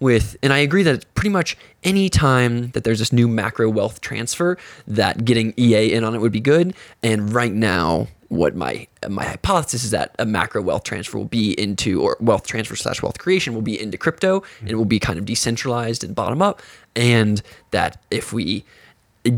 With 0.00 0.36
and 0.42 0.52
i 0.52 0.58
agree 0.58 0.84
that 0.84 1.12
pretty 1.14 1.30
much 1.30 1.56
any 1.82 2.08
time 2.08 2.70
that 2.70 2.84
there's 2.84 3.00
this 3.00 3.12
new 3.12 3.26
macro 3.26 3.68
wealth 3.68 4.00
transfer 4.00 4.56
that 4.86 5.24
getting 5.24 5.54
ea 5.58 5.92
in 5.92 6.04
on 6.04 6.14
it 6.14 6.20
would 6.20 6.32
be 6.32 6.40
good. 6.40 6.74
And 7.02 7.32
right 7.32 7.52
now 7.52 8.08
what 8.28 8.54
my 8.54 8.86
my 9.08 9.24
hypothesis 9.24 9.84
is 9.84 9.90
that 9.90 10.14
a 10.18 10.26
macro 10.26 10.60
wealth 10.60 10.84
transfer 10.84 11.16
will 11.16 11.24
be 11.24 11.58
into 11.58 12.02
or 12.02 12.16
wealth 12.20 12.46
transfer 12.46 12.76
slash 12.76 13.02
wealth 13.02 13.18
creation 13.18 13.54
will 13.54 13.62
be 13.62 13.80
into 13.80 13.96
crypto 13.96 14.42
and 14.60 14.70
it 14.70 14.74
will 14.74 14.84
be 14.84 14.98
kind 14.98 15.18
of 15.18 15.24
decentralized 15.24 16.04
and 16.04 16.14
bottom 16.14 16.42
up. 16.42 16.60
And 16.94 17.42
that 17.70 18.02
if 18.10 18.32
we 18.32 18.64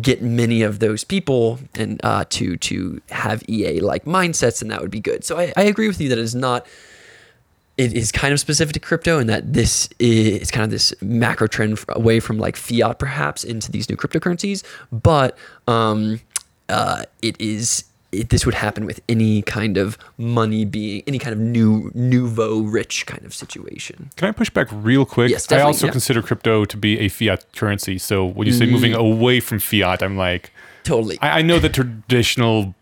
get 0.01 0.23
many 0.23 0.63
of 0.63 0.79
those 0.81 1.05
people 1.05 1.61
and 1.75 2.01
uh, 2.05 2.25
to 2.31 2.57
to 2.57 3.01
have 3.11 3.43
EA 3.49 3.81
like 3.81 4.05
mindsets 4.05 4.61
then 4.61 4.69
that 4.69 4.81
would 4.81 4.91
be 4.91 5.01
good. 5.01 5.25
So 5.25 5.39
I, 5.39 5.53
I 5.57 5.63
agree 5.63 5.87
with 5.87 6.01
you 6.01 6.09
that 6.09 6.19
it 6.19 6.23
is 6.23 6.35
not 6.35 6.67
it 7.79 7.93
is 7.93 8.11
kind 8.11 8.33
of 8.33 8.41
specific 8.41 8.75
to 8.75 8.81
crypto 8.81 9.19
and 9.19 9.29
that 9.31 9.53
this 9.53 9.89
is 10.01 10.51
kind 10.51 10.65
of 10.65 10.71
this 10.71 10.93
macro 11.01 11.47
trend 11.47 11.83
away 11.91 12.19
from 12.19 12.39
like 12.39 12.57
fiat 12.57 12.99
perhaps 12.99 13.45
into 13.45 13.71
these 13.71 13.89
new 13.89 13.97
cryptocurrencies. 13.97 14.65
But 14.91 15.39
um 15.69 16.21
uh 16.69 17.05
it 17.23 17.41
is 17.41 17.85
it, 18.13 18.31
this 18.31 18.45
would 18.45 18.55
happen 18.55 18.85
with 18.87 19.01
any 19.09 19.43
kind 19.43 19.77
of 19.77 19.97
money 20.19 20.65
being 20.65 21.03
any 21.07 21.19
kind 21.19 21.33
of 21.33 21.39
new 21.39 21.91
nouveau 21.95 22.61
rich 22.61 23.07
kind 23.07 23.25
of 23.25 23.33
situation 23.35 24.11
Can 24.17 24.29
I 24.29 24.33
push 24.33 24.51
back 24.51 24.69
real 24.73 25.05
quick? 25.05 25.31
Yes, 25.31 25.51
I 25.53 25.61
also 25.61 25.87
yeah. 25.87 25.93
consider 25.93 26.23
crypto 26.23 26.65
to 26.65 26.77
be 26.77 26.99
a 26.99 27.09
fiat 27.09 27.45
currency. 27.55 27.99
So 27.99 28.25
when 28.25 28.47
you 28.47 28.53
say 28.53 28.67
moving 28.67 28.95
away 28.95 29.41
from 29.41 29.59
fiat, 29.59 30.03
I'm 30.03 30.17
like, 30.17 30.53
totally 30.85 31.19
I, 31.21 31.39
I 31.39 31.43
know 31.43 31.59
the 31.59 31.69
traditional 31.69 32.75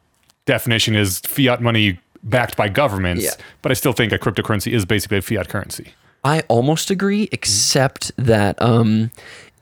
definition 0.47 0.95
is 0.95 1.19
fiat 1.21 1.61
money 1.61 1.99
backed 2.23 2.57
by 2.57 2.69
governments, 2.69 3.25
Yeah. 3.25 3.31
but 3.63 3.71
I 3.71 3.75
still 3.75 3.93
think 3.93 4.13
a 4.13 4.19
cryptocurrency 4.19 4.73
is 4.73 4.85
basically 4.85 5.19
a 5.19 5.23
fiat 5.23 5.49
currency. 5.49 5.93
I 6.25 6.41
almost 6.49 6.91
agree, 6.91 7.29
except 7.31 8.11
that 8.17 8.61
um, 8.61 9.11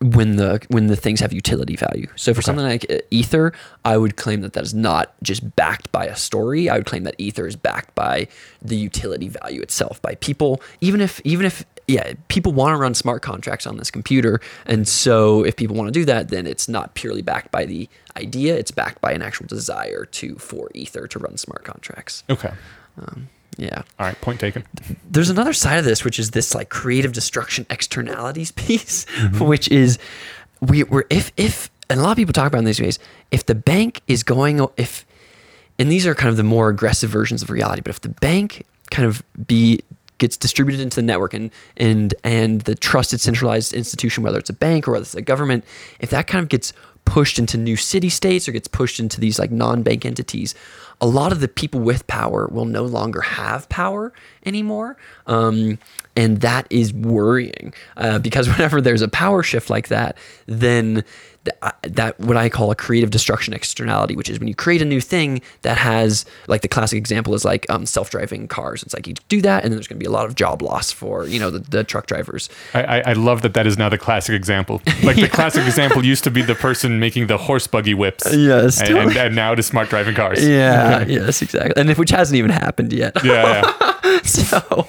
when 0.00 0.36
the 0.36 0.64
when 0.68 0.88
the 0.88 0.96
things 0.96 1.20
have 1.20 1.32
utility 1.32 1.76
value. 1.76 2.06
So 2.16 2.34
for 2.34 2.42
something 2.42 2.64
like 2.64 2.86
uh, 2.90 2.98
Ether, 3.10 3.52
I 3.84 3.96
would 3.96 4.16
claim 4.16 4.42
that 4.42 4.52
that 4.52 4.64
is 4.64 4.74
not 4.74 5.14
just 5.22 5.56
backed 5.56 5.90
by 5.92 6.06
a 6.06 6.16
story. 6.16 6.68
I 6.68 6.76
would 6.76 6.86
claim 6.86 7.04
that 7.04 7.14
Ether 7.18 7.46
is 7.46 7.56
backed 7.56 7.94
by 7.94 8.28
the 8.60 8.76
utility 8.76 9.28
value 9.28 9.60
itself, 9.62 10.00
by 10.02 10.14
people. 10.16 10.60
Even 10.80 11.00
if 11.00 11.20
even 11.24 11.46
if 11.46 11.64
yeah, 11.86 12.14
people 12.28 12.52
want 12.52 12.74
to 12.74 12.78
run 12.78 12.94
smart 12.94 13.22
contracts 13.22 13.66
on 13.66 13.76
this 13.76 13.90
computer, 13.90 14.40
and 14.66 14.88
so 14.88 15.44
if 15.44 15.56
people 15.56 15.76
want 15.76 15.88
to 15.88 15.92
do 15.92 16.04
that, 16.04 16.28
then 16.28 16.46
it's 16.46 16.68
not 16.68 16.94
purely 16.94 17.22
backed 17.22 17.50
by 17.52 17.64
the 17.64 17.88
idea. 18.16 18.56
It's 18.56 18.70
backed 18.70 19.00
by 19.00 19.12
an 19.12 19.22
actual 19.22 19.46
desire 19.46 20.04
to 20.04 20.36
for 20.36 20.70
Ether 20.74 21.06
to 21.06 21.18
run 21.18 21.36
smart 21.36 21.64
contracts. 21.64 22.24
Okay. 22.28 22.52
Yeah. 23.56 23.82
All 23.98 24.06
right. 24.06 24.20
Point 24.20 24.40
taken. 24.40 24.64
there's 25.10 25.30
another 25.30 25.52
side 25.52 25.78
of 25.78 25.84
this 25.84 26.04
which 26.04 26.18
is 26.18 26.32
this 26.32 26.54
like 26.54 26.68
creative 26.68 27.12
destruction 27.12 27.66
externalities 27.70 28.50
piece 28.52 29.04
mm-hmm. 29.06 29.44
which 29.44 29.68
is 29.68 29.98
we 30.60 30.84
were 30.84 31.06
if 31.10 31.32
if 31.36 31.70
and 31.88 32.00
a 32.00 32.02
lot 32.02 32.10
of 32.10 32.16
people 32.16 32.32
talk 32.32 32.46
about 32.46 32.58
in 32.58 32.64
these 32.64 32.80
ways 32.80 32.98
if 33.30 33.46
the 33.46 33.54
bank 33.54 34.02
is 34.06 34.22
going 34.22 34.66
if 34.76 35.06
and 35.78 35.90
these 35.90 36.06
are 36.06 36.14
kind 36.14 36.30
of 36.30 36.36
the 36.36 36.42
more 36.42 36.68
aggressive 36.68 37.10
versions 37.10 37.42
of 37.42 37.50
reality 37.50 37.80
but 37.82 37.90
if 37.90 38.00
the 38.00 38.08
bank 38.08 38.64
kind 38.90 39.06
of 39.06 39.22
be 39.46 39.80
gets 40.18 40.36
distributed 40.36 40.80
into 40.80 40.96
the 40.96 41.02
network 41.02 41.34
and 41.34 41.50
and 41.76 42.14
and 42.24 42.62
the 42.62 42.74
trusted 42.74 43.20
centralized 43.20 43.72
institution 43.74 44.22
whether 44.22 44.38
it's 44.38 44.50
a 44.50 44.54
bank 44.54 44.88
or 44.88 44.92
whether 44.92 45.02
it's 45.02 45.14
a 45.14 45.22
government 45.22 45.64
if 46.00 46.10
that 46.10 46.26
kind 46.26 46.42
of 46.42 46.48
gets 46.48 46.72
pushed 47.04 47.38
into 47.38 47.56
new 47.56 47.76
city 47.76 48.08
states 48.08 48.48
or 48.48 48.52
gets 48.52 48.66
pushed 48.66 48.98
into 48.98 49.20
these 49.20 49.38
like 49.38 49.50
non-bank 49.50 50.04
entities 50.04 50.54
a 51.00 51.06
lot 51.06 51.32
of 51.32 51.40
the 51.40 51.48
people 51.48 51.80
with 51.80 52.06
power 52.06 52.48
will 52.50 52.64
no 52.64 52.84
longer 52.84 53.20
have 53.20 53.68
power 53.68 54.12
anymore 54.44 54.96
um, 55.26 55.78
and 56.16 56.40
that 56.40 56.66
is 56.70 56.92
worrying 56.92 57.74
uh, 57.96 58.18
because 58.18 58.48
whenever 58.52 58.80
there's 58.80 59.02
a 59.02 59.08
power 59.08 59.42
shift 59.42 59.70
like 59.70 59.88
that 59.88 60.16
then 60.46 60.94
th- 60.94 61.06
that 61.82 62.18
what 62.20 62.36
I 62.36 62.48
call 62.48 62.70
a 62.70 62.74
creative 62.74 63.10
destruction 63.10 63.54
externality, 63.54 64.16
which 64.16 64.28
is 64.28 64.38
when 64.38 64.48
you 64.48 64.54
create 64.54 64.82
a 64.82 64.84
new 64.84 65.00
thing 65.00 65.40
that 65.62 65.78
has 65.78 66.24
like 66.48 66.62
the 66.62 66.68
classic 66.68 66.96
example 66.96 67.34
is 67.34 67.44
like 67.44 67.68
um, 67.70 67.86
self-driving 67.86 68.48
cars. 68.48 68.82
It's 68.82 68.94
like 68.94 69.06
you 69.06 69.14
do 69.28 69.40
that, 69.42 69.64
and 69.64 69.72
then 69.72 69.76
there's 69.76 69.88
going 69.88 69.98
to 69.98 70.04
be 70.04 70.06
a 70.06 70.10
lot 70.10 70.26
of 70.26 70.34
job 70.34 70.62
loss 70.62 70.90
for 70.90 71.26
you 71.26 71.40
know 71.40 71.50
the, 71.50 71.60
the 71.60 71.84
truck 71.84 72.06
drivers. 72.06 72.48
I, 72.74 73.00
I, 73.00 73.12
love 73.12 73.42
that 73.42 73.54
that 73.54 73.66
is 73.66 73.78
now 73.78 73.88
the 73.88 73.98
classic 73.98 74.34
example. 74.34 74.82
Like 75.02 75.16
the 75.16 75.28
classic 75.28 75.64
example 75.66 76.04
used 76.04 76.24
to 76.24 76.30
be 76.30 76.42
the 76.42 76.54
person 76.54 76.98
making 76.98 77.28
the 77.28 77.36
horse 77.36 77.66
buggy 77.68 77.94
whips. 77.94 78.24
Yes, 78.34 78.80
And, 78.80 78.88
totally. 78.88 79.06
and, 79.08 79.16
and 79.16 79.36
now 79.36 79.54
the 79.54 79.62
smart 79.62 79.88
driving 79.88 80.16
cars. 80.16 80.44
Yeah, 80.44 81.04
yes, 81.06 81.42
exactly, 81.42 81.74
and 81.76 81.90
if, 81.90 81.98
which 81.98 82.10
hasn't 82.10 82.36
even 82.36 82.50
happened 82.50 82.92
yet. 82.92 83.12
Yeah. 83.22 83.62
yeah. 83.80 83.92
so, 84.24 84.88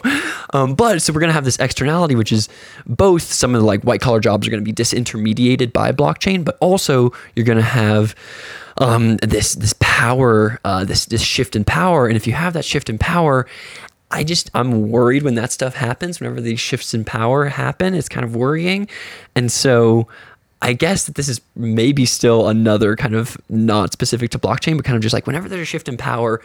um, 0.54 0.76
but 0.76 1.02
so 1.02 1.14
we're 1.14 1.20
gonna 1.20 1.34
have 1.34 1.46
this 1.46 1.60
externality, 1.60 2.16
which 2.16 2.32
is 2.32 2.50
both 2.86 3.24
some 3.24 3.56
of 3.56 3.62
the 3.62 3.68
like 3.68 3.84
white 3.84 4.02
collar 4.02 4.20
jobs 4.20 4.48
are 4.48 4.52
gonna 4.52 4.62
be 4.62 4.74
disintermediated 4.74 5.74
by 5.74 5.92
blockchain, 5.92 6.44
but 6.44 6.58
also 6.60 7.12
you're 7.36 7.46
gonna 7.46 7.62
have 7.62 8.16
um, 8.78 9.18
this 9.18 9.56
this 9.56 9.74
power, 9.80 10.60
uh, 10.64 10.86
this 10.86 11.06
this 11.06 11.22
shift 11.22 11.56
in 11.56 11.64
power, 11.64 12.08
and 12.08 12.16
if 12.16 12.28
you 12.28 12.34
have 12.34 12.54
that 12.54 12.66
shift 12.66 12.90
in 12.90 12.98
power. 12.98 13.48
I 14.10 14.24
just 14.24 14.50
I'm 14.54 14.90
worried 14.90 15.24
when 15.24 15.36
that 15.36 15.52
stuff 15.52 15.76
happens. 15.76 16.22
Whenever 16.22 16.40
these 16.40 16.62
shifts 16.62 16.94
in 16.94 17.04
power 17.04 17.48
happen, 17.48 17.94
it's 17.94 18.08
kind 18.08 18.24
of 18.24 18.36
worrying, 18.36 18.88
and 19.36 19.52
so. 19.52 20.08
I 20.60 20.74
guess 20.74 21.04
that 21.04 21.14
this 21.14 21.30
is 21.30 21.40
maybe 21.56 22.08
still 22.08 22.48
another 22.48 22.96
kind 22.96 23.14
of 23.14 23.38
not 23.48 23.94
specific 23.94 24.32
to 24.32 24.40
blockchain, 24.40 24.76
but 24.76 24.86
kind 24.86 24.96
of 24.96 25.04
just 25.04 25.14
like 25.14 25.28
whenever 25.28 25.48
there's 25.48 25.62
a 25.62 25.66
shift 25.66 25.88
in 25.88 25.98
power, 25.98 26.42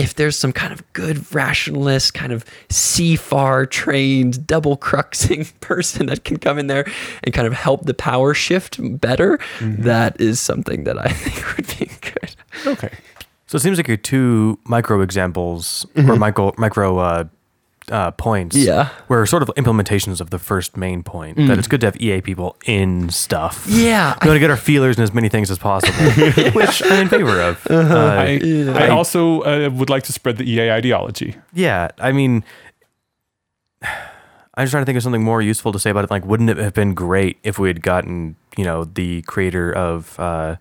if 0.00 0.14
there's 0.14 0.36
some 0.36 0.52
kind 0.52 0.72
of 0.72 0.92
good 0.94 1.32
rationalist, 1.34 2.14
kind 2.14 2.32
of 2.32 2.44
CFAR 2.70 3.70
trained, 3.70 4.46
double 4.46 4.78
cruxing 4.78 5.52
person 5.60 6.06
that 6.06 6.24
can 6.24 6.38
come 6.38 6.58
in 6.58 6.68
there 6.68 6.90
and 7.22 7.34
kind 7.34 7.46
of 7.46 7.52
help 7.52 7.84
the 7.84 7.92
power 7.92 8.32
shift 8.32 8.78
better, 8.98 9.38
that 9.60 10.18
is 10.18 10.40
something 10.40 10.84
that 10.84 10.98
I 10.98 11.08
think 11.12 11.56
would 11.56 11.78
be 11.78 11.90
good. 12.00 12.34
Okay. 12.66 12.90
So 13.46 13.56
it 13.56 13.60
seems 13.60 13.78
like 13.78 13.88
your 13.88 13.96
two 13.98 14.58
micro 14.64 15.00
examples 15.02 15.84
or 15.96 16.16
micro 16.16 16.54
micro 16.56 16.98
uh, 16.98 17.24
uh, 17.90 18.10
points, 18.12 18.56
Yeah. 18.56 18.88
were 19.08 19.26
sort 19.26 19.42
of 19.42 19.50
implementations 19.56 20.20
of 20.20 20.30
the 20.30 20.38
first 20.38 20.76
main 20.76 21.02
point 21.02 21.36
that 21.38 21.58
it's 21.58 21.66
good 21.68 21.80
to 21.80 21.86
have 21.88 21.96
EA 22.00 22.20
people 22.20 22.56
in 22.66 23.10
stuff. 23.10 23.64
Yeah, 23.68 24.14
we 24.22 24.28
want 24.28 24.36
to 24.36 24.40
get 24.40 24.50
our 24.50 24.56
feelers 24.56 24.96
in 24.96 25.02
as 25.02 25.12
many 25.12 25.28
things 25.28 25.50
as 25.50 25.58
possible, 25.58 25.92
which 26.52 26.82
I'm 26.84 27.02
in 27.02 27.08
favor 27.08 27.40
of. 27.40 27.66
Uh, 27.68 28.14
I, 28.18 28.40
I 28.74 28.88
also 28.88 29.40
uh, 29.42 29.70
would 29.70 29.90
like 29.90 30.04
to 30.04 30.12
spread 30.12 30.36
the 30.36 30.44
EA 30.48 30.70
ideology. 30.70 31.36
Yeah, 31.52 31.88
I 31.98 32.12
mean, 32.12 32.44
I'm 33.82 34.64
just 34.64 34.72
trying 34.72 34.82
to 34.82 34.86
think 34.86 34.96
of 34.96 35.02
something 35.02 35.22
more 35.24 35.40
useful 35.40 35.72
to 35.72 35.78
say 35.78 35.90
about 35.90 36.04
it. 36.04 36.10
Like, 36.10 36.24
wouldn't 36.24 36.50
it 36.50 36.58
have 36.58 36.74
been 36.74 36.92
great 36.94 37.38
if 37.44 37.58
we 37.58 37.68
had 37.68 37.82
gotten, 37.82 38.36
you 38.56 38.64
know, 38.64 38.84
the 38.84 39.22
creator 39.22 39.72
of, 39.72 40.18
uh, 40.20 40.56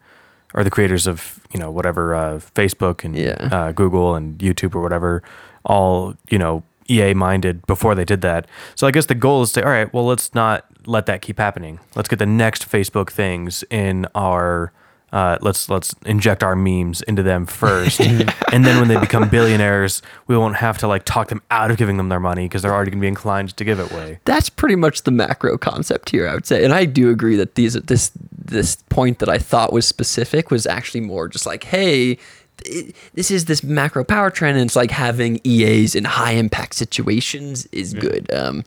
or 0.54 0.64
the 0.64 0.70
creators 0.70 1.06
of, 1.08 1.40
you 1.52 1.60
know, 1.60 1.70
whatever, 1.70 2.16
uh, 2.16 2.34
Facebook 2.40 3.04
and 3.04 3.16
Yeah. 3.16 3.50
uh, 3.52 3.72
Google 3.72 4.16
and 4.16 4.38
YouTube 4.40 4.74
or 4.76 4.82
whatever, 4.82 5.22
all, 5.66 6.14
you 6.30 6.38
know, 6.38 6.64
EA 6.90 7.14
minded 7.14 7.66
before 7.68 7.96
they 7.96 8.06
did 8.06 8.22
that. 8.22 8.48
So 8.76 8.88
I 8.88 8.92
guess 8.92 9.06
the 9.06 9.16
goal 9.16 9.42
is 9.44 9.52
to, 9.54 9.64
all 9.64 9.70
right, 9.70 9.92
well, 9.94 10.06
let's 10.06 10.34
not 10.34 10.66
let 10.86 11.06
that 11.06 11.22
keep 11.22 11.38
happening. 11.38 11.80
Let's 11.96 12.10
get 12.10 12.20
the 12.20 12.26
next 12.26 12.70
Facebook 12.70 13.12
things 13.12 13.64
in 13.70 14.08
our. 14.16 14.72
Uh, 15.12 15.40
let's 15.42 15.70
let's 15.70 15.96
inject 16.06 16.44
our 16.44 16.56
memes 16.56 17.02
into 17.02 17.24
them 17.24 17.48
first, 17.48 18.00
and 18.00 18.64
then 18.64 18.80
when 18.80 18.88
they 18.88 19.00
become 19.00 19.28
billionaires, 19.28 20.04
we 20.28 20.38
won't 20.38 20.58
have 20.58 20.78
to 20.78 20.88
like 20.88 21.04
talk 21.04 21.30
them 21.30 21.42
out 21.50 21.72
of 21.72 21.78
giving 21.78 21.98
them 21.98 22.10
their 22.10 22.20
money 22.20 22.46
because 22.46 22.62
they're 22.62 22.74
already 22.74 22.92
going 22.92 23.00
to 23.00 23.06
be 23.06 23.08
inclined 23.08 23.58
to 23.58 23.64
give 23.64 23.80
it 23.80 23.92
away. 23.92 24.20
that's 24.26 24.52
pretty 24.52 24.76
much 24.76 25.02
the 25.04 25.12
macro 25.12 25.58
concept 25.58 26.12
here, 26.12 26.28
I 26.28 26.36
would 26.36 26.46
say. 26.46 26.64
And 26.64 26.72
I 26.72 26.86
do 26.86 27.10
agree 27.10 27.36
that 27.38 27.56
these 27.56 27.74
this 27.74 28.12
this 28.50 28.76
point 28.90 29.18
that 29.18 29.30
I 29.30 29.40
thought 29.40 29.74
was 29.74 29.88
specific 29.88 30.52
was 30.52 30.68
actually 30.68 31.02
more 31.02 31.28
just 31.28 31.48
like, 31.48 31.64
hey, 31.64 32.20
it- 32.66 32.96
this 33.14 33.32
is 33.32 33.46
this 33.46 33.64
macro 33.64 34.04
power 34.04 34.30
trend, 34.30 34.58
and 34.58 34.66
it's 34.66 34.76
like 34.76 34.92
having 34.92 35.40
EAs 35.46 35.96
in 35.96 36.04
high 36.06 36.32
impact 36.34 36.74
situations 36.76 37.68
is 37.72 37.94
good. 37.94 38.32
Um, 38.34 38.64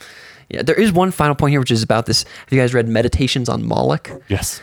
yeah, 0.51 0.63
there 0.63 0.75
is 0.75 0.93
one 0.93 1.11
final 1.11 1.35
point 1.35 1.53
here, 1.53 1.61
which 1.61 1.71
is 1.71 1.83
about 1.83 2.07
this. 2.07 2.25
Have 2.25 2.53
you 2.53 2.59
guys 2.61 2.75
read 2.75 2.89
Meditations 2.89 3.49
on 3.49 3.65
Moloch? 3.65 4.11
Yes. 4.29 4.61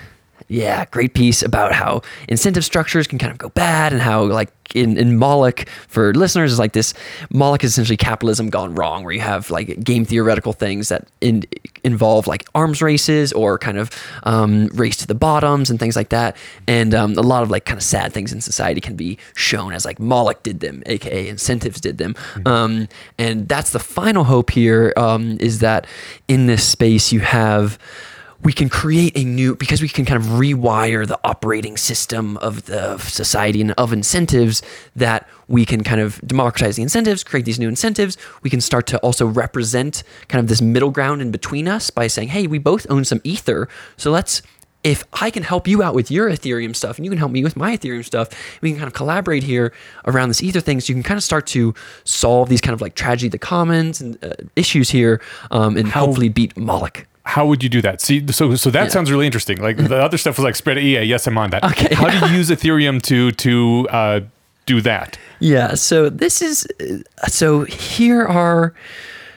Yeah, 0.51 0.85
great 0.85 1.13
piece 1.13 1.43
about 1.43 1.73
how 1.73 2.01
incentive 2.27 2.65
structures 2.65 3.05
can 3.05 3.19
kind 3.19 3.31
of 3.31 3.37
go 3.37 3.49
bad 3.49 3.93
and 3.93 4.01
how 4.01 4.23
like 4.23 4.51
in, 4.73 4.97
in 4.97 5.15
Moloch 5.15 5.67
for 5.87 6.11
listeners 6.15 6.51
is 6.51 6.57
like 6.57 6.73
this 6.73 6.95
Moloch 7.29 7.63
is 7.63 7.71
essentially 7.71 7.97
capitalism 7.97 8.49
gone 8.49 8.73
wrong 8.73 9.03
where 9.03 9.13
you 9.13 9.19
have 9.21 9.51
like 9.51 9.83
game 9.83 10.05
theoretical 10.05 10.51
things 10.51 10.89
that 10.89 11.07
in, 11.21 11.43
involve 11.83 12.25
like 12.25 12.45
arms 12.55 12.81
races 12.81 13.31
or 13.33 13.59
kind 13.59 13.77
of 13.77 13.91
um, 14.23 14.67
race 14.73 14.97
to 14.97 15.05
the 15.05 15.13
bottoms 15.13 15.69
and 15.69 15.79
things 15.79 15.95
like 15.95 16.09
that. 16.09 16.35
And 16.67 16.95
um, 16.95 17.13
a 17.13 17.21
lot 17.21 17.43
of 17.43 17.51
like 17.51 17.65
kind 17.65 17.77
of 17.77 17.83
sad 17.83 18.11
things 18.11 18.33
in 18.33 18.41
society 18.41 18.81
can 18.81 18.95
be 18.95 19.19
shown 19.35 19.73
as 19.73 19.85
like 19.85 19.99
Moloch 19.99 20.41
did 20.41 20.61
them 20.61 20.81
aka 20.87 21.27
incentives 21.27 21.79
did 21.79 21.99
them. 21.99 22.15
Um, 22.47 22.87
and 23.19 23.47
that's 23.47 23.69
the 23.69 23.79
final 23.79 24.23
hope 24.23 24.49
here 24.49 24.93
um, 24.97 25.37
is 25.39 25.59
that 25.59 25.85
in 26.27 26.47
this 26.47 26.67
space 26.67 27.11
you 27.11 27.19
have 27.19 27.77
we 28.41 28.53
can 28.53 28.69
create 28.69 29.17
a 29.17 29.23
new 29.23 29.55
because 29.55 29.81
we 29.81 29.89
can 29.89 30.05
kind 30.05 30.21
of 30.21 30.29
rewire 30.31 31.07
the 31.07 31.19
operating 31.23 31.77
system 31.77 32.37
of 32.37 32.65
the 32.65 32.97
society 32.97 33.61
and 33.61 33.71
of 33.71 33.91
incentives 33.91 34.61
that 34.95 35.27
we 35.47 35.65
can 35.65 35.83
kind 35.83 36.01
of 36.01 36.21
democratize 36.25 36.75
the 36.75 36.81
incentives 36.81 37.23
create 37.23 37.45
these 37.45 37.59
new 37.59 37.67
incentives 37.67 38.17
we 38.41 38.49
can 38.49 38.61
start 38.61 38.87
to 38.87 38.97
also 38.99 39.25
represent 39.25 40.03
kind 40.27 40.39
of 40.39 40.47
this 40.47 40.61
middle 40.61 40.91
ground 40.91 41.21
in 41.21 41.31
between 41.31 41.67
us 41.67 41.89
by 41.89 42.07
saying 42.07 42.29
hey 42.29 42.47
we 42.47 42.57
both 42.57 42.87
own 42.89 43.03
some 43.03 43.21
ether 43.23 43.67
so 43.97 44.11
let's 44.11 44.41
if 44.81 45.03
I 45.11 45.29
can 45.29 45.43
help 45.43 45.67
you 45.67 45.83
out 45.83 45.93
with 45.93 46.09
your 46.09 46.29
Ethereum 46.29 46.73
stuff 46.73 46.97
and 46.97 47.05
you 47.05 47.11
can 47.11 47.17
help 47.17 47.33
me 47.33 47.43
with 47.43 47.57
my 47.57 47.75
Ethereum 47.75 48.05
stuff, 48.05 48.29
we 48.61 48.69
can 48.69 48.77
kind 48.79 48.87
of 48.87 48.93
collaborate 48.93 49.43
here 49.43 49.73
around 50.05 50.29
this 50.29 50.41
Ether 50.41 50.61
thing. 50.61 50.79
So 50.79 50.91
you 50.91 50.95
can 50.95 51.03
kind 51.03 51.17
of 51.17 51.23
start 51.23 51.47
to 51.47 51.73
solve 52.05 52.47
these 52.47 52.61
kind 52.61 52.73
of 52.73 52.79
like 52.79 52.95
tragedy 52.95 53.27
of 53.27 53.33
the 53.33 53.39
commons 53.39 53.99
and 53.99 54.17
uh, 54.23 54.35
issues 54.55 54.89
here 54.89 55.21
um, 55.51 55.75
and 55.75 55.89
hopefully 55.89 56.29
beat 56.29 56.55
Moloch. 56.55 57.05
How 57.35 57.45
would 57.49 57.61
you 57.63 57.69
do 57.69 57.81
that? 57.87 58.01
See, 58.01 58.17
so 58.31 58.55
so 58.55 58.69
that 58.71 58.83
Yeah. 58.85 58.89
sounds 58.95 59.09
really 59.11 59.25
interesting. 59.29 59.57
Like 59.67 59.77
the 59.77 59.99
other 60.07 60.17
stuff 60.17 60.37
was 60.37 60.43
like 60.49 60.55
spread 60.55 60.77
EA. 60.77 61.03
Yes, 61.13 61.27
I'm 61.27 61.37
on 61.37 61.49
that. 61.51 61.63
Okay. 61.63 61.93
How 61.95 62.09
do 62.09 62.17
you 62.27 62.37
use 62.39 62.49
Ethereum 62.55 63.01
to 63.09 63.31
to 63.45 63.53
uh, 63.99 64.19
do 64.65 64.81
that? 64.81 65.17
Yeah. 65.39 65.75
So 65.75 66.09
this 66.09 66.41
is 66.41 66.67
uh, 66.81 67.27
so 67.27 67.47
here 67.65 68.25
are 68.25 68.73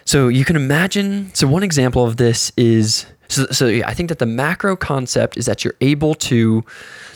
so 0.05 0.29
you 0.29 0.45
can 0.45 0.57
imagine. 0.57 1.31
So 1.35 1.47
one 1.47 1.63
example 1.63 2.03
of 2.09 2.17
this 2.17 2.53
is 2.57 3.07
so 3.29 3.47
so 3.51 3.67
yeah, 3.67 3.91
I 3.91 3.95
think 3.95 4.09
that 4.09 4.19
the 4.19 4.27
macro 4.27 4.77
concept 4.77 5.37
is 5.37 5.45
that 5.47 5.63
you're 5.65 5.77
able 5.81 6.15
to 6.31 6.65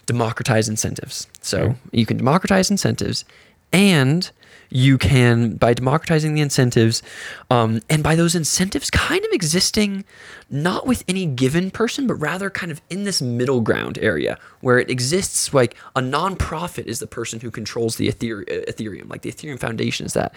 democratize 0.06 0.68
incentives. 0.68 1.26
So 1.42 1.74
you 1.92 2.06
can 2.06 2.16
democratize 2.16 2.70
incentives, 2.70 3.24
and 3.72 4.30
you 4.70 4.98
can 4.98 5.54
by 5.54 5.74
democratizing 5.74 6.34
the 6.34 6.40
incentives, 6.40 7.02
um, 7.50 7.80
and 7.88 8.02
by 8.02 8.14
those 8.14 8.34
incentives 8.34 8.90
kind 8.90 9.24
of 9.24 9.30
existing 9.32 10.04
not 10.48 10.86
with 10.86 11.02
any 11.08 11.26
given 11.26 11.70
person, 11.70 12.06
but 12.06 12.14
rather 12.14 12.50
kind 12.50 12.70
of 12.70 12.80
in 12.88 13.04
this 13.04 13.20
middle 13.20 13.60
ground 13.60 13.98
area 13.98 14.38
where 14.60 14.78
it 14.78 14.90
exists 14.90 15.52
like 15.52 15.76
a 15.94 16.00
nonprofit 16.00 16.86
is 16.86 16.98
the 16.98 17.06
person 17.06 17.40
who 17.40 17.50
controls 17.50 17.96
the 17.96 18.08
Ethereum, 18.08 19.10
like 19.10 19.22
the 19.22 19.32
Ethereum 19.32 19.58
Foundation 19.58 20.06
is 20.06 20.12
that. 20.12 20.34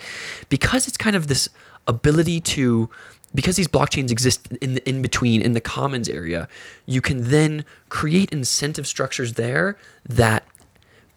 Because 0.49 0.88
it's 0.88 0.97
kind 0.97 1.15
of 1.15 1.27
this 1.27 1.49
ability 1.88 2.39
to 2.39 2.89
because 3.35 3.56
these 3.56 3.68
blockchains 3.68 4.11
exist 4.11 4.51
in 4.61 4.76
the 4.76 4.89
in 4.89 5.01
between 5.01 5.41
in 5.41 5.53
the 5.53 5.61
commons 5.61 6.10
area, 6.10 6.47
you 6.85 7.01
can 7.01 7.30
then 7.30 7.64
create 7.89 8.31
incentive 8.31 8.88
structures 8.88 9.34
there 9.34 9.77
that 10.07 10.45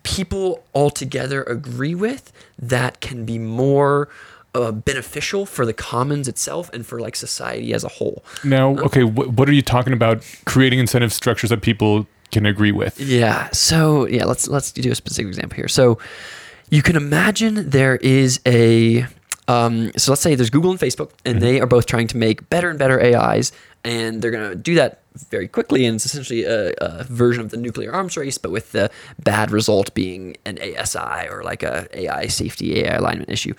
people 0.02 0.62
altogether 0.74 1.42
agree 1.44 1.94
with 1.94 2.32
that 2.58 3.00
can 3.00 3.24
be 3.24 3.38
more 3.38 4.08
uh, 4.54 4.72
beneficial 4.72 5.46
for 5.46 5.64
the 5.64 5.72
commons 5.72 6.28
itself 6.28 6.70
and 6.72 6.86
for 6.86 7.00
like 7.00 7.16
society 7.16 7.72
as 7.72 7.84
a 7.84 7.88
whole. 7.88 8.24
Now, 8.44 8.76
okay, 8.78 9.02
wh- 9.02 9.36
what 9.36 9.48
are 9.48 9.52
you 9.52 9.62
talking 9.62 9.92
about? 9.92 10.22
Creating 10.44 10.78
incentive 10.78 11.12
structures 11.12 11.50
that 11.50 11.62
people 11.62 12.06
can 12.30 12.46
agree 12.46 12.72
with. 12.72 12.98
Yeah. 13.00 13.48
So 13.52 14.06
yeah, 14.06 14.24
let's 14.24 14.48
let's 14.48 14.72
do 14.72 14.90
a 14.90 14.94
specific 14.94 15.28
example 15.28 15.56
here. 15.56 15.68
So 15.68 15.98
you 16.70 16.82
can 16.82 16.96
imagine 16.96 17.70
there 17.70 17.96
is 17.96 18.40
a 18.46 19.06
um, 19.48 19.92
so 19.96 20.12
let's 20.12 20.22
say 20.22 20.34
there's 20.34 20.50
Google 20.50 20.70
and 20.70 20.80
Facebook, 20.80 21.10
and 21.24 21.40
they 21.40 21.60
are 21.60 21.66
both 21.66 21.86
trying 21.86 22.06
to 22.08 22.16
make 22.16 22.48
better 22.48 22.70
and 22.70 22.78
better 22.78 23.00
AIs, 23.00 23.52
and 23.84 24.22
they're 24.22 24.30
going 24.30 24.50
to 24.50 24.56
do 24.56 24.74
that 24.76 25.02
very 25.30 25.48
quickly. 25.48 25.84
And 25.84 25.96
it's 25.96 26.06
essentially 26.06 26.44
a, 26.44 26.72
a 26.78 27.04
version 27.04 27.42
of 27.42 27.50
the 27.50 27.56
nuclear 27.56 27.92
arms 27.92 28.16
race, 28.16 28.38
but 28.38 28.50
with 28.50 28.72
the 28.72 28.90
bad 29.22 29.50
result 29.50 29.92
being 29.94 30.36
an 30.44 30.59
ASI 30.59 31.28
or 31.28 31.42
like 31.42 31.62
a 31.62 31.88
AI 31.92 32.26
safety, 32.28 32.80
AI 32.80 32.96
alignment 32.96 33.30
issue. 33.30 33.54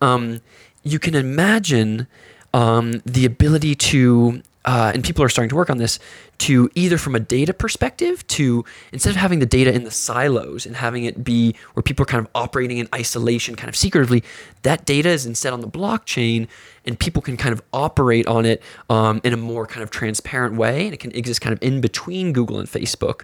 Um, 0.00 0.40
you 0.82 0.98
can 0.98 1.14
imagine 1.14 2.06
um, 2.54 3.02
the 3.04 3.24
ability 3.24 3.74
to 3.74 4.42
uh, 4.64 4.92
and 4.92 5.02
people 5.02 5.24
are 5.24 5.30
starting 5.30 5.48
to 5.48 5.56
work 5.56 5.70
on 5.70 5.78
this 5.78 5.98
to 6.38 6.70
either 6.74 6.96
from 6.98 7.14
a 7.14 7.20
data 7.20 7.52
perspective 7.52 8.26
to 8.28 8.64
instead 8.92 9.10
of 9.10 9.16
having 9.16 9.40
the 9.40 9.46
data 9.46 9.74
in 9.74 9.84
the 9.84 9.90
silos 9.90 10.66
and 10.66 10.76
having 10.76 11.04
it 11.04 11.24
be 11.24 11.54
where 11.74 11.82
people 11.82 12.04
are 12.04 12.06
kind 12.06 12.24
of 12.24 12.30
operating 12.34 12.78
in 12.78 12.88
isolation 12.94 13.56
kind 13.56 13.68
of 13.68 13.74
secretively 13.74 14.22
that 14.62 14.84
data 14.84 15.08
is 15.08 15.26
instead 15.26 15.52
on 15.52 15.60
the 15.60 15.68
blockchain 15.68 16.46
and 16.84 16.98
people 16.98 17.20
can 17.20 17.36
kind 17.36 17.52
of 17.52 17.60
operate 17.72 18.26
on 18.26 18.46
it 18.46 18.62
um, 18.88 19.20
in 19.24 19.32
a 19.32 19.36
more 19.36 19.66
kind 19.66 19.82
of 19.82 19.90
transparent 19.90 20.54
way 20.54 20.84
and 20.84 20.94
it 20.94 21.00
can 21.00 21.10
exist 21.12 21.40
kind 21.40 21.52
of 21.52 21.62
in 21.62 21.80
between 21.80 22.32
google 22.32 22.58
and 22.58 22.68
facebook. 22.68 23.22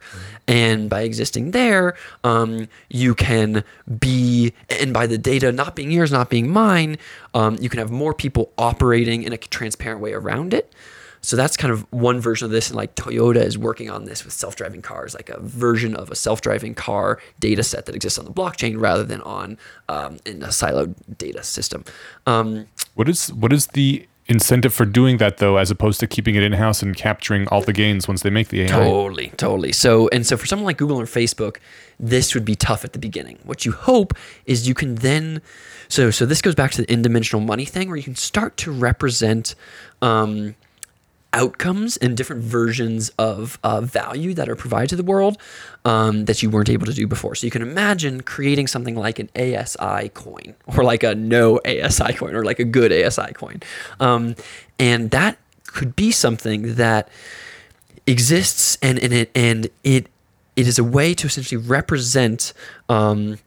And 0.49 0.91
by 0.91 1.03
existing 1.03 1.53
there 1.53 1.97
um, 2.25 2.69
you 2.89 3.15
can 3.15 3.63
be 4.01 4.53
and 4.69 4.93
by 4.93 5.07
the 5.07 5.19
data 5.19 5.53
not 5.53 5.77
being 5.77 5.93
yours 5.93 6.11
not 6.11 6.31
being 6.31 6.51
mine 6.51 6.99
um, 7.33 7.59
you 7.61 7.69
can 7.69 7.79
have 7.79 7.91
more 7.91 8.13
people 8.13 8.53
operating 8.59 9.23
in 9.23 9.33
a 9.33 9.37
transparent 9.37 10.01
way 10.01 10.13
around 10.13 10.53
it 10.53 10.73
so 11.25 11.37
that's 11.37 11.57
kind 11.57 11.73
of 11.73 11.91
one 11.93 12.21
version 12.21 12.45
of 12.45 12.51
this, 12.51 12.69
and 12.69 12.77
like 12.77 12.95
Toyota 12.95 13.43
is 13.43 13.57
working 13.57 13.91
on 13.91 14.05
this 14.05 14.25
with 14.25 14.35
self-driving 14.35 14.83
cars, 14.83 15.15
like 15.15 15.31
a 15.31 15.41
version 15.41 15.95
of 15.97 16.11
a 16.11 16.15
self-driving 16.15 16.75
car 16.75 17.19
data 17.41 17.63
set 17.63 17.87
that 17.87 17.95
exists 17.95 18.19
on 18.19 18.25
the 18.25 18.33
blockchain 18.33 18.81
rather 18.81 19.05
than 19.05 19.21
on 19.23 19.59
um, 19.89 20.19
in 20.27 20.43
a 20.43 20.49
siloed 20.49 20.95
data 21.19 21.43
system. 21.43 21.85
Um, 22.27 22.67
What 22.95 23.09
is 23.09 23.33
what 23.33 23.53
is 23.53 23.69
the 23.69 24.07
incentive 24.27 24.73
for 24.73 24.87
doing 24.87 25.19
that 25.19 25.37
though, 25.37 25.57
as 25.57 25.71
opposed 25.71 26.01
to 26.01 26.07
keeping 26.07 26.35
it 26.35 26.43
in 26.43 26.53
house 26.53 26.83
and 26.83 26.97
capturing 26.97 27.47
all 27.49 27.61
the 27.61 27.73
gains 27.73 28.09
once 28.09 28.23
they 28.23 28.31
make 28.31 28.49
the 28.49 28.63
AI. 28.63 28.69
Totally, 28.69 29.29
totally. 29.37 29.73
So, 29.73 30.09
and 30.09 30.27
so 30.27 30.37
for 30.37 30.47
someone 30.47 30.65
like 30.65 30.79
Google 30.79 31.01
or 31.01 31.05
Facebook, 31.05 31.57
this 32.01 32.35
would 32.35 32.45
be 32.45 32.55
tough 32.55 32.85
at 32.85 32.93
the 32.93 32.99
beginning. 32.99 33.39
What 33.45 33.65
you 33.65 33.73
hope 33.73 34.15
is 34.47 34.67
you 34.67 34.75
can 34.75 34.97
then, 34.97 35.43
so 35.89 36.11
so 36.11 36.25
this 36.27 36.41
goes 36.41 36.55
back 36.55 36.71
to 36.73 36.83
the 36.83 36.91
n-dimensional 36.91 37.45
money 37.45 37.65
thing, 37.65 37.89
where 37.89 37.97
you 37.97 38.03
can 38.03 38.17
start 38.17 38.57
to 38.59 38.73
represent 38.73 39.55
um, 40.01 40.55
outcomes 41.35 41.97
and 41.99 42.17
different 42.17 42.43
versions 42.43 43.11
of 43.19 43.59
uh, 43.63 43.81
value 43.81 44.33
that 44.35 44.49
are 44.49 44.57
provided 44.57 44.89
to 44.91 44.97
the 44.97 45.03
world 45.03 45.37
um, 45.85 46.25
that 46.25 46.43
you 46.43 46.49
weren't 46.49 46.71
able 46.71 46.87
to 46.87 46.95
do 46.95 47.07
before. 47.07 47.35
So 47.35 47.47
you 47.47 47.51
can 47.51 47.61
imagine 47.61 48.23
creating 48.23 48.69
something 48.69 48.97
like 48.97 49.19
an 49.19 49.29
ASI 49.37 50.09
coin, 50.11 50.55
or 50.67 50.85
like 50.85 51.03
a 51.03 51.15
no 51.15 51.61
ASI 51.67 52.15
coin, 52.15 52.35
or 52.35 52.45
like 52.45 52.61
a 52.61 52.65
good 52.65 52.93
ASI 52.93 53.33
coin, 53.35 53.61
um, 54.01 54.37
and 54.79 55.11
that 55.11 55.37
could 55.67 55.97
be 55.97 56.11
something 56.13 56.77
that 56.77 57.09
exists 58.07 58.79
and, 58.81 58.99
and 58.99 59.13
it 59.13 59.31
and 59.35 59.69
it 59.83 60.07
it 60.57 60.69
is 60.69 60.79
a 60.79 60.85
way 60.85 61.15
to 61.15 61.27
essentially 61.27 61.61
represent 61.61 62.53
um, 62.89 63.39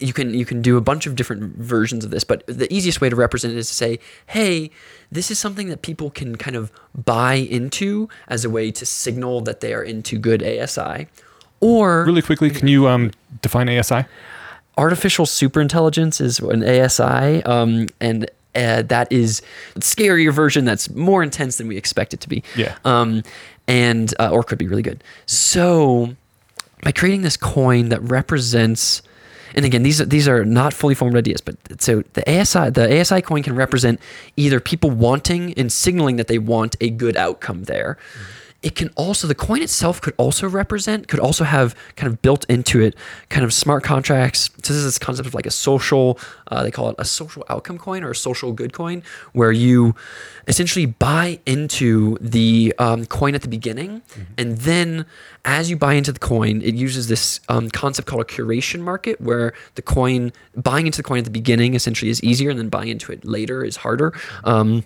you 0.00 0.12
can 0.12 0.34
you 0.34 0.44
can 0.44 0.62
do 0.62 0.76
a 0.76 0.80
bunch 0.80 1.06
of 1.06 1.16
different 1.16 1.56
versions 1.56 2.04
of 2.04 2.10
this 2.10 2.24
but 2.24 2.46
the 2.46 2.72
easiest 2.72 3.00
way 3.00 3.08
to 3.08 3.16
represent 3.16 3.52
it 3.52 3.58
is 3.58 3.68
to 3.68 3.74
say 3.74 3.98
hey 4.28 4.70
this 5.10 5.30
is 5.30 5.38
something 5.38 5.68
that 5.68 5.82
people 5.82 6.10
can 6.10 6.36
kind 6.36 6.56
of 6.56 6.72
buy 6.94 7.34
into 7.34 8.08
as 8.28 8.44
a 8.44 8.50
way 8.50 8.70
to 8.70 8.84
signal 8.86 9.40
that 9.40 9.60
they 9.60 9.72
are 9.72 9.82
into 9.82 10.18
good 10.18 10.42
ASI 10.42 11.06
or 11.60 12.04
Really 12.04 12.22
quickly, 12.22 12.50
can 12.50 12.68
you 12.68 12.86
um, 12.88 13.12
define 13.40 13.68
ASI? 13.68 14.04
artificial 14.78 15.24
superintelligence 15.24 16.20
is 16.20 16.38
an 16.38 16.62
ASI, 16.62 17.42
um, 17.44 17.86
and 18.00 18.30
uh, 18.54 18.82
that 18.82 19.10
is 19.10 19.42
a 19.74 19.80
scarier 19.80 20.32
version 20.32 20.64
that's 20.64 20.90
more 20.90 21.22
intense 21.22 21.56
than 21.56 21.66
we 21.66 21.76
expect 21.76 22.12
it 22.14 22.20
to 22.20 22.28
be. 22.28 22.42
Yeah. 22.56 22.76
Um, 22.84 23.22
and 23.66 24.14
uh, 24.20 24.30
or 24.30 24.42
could 24.42 24.58
be 24.58 24.68
really 24.68 24.82
good. 24.82 25.02
So 25.26 26.14
by 26.82 26.92
creating 26.92 27.22
this 27.22 27.36
coin 27.36 27.88
that 27.88 28.00
represents 28.02 29.02
and 29.54 29.64
again 29.64 29.82
these 29.82 30.00
are 30.00 30.04
these 30.04 30.28
are 30.28 30.44
not 30.44 30.72
fully 30.72 30.94
formed 30.94 31.16
ideas 31.16 31.40
but 31.40 31.56
so 31.80 32.02
the 32.14 32.40
ASI 32.40 32.70
the 32.70 33.00
ASI 33.00 33.22
coin 33.22 33.42
can 33.42 33.54
represent 33.54 34.00
either 34.36 34.60
people 34.60 34.90
wanting 34.90 35.54
and 35.54 35.70
signaling 35.70 36.16
that 36.16 36.26
they 36.26 36.38
want 36.38 36.76
a 36.80 36.90
good 36.90 37.16
outcome 37.16 37.64
there 37.64 37.98
mm-hmm. 38.12 38.45
It 38.66 38.74
can 38.74 38.90
also 38.96 39.28
the 39.28 39.34
coin 39.36 39.62
itself 39.62 40.00
could 40.00 40.14
also 40.16 40.48
represent 40.48 41.06
could 41.06 41.20
also 41.20 41.44
have 41.44 41.76
kind 41.94 42.12
of 42.12 42.20
built 42.20 42.44
into 42.46 42.80
it 42.80 42.96
kind 43.28 43.44
of 43.44 43.52
smart 43.52 43.84
contracts. 43.84 44.50
So 44.64 44.72
this 44.72 44.78
is 44.78 44.84
this 44.84 44.98
concept 44.98 45.28
of 45.28 45.34
like 45.34 45.46
a 45.46 45.52
social 45.52 46.18
uh, 46.48 46.64
they 46.64 46.72
call 46.72 46.88
it 46.88 46.96
a 46.98 47.04
social 47.04 47.44
outcome 47.48 47.78
coin 47.78 48.02
or 48.02 48.10
a 48.10 48.16
social 48.16 48.50
good 48.52 48.72
coin 48.72 49.04
where 49.34 49.52
you 49.52 49.94
essentially 50.48 50.84
buy 50.84 51.38
into 51.46 52.18
the 52.20 52.74
um, 52.80 53.06
coin 53.06 53.36
at 53.36 53.42
the 53.42 53.48
beginning. 53.48 54.02
And 54.36 54.58
then 54.58 55.06
as 55.44 55.70
you 55.70 55.76
buy 55.76 55.94
into 55.94 56.10
the 56.10 56.18
coin 56.18 56.60
it 56.60 56.74
uses 56.74 57.06
this 57.06 57.38
um, 57.48 57.70
concept 57.70 58.08
called 58.08 58.22
a 58.22 58.24
curation 58.24 58.80
market 58.80 59.20
where 59.20 59.52
the 59.76 59.82
coin 59.82 60.32
buying 60.56 60.86
into 60.86 60.96
the 60.96 61.04
coin 61.04 61.18
at 61.18 61.24
the 61.24 61.30
beginning 61.30 61.74
essentially 61.74 62.10
is 62.10 62.20
easier 62.24 62.50
and 62.50 62.58
then 62.58 62.68
buying 62.68 62.88
into 62.88 63.12
it 63.12 63.24
later 63.24 63.62
is 63.62 63.76
harder. 63.76 64.12
Um, 64.42 64.82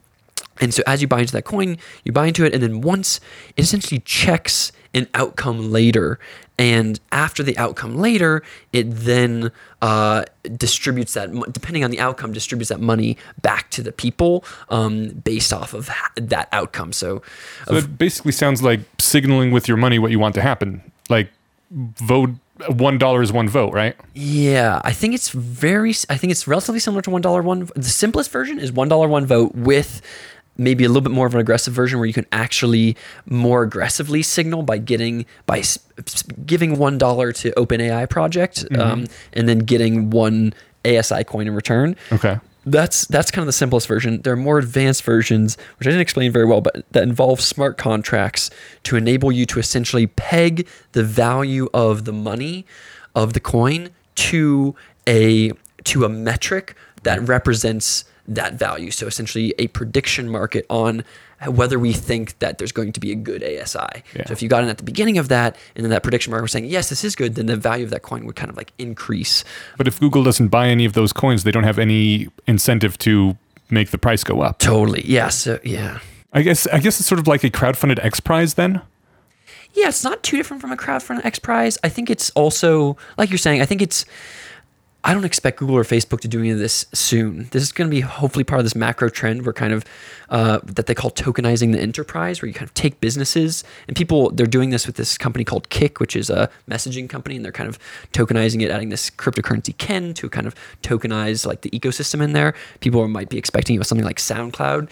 and 0.60 0.74
so 0.74 0.82
as 0.86 1.00
you 1.00 1.08
buy 1.08 1.20
into 1.20 1.32
that 1.32 1.44
coin, 1.44 1.78
you 2.04 2.12
buy 2.12 2.26
into 2.26 2.44
it, 2.44 2.52
and 2.52 2.62
then 2.62 2.80
once 2.80 3.20
it 3.56 3.62
essentially 3.62 4.00
checks 4.00 4.72
an 4.92 5.06
outcome 5.14 5.70
later, 5.70 6.18
and 6.58 7.00
after 7.10 7.42
the 7.42 7.56
outcome 7.56 7.96
later, 7.96 8.42
it 8.72 8.84
then 8.90 9.50
uh, 9.80 10.24
distributes 10.56 11.14
that, 11.14 11.30
depending 11.52 11.84
on 11.84 11.90
the 11.90 11.98
outcome, 11.98 12.34
distributes 12.34 12.68
that 12.68 12.80
money 12.80 13.16
back 13.40 13.70
to 13.70 13.82
the 13.82 13.92
people 13.92 14.44
um, 14.68 15.08
based 15.08 15.54
off 15.54 15.72
of 15.72 15.88
that 16.16 16.48
outcome. 16.52 16.92
So, 16.92 17.22
So 17.66 17.76
it 17.76 17.96
basically 17.96 18.32
sounds 18.32 18.62
like 18.62 18.80
signaling 18.98 19.52
with 19.52 19.68
your 19.68 19.78
money 19.78 19.98
what 19.98 20.10
you 20.10 20.18
want 20.18 20.34
to 20.34 20.42
happen. 20.42 20.82
Like 21.08 21.30
vote 21.70 22.30
one 22.68 22.98
dollar 22.98 23.22
is 23.22 23.32
one 23.32 23.48
vote, 23.48 23.72
right? 23.72 23.96
Yeah, 24.14 24.80
I 24.84 24.92
think 24.92 25.14
it's 25.14 25.30
very. 25.30 25.90
I 26.08 26.16
think 26.16 26.30
it's 26.30 26.46
relatively 26.46 26.80
similar 26.80 27.02
to 27.02 27.10
one 27.10 27.22
dollar 27.22 27.42
one. 27.42 27.68
The 27.74 27.84
simplest 27.84 28.30
version 28.30 28.58
is 28.58 28.72
one 28.72 28.88
dollar 28.88 29.08
one 29.08 29.26
vote 29.26 29.54
with 29.54 30.02
maybe 30.56 30.84
a 30.84 30.88
little 30.88 31.00
bit 31.00 31.12
more 31.12 31.26
of 31.26 31.34
an 31.34 31.40
aggressive 31.40 31.72
version 31.72 31.98
where 31.98 32.06
you 32.06 32.12
can 32.12 32.26
actually 32.32 32.96
more 33.26 33.62
aggressively 33.62 34.22
signal 34.22 34.62
by 34.62 34.78
getting 34.78 35.24
by 35.46 35.62
giving 36.44 36.76
one 36.78 36.98
dollar 36.98 37.32
to 37.32 37.50
OpenAI 37.52 38.08
project 38.08 38.66
um, 38.78 39.06
and 39.32 39.48
then 39.48 39.60
getting 39.60 40.10
one 40.10 40.52
ASI 40.84 41.24
coin 41.24 41.46
in 41.46 41.54
return. 41.54 41.96
Okay. 42.12 42.38
That's 42.70 43.06
that's 43.06 43.30
kind 43.30 43.42
of 43.42 43.46
the 43.46 43.52
simplest 43.52 43.88
version. 43.88 44.22
There 44.22 44.32
are 44.32 44.36
more 44.36 44.58
advanced 44.58 45.02
versions, 45.02 45.56
which 45.78 45.86
I 45.86 45.90
didn't 45.90 46.02
explain 46.02 46.30
very 46.32 46.44
well, 46.44 46.60
but 46.60 46.84
that 46.92 47.02
involve 47.02 47.40
smart 47.40 47.76
contracts 47.76 48.50
to 48.84 48.96
enable 48.96 49.32
you 49.32 49.46
to 49.46 49.58
essentially 49.58 50.06
peg 50.06 50.68
the 50.92 51.02
value 51.02 51.68
of 51.74 52.04
the 52.04 52.12
money 52.12 52.66
of 53.14 53.32
the 53.32 53.40
coin 53.40 53.90
to 54.14 54.74
a 55.08 55.52
to 55.84 56.04
a 56.04 56.08
metric 56.08 56.76
that 57.02 57.26
represents 57.26 58.04
that 58.28 58.54
value. 58.54 58.90
So 58.90 59.06
essentially 59.06 59.54
a 59.58 59.66
prediction 59.68 60.28
market 60.28 60.64
on 60.70 61.04
whether 61.46 61.78
we 61.78 61.92
think 61.92 62.38
that 62.40 62.58
there's 62.58 62.72
going 62.72 62.92
to 62.92 63.00
be 63.00 63.12
a 63.12 63.14
good 63.14 63.42
ASI. 63.42 64.02
Yeah. 64.14 64.26
So 64.26 64.32
if 64.32 64.42
you 64.42 64.48
got 64.48 64.62
in 64.62 64.68
at 64.68 64.78
the 64.78 64.84
beginning 64.84 65.18
of 65.18 65.28
that 65.28 65.56
and 65.74 65.84
then 65.84 65.90
that 65.90 66.02
prediction 66.02 66.30
market 66.30 66.42
was 66.42 66.52
saying, 66.52 66.66
yes, 66.66 66.88
this 66.90 67.02
is 67.04 67.16
good, 67.16 67.34
then 67.34 67.46
the 67.46 67.56
value 67.56 67.84
of 67.84 67.90
that 67.90 68.02
coin 68.02 68.26
would 68.26 68.36
kind 68.36 68.50
of 68.50 68.56
like 68.56 68.72
increase. 68.78 69.44
But 69.78 69.88
if 69.88 69.98
Google 69.98 70.22
doesn't 70.22 70.48
buy 70.48 70.68
any 70.68 70.84
of 70.84 70.92
those 70.92 71.12
coins, 71.12 71.44
they 71.44 71.50
don't 71.50 71.64
have 71.64 71.78
any 71.78 72.28
incentive 72.46 72.98
to 72.98 73.36
make 73.70 73.90
the 73.90 73.98
price 73.98 74.22
go 74.22 74.42
up. 74.42 74.58
Totally. 74.58 75.02
Yeah. 75.06 75.28
So 75.28 75.58
yeah. 75.64 76.00
I 76.32 76.42
guess 76.42 76.66
I 76.68 76.78
guess 76.78 77.00
it's 77.00 77.08
sort 77.08 77.18
of 77.18 77.26
like 77.26 77.42
a 77.42 77.50
crowdfunded 77.50 78.04
X 78.04 78.20
Prize 78.20 78.54
then. 78.54 78.82
Yeah, 79.72 79.88
it's 79.88 80.04
not 80.04 80.22
too 80.22 80.36
different 80.36 80.60
from 80.60 80.72
a 80.72 80.76
crowdfunded 80.76 81.24
X 81.24 81.38
Prize. 81.38 81.78
I 81.82 81.88
think 81.88 82.10
it's 82.10 82.30
also 82.30 82.96
like 83.16 83.30
you're 83.30 83.38
saying. 83.38 83.62
I 83.62 83.66
think 83.66 83.82
it's. 83.82 84.04
I 85.02 85.14
don't 85.14 85.24
expect 85.24 85.58
Google 85.58 85.76
or 85.76 85.84
Facebook 85.84 86.20
to 86.20 86.28
do 86.28 86.40
any 86.40 86.50
of 86.50 86.58
this 86.58 86.84
soon. 86.92 87.48
This 87.52 87.62
is 87.62 87.72
going 87.72 87.88
to 87.88 87.94
be 87.94 88.02
hopefully 88.02 88.44
part 88.44 88.60
of 88.60 88.66
this 88.66 88.74
macro 88.74 89.08
trend 89.08 89.46
where 89.46 89.52
kind 89.52 89.72
of 89.72 89.84
uh, 90.28 90.60
that 90.64 90.86
they 90.86 90.94
call 90.94 91.10
tokenizing 91.10 91.72
the 91.72 91.80
enterprise, 91.80 92.42
where 92.42 92.48
you 92.48 92.54
kind 92.54 92.68
of 92.68 92.74
take 92.74 93.00
businesses 93.00 93.64
and 93.88 93.96
people. 93.96 94.30
They're 94.30 94.46
doing 94.46 94.70
this 94.70 94.86
with 94.86 94.96
this 94.96 95.16
company 95.16 95.44
called 95.44 95.70
Kik, 95.70 96.00
which 96.00 96.14
is 96.14 96.28
a 96.28 96.50
messaging 96.68 97.08
company, 97.08 97.36
and 97.36 97.44
they're 97.44 97.52
kind 97.52 97.68
of 97.68 97.78
tokenizing 98.12 98.60
it, 98.60 98.70
adding 98.70 98.90
this 98.90 99.08
cryptocurrency 99.10 99.76
Kin 99.78 100.12
to 100.14 100.28
kind 100.28 100.46
of 100.46 100.54
tokenize 100.82 101.46
like 101.46 101.62
the 101.62 101.70
ecosystem 101.70 102.22
in 102.22 102.34
there. 102.34 102.54
People 102.80 103.06
might 103.08 103.30
be 103.30 103.38
expecting 103.38 103.76
it 103.76 103.78
with 103.78 103.88
something 103.88 104.04
like 104.04 104.18
SoundCloud, 104.18 104.90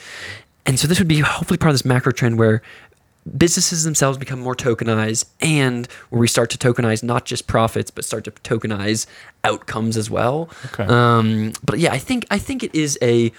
and 0.64 0.78
so 0.78 0.88
this 0.88 0.98
would 0.98 1.08
be 1.08 1.20
hopefully 1.20 1.58
part 1.58 1.70
of 1.70 1.74
this 1.74 1.84
macro 1.84 2.12
trend 2.12 2.38
where 2.38 2.62
businesses 3.36 3.84
themselves 3.84 4.18
become 4.18 4.40
more 4.40 4.54
tokenized 4.54 5.26
and 5.40 5.86
where 6.10 6.20
we 6.20 6.28
start 6.28 6.50
to 6.50 6.58
tokenize 6.58 7.02
not 7.02 7.24
just 7.24 7.46
profits 7.46 7.90
but 7.90 8.04
start 8.04 8.24
to 8.24 8.30
tokenize 8.30 9.06
outcomes 9.44 9.96
as 9.96 10.10
well. 10.10 10.48
Okay. 10.66 10.84
um, 10.84 11.52
but 11.64 11.78
yeah 11.78 11.92
i 11.92 11.98
think 11.98 12.26
i 12.30 12.38
think 12.38 12.62
it 12.62 12.74
is 12.74 12.98
a 13.02 13.32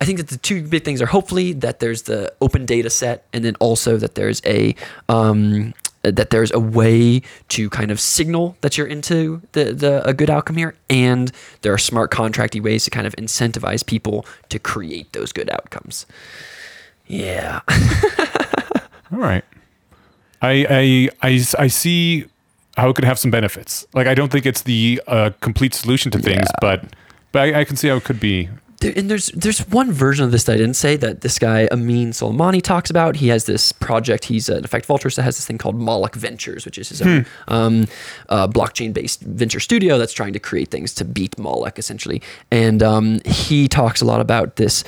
i 0.00 0.04
think 0.04 0.18
that 0.18 0.28
the 0.28 0.36
two 0.38 0.62
big 0.62 0.84
things 0.84 1.00
are 1.00 1.06
hopefully 1.06 1.52
that 1.52 1.80
there's 1.80 2.02
the 2.02 2.32
open 2.40 2.66
data 2.66 2.90
set 2.90 3.26
and 3.32 3.44
then 3.44 3.54
also 3.56 3.96
that 3.96 4.14
there's 4.14 4.42
a 4.44 4.74
um, 5.08 5.74
that 6.04 6.30
there's 6.30 6.52
a 6.52 6.60
way 6.60 7.22
to 7.48 7.70
kind 7.70 7.90
of 7.90 7.98
signal 7.98 8.56
that 8.60 8.76
you're 8.76 8.86
into 8.86 9.40
the, 9.52 9.72
the 9.72 10.06
a 10.06 10.12
good 10.12 10.30
outcome 10.30 10.56
here. 10.56 10.76
And 10.90 11.32
there 11.62 11.72
are 11.72 11.78
smart 11.78 12.10
contracty 12.10 12.62
ways 12.62 12.84
to 12.84 12.90
kind 12.90 13.06
of 13.06 13.16
incentivize 13.16 13.84
people 13.84 14.26
to 14.50 14.58
create 14.58 15.12
those 15.12 15.32
good 15.32 15.50
outcomes. 15.50 16.06
Yeah 17.06 17.60
All 19.14 19.20
right. 19.20 19.44
I, 20.42 20.66
I 20.68 21.08
I 21.30 21.44
I 21.58 21.66
see 21.68 22.26
how 22.76 22.88
it 22.90 22.96
could 22.96 23.04
have 23.04 23.18
some 23.18 23.30
benefits. 23.30 23.86
Like 23.94 24.06
I 24.08 24.14
don't 24.14 24.30
think 24.32 24.44
it's 24.44 24.62
the 24.62 25.00
uh, 25.06 25.30
complete 25.40 25.72
solution 25.74 26.10
to 26.12 26.18
things, 26.18 26.46
Yeah. 26.48 26.60
but 26.60 26.84
but 27.32 27.42
I, 27.42 27.60
I 27.60 27.64
can 27.64 27.76
see 27.76 27.88
how 27.88 27.96
it 27.96 28.04
could 28.04 28.18
be. 28.20 28.48
There, 28.84 28.92
and 28.96 29.10
there's 29.10 29.26
there's 29.28 29.60
one 29.68 29.90
version 29.92 30.24
of 30.24 30.30
this 30.30 30.44
that 30.44 30.52
I 30.52 30.56
didn't 30.56 30.74
say 30.74 30.96
that 30.96 31.22
this 31.22 31.38
guy 31.38 31.66
Ameen 31.72 32.10
Soleimani 32.10 32.60
talks 32.60 32.90
about. 32.90 33.16
He 33.16 33.28
has 33.28 33.46
this 33.46 33.72
project. 33.72 34.26
He's 34.26 34.48
an 34.48 34.62
effective 34.64 34.90
altruist 34.90 35.16
that 35.16 35.22
has 35.22 35.36
this 35.36 35.46
thing 35.46 35.58
called 35.58 35.76
Moloch 35.76 36.14
Ventures, 36.14 36.64
which 36.64 36.78
is 36.78 36.90
his 36.90 37.00
own 37.00 37.26
um, 37.48 37.86
uh, 38.28 38.46
blockchain-based 38.46 39.22
venture 39.22 39.60
studio 39.60 39.96
that's 39.96 40.12
trying 40.12 40.34
to 40.34 40.38
create 40.38 40.70
things 40.70 40.92
to 40.94 41.04
beat 41.04 41.38
Moloch 41.38 41.78
essentially. 41.78 42.20
And 42.50 42.82
um, 42.82 43.20
he 43.24 43.68
talks 43.68 44.02
a 44.02 44.04
lot 44.04 44.20
about 44.20 44.56
this. 44.56 44.84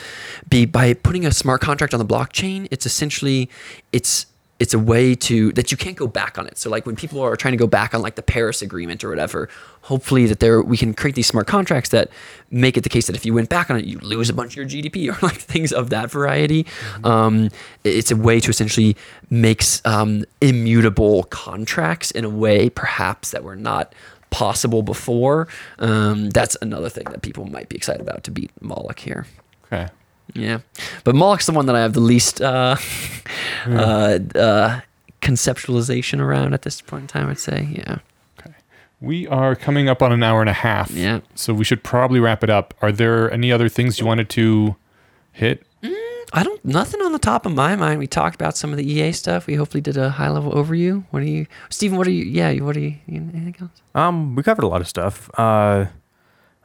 Be 0.49 0.67
by 0.67 0.95
putting 0.95 1.25
a 1.25 1.33
smart 1.33 1.61
contract 1.63 1.95
on 1.95 1.99
the 1.99 2.07
blockchain, 2.07 2.69
it's 2.71 2.87
essentially 2.87 3.49
it's 3.93 4.27
it's 4.59 4.73
a 4.73 4.79
way 4.79 5.15
to 5.15 5.53
that 5.53 5.71
you 5.71 5.77
can't 5.77 5.97
go 5.97 6.07
back 6.07 6.39
on 6.39 6.47
it. 6.47 6.57
So 6.57 6.71
like 6.71 6.87
when 6.87 6.97
people 6.97 7.21
are 7.21 7.37
trying 7.37 7.53
to 7.53 7.59
go 7.59 7.67
back 7.67 7.95
on 7.95 8.01
like 8.01 8.15
the 8.15 8.23
Paris 8.23 8.63
Agreement 8.63 9.05
or 9.05 9.11
whatever, 9.11 9.49
hopefully 9.83 10.27
that 10.27 10.41
there 10.41 10.63
we 10.63 10.77
can 10.77 10.95
create 10.95 11.15
these 11.15 11.27
smart 11.27 11.47
contracts 11.47 11.91
that 11.91 12.09
make 12.51 12.77
it 12.77 12.83
the 12.83 12.89
case 12.89 13.07
that 13.07 13.17
if 13.17 13.27
you 13.27 13.35
went 13.35 13.51
back 13.51 13.71
on 13.71 13.79
it, 13.79 13.85
you 13.85 13.99
lose 13.99 14.31
a 14.31 14.33
bunch 14.33 14.57
of 14.57 14.57
your 14.57 14.67
GDP 14.67 15.09
or 15.23 15.27
like 15.27 15.37
things 15.37 15.73
of 15.73 15.91
that 15.91 16.11
variety. 16.11 16.67
Um, 17.05 17.51
it's 17.85 18.11
a 18.11 18.17
way 18.17 18.41
to 18.41 18.51
essentially 18.51 18.97
make 19.29 19.63
um, 19.85 20.25
immutable 20.41 21.25
contracts 21.25 22.11
in 22.11 22.25
a 22.25 22.31
way 22.31 22.71
perhaps 22.71 23.33
that 23.33 23.45
were 23.45 23.57
not 23.57 23.95
possible 24.31 24.83
before. 24.83 25.49
Um, 25.79 26.31
that's 26.31 26.57
another 26.63 26.89
thing 26.89 27.05
that 27.11 27.23
people 27.23 27.45
might 27.45 27.69
be 27.69 27.77
excited 27.77 28.01
about 28.01 28.25
to 28.25 28.31
beat 28.31 28.51
Moloch 28.61 28.99
here. 28.99 29.27
Okay. 29.67 29.89
Yeah, 30.37 30.59
but 31.05 31.15
Moloch's 31.15 31.47
the 31.47 31.53
one 31.53 31.67
that 31.67 31.77
I 31.77 31.81
have 31.81 31.93
the 31.93 32.01
least 32.01 32.41
uh, 32.41 32.77
uh, 33.67 34.19
uh, 34.35 34.81
conceptualization 35.23 36.21
around 36.21 36.55
at 36.55 36.63
this 36.63 36.81
point 36.81 37.03
in 37.03 37.09
time. 37.09 37.29
I'd 37.29 37.39
say, 37.39 37.69
yeah, 37.73 37.99
Okay. 38.39 38.55
We 39.01 39.27
are 39.29 39.55
coming 39.57 39.89
up 39.89 40.03
on 40.03 40.13
an 40.13 40.23
hour 40.23 40.41
and 40.41 40.51
a 40.51 40.55
half. 40.55 40.91
Yeah. 40.91 41.21
So 41.35 41.55
we 41.55 41.65
should 41.65 41.83
probably 41.83 42.21
wrap 42.21 42.45
it 42.45 42.51
up. 42.51 42.75
Are 42.83 42.93
there 42.93 43.31
any 43.33 43.51
other 43.51 43.69
things 43.69 43.99
you 43.99 44.07
wanted 44.07 44.29
to 44.31 44.77
hit? 45.33 45.63
I 46.33 46.43
don't 46.43 46.63
nothing 46.65 47.01
on 47.03 47.13
the 47.13 47.19
top 47.21 47.47
of 47.47 47.55
my 47.55 47.77
mind. 47.77 48.01
We 48.01 48.07
talked 48.09 48.35
about 48.35 48.57
some 48.57 48.73
of 48.73 48.77
the 48.77 48.85
EA 48.85 49.13
stuff. 49.13 49.47
We 49.47 49.55
hopefully 49.55 49.81
did 49.81 49.97
a 49.97 50.11
high 50.11 50.29
level 50.29 50.53
overview. 50.53 51.05
What 51.11 51.23
are 51.23 51.27
you, 51.27 51.47
Stephen? 51.71 51.97
What 51.97 52.07
are 52.09 52.11
you? 52.11 52.25
Yeah, 52.25 52.53
what 52.65 52.77
are 52.77 52.81
you? 52.81 52.97
Anything 53.09 53.55
else? 53.61 53.71
Um, 53.95 54.35
we 54.35 54.43
covered 54.43 54.65
a 54.65 54.69
lot 54.69 54.81
of 54.81 54.89
stuff. 54.89 55.31
Uh, 55.39 55.87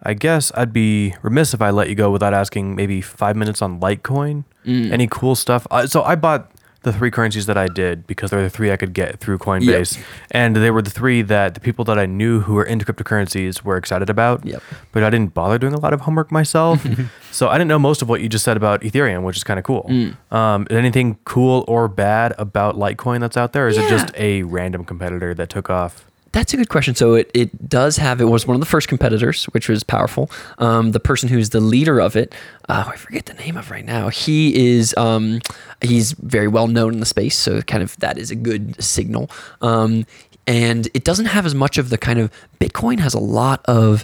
I 0.03 0.14
guess 0.14 0.52
I'd 0.56 0.73
be 0.73 1.15
remiss 1.22 1.53
if 1.53 1.61
I 1.61 1.69
let 1.69 1.90
you 1.90 1.95
go 1.95 2.10
without 2.11 2.34
asking 2.34 2.76
maybe 2.76 3.02
five 3.02 3.36
minutes 3.36 3.61
on 3.61 3.80
Litecoin. 3.80 4.45
Any 4.65 5.07
cool 5.07 5.36
stuff? 5.36 5.65
Uh, 5.72 5.88
so 5.88 6.03
I 6.03 6.15
bought 6.15 6.52
the 6.84 6.91
three 6.91 7.11
currencies 7.11 7.45
that 7.45 7.57
I 7.57 7.68
did 7.68 8.07
because 8.07 8.32
they're 8.32 8.41
the 8.41 8.49
three 8.49 8.72
I 8.72 8.78
could 8.78 8.94
get 8.94 9.19
through 9.19 9.38
Coinbase, 9.38 9.99
and 10.32 10.56
they 10.56 10.72
were 10.72 10.82
the 10.82 10.90
three 10.90 11.22
that 11.22 11.53
the 11.53 11.60
people 11.60 11.86
that 11.86 11.99
I 11.99 12.07
knew 12.07 12.40
who 12.41 12.56
were 12.56 12.64
into 12.64 12.86
cryptocurrencies 12.86 13.61
were 13.61 13.78
excited 13.78 14.10
about. 14.10 14.44
Yep. 14.44 14.64
But 14.91 15.03
I 15.03 15.11
didn't 15.11 15.36
bother 15.36 15.60
doing 15.60 15.73
a 15.76 15.80
lot 15.80 15.94
of 15.94 16.02
homework 16.02 16.32
myself, 16.32 16.84
so 17.32 17.49
I 17.49 17.60
didn't 17.60 17.68
know 17.68 17.78
most 17.78 18.02
of 18.02 18.10
what 18.10 18.22
you 18.22 18.30
just 18.30 18.44
said 18.44 18.57
about 18.57 18.82
Ethereum, 18.82 19.22
which 19.23 19.38
is 19.38 19.44
kind 19.44 19.60
of 19.60 19.64
cool. 19.64 19.88
Um, 20.32 20.65
anything 20.72 21.19
cool 21.26 21.65
or 21.68 21.88
bad 21.88 22.34
about 22.40 22.76
Litecoin 22.78 23.19
that's 23.19 23.38
out 23.38 23.53
there? 23.53 23.65
Or 23.65 23.69
is 23.69 23.78
it 23.78 23.88
just 23.88 24.11
a 24.15 24.41
random 24.44 24.84
competitor 24.84 25.36
that 25.36 25.49
took 25.49 25.69
off? 25.69 26.06
That's 26.33 26.53
a 26.53 26.57
good 26.57 26.69
question. 26.69 26.95
So 26.95 27.15
it, 27.15 27.29
it 27.33 27.67
does 27.67 27.97
have, 27.97 28.21
it 28.21 28.25
was 28.25 28.47
one 28.47 28.55
of 28.55 28.61
the 28.61 28.65
first 28.65 28.87
competitors, 28.87 29.45
which 29.45 29.67
was 29.67 29.83
powerful. 29.83 30.31
Um, 30.59 30.91
the 30.91 30.99
person 30.99 31.27
who's 31.27 31.49
the 31.49 31.59
leader 31.59 31.99
of 31.99 32.15
it, 32.15 32.33
uh, 32.69 32.85
I 32.87 32.95
forget 32.95 33.25
the 33.25 33.33
name 33.33 33.57
of 33.57 33.69
right 33.69 33.83
now. 33.83 34.07
He 34.07 34.71
is, 34.71 34.95
um, 34.95 35.41
he's 35.81 36.13
very 36.13 36.47
well 36.47 36.67
known 36.67 36.93
in 36.93 36.99
the 37.01 37.05
space. 37.05 37.37
So 37.37 37.61
kind 37.61 37.83
of 37.83 37.97
that 37.97 38.17
is 38.17 38.31
a 38.31 38.35
good 38.35 38.81
signal. 38.81 39.29
Um, 39.61 40.05
and 40.47 40.87
it 40.93 41.03
doesn't 41.03 41.25
have 41.25 41.45
as 41.45 41.53
much 41.53 41.77
of 41.77 41.89
the 41.89 41.97
kind 41.97 42.17
of, 42.17 42.31
Bitcoin 42.59 42.99
has 42.99 43.13
a 43.13 43.19
lot 43.19 43.61
of 43.65 44.03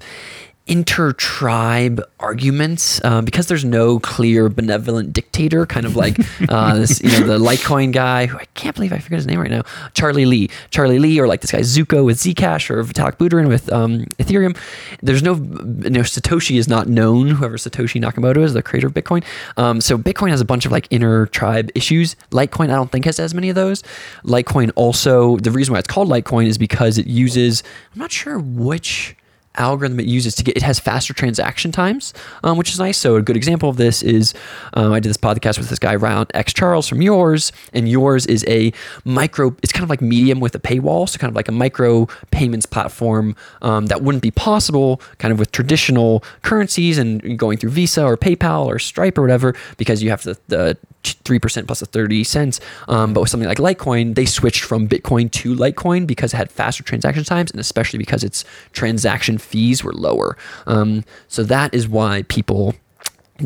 inter-tribe 0.67 2.01
arguments 2.19 2.99
uh, 3.03 3.21
because 3.21 3.47
there's 3.47 3.63
no 3.63 3.99
clear 3.99 4.49
benevolent 4.49 5.13
dictator 5.13 5.65
kind 5.65 5.85
of 5.85 5.95
like 5.95 6.17
uh, 6.49 6.73
this 6.77 7.01
you 7.01 7.09
know 7.11 7.25
the 7.25 7.37
litecoin 7.37 7.91
guy 7.91 8.25
who 8.25 8.37
i 8.37 8.45
can't 8.53 8.75
believe 8.75 8.91
i 8.91 8.99
forget 8.99 9.17
his 9.17 9.27
name 9.27 9.39
right 9.39 9.51
now 9.51 9.63
charlie 9.93 10.25
lee. 10.25 10.49
Charlie 10.71 10.99
lee 10.99 11.19
or 11.19 11.27
like 11.27 11.41
this 11.41 11.51
guy 11.51 11.59
zooko 11.59 12.03
with 12.03 12.17
zcash 12.17 12.69
or 12.69 12.83
vitalik 12.83 13.17
buterin 13.17 13.47
with 13.47 13.71
um, 13.71 14.05
ethereum. 14.19 14.57
There's 15.01 15.23
no 15.23 15.35
you 15.35 15.89
know 15.89 16.01
satoshi 16.01 16.57
is 16.57 16.67
not 16.67 16.87
known 16.87 17.29
whoever 17.29 17.57
satoshi 17.57 18.01
nakamoto 18.01 18.43
is 18.43 18.53
the 18.53 18.61
creator 18.61 18.87
of 18.87 18.93
bitcoin. 18.93 19.23
Um, 19.57 19.81
so 19.81 19.97
bitcoin 19.97 20.29
has 20.29 20.41
a 20.41 20.45
bunch 20.45 20.65
of 20.65 20.71
like 20.71 20.87
inter-tribe 20.91 21.71
issues. 21.75 22.15
Litecoin 22.31 22.65
i 22.65 22.75
don't 22.75 22.91
think 22.91 23.05
has 23.05 23.19
as 23.19 23.33
many 23.33 23.49
of 23.49 23.55
those. 23.55 23.83
Litecoin 24.23 24.71
also 24.75 25.37
the 25.37 25.51
reason 25.51 25.73
why 25.73 25.79
it's 25.79 25.87
called 25.87 26.09
litecoin 26.09 26.47
is 26.47 26.57
because 26.57 26.97
it 26.97 27.07
uses 27.07 27.63
i'm 27.93 27.99
not 27.99 28.11
sure 28.11 28.39
which 28.39 29.15
algorithm 29.57 29.99
it 29.99 30.05
uses 30.05 30.35
to 30.35 30.43
get 30.43 30.55
it 30.57 30.63
has 30.63 30.79
faster 30.79 31.13
transaction 31.13 31.71
times, 31.71 32.13
um, 32.43 32.57
which 32.57 32.69
is 32.69 32.79
nice. 32.79 32.97
So 32.97 33.15
a 33.15 33.21
good 33.21 33.37
example 33.37 33.69
of 33.69 33.77
this 33.77 34.03
is 34.03 34.33
um, 34.73 34.93
I 34.93 34.99
did 34.99 35.09
this 35.09 35.17
podcast 35.17 35.57
with 35.57 35.69
this 35.69 35.79
guy 35.79 35.95
Ryan 35.95 36.27
X 36.33 36.53
Charles 36.53 36.87
from 36.87 37.01
yours, 37.01 37.51
and 37.73 37.89
yours 37.89 38.25
is 38.25 38.45
a 38.47 38.71
micro. 39.05 39.55
It's 39.63 39.71
kind 39.71 39.83
of 39.83 39.89
like 39.89 40.01
Medium 40.01 40.39
with 40.39 40.55
a 40.55 40.59
paywall, 40.59 41.07
so 41.09 41.17
kind 41.17 41.29
of 41.29 41.35
like 41.35 41.47
a 41.47 41.51
micro 41.51 42.07
payments 42.31 42.65
platform 42.65 43.35
um, 43.61 43.87
that 43.87 44.01
wouldn't 44.01 44.23
be 44.23 44.31
possible 44.31 45.01
kind 45.17 45.31
of 45.31 45.39
with 45.39 45.51
traditional 45.51 46.23
currencies 46.41 46.97
and 46.97 47.37
going 47.37 47.57
through 47.57 47.71
Visa 47.71 48.03
or 48.03 48.17
PayPal 48.17 48.65
or 48.65 48.79
Stripe 48.79 49.17
or 49.17 49.21
whatever 49.21 49.55
because 49.77 50.01
you 50.03 50.09
have 50.09 50.23
the, 50.23 50.37
the 50.47 50.77
3% 51.15 51.65
plus 51.67 51.79
the 51.79 51.85
30 51.85 52.23
cents. 52.23 52.59
Um, 52.87 53.13
but 53.13 53.21
with 53.21 53.29
something 53.29 53.47
like 53.47 53.57
Litecoin, 53.57 54.15
they 54.15 54.25
switched 54.25 54.63
from 54.63 54.87
Bitcoin 54.87 55.31
to 55.31 55.55
Litecoin 55.55 56.05
because 56.07 56.33
it 56.33 56.37
had 56.37 56.51
faster 56.51 56.83
transaction 56.83 57.23
times 57.23 57.51
and 57.51 57.59
especially 57.59 57.99
because 57.99 58.23
its 58.23 58.43
transaction 58.73 59.37
fees 59.37 59.83
were 59.83 59.93
lower. 59.93 60.37
Um, 60.65 61.03
so 61.27 61.43
that 61.43 61.73
is 61.73 61.87
why 61.87 62.23
people 62.23 62.75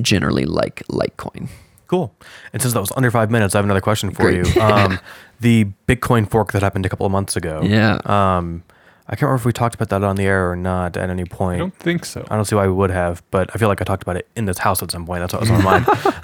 generally 0.01 0.45
like 0.45 0.83
Litecoin. 0.87 1.49
Cool. 1.87 2.13
And 2.53 2.61
since 2.61 2.73
that 2.73 2.79
was 2.79 2.91
under 2.95 3.11
five 3.11 3.29
minutes, 3.29 3.53
I 3.53 3.57
have 3.57 3.65
another 3.65 3.81
question 3.81 4.11
for 4.11 4.23
Great. 4.23 4.55
you. 4.55 4.61
Um, 4.61 4.99
the 5.41 5.67
Bitcoin 5.87 6.29
fork 6.29 6.51
that 6.53 6.61
happened 6.61 6.85
a 6.85 6.89
couple 6.89 7.05
of 7.05 7.11
months 7.11 7.35
ago. 7.35 7.61
Yeah. 7.63 7.99
Um, 8.05 8.63
I 9.07 9.15
can't 9.15 9.23
remember 9.23 9.41
if 9.41 9.45
we 9.45 9.51
talked 9.51 9.75
about 9.75 9.89
that 9.89 10.01
on 10.03 10.15
the 10.15 10.23
air 10.23 10.49
or 10.49 10.55
not 10.55 10.95
at 10.95 11.09
any 11.09 11.25
point. 11.25 11.55
I 11.55 11.59
don't 11.59 11.75
think 11.75 12.05
so. 12.05 12.25
I 12.29 12.35
don't 12.37 12.45
see 12.45 12.55
why 12.55 12.65
we 12.67 12.71
would 12.73 12.91
have, 12.91 13.21
but 13.31 13.49
I 13.53 13.57
feel 13.57 13.67
like 13.67 13.81
I 13.81 13.83
talked 13.83 14.03
about 14.03 14.15
it 14.15 14.27
in 14.37 14.45
this 14.45 14.59
house 14.59 14.81
at 14.81 14.91
some 14.91 15.05
point. 15.05 15.19
That's 15.19 15.33
what 15.33 15.41
was 15.41 15.51
on 15.51 15.63
my 15.63 15.79
mind. 15.79 15.85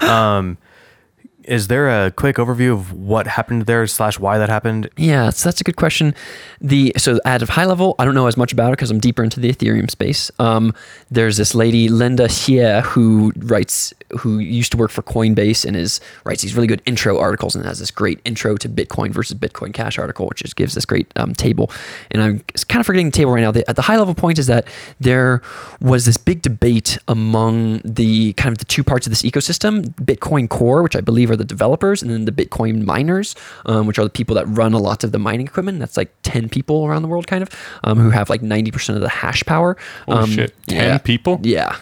Is 1.48 1.68
there 1.68 1.88
a 1.88 2.10
quick 2.10 2.36
overview 2.36 2.74
of 2.74 2.92
what 2.92 3.26
happened 3.26 3.62
there 3.62 3.86
slash 3.86 4.18
why 4.18 4.36
that 4.36 4.50
happened? 4.50 4.90
Yeah, 4.98 5.30
so 5.30 5.48
that's 5.48 5.62
a 5.62 5.64
good 5.64 5.76
question. 5.76 6.14
The 6.60 6.92
so 6.98 7.20
at 7.24 7.40
a 7.40 7.46
high 7.46 7.64
level, 7.64 7.94
I 7.98 8.04
don't 8.04 8.14
know 8.14 8.26
as 8.26 8.36
much 8.36 8.52
about 8.52 8.68
it 8.68 8.72
because 8.72 8.90
I'm 8.90 9.00
deeper 9.00 9.24
into 9.24 9.40
the 9.40 9.50
Ethereum 9.50 9.90
space. 9.90 10.30
Um, 10.38 10.74
there's 11.10 11.38
this 11.38 11.54
lady 11.54 11.88
Linda 11.88 12.28
Xie 12.28 12.82
who 12.82 13.32
writes, 13.38 13.94
who 14.18 14.38
used 14.38 14.72
to 14.72 14.78
work 14.78 14.90
for 14.90 15.00
Coinbase 15.02 15.64
and 15.64 15.74
is 15.74 16.02
writes 16.24 16.42
these 16.42 16.54
really 16.54 16.66
good 16.66 16.82
intro 16.84 17.18
articles 17.18 17.56
and 17.56 17.64
has 17.64 17.78
this 17.78 17.90
great 17.90 18.20
intro 18.26 18.56
to 18.58 18.68
Bitcoin 18.68 19.10
versus 19.10 19.38
Bitcoin 19.38 19.72
Cash 19.72 19.98
article, 19.98 20.26
which 20.26 20.42
just 20.42 20.54
gives 20.54 20.74
this 20.74 20.84
great 20.84 21.10
um, 21.16 21.32
table. 21.32 21.70
And 22.10 22.22
I'm 22.22 22.40
kind 22.68 22.80
of 22.80 22.86
forgetting 22.86 23.06
the 23.06 23.12
table 23.12 23.32
right 23.32 23.40
now. 23.40 23.52
The, 23.52 23.68
at 23.70 23.76
the 23.76 23.82
high 23.82 23.96
level 23.96 24.14
point 24.14 24.38
is 24.38 24.48
that 24.48 24.66
there 25.00 25.40
was 25.80 26.04
this 26.04 26.18
big 26.18 26.42
debate 26.42 26.98
among 27.08 27.80
the 27.86 28.34
kind 28.34 28.52
of 28.52 28.58
the 28.58 28.66
two 28.66 28.84
parts 28.84 29.06
of 29.06 29.12
this 29.12 29.22
ecosystem: 29.22 29.94
Bitcoin 29.94 30.46
Core, 30.46 30.82
which 30.82 30.94
I 30.94 31.00
believe 31.00 31.30
are 31.30 31.37
the 31.38 31.44
developers, 31.44 32.02
and 32.02 32.10
then 32.10 32.24
the 32.24 32.32
Bitcoin 32.32 32.84
miners, 32.84 33.34
um, 33.66 33.86
which 33.86 33.98
are 33.98 34.04
the 34.04 34.10
people 34.10 34.34
that 34.34 34.46
run 34.46 34.72
a 34.72 34.78
lot 34.78 35.04
of 35.04 35.12
the 35.12 35.18
mining 35.18 35.46
equipment. 35.46 35.78
That's 35.78 35.96
like 35.96 36.12
10 36.22 36.48
people 36.48 36.84
around 36.86 37.02
the 37.02 37.08
world, 37.08 37.26
kind 37.26 37.42
of, 37.42 37.48
um, 37.84 37.98
who 37.98 38.10
have 38.10 38.28
like 38.28 38.42
90% 38.42 38.94
of 38.94 39.00
the 39.00 39.08
hash 39.08 39.42
power. 39.44 39.76
Um, 40.06 40.30
shit. 40.30 40.54
10 40.66 40.76
yeah. 40.76 40.98
people? 40.98 41.40
Yeah. 41.42 41.76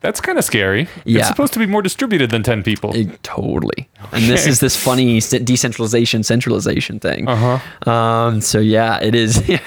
That's 0.00 0.20
kind 0.20 0.38
of 0.38 0.44
scary. 0.44 0.88
Yeah. 1.04 1.20
It's 1.20 1.28
supposed 1.28 1.52
to 1.52 1.58
be 1.58 1.66
more 1.66 1.82
distributed 1.82 2.30
than 2.30 2.42
10 2.42 2.62
people. 2.62 2.94
It- 2.96 3.22
totally. 3.22 3.88
And 4.12 4.24
this 4.24 4.46
is 4.46 4.60
this 4.60 4.76
funny 4.76 5.20
decentralization, 5.20 6.22
centralization 6.22 7.00
thing. 7.00 7.28
Uh-huh. 7.28 7.90
Um, 7.90 8.40
so 8.40 8.58
yeah, 8.58 8.98
it 9.00 9.14
is. 9.14 9.42
Yeah. 9.50 9.58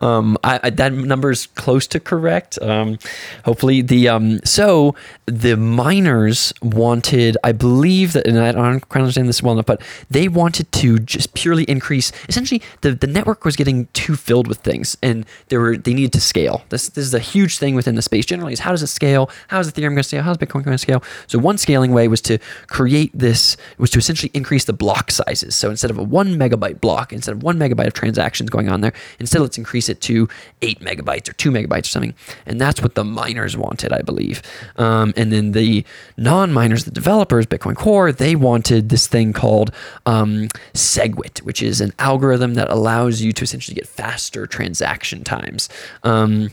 Um, 0.00 0.38
I, 0.44 0.60
I, 0.62 0.70
that 0.70 0.92
number 0.92 1.30
is 1.30 1.46
close 1.46 1.86
to 1.88 1.98
correct. 1.98 2.56
Um, 2.62 2.98
hopefully 3.44 3.82
the, 3.82 4.08
um, 4.08 4.38
so 4.44 4.94
the 5.26 5.56
miners 5.56 6.52
wanted, 6.62 7.36
I 7.42 7.52
believe 7.52 8.12
that, 8.12 8.26
and 8.26 8.38
I 8.38 8.52
don't 8.52 8.88
quite 8.88 9.00
understand 9.00 9.28
this 9.28 9.42
well 9.42 9.54
enough, 9.54 9.66
but 9.66 9.82
they 10.08 10.28
wanted 10.28 10.70
to 10.72 10.98
just 11.00 11.34
purely 11.34 11.64
increase, 11.64 12.12
essentially 12.28 12.62
the, 12.82 12.92
the 12.92 13.06
network 13.06 13.44
was 13.44 13.56
getting 13.56 13.86
too 13.92 14.14
filled 14.14 14.46
with 14.46 14.58
things 14.58 14.96
and 15.02 15.26
they 15.48 15.56
were, 15.56 15.76
they 15.76 15.94
needed 15.94 16.12
to 16.12 16.20
scale. 16.20 16.62
This, 16.68 16.88
this 16.90 17.04
is 17.04 17.14
a 17.14 17.18
huge 17.18 17.58
thing 17.58 17.74
within 17.74 17.96
the 17.96 18.02
space 18.02 18.24
generally 18.24 18.52
is 18.52 18.60
how 18.60 18.70
does 18.70 18.82
it 18.82 18.88
scale? 18.88 19.30
How 19.48 19.58
is 19.58 19.70
Ethereum 19.70 19.90
going 19.90 19.96
to 19.96 20.02
scale? 20.04 20.22
How 20.22 20.30
is 20.30 20.38
Bitcoin 20.38 20.64
going 20.64 20.76
to 20.76 20.78
scale? 20.78 21.02
So 21.26 21.38
one 21.38 21.58
scaling 21.58 21.92
way 21.92 22.08
was 22.08 22.20
to 22.22 22.38
create 22.68 23.10
this, 23.12 23.56
was 23.78 23.90
to 23.90 23.98
essentially 23.98 24.30
increase 24.34 24.64
the 24.64 24.72
block 24.72 25.10
sizes. 25.10 25.54
So 25.56 25.70
instead 25.70 25.90
of 25.90 25.98
a 25.98 26.02
one 26.02 26.36
megabyte 26.36 26.80
block, 26.80 27.12
instead 27.12 27.32
of 27.32 27.42
one 27.42 27.58
megabyte 27.58 27.86
of 27.86 27.94
transactions 27.94 28.50
going 28.50 28.68
on 28.68 28.80
there, 28.80 28.92
instead 29.18 29.40
let's 29.40 29.58
increase 29.58 29.88
it 29.88 30.00
to 30.02 30.28
eight 30.62 30.80
megabytes 30.80 31.28
or 31.28 31.32
two 31.34 31.50
megabytes 31.50 31.84
or 31.84 31.88
something. 31.88 32.14
And 32.46 32.60
that's 32.60 32.82
what 32.82 32.94
the 32.94 33.04
miners 33.04 33.56
wanted, 33.56 33.92
I 33.92 34.02
believe. 34.02 34.42
Um, 34.76 35.12
and 35.16 35.32
then 35.32 35.52
the 35.52 35.84
non-miners, 36.16 36.84
the 36.84 36.90
developers, 36.90 37.46
Bitcoin 37.46 37.76
Core, 37.76 38.12
they 38.12 38.36
wanted 38.36 38.88
this 38.88 39.06
thing 39.06 39.32
called 39.32 39.70
um, 40.06 40.48
SegWit, 40.74 41.42
which 41.42 41.62
is 41.62 41.80
an 41.80 41.92
algorithm 41.98 42.54
that 42.54 42.70
allows 42.70 43.20
you 43.20 43.32
to 43.32 43.44
essentially 43.44 43.74
get 43.74 43.86
faster 43.86 44.46
transaction 44.46 45.24
times. 45.24 45.68
Um, 46.02 46.50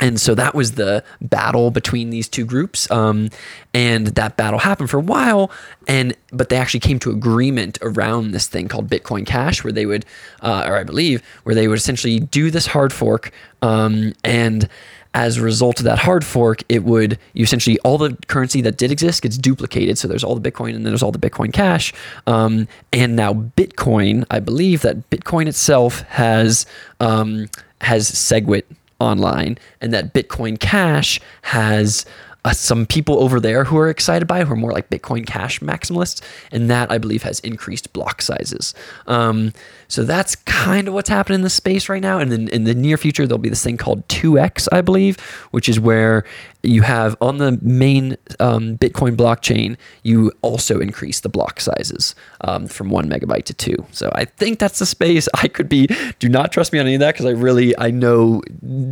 and 0.00 0.20
so 0.20 0.34
that 0.34 0.54
was 0.54 0.72
the 0.72 1.04
battle 1.20 1.70
between 1.70 2.10
these 2.10 2.28
two 2.28 2.44
groups 2.44 2.90
um, 2.90 3.28
and 3.74 4.08
that 4.08 4.36
battle 4.36 4.58
happened 4.58 4.90
for 4.90 4.98
a 4.98 5.02
while 5.02 5.50
and 5.86 6.14
but 6.32 6.48
they 6.48 6.56
actually 6.56 6.80
came 6.80 6.98
to 6.98 7.10
agreement 7.10 7.78
around 7.82 8.32
this 8.32 8.46
thing 8.46 8.68
called 8.68 8.88
bitcoin 8.88 9.26
cash 9.26 9.62
where 9.62 9.72
they 9.72 9.86
would 9.86 10.04
uh, 10.42 10.64
or 10.66 10.76
i 10.76 10.84
believe 10.84 11.22
where 11.44 11.54
they 11.54 11.68
would 11.68 11.78
essentially 11.78 12.20
do 12.20 12.50
this 12.50 12.66
hard 12.66 12.92
fork 12.92 13.32
um, 13.62 14.12
and 14.24 14.68
as 15.14 15.38
a 15.38 15.42
result 15.42 15.80
of 15.80 15.84
that 15.84 15.98
hard 15.98 16.24
fork, 16.24 16.62
it 16.68 16.84
would 16.84 17.18
you 17.32 17.42
essentially 17.42 17.78
all 17.80 17.98
the 17.98 18.16
currency 18.28 18.60
that 18.60 18.76
did 18.76 18.92
exist 18.92 19.22
gets 19.22 19.36
duplicated. 19.36 19.98
So 19.98 20.06
there's 20.06 20.22
all 20.22 20.36
the 20.36 20.50
Bitcoin 20.50 20.68
and 20.76 20.86
then 20.86 20.92
there's 20.92 21.02
all 21.02 21.12
the 21.12 21.18
Bitcoin 21.18 21.52
Cash. 21.52 21.92
Um, 22.26 22.68
and 22.92 23.16
now 23.16 23.34
Bitcoin, 23.34 24.24
I 24.30 24.38
believe 24.38 24.82
that 24.82 25.10
Bitcoin 25.10 25.48
itself 25.48 26.02
has 26.02 26.64
um, 27.00 27.48
has 27.80 28.10
SegWit 28.10 28.64
online, 29.00 29.58
and 29.80 29.92
that 29.92 30.14
Bitcoin 30.14 30.58
Cash 30.60 31.20
has 31.42 32.04
uh, 32.44 32.52
some 32.52 32.86
people 32.86 33.22
over 33.22 33.40
there 33.40 33.64
who 33.64 33.76
are 33.76 33.88
excited 33.88 34.26
by 34.26 34.40
it, 34.40 34.46
who 34.46 34.52
are 34.52 34.56
more 34.56 34.72
like 34.72 34.90
Bitcoin 34.90 35.26
Cash 35.26 35.60
maximalists, 35.60 36.22
and 36.50 36.70
that 36.70 36.90
I 36.90 36.98
believe 36.98 37.22
has 37.22 37.40
increased 37.40 37.92
block 37.92 38.22
sizes. 38.22 38.74
Um, 39.06 39.52
so 39.88 40.04
that's 40.04 40.36
kind 40.36 40.88
of 40.88 40.94
what's 40.94 41.08
happening 41.08 41.36
in 41.36 41.42
the 41.42 41.50
space 41.50 41.88
right 41.88 42.02
now. 42.02 42.18
And 42.18 42.30
then 42.30 42.48
in 42.48 42.64
the 42.64 42.74
near 42.74 42.96
future, 42.96 43.26
there'll 43.26 43.38
be 43.38 43.48
this 43.48 43.64
thing 43.64 43.76
called 43.76 44.06
2x, 44.08 44.68
I 44.72 44.80
believe, 44.80 45.18
which 45.50 45.68
is 45.68 45.80
where 45.80 46.24
you 46.62 46.82
have 46.82 47.16
on 47.20 47.38
the 47.38 47.58
main 47.62 48.16
um, 48.38 48.76
Bitcoin 48.78 49.16
blockchain, 49.16 49.76
you 50.02 50.30
also 50.42 50.78
increase 50.78 51.20
the 51.20 51.28
block 51.28 51.60
sizes 51.60 52.14
um, 52.42 52.66
from 52.66 52.90
one 52.90 53.08
megabyte 53.08 53.44
to 53.44 53.54
two. 53.54 53.86
So 53.92 54.10
I 54.14 54.26
think 54.26 54.58
that's 54.58 54.78
the 54.78 54.86
space. 54.86 55.28
I 55.34 55.48
could 55.48 55.68
be. 55.68 55.88
Do 56.18 56.28
not 56.28 56.52
trust 56.52 56.72
me 56.72 56.78
on 56.78 56.86
any 56.86 56.94
of 56.94 57.00
that 57.00 57.14
because 57.14 57.26
I 57.26 57.30
really 57.30 57.76
I 57.78 57.90
know 57.90 58.42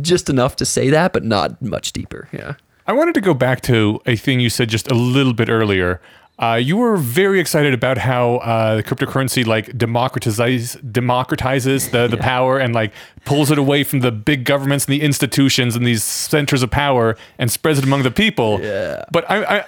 just 0.01 0.29
enough 0.29 0.55
to 0.57 0.65
say 0.65 0.89
that, 0.89 1.13
but 1.13 1.23
not 1.23 1.61
much 1.61 1.93
deeper. 1.93 2.27
Yeah. 2.31 2.55
I 2.89 2.91
wanted 2.91 3.13
to 3.13 3.21
go 3.21 3.35
back 3.35 3.61
to 3.61 4.01
a 4.07 4.15
thing 4.15 4.39
you 4.39 4.49
said 4.49 4.67
just 4.67 4.89
a 4.89 4.95
little 4.95 5.33
bit 5.33 5.47
earlier. 5.47 6.01
Uh, 6.39 6.55
you 6.55 6.75
were 6.75 6.97
very 6.97 7.39
excited 7.39 7.71
about 7.71 7.99
how 7.99 8.37
uh, 8.37 8.77
the 8.77 8.83
cryptocurrency 8.83 9.45
like 9.45 9.67
democratizes 9.77 10.75
democratizes 10.91 11.91
the, 11.91 12.07
the 12.07 12.17
power 12.17 12.57
and 12.57 12.73
like 12.73 12.91
pulls 13.25 13.51
it 13.51 13.59
away 13.59 13.83
from 13.83 13.99
the 13.99 14.11
big 14.11 14.43
governments 14.43 14.85
and 14.85 14.93
the 14.95 15.03
institutions 15.03 15.75
and 15.75 15.85
these 15.85 16.03
centers 16.03 16.63
of 16.63 16.71
power 16.71 17.15
and 17.37 17.51
spreads 17.51 17.77
it 17.77 17.85
among 17.85 18.01
the 18.01 18.09
people. 18.09 18.59
Yeah. 18.59 19.05
But 19.11 19.29
I, 19.29 19.59
I 19.59 19.65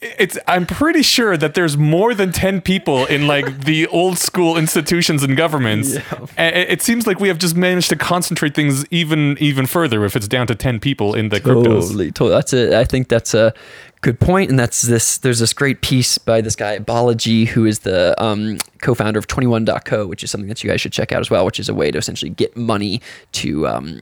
it's 0.00 0.38
I'm 0.46 0.66
pretty 0.66 1.02
sure 1.02 1.36
that 1.36 1.54
there's 1.54 1.76
more 1.76 2.14
than 2.14 2.30
10 2.30 2.60
people 2.60 3.06
in 3.06 3.26
like 3.26 3.64
the 3.64 3.86
old 3.86 4.18
school 4.18 4.56
institutions 4.56 5.22
and 5.22 5.36
governments. 5.36 5.96
And 6.36 6.54
it 6.54 6.82
seems 6.82 7.06
like 7.06 7.18
we 7.18 7.28
have 7.28 7.38
just 7.38 7.56
managed 7.56 7.88
to 7.90 7.96
concentrate 7.96 8.54
things 8.54 8.84
even 8.90 9.38
even 9.38 9.66
further 9.66 10.04
if 10.04 10.14
it's 10.14 10.28
down 10.28 10.46
to 10.48 10.54
10 10.54 10.80
people 10.80 11.14
in 11.14 11.30
the 11.30 11.40
cryptos. 11.40 11.88
Totally, 11.88 12.12
totally. 12.12 12.30
That's 12.36 12.52
a. 12.52 12.78
I 12.78 12.84
think 12.84 13.08
that's 13.08 13.32
a 13.32 13.54
good 14.00 14.20
point, 14.20 14.50
and 14.50 14.58
that's 14.58 14.82
this. 14.82 15.18
There's 15.18 15.38
this 15.38 15.52
great 15.52 15.80
piece 15.80 16.18
by 16.18 16.40
this 16.40 16.56
guy 16.56 16.78
Balaji, 16.78 17.48
who 17.48 17.64
is 17.64 17.80
the 17.80 18.20
um, 18.22 18.58
co-founder 18.80 19.18
of 19.18 19.26
21.co, 19.26 20.06
which 20.06 20.22
is 20.22 20.30
something 20.30 20.48
that 20.48 20.62
you 20.62 20.70
guys 20.70 20.80
should 20.80 20.92
check 20.92 21.12
out 21.12 21.20
as 21.20 21.30
well, 21.30 21.44
which 21.44 21.58
is 21.58 21.68
a 21.68 21.74
way 21.74 21.90
to 21.90 21.98
essentially 21.98 22.30
get 22.30 22.56
money 22.56 23.00
to 23.32 23.66
um, 23.66 24.00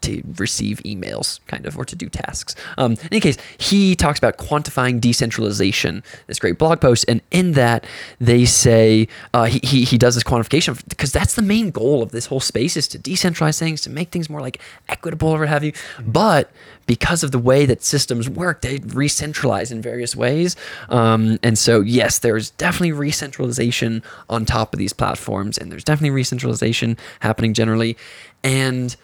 to 0.00 0.22
receive 0.36 0.78
emails, 0.84 1.40
kind 1.46 1.66
of, 1.66 1.78
or 1.78 1.84
to 1.84 1.96
do 1.96 2.08
tasks. 2.08 2.54
Um, 2.78 2.92
in 2.92 3.08
any 3.12 3.20
case, 3.20 3.38
he 3.58 3.96
talks 3.96 4.18
about 4.18 4.36
quantifying 4.36 5.00
decentralization. 5.00 6.02
This 6.26 6.38
great 6.38 6.58
blog 6.58 6.80
post, 6.80 7.04
and 7.08 7.20
in 7.30 7.52
that 7.52 7.86
they 8.20 8.44
say 8.44 9.08
uh, 9.32 9.44
he, 9.44 9.60
he 9.62 9.84
he 9.84 9.98
does 9.98 10.14
this 10.14 10.24
quantification 10.24 10.82
because 10.88 11.12
that's 11.12 11.34
the 11.34 11.42
main 11.42 11.70
goal 11.70 12.02
of 12.02 12.12
this 12.12 12.26
whole 12.26 12.40
space 12.40 12.76
is 12.76 12.88
to 12.88 12.98
decentralize 12.98 13.58
things, 13.58 13.80
to 13.82 13.90
make 13.90 14.10
things 14.10 14.28
more 14.28 14.40
like 14.40 14.60
equitable 14.88 15.28
or 15.28 15.40
what 15.40 15.48
have 15.48 15.64
you. 15.64 15.72
But 16.04 16.50
because 16.86 17.22
of 17.22 17.32
the 17.32 17.38
way 17.38 17.66
that 17.66 17.82
systems 17.82 18.28
work, 18.28 18.60
they 18.62 18.78
re-centralize 18.86 19.72
in 19.72 19.82
various 19.82 20.14
ways. 20.14 20.56
Um, 20.88 21.38
and 21.42 21.58
so, 21.58 21.80
yes, 21.80 22.20
there's 22.20 22.50
definitely 22.50 22.92
re-centralization 22.92 24.02
on 24.28 24.44
top 24.44 24.72
of 24.72 24.78
these 24.78 24.92
platforms, 24.92 25.58
and 25.58 25.70
there's 25.70 25.84
definitely 25.84 26.10
re-centralization 26.10 26.96
happening 27.20 27.54
generally. 27.54 27.96
And 28.44 28.94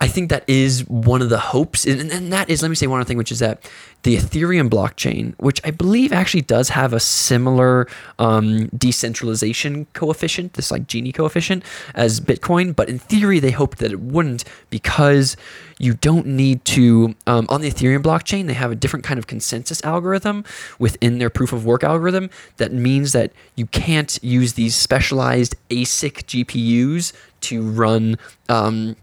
I 0.00 0.06
think 0.06 0.30
that 0.30 0.44
is 0.46 0.86
one 0.86 1.22
of 1.22 1.28
the 1.28 1.38
hopes, 1.38 1.84
and, 1.84 2.10
and 2.12 2.32
that 2.32 2.48
is, 2.48 2.62
let 2.62 2.68
me 2.68 2.76
say 2.76 2.86
one 2.86 3.00
other 3.00 3.08
thing, 3.08 3.16
which 3.16 3.32
is 3.32 3.40
that 3.40 3.68
the 4.04 4.16
Ethereum 4.16 4.70
blockchain, 4.70 5.34
which 5.38 5.60
I 5.64 5.72
believe 5.72 6.12
actually 6.12 6.42
does 6.42 6.68
have 6.68 6.92
a 6.92 7.00
similar 7.00 7.88
um, 8.20 8.68
decentralization 8.68 9.86
coefficient, 9.94 10.52
this 10.52 10.70
like 10.70 10.86
Gini 10.86 11.12
coefficient, 11.12 11.64
as 11.96 12.20
Bitcoin, 12.20 12.76
but 12.76 12.88
in 12.88 13.00
theory 13.00 13.40
they 13.40 13.50
hoped 13.50 13.78
that 13.78 13.90
it 13.90 14.00
wouldn't 14.00 14.44
because 14.70 15.36
you 15.80 15.94
don't 15.94 16.26
need 16.26 16.64
to 16.66 17.16
um, 17.26 17.46
on 17.48 17.60
the 17.60 17.70
Ethereum 17.70 18.02
blockchain. 18.02 18.46
They 18.46 18.54
have 18.54 18.70
a 18.70 18.76
different 18.76 19.04
kind 19.04 19.18
of 19.18 19.26
consensus 19.26 19.82
algorithm 19.84 20.44
within 20.78 21.18
their 21.18 21.30
proof 21.30 21.52
of 21.52 21.64
work 21.64 21.82
algorithm 21.82 22.30
that 22.58 22.72
means 22.72 23.12
that 23.12 23.32
you 23.56 23.66
can't 23.66 24.16
use 24.22 24.52
these 24.52 24.76
specialized 24.76 25.56
ASIC 25.70 26.44
GPUs 26.46 27.12
to 27.40 27.62
run. 27.62 28.16
Um, 28.48 28.96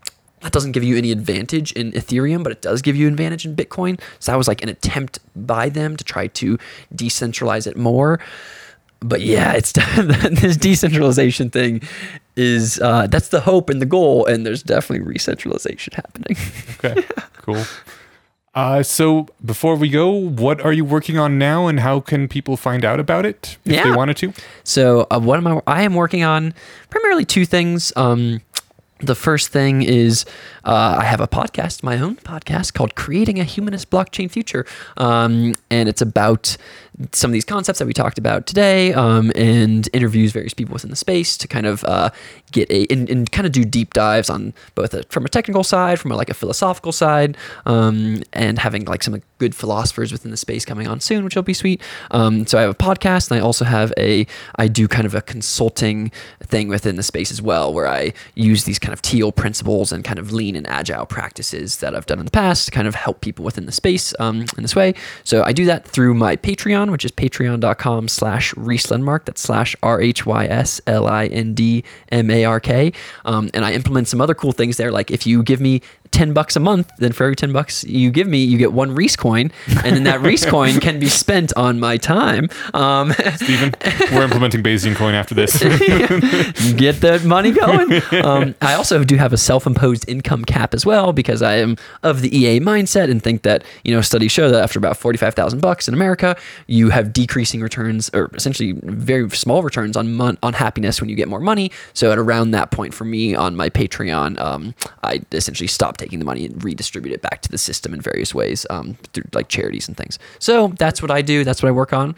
that 0.45 0.51
doesn't 0.51 0.73
give 0.73 0.84
you 0.84 0.95
any 0.95 1.11
advantage 1.11 1.72
in 1.72 1.91
Ethereum, 1.93 2.43
but 2.43 2.51
it 2.51 2.61
does 2.61 2.84
give 2.84 2.95
you 2.95 3.07
advantage 3.07 3.47
in 3.47 3.55
Bitcoin. 3.55 3.99
So 4.19 4.31
that 4.31 4.38
was 4.38 4.47
like 4.47 4.61
an 4.61 4.69
attempt 4.69 5.17
by 5.35 5.69
them 5.69 5.97
to 5.97 6.03
try 6.03 6.27
to 6.27 6.59
decentralize 6.93 7.65
it 7.65 7.76
more. 7.76 8.19
But 8.99 9.22
yeah, 9.22 9.53
it's 9.53 9.72
this 9.97 10.55
decentralization 10.55 11.49
thing 11.49 11.81
is 12.35 12.80
uh, 12.80 13.07
that's 13.07 13.30
the 13.30 13.39
hope 13.39 13.72
and 13.72 13.81
the 13.81 13.88
goal, 13.88 14.27
and 14.27 14.45
there's 14.45 14.61
definitely 14.61 15.03
re-centralization 15.05 15.93
happening. 15.95 16.38
Okay, 16.77 17.03
cool. 17.38 17.63
Uh, 18.53 18.84
so 18.84 19.27
before 19.43 19.76
we 19.76 19.89
go, 19.89 20.11
what 20.11 20.61
are 20.61 20.73
you 20.73 20.85
working 20.85 21.17
on 21.17 21.39
now, 21.39 21.65
and 21.65 21.80
how 21.80 21.99
can 21.99 22.27
people 22.27 22.55
find 22.55 22.85
out 22.85 22.99
about 22.99 23.26
it 23.26 23.57
if 23.65 23.84
they 23.84 23.91
wanted 23.91 24.15
to? 24.17 24.31
So 24.63 25.07
uh, 25.09 25.19
what 25.19 25.38
am 25.38 25.47
I? 25.47 25.61
I 25.65 25.81
am 25.81 25.95
working 25.95 26.23
on 26.23 26.53
primarily 26.91 27.26
two 27.26 27.45
things. 27.45 27.91
Um, 27.95 28.41
the 28.99 29.15
first 29.15 29.49
thing 29.49 29.81
is 29.81 30.26
uh, 30.63 30.97
I 30.99 31.03
have 31.03 31.19
a 31.19 31.27
podcast, 31.27 31.84
my 31.84 31.99
own 31.99 32.15
podcast 32.15 32.73
called 32.73 32.95
"Creating 32.95 33.39
a 33.39 33.43
Humanist 33.43 33.89
Blockchain 33.89 34.31
Future," 34.31 34.65
um, 34.97 35.53
and 35.69 35.89
it's 35.89 36.01
about 36.01 36.55
some 37.11 37.30
of 37.30 37.34
these 37.34 37.43
concepts 37.43 37.80
that 37.80 37.85
we 37.85 37.93
talked 37.93 38.17
about 38.17 38.47
today, 38.47 38.93
um, 38.93 39.34
and 39.35 39.89
interviews 39.91 40.31
various 40.31 40.53
people 40.53 40.72
within 40.72 40.89
the 40.89 40.95
space 40.95 41.35
to 41.38 41.47
kind 41.47 41.65
of 41.65 41.84
uh, 41.84 42.09
get 42.53 42.72
a 42.72 42.85
and, 42.89 43.09
and 43.09 43.31
kind 43.34 43.45
of 43.45 43.51
do 43.51 43.65
deep 43.65 43.93
dives 43.93 44.30
on 44.30 44.53
both 44.76 44.93
a, 44.93 45.03
from 45.09 45.26
a 45.26 45.30
technical 45.30 45.63
side, 45.63 45.99
from 45.99 46.11
a, 46.11 46.15
like 46.15 46.30
a 46.30 46.34
philosophical 46.34 46.93
side, 46.93 47.35
um, 47.65 48.23
and 48.31 48.59
having 48.59 48.85
like 48.85 49.03
some 49.03 49.22
good 49.39 49.53
philosophers 49.53 50.13
within 50.13 50.31
the 50.31 50.38
space 50.38 50.63
coming 50.63 50.88
on 50.88 51.01
soon, 51.01 51.26
which 51.26 51.35
will 51.35 51.43
be 51.43 51.53
sweet. 51.53 51.81
Um, 52.11 52.47
so 52.47 52.57
I 52.57 52.61
have 52.61 52.72
a 52.72 52.76
podcast, 52.76 53.30
and 53.30 53.38
I 53.38 53.43
also 53.43 53.65
have 53.65 53.91
a 53.97 54.26
I 54.55 54.69
do 54.69 54.88
kind 54.88 55.05
of 55.05 55.13
a 55.13 55.22
consulting 55.22 56.13
thing 56.41 56.69
within 56.69 56.95
the 56.95 57.03
space 57.03 57.30
as 57.30 57.41
well, 57.41 57.73
where 57.73 57.89
I 57.89 58.13
use 58.35 58.63
these 58.63 58.80
kind 58.86 58.94
of 58.94 59.02
teal 59.02 59.32
principles 59.32 59.91
and 59.91 60.03
kind 60.03 60.20
of 60.20 60.32
lean 60.32 60.56
and 60.56 60.68
agile 60.68 61.07
practices 61.07 61.78
that 61.78 61.95
I've 61.95 62.06
done 62.06 62.20
in 62.20 62.26
the 62.26 62.32
past 62.32 62.66
to 62.66 62.72
kind 62.72 62.88
of 62.88 62.94
help 62.94 63.20
people 63.22 63.44
within 63.44 63.66
the 63.66 63.72
space 63.72 64.14
um, 64.20 64.45
in 64.56 64.62
this 64.62 64.76
way. 64.76 64.94
So 65.24 65.41
I 65.41 65.53
do 65.53 65.66
that 65.66 65.88
through 65.88 66.14
my 66.14 66.36
Patreon, 66.36 66.91
which 66.91 67.03
is 67.03 67.12
patreon.com 67.12 68.07
slash 68.07 68.53
rhyslindmark. 68.53 69.26
That's 69.26 69.41
slash 69.41 69.76
R 69.82 69.99
H 69.99 70.28
Y 70.28 70.45
S 70.45 70.80
L 70.86 71.07
I 71.07 71.26
N 71.26 71.56
D 71.56 71.84
M 72.12 72.30
A 72.30 72.45
R 72.45 72.60
K. 72.60 72.94
Um, 73.26 73.49
and 73.56 73.66
I 73.66 73.74
implement 73.74 74.07
some 74.07 74.22
other 74.22 74.36
cool 74.36 74.52
things 74.52 74.78
there. 74.78 74.91
Like 74.91 75.10
if 75.10 75.26
you 75.26 75.41
give 75.41 75.60
me 75.60 75.82
10 76.15 76.31
bucks 76.31 76.55
a 76.55 76.61
month, 76.61 76.89
then 76.97 77.11
for 77.11 77.25
every 77.25 77.35
10 77.35 77.51
bucks 77.51 77.83
you 77.83 78.09
give 78.09 78.25
me, 78.25 78.41
you 78.41 78.57
get 78.57 78.71
one 78.71 78.95
Rhys 78.95 79.17
coin. 79.17 79.51
And 79.83 79.97
then 79.97 80.03
that 80.05 80.21
Rhys 80.21 80.45
coin 80.55 80.79
can 80.79 80.97
be 80.97 81.09
spent 81.09 81.51
on 81.57 81.77
my 81.77 81.97
time. 81.97 82.49
Um, 82.73 83.11
Steven, 83.35 83.73
we're 84.13 84.23
implementing 84.23 84.63
Bayesian 84.63 84.95
coin 84.95 85.13
after 85.13 85.35
this. 85.35 85.59
get 86.77 87.01
that 87.01 87.25
money 87.25 87.51
going. 87.51 88.01
Um, 88.23 88.55
I 88.61 88.73
also 88.79 89.03
do 89.03 89.17
have 89.17 89.33
a 89.33 89.37
self-imposed 89.37 90.07
income 90.07 90.45
cap 90.45 90.73
as 90.73 90.85
well 90.85 91.11
because 91.11 91.41
I 91.41 91.55
am 91.55 91.75
of 92.01 92.21
the 92.21 92.33
EA 92.33 92.61
mindset 92.61 93.11
and 93.11 93.21
think 93.21 93.41
that 93.41 93.65
you 93.83 93.93
know 93.93 93.99
studies 93.99 94.31
show 94.31 94.49
that 94.49 94.63
after 94.63 94.79
about 94.79 94.95
forty-five 94.95 95.33
thousand 95.33 95.59
bucks 95.61 95.89
in 95.89 95.93
America, 95.93 96.37
you 96.67 96.91
have 96.91 97.11
decreasing 97.11 97.59
returns 97.59 98.09
or 98.13 98.31
essentially 98.33 98.71
very 98.83 99.29
small 99.31 99.63
returns 99.63 99.97
on 99.97 100.13
mon- 100.13 100.37
on 100.41 100.53
happiness 100.53 101.01
when 101.01 101.09
you 101.09 101.15
get 101.17 101.27
more 101.27 101.41
money. 101.41 101.71
So 101.93 102.13
at 102.13 102.17
around 102.17 102.51
that 102.51 102.71
point 102.71 102.93
for 102.93 103.03
me 103.03 103.35
on 103.35 103.57
my 103.57 103.69
Patreon, 103.69 104.39
um, 104.39 104.73
I 105.03 105.21
essentially 105.33 105.67
stop 105.67 105.97
taking 106.06 106.19
the 106.19 106.26
money 106.26 106.45
and 106.45 106.64
redistribute 106.64 107.14
it 107.14 107.22
back 107.22 107.41
to 107.41 107.49
the 107.49 107.57
system 107.57 107.94
in 107.94 107.99
various 107.99 108.36
ways 108.36 108.65
um, 108.69 108.95
through 109.14 109.23
like 109.34 109.48
charities 109.48 109.88
and 109.88 109.98
things. 109.98 110.19
So 110.38 110.68
that's 110.77 111.02
what 111.02 111.10
I 111.10 111.23
do. 111.23 111.44
That's 111.44 111.64
what 111.64 111.69
I 111.69 111.72
work 111.72 111.94
on. 111.94 112.15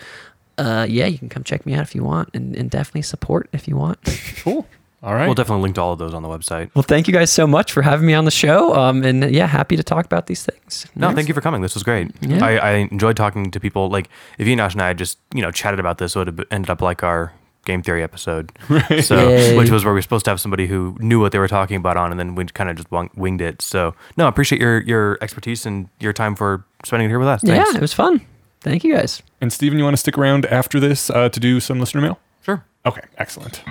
Uh, 0.57 0.85
yeah, 0.89 1.05
you 1.05 1.17
can 1.17 1.29
come 1.29 1.43
check 1.43 1.65
me 1.65 1.73
out 1.73 1.83
if 1.83 1.95
you 1.95 2.03
want, 2.03 2.29
and, 2.33 2.55
and 2.55 2.69
definitely 2.69 3.03
support 3.03 3.47
if 3.53 3.67
you 3.67 3.77
want. 3.77 3.99
cool. 4.43 4.67
All 5.03 5.13
right. 5.13 5.25
We'll 5.25 5.35
definitely 5.35 5.61
link 5.61 5.75
to 5.75 5.81
all 5.81 5.93
of 5.93 5.99
those 5.99 6.13
on 6.13 6.23
the 6.23 6.27
website. 6.27 6.71
Well, 6.73 6.83
thank 6.83 7.07
you 7.07 7.13
guys 7.13 7.31
so 7.31 7.45
much 7.45 7.71
for 7.71 7.83
having 7.83 8.07
me 8.07 8.15
on 8.15 8.25
the 8.25 8.31
show. 8.31 8.75
Um, 8.75 9.03
and 9.03 9.31
yeah, 9.33 9.45
happy 9.45 9.77
to 9.77 9.83
talk 9.83 10.05
about 10.05 10.25
these 10.25 10.43
things. 10.43 10.87
No, 10.95 11.13
thank 11.13 11.27
you 11.27 11.35
for 11.35 11.41
coming. 11.41 11.61
This 11.61 11.75
was 11.75 11.83
great. 11.83 12.11
Yeah. 12.21 12.43
I, 12.43 12.57
I 12.57 12.71
enjoyed 12.91 13.15
talking 13.15 13.51
to 13.51 13.59
people. 13.59 13.89
Like, 13.89 14.09
if 14.39 14.47
Eneasz 14.47 14.73
and 14.73 14.81
I 14.81 14.87
had 14.87 14.97
just, 14.97 15.19
you 15.35 15.41
know, 15.43 15.51
chatted 15.51 15.79
about 15.79 15.99
this, 15.99 16.15
it 16.15 16.19
would 16.19 16.27
have 16.27 16.41
ended 16.49 16.71
up 16.71 16.81
like 16.81 17.03
our 17.03 17.31
game 17.67 17.83
theory 17.83 18.01
episode. 18.01 18.51
So, 19.03 19.29
Yay. 19.29 19.55
which 19.55 19.69
was 19.69 19.85
where 19.85 19.93
we 19.93 19.97
were 19.97 20.01
supposed 20.01 20.25
to 20.25 20.31
have 20.31 20.39
somebody 20.41 20.65
who 20.65 20.95
knew 20.99 21.19
what 21.19 21.31
they 21.31 21.37
were 21.39 21.47
talking 21.47 21.77
about 21.77 21.97
on, 21.97 22.09
and 22.09 22.19
then 22.19 22.33
we 22.33 22.45
kind 22.45 22.69
of 22.69 22.75
just 22.77 22.89
winged 23.15 23.41
it. 23.41 23.61
So, 23.61 23.93
no, 24.17 24.25
I 24.25 24.29
appreciate 24.29 24.59
your 24.59 24.79
your 24.81 25.17
expertise 25.21 25.65
and 25.67 25.87
your 25.99 26.13
time 26.13 26.35
for 26.35 26.65
spending 26.83 27.05
it 27.07 27.09
here 27.11 27.19
with 27.19 27.27
us. 27.27 27.43
Yeah, 27.43 27.63
it 27.75 27.81
was 27.81 27.93
fun. 27.93 28.25
Thank 28.61 28.83
you 28.83 28.95
guys. 28.95 29.21
and 29.39 29.53
Steven, 29.53 29.77
you 29.77 29.83
want 29.83 29.93
to 29.93 29.99
stick 29.99 30.17
around 30.17 30.45
after 30.47 30.79
this 30.79 31.09
uh, 31.11 31.29
to 31.29 31.39
do 31.39 31.59
some 31.59 31.79
listener 31.79 32.01
mail? 32.01 32.19
Sure. 32.41 32.65
Okay, 32.85 33.01
excellent. 33.17 33.61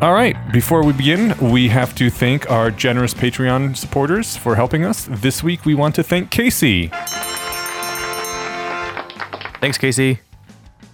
All 0.00 0.12
right, 0.12 0.36
before 0.52 0.84
we 0.84 0.92
begin, 0.92 1.34
we 1.40 1.68
have 1.68 1.94
to 1.94 2.10
thank 2.10 2.50
our 2.50 2.70
generous 2.70 3.14
Patreon 3.14 3.74
supporters 3.76 4.36
for 4.36 4.54
helping 4.54 4.84
us. 4.84 5.08
This 5.10 5.42
week, 5.42 5.64
we 5.64 5.74
want 5.74 5.94
to 5.94 6.02
thank 6.02 6.30
Casey. 6.30 6.90
Thanks, 9.60 9.78
Casey. 9.78 10.20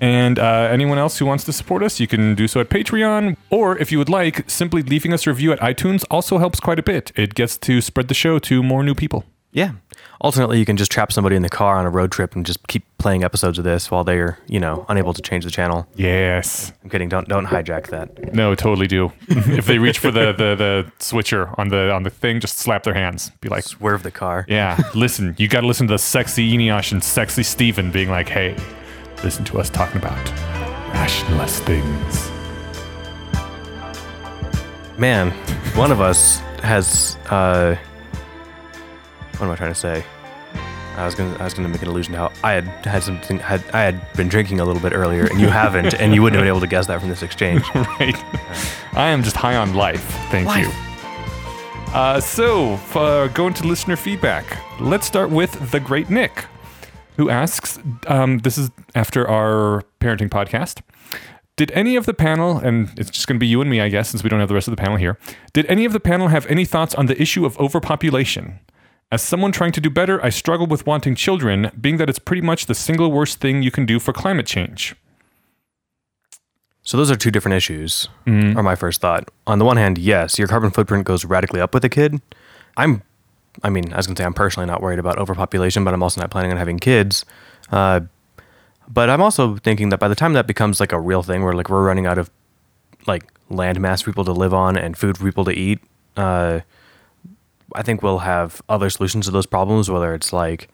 And 0.00 0.38
uh, 0.38 0.68
anyone 0.70 0.96
else 0.96 1.18
who 1.18 1.26
wants 1.26 1.44
to 1.44 1.52
support 1.52 1.82
us, 1.82 2.00
you 2.00 2.06
can 2.06 2.34
do 2.34 2.48
so 2.48 2.60
at 2.60 2.70
Patreon. 2.70 3.36
Or 3.50 3.76
if 3.76 3.92
you 3.92 3.98
would 3.98 4.08
like, 4.08 4.48
simply 4.48 4.82
leaving 4.82 5.12
us 5.12 5.26
a 5.26 5.30
review 5.30 5.52
at 5.52 5.60
iTunes 5.60 6.04
also 6.10 6.38
helps 6.38 6.58
quite 6.58 6.78
a 6.78 6.82
bit. 6.82 7.12
It 7.16 7.34
gets 7.34 7.58
to 7.58 7.80
spread 7.82 8.08
the 8.08 8.14
show 8.14 8.38
to 8.38 8.62
more 8.62 8.82
new 8.82 8.94
people. 8.94 9.24
Yeah. 9.52 9.72
Alternately, 10.22 10.58
you 10.58 10.66
can 10.66 10.76
just 10.76 10.90
trap 10.92 11.10
somebody 11.12 11.34
in 11.34 11.40
the 11.40 11.48
car 11.48 11.76
on 11.76 11.86
a 11.86 11.90
road 11.90 12.12
trip 12.12 12.36
and 12.36 12.44
just 12.44 12.66
keep 12.68 12.84
playing 12.98 13.24
episodes 13.24 13.56
of 13.56 13.64
this 13.64 13.90
while 13.90 14.04
they're, 14.04 14.38
you 14.48 14.60
know, 14.60 14.84
unable 14.90 15.14
to 15.14 15.22
change 15.22 15.44
the 15.44 15.50
channel. 15.50 15.86
Yes. 15.96 16.72
I'm 16.84 16.90
kidding. 16.90 17.08
Don't 17.08 17.26
don't 17.26 17.46
hijack 17.46 17.86
that. 17.86 18.34
No, 18.34 18.54
totally 18.54 18.86
do. 18.86 19.12
if 19.28 19.64
they 19.66 19.78
reach 19.78 19.98
for 19.98 20.10
the, 20.10 20.32
the, 20.32 20.54
the 20.56 20.92
switcher 20.98 21.48
on 21.58 21.68
the 21.68 21.90
on 21.90 22.02
the 22.02 22.10
thing, 22.10 22.38
just 22.38 22.58
slap 22.58 22.82
their 22.82 22.92
hands. 22.92 23.30
Be 23.40 23.48
like, 23.48 23.64
Swerve 23.64 24.02
the 24.02 24.10
car. 24.10 24.44
yeah, 24.46 24.78
listen, 24.94 25.34
you 25.38 25.48
got 25.48 25.62
to 25.62 25.66
listen 25.66 25.86
to 25.86 25.94
the 25.94 25.98
sexy 25.98 26.52
Eneasz 26.52 26.92
and 26.92 27.02
sexy 27.02 27.42
Steven 27.42 27.90
being 27.90 28.10
like, 28.10 28.28
hey, 28.28 28.54
listen 29.24 29.42
to 29.46 29.58
us 29.58 29.70
talking 29.70 29.96
about 29.96 30.18
rationalist 30.92 31.62
things. 31.62 32.30
Man, 34.98 35.30
one 35.74 35.90
of 35.90 36.02
us 36.02 36.40
has. 36.62 37.16
uh 37.30 37.76
What 39.40 39.46
am 39.46 39.52
I 39.52 39.56
trying 39.56 39.72
to 39.72 39.78
say? 39.78 40.04
I 40.96 41.06
was 41.06 41.14
gonna 41.14 41.34
I 41.38 41.44
was 41.44 41.54
gonna 41.54 41.70
make 41.70 41.80
an 41.80 41.88
allusion 41.88 42.12
to 42.12 42.18
how 42.18 42.32
I 42.44 42.52
had 42.52 42.64
had 42.84 43.02
something 43.02 43.38
had 43.38 43.64
I 43.72 43.80
had 43.80 44.12
been 44.12 44.28
drinking 44.28 44.60
a 44.60 44.66
little 44.66 44.82
bit 44.82 44.92
earlier 44.92 45.24
and 45.24 45.40
you 45.40 45.48
haven't 45.62 45.94
and 45.94 46.14
you 46.14 46.20
wouldn't 46.20 46.36
have 46.36 46.42
been 46.42 46.48
able 46.48 46.60
to 46.60 46.66
guess 46.66 46.88
that 46.88 47.00
from 47.00 47.08
this 47.08 47.22
exchange. 47.22 47.62
right? 47.74 48.14
I 48.92 49.08
am 49.08 49.22
just 49.22 49.36
high 49.36 49.56
on 49.56 49.72
life. 49.72 50.04
Thank 50.30 50.46
Life. 50.46 50.66
you. 50.66 50.72
Uh, 51.94 52.20
so, 52.20 52.74
uh, 52.94 53.28
going 53.28 53.54
to 53.54 53.66
listener 53.66 53.96
feedback. 53.96 54.44
Let's 54.78 55.06
start 55.06 55.30
with 55.30 55.70
the 55.70 55.80
great 55.80 56.10
Nick, 56.10 56.44
who 57.16 57.30
asks 57.30 57.78
um, 58.06 58.38
this 58.38 58.58
is 58.58 58.70
after 58.94 59.26
our 59.26 59.84
parenting 60.00 60.28
podcast. 60.28 60.82
Did 61.56 61.70
any 61.72 61.96
of 61.96 62.04
the 62.06 62.14
panel, 62.14 62.58
and 62.58 62.90
it's 62.98 63.10
just 63.10 63.26
going 63.26 63.36
to 63.36 63.40
be 63.40 63.46
you 63.46 63.60
and 63.60 63.70
me, 63.70 63.80
I 63.80 63.88
guess, 63.88 64.10
since 64.10 64.22
we 64.22 64.28
don't 64.28 64.38
have 64.38 64.48
the 64.48 64.54
rest 64.54 64.68
of 64.68 64.72
the 64.72 64.80
panel 64.80 64.98
here, 64.98 65.18
did 65.52 65.66
any 65.66 65.84
of 65.84 65.92
the 65.92 66.00
panel 66.00 66.28
have 66.28 66.46
any 66.46 66.64
thoughts 66.64 66.94
on 66.94 67.06
the 67.06 67.20
issue 67.20 67.44
of 67.44 67.58
overpopulation? 67.58 68.60
As 69.12 69.22
someone 69.22 69.50
trying 69.50 69.72
to 69.72 69.80
do 69.80 69.90
better, 69.90 70.24
I 70.24 70.28
struggle 70.30 70.68
with 70.68 70.86
wanting 70.86 71.16
children, 71.16 71.72
being 71.80 71.96
that 71.96 72.08
it's 72.08 72.20
pretty 72.20 72.42
much 72.42 72.66
the 72.66 72.76
single 72.76 73.10
worst 73.10 73.40
thing 73.40 73.62
you 73.62 73.72
can 73.72 73.84
do 73.84 73.98
for 73.98 74.12
climate 74.12 74.46
change. 74.46 74.94
So 76.82 76.96
those 76.96 77.10
are 77.10 77.16
two 77.16 77.32
different 77.32 77.56
issues. 77.56 78.08
Are 78.56 78.62
my 78.62 78.76
first 78.76 79.00
thought. 79.00 79.28
On 79.48 79.58
the 79.58 79.64
one 79.64 79.76
hand, 79.76 79.98
yes, 79.98 80.38
your 80.38 80.46
carbon 80.46 80.70
footprint 80.70 81.04
goes 81.04 81.24
radically 81.24 81.60
up 81.60 81.74
with 81.74 81.84
a 81.84 81.88
kid. 81.88 82.22
I'm, 82.76 83.02
I 83.64 83.70
mean, 83.70 83.92
I 83.92 83.96
was 83.96 84.06
gonna 84.06 84.16
say 84.16 84.24
I'm 84.24 84.32
personally 84.32 84.66
not 84.66 84.80
worried 84.80 85.00
about 85.00 85.18
overpopulation, 85.18 85.84
but 85.84 85.92
I'm 85.92 86.02
also 86.02 86.20
not 86.20 86.30
planning 86.30 86.52
on 86.52 86.56
having 86.56 86.78
kids. 86.78 87.24
Uh, 87.70 88.02
but 88.88 89.10
I'm 89.10 89.20
also 89.20 89.56
thinking 89.56 89.88
that 89.90 89.98
by 89.98 90.08
the 90.08 90.14
time 90.14 90.34
that 90.34 90.46
becomes 90.46 90.78
like 90.78 90.92
a 90.92 91.00
real 91.00 91.22
thing, 91.24 91.44
where 91.44 91.54
like 91.54 91.68
we're 91.68 91.84
running 91.84 92.06
out 92.06 92.18
of 92.18 92.30
like 93.06 93.24
land 93.48 93.80
mass 93.80 94.02
for 94.02 94.10
people 94.10 94.24
to 94.24 94.32
live 94.32 94.54
on 94.54 94.76
and 94.76 94.96
food 94.96 95.18
for 95.18 95.24
people 95.24 95.44
to 95.44 95.52
eat, 95.52 95.80
uh, 96.16 96.60
I 97.74 97.82
think 97.82 98.02
we'll 98.02 98.18
have 98.18 98.62
other 98.68 98.90
solutions 98.90 99.26
to 99.26 99.30
those 99.30 99.46
problems, 99.46 99.90
whether 99.90 100.14
it's 100.14 100.32
like, 100.32 100.68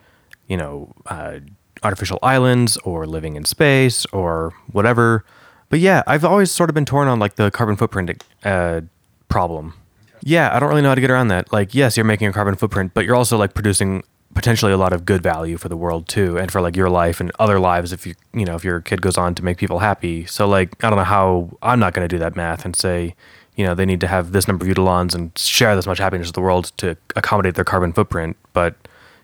you 0.49 0.57
know, 0.57 0.93
uh, 1.07 1.41
artificial 1.83 2.19
islands 2.23 2.77
or 2.79 3.07
living 3.07 3.37
in 3.37 3.45
space 3.45 4.07
or 4.07 4.53
whatever. 4.73 5.25
But 5.69 5.81
yeah, 5.81 6.03
I've 6.07 6.25
always 6.25 6.51
sort 6.51 6.71
of 6.71 6.75
been 6.75 6.85
torn 6.85 7.09
on 7.09 7.19
like 7.19 7.37
the 7.37 7.51
carbon 7.51 7.77
footprint 7.77 8.25
uh, 8.45 8.83
problem. 9.29 9.75
Yeah, 10.23 10.55
I 10.55 10.59
don't 10.59 10.69
really 10.69 10.83
know 10.83 10.89
how 10.89 10.95
to 10.95 11.01
get 11.01 11.11
around 11.11 11.29
that. 11.29 11.53
Like, 11.53 11.75
yes, 11.75 11.97
you're 11.97 12.05
making 12.05 12.29
a 12.29 12.33
carbon 12.33 12.57
footprint, 12.57 12.93
but 12.95 13.05
you're 13.05 13.15
also 13.15 13.37
like 13.37 13.55
producing 13.55 14.03
potentially 14.35 14.73
a 14.73 14.77
lot 14.77 14.93
of 14.93 15.05
good 15.05 15.23
value 15.23 15.57
for 15.57 15.69
the 15.69 15.77
world 15.77 16.09
too, 16.09 16.37
and 16.37 16.51
for 16.53 16.61
like 16.61 16.77
your 16.77 16.91
life 16.91 17.21
and 17.21 17.33
other 17.39 17.59
lives. 17.59 17.93
If 17.93 18.07
you, 18.07 18.15
you 18.35 18.45
know, 18.45 18.55
if 18.55 18.65
your 18.65 18.81
kid 18.81 19.03
goes 19.03 19.17
on 19.17 19.35
to 19.37 19.45
make 19.45 19.57
people 19.57 19.79
happy. 19.79 20.27
So 20.27 20.47
like, 20.47 20.83
I 20.85 20.91
don't 20.91 20.99
know 20.99 21.05
how 21.05 21.57
I'm 21.63 21.79
not 21.79 21.95
going 21.95 22.07
to 22.07 22.15
do 22.15 22.19
that 22.19 22.37
math 22.37 22.65
and 22.65 22.75
say, 22.77 23.15
you 23.57 23.65
know, 23.65 23.75
they 23.75 23.87
need 23.87 24.01
to 24.01 24.07
have 24.07 24.33
this 24.33 24.47
number 24.47 24.65
of 24.65 24.69
Eudolons 24.69 25.15
and 25.15 25.37
share 25.37 25.75
this 25.75 25.87
much 25.87 25.99
happiness 25.99 26.29
with 26.29 26.35
the 26.35 26.43
world 26.43 26.73
to 26.77 26.97
accommodate 27.17 27.55
their 27.55 27.65
carbon 27.65 27.93
footprint. 27.93 28.37
But 28.53 28.77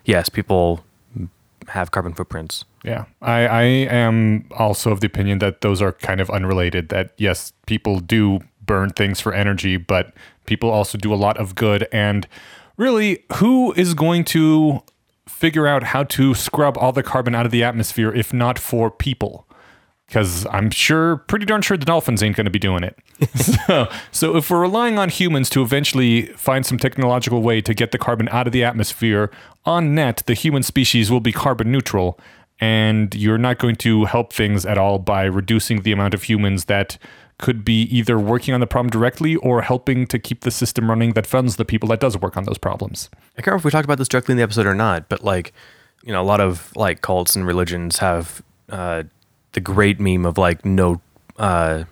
yes, 0.05 0.27
people 0.27 0.83
have 1.67 1.91
carbon 1.91 2.13
footprints. 2.13 2.65
Yeah, 2.83 3.05
I, 3.21 3.47
I 3.47 3.61
am 3.61 4.45
also 4.57 4.91
of 4.91 4.99
the 4.99 5.07
opinion 5.07 5.39
that 5.39 5.61
those 5.61 5.81
are 5.81 5.93
kind 5.93 6.19
of 6.19 6.29
unrelated. 6.29 6.89
That 6.89 7.11
yes, 7.17 7.53
people 7.67 7.99
do 7.99 8.41
burn 8.65 8.89
things 8.89 9.19
for 9.19 9.33
energy, 9.33 9.77
but 9.77 10.13
people 10.45 10.69
also 10.69 10.97
do 10.97 11.13
a 11.13 11.15
lot 11.15 11.37
of 11.37 11.55
good. 11.55 11.87
And 11.91 12.27
really, 12.75 13.23
who 13.35 13.71
is 13.73 13.93
going 13.93 14.25
to 14.25 14.81
figure 15.27 15.67
out 15.67 15.83
how 15.83 16.03
to 16.03 16.33
scrub 16.33 16.77
all 16.77 16.91
the 16.91 17.03
carbon 17.03 17.35
out 17.35 17.45
of 17.45 17.51
the 17.51 17.63
atmosphere 17.63 18.13
if 18.13 18.33
not 18.33 18.57
for 18.59 18.89
people? 18.89 19.45
Because 20.13 20.45
I'm 20.51 20.69
sure, 20.69 21.17
pretty 21.17 21.47
darn 21.47 21.63
sure, 21.63 21.75
the 21.75 21.85
dolphins 21.85 22.21
ain't 22.21 22.35
going 22.35 22.45
to 22.45 22.51
be 22.51 22.59
doing 22.59 22.83
it. 22.83 22.99
so, 23.35 23.89
so 24.11 24.37
if 24.37 24.51
we're 24.51 24.61
relying 24.61 24.99
on 24.99 25.09
humans 25.09 25.49
to 25.49 25.63
eventually 25.63 26.27
find 26.33 26.67
some 26.67 26.77
technological 26.77 27.41
way 27.41 27.61
to 27.61 27.73
get 27.73 27.91
the 27.91 27.97
carbon 27.97 28.29
out 28.29 28.45
of 28.45 28.53
the 28.53 28.63
atmosphere, 28.63 29.31
on 29.65 29.95
net, 29.95 30.21
the 30.27 30.35
human 30.35 30.61
species 30.61 31.09
will 31.09 31.19
be 31.19 31.31
carbon 31.31 31.71
neutral, 31.71 32.19
and 32.59 33.15
you're 33.15 33.39
not 33.39 33.57
going 33.57 33.75
to 33.77 34.05
help 34.05 34.31
things 34.31 34.67
at 34.67 34.77
all 34.77 34.99
by 34.99 35.23
reducing 35.23 35.81
the 35.81 35.91
amount 35.91 36.13
of 36.13 36.21
humans 36.21 36.65
that 36.65 36.99
could 37.39 37.65
be 37.65 37.81
either 37.85 38.19
working 38.19 38.53
on 38.53 38.59
the 38.59 38.67
problem 38.67 38.91
directly 38.91 39.35
or 39.37 39.63
helping 39.63 40.05
to 40.05 40.19
keep 40.19 40.41
the 40.41 40.51
system 40.51 40.91
running 40.91 41.13
that 41.13 41.25
funds 41.25 41.55
the 41.55 41.65
people 41.65 41.89
that 41.89 41.99
does 41.99 42.15
work 42.19 42.37
on 42.37 42.43
those 42.43 42.59
problems. 42.59 43.09
I 43.35 43.41
can't 43.41 43.47
remember 43.47 43.61
if 43.61 43.65
we 43.65 43.71
talked 43.71 43.85
about 43.85 43.97
this 43.97 44.07
directly 44.07 44.33
in 44.33 44.37
the 44.37 44.43
episode 44.43 44.67
or 44.67 44.75
not, 44.75 45.09
but 45.09 45.23
like, 45.23 45.53
you 46.03 46.13
know, 46.13 46.21
a 46.21 46.23
lot 46.23 46.39
of 46.39 46.71
like 46.75 47.01
cults 47.01 47.35
and 47.35 47.47
religions 47.47 47.97
have 47.97 48.43
uh, 48.69 49.03
the 49.53 49.61
great 49.61 49.99
meme 49.99 50.25
of 50.25 50.37
like 50.37 50.65
no 50.65 51.01
uh, 51.37 51.85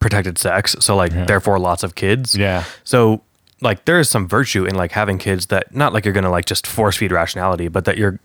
protected 0.00 0.38
sex, 0.38 0.76
so 0.80 0.94
like 0.96 1.12
therefore 1.26 1.58
lots 1.58 1.82
of 1.82 1.94
kids. 1.94 2.34
Yeah. 2.36 2.64
So 2.84 3.22
like 3.60 3.84
there 3.86 3.98
is 3.98 4.08
some 4.08 4.28
virtue 4.28 4.64
in 4.64 4.74
like 4.74 4.92
having 4.92 5.18
kids 5.18 5.46
that 5.46 5.74
not 5.74 5.92
like 5.92 6.04
you're 6.04 6.14
gonna 6.14 6.30
like 6.30 6.44
just 6.44 6.66
force 6.66 6.96
feed 6.96 7.12
rationality, 7.12 7.68
but 7.68 7.84
that 7.86 7.96
you're 7.96 8.20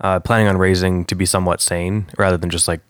uh, 0.00 0.20
planning 0.20 0.48
on 0.48 0.56
raising 0.56 1.04
to 1.06 1.14
be 1.14 1.26
somewhat 1.26 1.60
sane 1.60 2.06
rather 2.16 2.36
than 2.36 2.50
just 2.50 2.68
like 2.68 2.80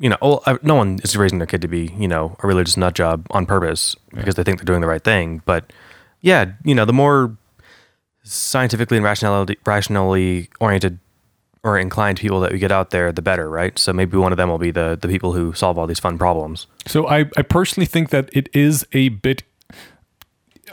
you 0.00 0.08
know, 0.08 0.40
no 0.62 0.76
one 0.76 1.00
is 1.02 1.16
raising 1.16 1.38
their 1.38 1.46
kid 1.46 1.60
to 1.62 1.68
be, 1.68 1.92
you 1.98 2.06
know, 2.06 2.36
a 2.40 2.46
religious 2.46 2.76
nut 2.76 2.94
job 2.94 3.26
on 3.30 3.46
purpose 3.46 3.96
because 4.14 4.36
they 4.36 4.44
think 4.44 4.58
they're 4.58 4.64
doing 4.64 4.80
the 4.80 4.86
right 4.86 5.02
thing. 5.02 5.42
But 5.44 5.72
yeah, 6.20 6.52
you 6.64 6.74
know, 6.74 6.84
the 6.84 6.92
more 6.92 7.36
scientifically 8.22 8.96
and 8.96 9.04
rationality, 9.04 9.56
rationally 9.66 10.50
oriented 10.60 11.00
or 11.64 11.78
inclined 11.78 12.18
people 12.18 12.40
that 12.40 12.52
we 12.52 12.58
get 12.58 12.72
out 12.72 12.90
there, 12.90 13.12
the 13.12 13.22
better, 13.22 13.50
right? 13.50 13.78
So 13.78 13.92
maybe 13.92 14.16
one 14.16 14.32
of 14.32 14.38
them 14.38 14.48
will 14.48 14.58
be 14.58 14.70
the 14.70 14.98
the 15.00 15.08
people 15.08 15.32
who 15.32 15.52
solve 15.52 15.78
all 15.78 15.86
these 15.86 16.00
fun 16.00 16.18
problems. 16.18 16.66
So 16.86 17.06
I, 17.08 17.26
I 17.36 17.42
personally 17.42 17.86
think 17.86 18.10
that 18.10 18.30
it 18.32 18.48
is 18.52 18.86
a 18.92 19.08
bit 19.10 19.42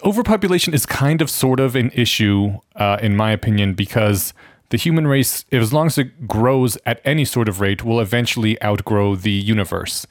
overpopulation 0.04 0.74
is 0.74 0.86
kind 0.86 1.22
of 1.22 1.30
sort 1.30 1.60
of 1.60 1.76
an 1.76 1.90
issue 1.94 2.60
uh, 2.76 2.98
in 3.02 3.16
my 3.16 3.32
opinion 3.32 3.74
because 3.74 4.34
the 4.70 4.78
human 4.78 5.08
race 5.08 5.46
as 5.52 5.72
long 5.72 5.88
as 5.88 5.98
it 5.98 6.28
grows 6.28 6.78
at 6.86 7.00
any 7.06 7.24
sort 7.26 7.48
of 7.48 7.62
rate 7.62 7.84
will 7.84 8.00
eventually 8.00 8.62
outgrow 8.62 9.16
the 9.16 9.32
universe 9.32 10.06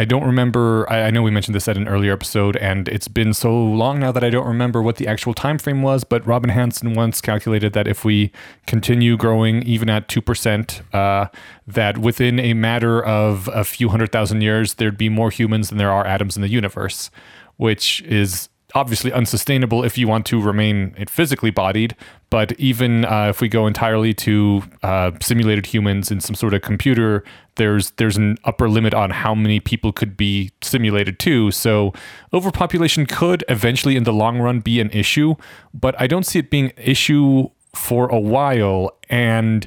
i 0.00 0.04
don't 0.04 0.24
remember 0.24 0.86
I, 0.88 1.02
I 1.02 1.10
know 1.10 1.22
we 1.22 1.30
mentioned 1.30 1.54
this 1.54 1.68
at 1.68 1.76
an 1.76 1.86
earlier 1.86 2.12
episode 2.12 2.56
and 2.56 2.88
it's 2.88 3.08
been 3.08 3.32
so 3.34 3.52
long 3.52 4.00
now 4.00 4.12
that 4.12 4.24
i 4.24 4.30
don't 4.30 4.46
remember 4.46 4.82
what 4.82 4.96
the 4.96 5.06
actual 5.06 5.34
time 5.34 5.58
frame 5.58 5.82
was 5.82 6.04
but 6.04 6.26
robin 6.26 6.50
hanson 6.50 6.94
once 6.94 7.20
calculated 7.20 7.72
that 7.72 7.86
if 7.86 8.04
we 8.04 8.32
continue 8.66 9.16
growing 9.16 9.62
even 9.62 9.88
at 9.88 10.08
2% 10.08 10.94
uh, 10.94 11.28
that 11.66 11.98
within 11.98 12.38
a 12.38 12.54
matter 12.54 13.02
of 13.04 13.48
a 13.52 13.64
few 13.64 13.88
hundred 13.88 14.12
thousand 14.12 14.40
years 14.42 14.74
there'd 14.74 14.98
be 14.98 15.08
more 15.08 15.30
humans 15.30 15.68
than 15.68 15.78
there 15.78 15.92
are 15.92 16.06
atoms 16.06 16.36
in 16.36 16.42
the 16.42 16.48
universe 16.48 17.10
which 17.56 18.02
is 18.02 18.49
obviously 18.74 19.12
unsustainable 19.12 19.84
if 19.84 19.98
you 19.98 20.08
want 20.08 20.26
to 20.26 20.40
remain 20.40 20.94
physically 21.08 21.50
bodied. 21.50 21.96
But 22.30 22.52
even 22.60 23.04
uh, 23.04 23.28
if 23.28 23.40
we 23.40 23.48
go 23.48 23.66
entirely 23.66 24.14
to 24.14 24.62
uh, 24.82 25.10
simulated 25.20 25.66
humans 25.66 26.10
in 26.10 26.20
some 26.20 26.34
sort 26.34 26.54
of 26.54 26.62
computer, 26.62 27.24
there's 27.56 27.90
there's 27.92 28.16
an 28.16 28.36
upper 28.44 28.68
limit 28.68 28.94
on 28.94 29.10
how 29.10 29.34
many 29.34 29.58
people 29.58 29.92
could 29.92 30.16
be 30.16 30.50
simulated 30.62 31.18
to. 31.20 31.50
So 31.50 31.92
overpopulation 32.32 33.06
could 33.06 33.44
eventually, 33.48 33.96
in 33.96 34.04
the 34.04 34.12
long 34.12 34.38
run, 34.38 34.60
be 34.60 34.80
an 34.80 34.90
issue. 34.90 35.34
But 35.74 36.00
I 36.00 36.06
don't 36.06 36.24
see 36.24 36.38
it 36.38 36.50
being 36.50 36.66
an 36.66 36.82
issue 36.82 37.48
for 37.74 38.08
a 38.08 38.20
while. 38.20 38.96
And 39.08 39.66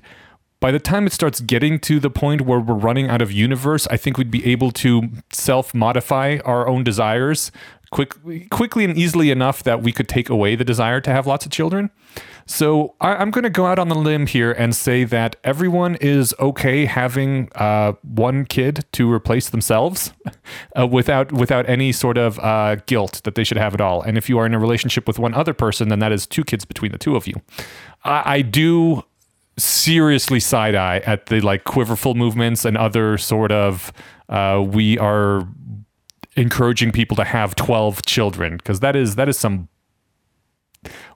by 0.63 0.71
the 0.71 0.79
time 0.79 1.05
it 1.05 1.11
starts 1.11 1.41
getting 1.41 1.77
to 1.79 1.99
the 1.99 2.09
point 2.09 2.43
where 2.43 2.57
we're 2.57 2.73
running 2.73 3.09
out 3.09 3.21
of 3.21 3.33
universe, 3.33 3.85
I 3.87 3.97
think 3.97 4.17
we'd 4.17 4.31
be 4.31 4.45
able 4.45 4.71
to 4.71 5.09
self 5.33 5.73
modify 5.73 6.37
our 6.45 6.69
own 6.69 6.85
desires 6.85 7.51
quick, 7.93 8.49
quickly 8.49 8.83
and 8.83 8.97
easily 8.97 9.29
enough 9.29 9.61
that 9.63 9.83
we 9.83 9.91
could 9.91 10.09
take 10.09 10.27
away 10.27 10.55
the 10.55 10.65
desire 10.65 10.99
to 10.99 11.11
have 11.11 11.27
lots 11.27 11.45
of 11.45 11.51
children. 11.51 11.91
So 12.47 12.95
I, 12.99 13.15
I'm 13.15 13.29
going 13.29 13.43
to 13.43 13.51
go 13.51 13.67
out 13.67 13.77
on 13.77 13.87
the 13.87 13.95
limb 13.95 14.25
here 14.25 14.51
and 14.51 14.75
say 14.75 15.03
that 15.03 15.35
everyone 15.43 15.95
is 16.01 16.33
okay 16.39 16.85
having 16.85 17.49
uh, 17.55 17.93
one 18.01 18.45
kid 18.45 18.85
to 18.93 19.11
replace 19.11 19.49
themselves 19.49 20.11
uh, 20.77 20.87
without 20.87 21.31
without 21.31 21.69
any 21.69 21.91
sort 21.91 22.17
of 22.17 22.39
uh, 22.39 22.77
guilt 22.87 23.21
that 23.23 23.35
they 23.35 23.43
should 23.43 23.57
have 23.57 23.75
it 23.75 23.79
all. 23.79 24.01
And 24.01 24.17
if 24.17 24.27
you 24.27 24.39
are 24.39 24.45
in 24.45 24.55
a 24.55 24.59
relationship 24.59 25.07
with 25.07 25.19
one 25.19 25.33
other 25.35 25.53
person, 25.53 25.89
then 25.89 25.99
that 25.99 26.11
is 26.11 26.25
two 26.25 26.43
kids 26.43 26.65
between 26.65 26.91
the 26.91 26.97
two 26.97 27.15
of 27.15 27.27
you. 27.27 27.35
I, 28.03 28.35
I 28.37 28.41
do 28.41 29.03
seriously 29.55 30.39
side 30.39 30.73
eye 30.73 30.97
at 31.05 31.27
the 31.27 31.39
like 31.41 31.63
quiverful 31.63 32.15
movements 32.15 32.65
and 32.65 32.75
other 32.75 33.19
sort 33.19 33.51
of 33.51 33.93
uh, 34.29 34.65
we 34.67 34.97
are 34.97 35.47
encouraging 36.35 36.91
people 36.91 37.15
to 37.17 37.23
have 37.23 37.55
12 37.55 38.05
children 38.05 38.57
because 38.57 38.79
that 38.79 38.95
is 38.95 39.15
that 39.15 39.29
is 39.29 39.37
some 39.37 39.67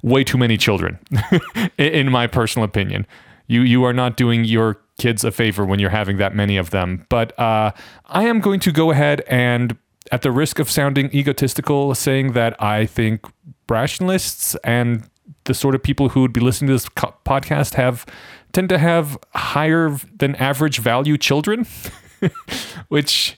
way 0.03 0.23
too 0.23 0.37
many 0.37 0.57
children 0.57 0.99
in- 1.77 2.11
my 2.11 2.27
personal 2.27 2.63
opinion. 2.63 3.05
You 3.47 3.61
you 3.61 3.83
are 3.83 3.93
not 3.93 4.17
doing 4.17 4.43
your 4.45 4.79
kids 4.99 5.23
a 5.23 5.31
favor 5.31 5.65
when 5.65 5.79
you're 5.79 5.89
having 5.89 6.17
that 6.17 6.35
many 6.35 6.57
of 6.57 6.69
them. 6.71 7.05
But 7.09 7.37
uh, 7.39 7.71
i 8.05 8.23
am 8.23 8.39
going 8.39 8.59
to 8.61 8.71
go 8.71 8.91
ahead 8.91 9.21
and 9.27 9.77
at 10.11 10.21
the 10.21 10.31
risk 10.31 10.59
of 10.59 10.69
sounding 10.69 11.09
egotistical 11.13 11.93
saying 11.93 12.31
that 12.31 12.61
i 12.61 12.85
think 12.85 13.25
rationalists 13.69 14.55
and 14.63 15.03
the 15.43 15.53
sort 15.53 15.75
of 15.75 15.83
people 15.83 16.09
who 16.09 16.21
would 16.21 16.31
be 16.33 16.39
listening 16.39 16.67
to 16.67 16.73
this 16.73 16.89
co- 16.89 17.13
podcast 17.25 17.73
have 17.73 18.05
tend 18.53 18.69
to 18.69 18.77
have 18.77 19.17
higher 19.35 19.97
than 20.17 20.35
average 20.35 20.79
value 20.79 21.17
children 21.17 21.65
which 22.87 23.37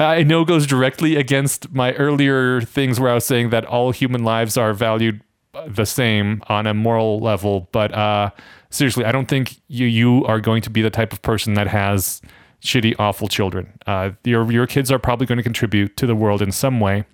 I 0.00 0.22
know 0.22 0.44
goes 0.44 0.66
directly 0.66 1.16
against 1.16 1.72
my 1.72 1.92
earlier 1.94 2.62
things 2.62 2.98
where 2.98 3.10
I 3.10 3.14
was 3.14 3.26
saying 3.26 3.50
that 3.50 3.66
all 3.66 3.90
human 3.90 4.24
lives 4.24 4.56
are 4.56 4.72
valued 4.72 5.20
the 5.66 5.84
same 5.84 6.42
on 6.48 6.66
a 6.66 6.74
moral 6.74 7.20
level. 7.20 7.68
But 7.72 7.92
uh, 7.92 8.30
seriously, 8.70 9.04
I 9.04 9.12
don't 9.12 9.26
think 9.26 9.60
you 9.68 9.86
you 9.86 10.24
are 10.26 10.40
going 10.40 10.62
to 10.62 10.70
be 10.70 10.82
the 10.82 10.90
type 10.90 11.12
of 11.12 11.20
person 11.22 11.54
that 11.54 11.66
has 11.68 12.22
shitty, 12.62 12.94
awful 12.98 13.28
children. 13.28 13.72
Uh, 13.86 14.10
your 14.24 14.50
your 14.50 14.66
kids 14.66 14.90
are 14.90 14.98
probably 14.98 15.26
going 15.26 15.38
to 15.38 15.42
contribute 15.42 15.96
to 15.98 16.06
the 16.06 16.14
world 16.14 16.40
in 16.42 16.52
some 16.52 16.80
way, 16.80 17.04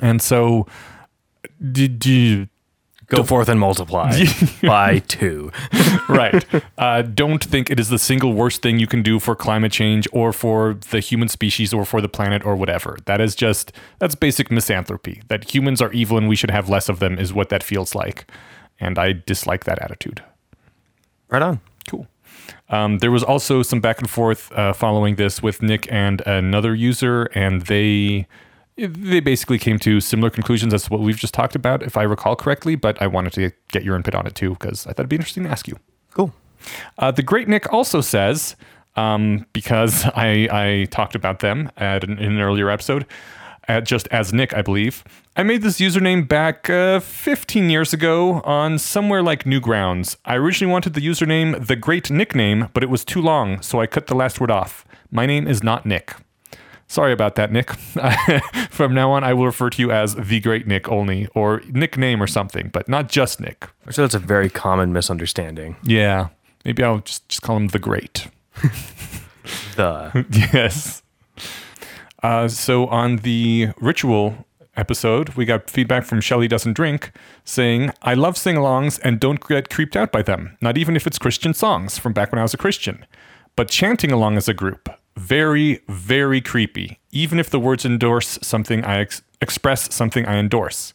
and 0.00 0.22
so 0.22 0.66
did 1.72 2.04
you 2.06 2.48
Go 3.10 3.24
forth 3.24 3.48
and 3.48 3.58
multiply 3.58 4.24
by 4.62 5.00
two. 5.00 5.50
right. 6.08 6.44
Uh, 6.78 7.02
don't 7.02 7.42
think 7.42 7.70
it 7.70 7.80
is 7.80 7.88
the 7.88 7.98
single 7.98 8.32
worst 8.32 8.62
thing 8.62 8.78
you 8.78 8.86
can 8.86 9.02
do 9.02 9.18
for 9.18 9.34
climate 9.34 9.72
change 9.72 10.06
or 10.12 10.32
for 10.32 10.74
the 10.90 11.00
human 11.00 11.28
species 11.28 11.74
or 11.74 11.84
for 11.84 12.00
the 12.00 12.08
planet 12.08 12.44
or 12.46 12.56
whatever. 12.56 12.96
That 13.06 13.20
is 13.20 13.34
just, 13.34 13.72
that's 13.98 14.14
basic 14.14 14.50
misanthropy. 14.50 15.22
That 15.28 15.52
humans 15.52 15.82
are 15.82 15.92
evil 15.92 16.16
and 16.16 16.28
we 16.28 16.36
should 16.36 16.50
have 16.50 16.68
less 16.68 16.88
of 16.88 17.00
them 17.00 17.18
is 17.18 17.32
what 17.32 17.48
that 17.48 17.62
feels 17.62 17.94
like. 17.94 18.30
And 18.78 18.98
I 18.98 19.12
dislike 19.12 19.64
that 19.64 19.80
attitude. 19.80 20.22
Right 21.28 21.42
on. 21.42 21.60
Cool. 21.88 22.06
Um, 22.68 22.98
there 22.98 23.10
was 23.10 23.22
also 23.22 23.62
some 23.62 23.80
back 23.80 23.98
and 23.98 24.08
forth 24.08 24.52
uh, 24.52 24.72
following 24.72 25.16
this 25.16 25.42
with 25.42 25.62
Nick 25.62 25.90
and 25.92 26.20
another 26.22 26.74
user, 26.74 27.24
and 27.34 27.62
they 27.62 28.26
they 28.76 29.20
basically 29.20 29.58
came 29.58 29.78
to 29.80 30.00
similar 30.00 30.30
conclusions 30.30 30.72
as 30.72 30.84
to 30.84 30.90
what 30.90 31.00
we've 31.00 31.16
just 31.16 31.34
talked 31.34 31.54
about, 31.54 31.82
if 31.82 31.96
I 31.96 32.02
recall 32.02 32.36
correctly. 32.36 32.76
But 32.76 33.00
I 33.00 33.06
wanted 33.06 33.32
to 33.34 33.50
get 33.68 33.84
your 33.84 33.96
input 33.96 34.14
on 34.14 34.26
it 34.26 34.34
too 34.34 34.50
because 34.50 34.86
I 34.86 34.90
thought 34.90 35.00
it'd 35.00 35.08
be 35.08 35.16
interesting 35.16 35.44
to 35.44 35.50
ask 35.50 35.68
you. 35.68 35.78
Cool. 36.12 36.32
Uh, 36.98 37.10
the 37.10 37.22
great 37.22 37.48
Nick 37.48 37.72
also 37.72 38.00
says, 38.00 38.56
um, 38.96 39.46
because 39.52 40.04
I, 40.14 40.48
I 40.50 40.86
talked 40.90 41.14
about 41.14 41.40
them 41.40 41.70
at 41.76 42.04
an, 42.04 42.18
in 42.18 42.32
an 42.32 42.40
earlier 42.40 42.70
episode, 42.70 43.06
just 43.84 44.08
as 44.08 44.32
Nick, 44.32 44.52
I 44.54 44.62
believe. 44.62 45.04
I 45.36 45.44
made 45.44 45.62
this 45.62 45.78
username 45.78 46.26
back 46.26 46.68
uh, 46.68 46.98
15 46.98 47.70
years 47.70 47.92
ago 47.92 48.40
on 48.40 48.78
somewhere 48.78 49.22
like 49.22 49.44
Newgrounds. 49.44 50.16
I 50.24 50.34
originally 50.34 50.72
wanted 50.72 50.94
the 50.94 51.06
username 51.06 51.66
The 51.66 51.76
Great 51.76 52.10
Nickname, 52.10 52.68
but 52.72 52.82
it 52.82 52.90
was 52.90 53.04
too 53.04 53.22
long, 53.22 53.62
so 53.62 53.80
I 53.80 53.86
cut 53.86 54.08
the 54.08 54.16
last 54.16 54.40
word 54.40 54.50
off. 54.50 54.84
My 55.10 55.26
name 55.26 55.46
is 55.46 55.62
not 55.62 55.86
Nick. 55.86 56.14
Sorry 56.90 57.12
about 57.12 57.36
that, 57.36 57.52
Nick. 57.52 57.70
From 58.70 58.94
now 58.94 59.12
on, 59.12 59.22
I 59.22 59.32
will 59.32 59.46
refer 59.46 59.70
to 59.70 59.80
you 59.80 59.92
as 59.92 60.16
The 60.16 60.40
Great 60.40 60.66
Nick 60.66 60.88
only, 60.88 61.28
or 61.36 61.62
nickname 61.68 62.20
or 62.20 62.26
something, 62.26 62.68
but 62.68 62.88
not 62.88 63.08
just 63.08 63.40
Nick. 63.40 63.68
So 63.90 64.02
that's 64.02 64.14
a 64.16 64.18
very 64.18 64.50
common 64.50 64.92
misunderstanding. 64.92 65.76
Yeah. 65.84 66.30
Maybe 66.64 66.82
I'll 66.82 66.98
just, 66.98 67.28
just 67.28 67.42
call 67.42 67.56
him 67.58 67.68
the 67.68 67.78
Great. 67.78 68.26
The 69.76 70.26
yes. 70.52 71.02
Uh, 72.24 72.48
so 72.48 72.86
on 72.88 73.18
the 73.18 73.68
ritual 73.80 74.46
episode, 74.76 75.30
we 75.30 75.44
got 75.44 75.70
feedback 75.70 76.04
from 76.04 76.20
Shelly 76.20 76.48
Doesn't 76.48 76.74
Drink 76.74 77.12
saying, 77.44 77.92
I 78.02 78.14
love 78.14 78.36
sing 78.36 78.56
alongs 78.56 78.98
and 79.04 79.20
don't 79.20 79.40
get 79.46 79.70
creeped 79.70 79.94
out 79.94 80.10
by 80.10 80.22
them, 80.22 80.56
not 80.60 80.76
even 80.76 80.96
if 80.96 81.06
it's 81.06 81.18
Christian 81.18 81.54
songs 81.54 81.98
from 81.98 82.12
back 82.12 82.32
when 82.32 82.40
I 82.40 82.42
was 82.42 82.54
a 82.54 82.58
Christian. 82.58 83.06
But 83.56 83.68
chanting 83.68 84.12
along 84.12 84.36
as 84.36 84.48
a 84.48 84.54
group, 84.54 84.88
very, 85.20 85.80
very 85.86 86.40
creepy, 86.40 86.98
even 87.12 87.38
if 87.38 87.50
the 87.50 87.60
words 87.60 87.84
endorse 87.84 88.38
something 88.42 88.82
I 88.84 89.00
ex- 89.00 89.22
express 89.42 89.94
something 89.94 90.24
I 90.24 90.36
endorse. 90.36 90.94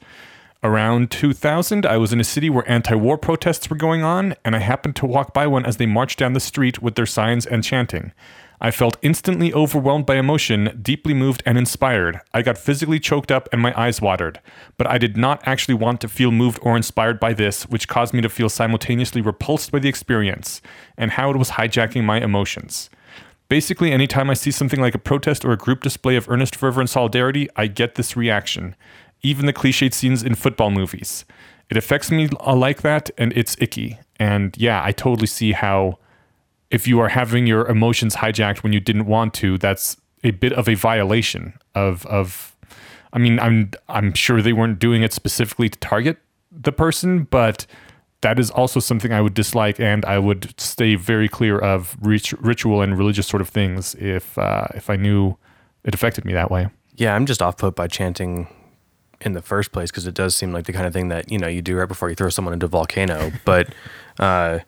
Around 0.63 1.11
2000, 1.11 1.85
I 1.85 1.97
was 1.97 2.11
in 2.11 2.19
a 2.19 2.23
city 2.23 2.49
where 2.49 2.67
anti 2.69 2.95
war 2.95 3.19
protests 3.19 3.69
were 3.69 3.75
going 3.75 4.01
on, 4.01 4.33
and 4.43 4.55
I 4.55 4.59
happened 4.59 4.95
to 4.95 5.05
walk 5.05 5.31
by 5.31 5.45
one 5.45 5.63
as 5.63 5.77
they 5.77 5.85
marched 5.85 6.17
down 6.17 6.33
the 6.33 6.39
street 6.39 6.81
with 6.81 6.95
their 6.95 7.05
signs 7.05 7.45
and 7.45 7.63
chanting. 7.63 8.13
I 8.59 8.71
felt 8.71 8.97
instantly 9.03 9.53
overwhelmed 9.53 10.07
by 10.07 10.15
emotion, 10.15 10.79
deeply 10.81 11.13
moved 11.13 11.43
and 11.45 11.55
inspired. 11.55 12.19
I 12.33 12.41
got 12.41 12.57
physically 12.57 12.99
choked 12.99 13.31
up 13.31 13.47
and 13.51 13.61
my 13.61 13.79
eyes 13.79 14.01
watered. 14.01 14.39
But 14.77 14.87
I 14.87 14.97
did 14.97 15.17
not 15.17 15.45
actually 15.45 15.75
want 15.75 16.01
to 16.01 16.07
feel 16.07 16.31
moved 16.31 16.57
or 16.63 16.75
inspired 16.75 17.19
by 17.19 17.33
this, 17.33 17.63
which 17.69 17.87
caused 17.87 18.13
me 18.13 18.21
to 18.21 18.29
feel 18.29 18.49
simultaneously 18.49 19.21
repulsed 19.21 19.71
by 19.71 19.79
the 19.79 19.89
experience 19.89 20.61
and 20.97 21.11
how 21.11 21.29
it 21.29 21.37
was 21.37 21.51
hijacking 21.51 22.05
my 22.05 22.19
emotions. 22.19 22.89
Basically, 23.47 23.91
anytime 23.91 24.29
I 24.29 24.33
see 24.33 24.51
something 24.51 24.81
like 24.81 24.95
a 24.95 24.99
protest 24.99 25.45
or 25.45 25.51
a 25.51 25.57
group 25.57 25.81
display 25.81 26.15
of 26.15 26.29
earnest 26.29 26.55
fervor 26.55 26.81
and 26.81 26.89
solidarity, 26.89 27.47
I 27.55 27.67
get 27.67 27.95
this 27.95 28.17
reaction. 28.17 28.75
Even 29.21 29.45
the 29.45 29.53
cliched 29.53 29.93
scenes 29.93 30.23
in 30.23 30.35
football 30.35 30.71
movies. 30.71 31.25
It 31.69 31.77
affects 31.77 32.11
me 32.11 32.27
like 32.27 32.81
that, 32.81 33.09
and 33.17 33.33
it's 33.33 33.55
icky. 33.59 33.99
And 34.17 34.55
yeah, 34.57 34.81
I 34.83 34.91
totally 34.91 35.27
see 35.27 35.51
how 35.51 35.99
if 36.71 36.87
you 36.87 36.99
are 36.99 37.09
having 37.09 37.47
your 37.47 37.67
emotions 37.67 38.17
hijacked 38.17 38.63
when 38.63 38.73
you 38.73 38.79
didn't 38.79 39.05
want 39.05 39.33
to, 39.35 39.57
that's 39.57 39.97
a 40.23 40.31
bit 40.31 40.53
of 40.53 40.67
a 40.67 40.75
violation 40.75 41.53
of 41.75 42.05
of 42.07 42.55
I 43.13 43.17
mean, 43.17 43.39
I'm 43.39 43.71
I'm 43.87 44.13
sure 44.13 44.41
they 44.41 44.53
weren't 44.53 44.79
doing 44.79 45.01
it 45.01 45.13
specifically 45.13 45.69
to 45.69 45.79
target 45.79 46.17
the 46.51 46.71
person, 46.71 47.23
but 47.23 47.65
that 48.21 48.39
is 48.39 48.49
also 48.51 48.79
something 48.79 49.11
I 49.13 49.21
would 49.21 49.33
dislike, 49.33 49.79
and 49.79 50.03
I 50.05 50.19
would 50.19 50.59
stay 50.59 50.95
very 50.95 51.29
clear 51.29 51.59
of 51.59 51.95
rit- 52.01 52.33
ritual 52.33 52.81
and 52.81 52.97
religious 52.97 53.27
sort 53.27 53.41
of 53.41 53.49
things 53.49 53.95
if 53.95 54.37
uh, 54.37 54.67
if 54.73 54.89
I 54.89 54.95
knew 54.95 55.37
it 55.83 55.93
affected 55.93 56.25
me 56.25 56.33
that 56.33 56.49
way. 56.49 56.67
yeah, 56.95 57.15
I'm 57.15 57.25
just 57.25 57.41
off 57.41 57.57
put 57.57 57.75
by 57.75 57.87
chanting 57.87 58.47
in 59.21 59.33
the 59.33 59.41
first 59.41 59.71
place 59.71 59.91
because 59.91 60.07
it 60.07 60.13
does 60.13 60.35
seem 60.35 60.51
like 60.53 60.65
the 60.65 60.73
kind 60.73 60.85
of 60.85 60.93
thing 60.93 61.09
that 61.09 61.31
you 61.31 61.37
know 61.37 61.47
you 61.47 61.61
do 61.61 61.75
right 61.75 61.87
before 61.87 62.09
you 62.09 62.15
throw 62.15 62.29
someone 62.29 62.53
into 62.53 62.65
a 62.65 62.69
volcano. 62.69 63.31
but 63.45 63.73
uh, 64.19 64.59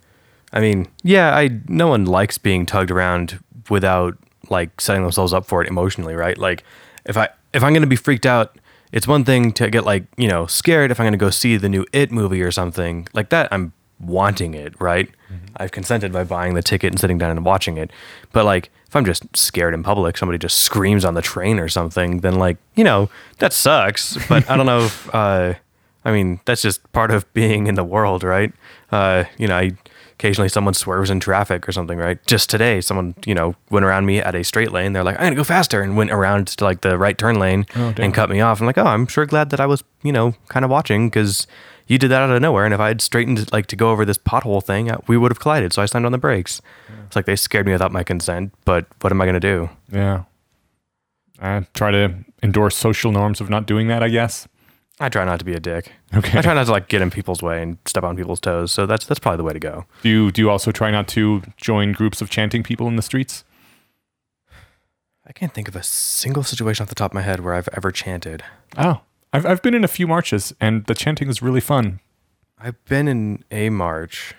I 0.54 0.60
mean, 0.60 0.88
yeah, 1.04 1.36
I 1.36 1.50
no 1.68 1.88
one 1.88 2.06
likes 2.06 2.38
being 2.38 2.66
tugged 2.66 2.92
around 2.92 3.40
without 3.70 4.18
like 4.50 4.80
setting 4.80 5.04
themselves 5.04 5.34
up 5.34 5.46
for 5.46 5.62
it 5.62 5.68
emotionally, 5.68 6.16
right? 6.16 6.38
Like 6.38 6.64
if 7.06 7.18
I 7.18 7.30
if 7.54 7.64
I'm 7.64 7.74
gonna 7.74 7.88
be 7.88 7.96
freaked 7.96 8.26
out, 8.26 8.58
it's 8.92 9.08
one 9.08 9.24
thing 9.24 9.52
to 9.54 9.70
get 9.70 9.86
like 9.86 10.06
you 10.18 10.28
know 10.28 10.46
scared 10.46 10.92
if 10.92 11.00
I'm 11.00 11.06
gonna 11.06 11.18
go 11.18 11.30
see 11.30 11.58
the 11.58 11.70
new 11.70 11.86
It 11.92 12.12
movie 12.12 12.42
or 12.42 12.52
something 12.52 13.08
like 13.14 13.30
that. 13.30 13.48
I'm 13.52 13.74
wanting 14.00 14.54
it, 14.54 14.80
right? 14.80 15.10
I've 15.58 15.72
consented 15.72 16.14
by 16.14 16.24
buying 16.24 16.54
the 16.54 16.62
ticket 16.62 16.94
and 16.94 17.00
sitting 17.00 17.18
down 17.18 17.32
and 17.32 17.44
watching 17.44 17.78
it. 17.78 17.92
But 18.32 18.46
like 18.46 18.70
if 18.88 18.96
I'm 18.96 19.06
just 19.06 19.24
scared 19.36 19.74
in 19.74 19.84
public, 19.84 20.18
somebody 20.18 20.38
just 20.38 20.60
screams 20.60 21.04
on 21.04 21.16
the 21.16 21.22
train 21.22 21.60
or 21.60 21.68
something, 21.68 22.20
then 22.20 22.36
like 22.36 22.58
you 22.76 22.84
know 22.84 23.10
that 23.40 23.54
sucks. 23.54 24.18
But 24.28 24.50
I 24.50 24.56
don't 24.56 24.66
know 24.66 24.82
if 24.86 25.16
uh, 25.16 25.56
I 26.06 26.12
mean 26.12 26.40
that's 26.46 26.62
just 26.62 26.90
part 26.94 27.12
of 27.12 27.32
being 27.34 27.68
in 27.68 27.76
the 27.76 27.84
world, 27.84 28.24
right? 28.24 28.54
Uh, 28.92 29.26
you 29.38 29.48
know, 29.48 29.58
I, 29.58 29.72
occasionally 30.20 30.50
someone 30.50 30.74
swerves 30.74 31.10
in 31.10 31.20
traffic 31.20 31.68
or 31.70 31.72
something, 31.72 31.98
right? 32.00 32.18
Just 32.26 32.50
today, 32.50 32.82
someone 32.82 33.14
you 33.26 33.36
know 33.36 33.56
went 33.70 33.86
around 33.86 34.06
me 34.06 34.20
at 34.20 34.36
a 34.36 34.44
straight 34.44 34.72
lane. 34.72 34.94
They're 34.94 35.04
like, 35.04 35.16
"I'm 35.18 35.26
gonna 35.26 35.36
go 35.36 35.44
faster," 35.44 35.82
and 35.82 35.96
went 35.96 36.12
around 36.12 36.48
to 36.48 36.64
like 36.64 36.82
the 36.82 36.98
right 36.98 37.18
turn 37.18 37.40
lane 37.40 37.66
Oh, 37.76 37.94
and 37.98 38.14
cut 38.14 38.30
me 38.30 38.42
off. 38.42 38.60
I'm 38.60 38.66
like, 38.68 38.78
"Oh, 38.78 38.86
I'm 38.86 39.08
sure 39.08 39.26
glad 39.26 39.52
that 39.52 39.60
I 39.60 39.66
was 39.66 39.84
you 40.04 40.12
know 40.12 40.34
kind 40.50 40.66
of 40.66 40.72
watching 40.72 41.10
because." 41.10 41.48
You 41.90 41.98
did 41.98 42.12
that 42.12 42.22
out 42.22 42.30
of 42.30 42.42
nowhere, 42.42 42.66
and 42.66 42.74
if 42.74 42.82
I 42.82 42.90
had 42.90 43.00
straightened 43.00 43.50
like 43.54 43.68
to 43.68 43.78
go 43.78 43.92
over 43.92 44.04
this 44.04 44.18
pothole 44.18 44.62
thing, 44.62 44.92
uh, 44.92 44.98
we 45.08 45.16
would 45.18 45.32
have 45.32 45.40
collided. 45.40 45.72
So 45.72 45.82
I 45.82 45.86
slammed 45.86 46.06
on 46.06 46.12
the 46.12 46.18
brakes. 46.18 46.62
It's 47.06 47.16
like 47.16 47.24
they 47.24 47.38
scared 47.38 47.66
me 47.66 47.72
without 47.72 47.94
my 47.94 48.04
consent, 48.04 48.52
but 48.66 48.88
what 49.00 49.14
am 49.14 49.22
I 49.22 49.26
gonna 49.26 49.40
do? 49.40 49.70
Yeah. 49.90 50.24
I 51.42 51.66
try 51.74 51.92
to 51.92 52.14
endorse 52.44 52.76
social 52.76 53.14
norms 53.14 53.40
of 53.40 53.50
not 53.50 53.66
doing 53.68 53.88
that, 53.88 54.04
I 54.04 54.10
guess. 54.10 54.50
I 55.00 55.10
try 55.10 55.26
not 55.26 55.40
to 55.40 55.46
be 55.46 55.54
a 55.54 55.60
dick. 55.60 55.92
Okay. 56.16 56.40
I 56.40 56.42
try 56.42 56.54
not 56.54 56.66
to 56.66 56.72
like 56.72 56.88
get 56.88 57.02
in 57.02 57.12
people's 57.12 57.44
way 57.44 57.62
and 57.62 57.78
step 57.86 58.04
on 58.04 58.16
people's 58.18 58.40
toes. 58.40 58.72
So 58.72 58.86
that's 58.86 59.06
that's 59.06 59.20
probably 59.20 59.38
the 59.38 59.44
way 59.44 59.54
to 59.54 59.60
go. 59.60 59.86
Do 60.02 60.10
you 60.10 60.32
do 60.32 60.42
you 60.42 60.50
also 60.50 60.72
try 60.72 60.90
not 60.90 61.08
to 61.10 61.44
join 61.58 61.92
groups 61.92 62.22
of 62.22 62.30
chanting 62.30 62.64
people 62.64 62.88
in 62.88 62.96
the 62.96 63.02
streets? 63.02 63.44
I 65.28 65.34
can't 65.34 65.54
think 65.54 65.68
of 65.68 65.76
a 65.76 65.84
single 65.84 66.44
situation 66.44 66.84
off 66.84 66.90
the 66.90 66.96
top 66.96 67.12
of 67.12 67.16
my 67.16 67.22
head 67.22 67.42
where 67.42 67.54
I've 67.54 67.70
ever 67.74 67.92
chanted. 67.92 68.44
Oh, 68.78 69.02
I've 69.34 69.46
I've 69.46 69.62
been 69.62 69.76
in 69.76 69.84
a 69.84 69.88
few 69.90 70.08
marches 70.08 70.54
and 70.60 70.86
the 70.86 70.96
chanting 70.96 71.30
is 71.30 71.42
really 71.42 71.62
fun. 71.62 72.00
I've 72.58 72.84
been 72.86 73.08
in 73.08 73.44
a 73.52 73.70
march. 73.70 74.34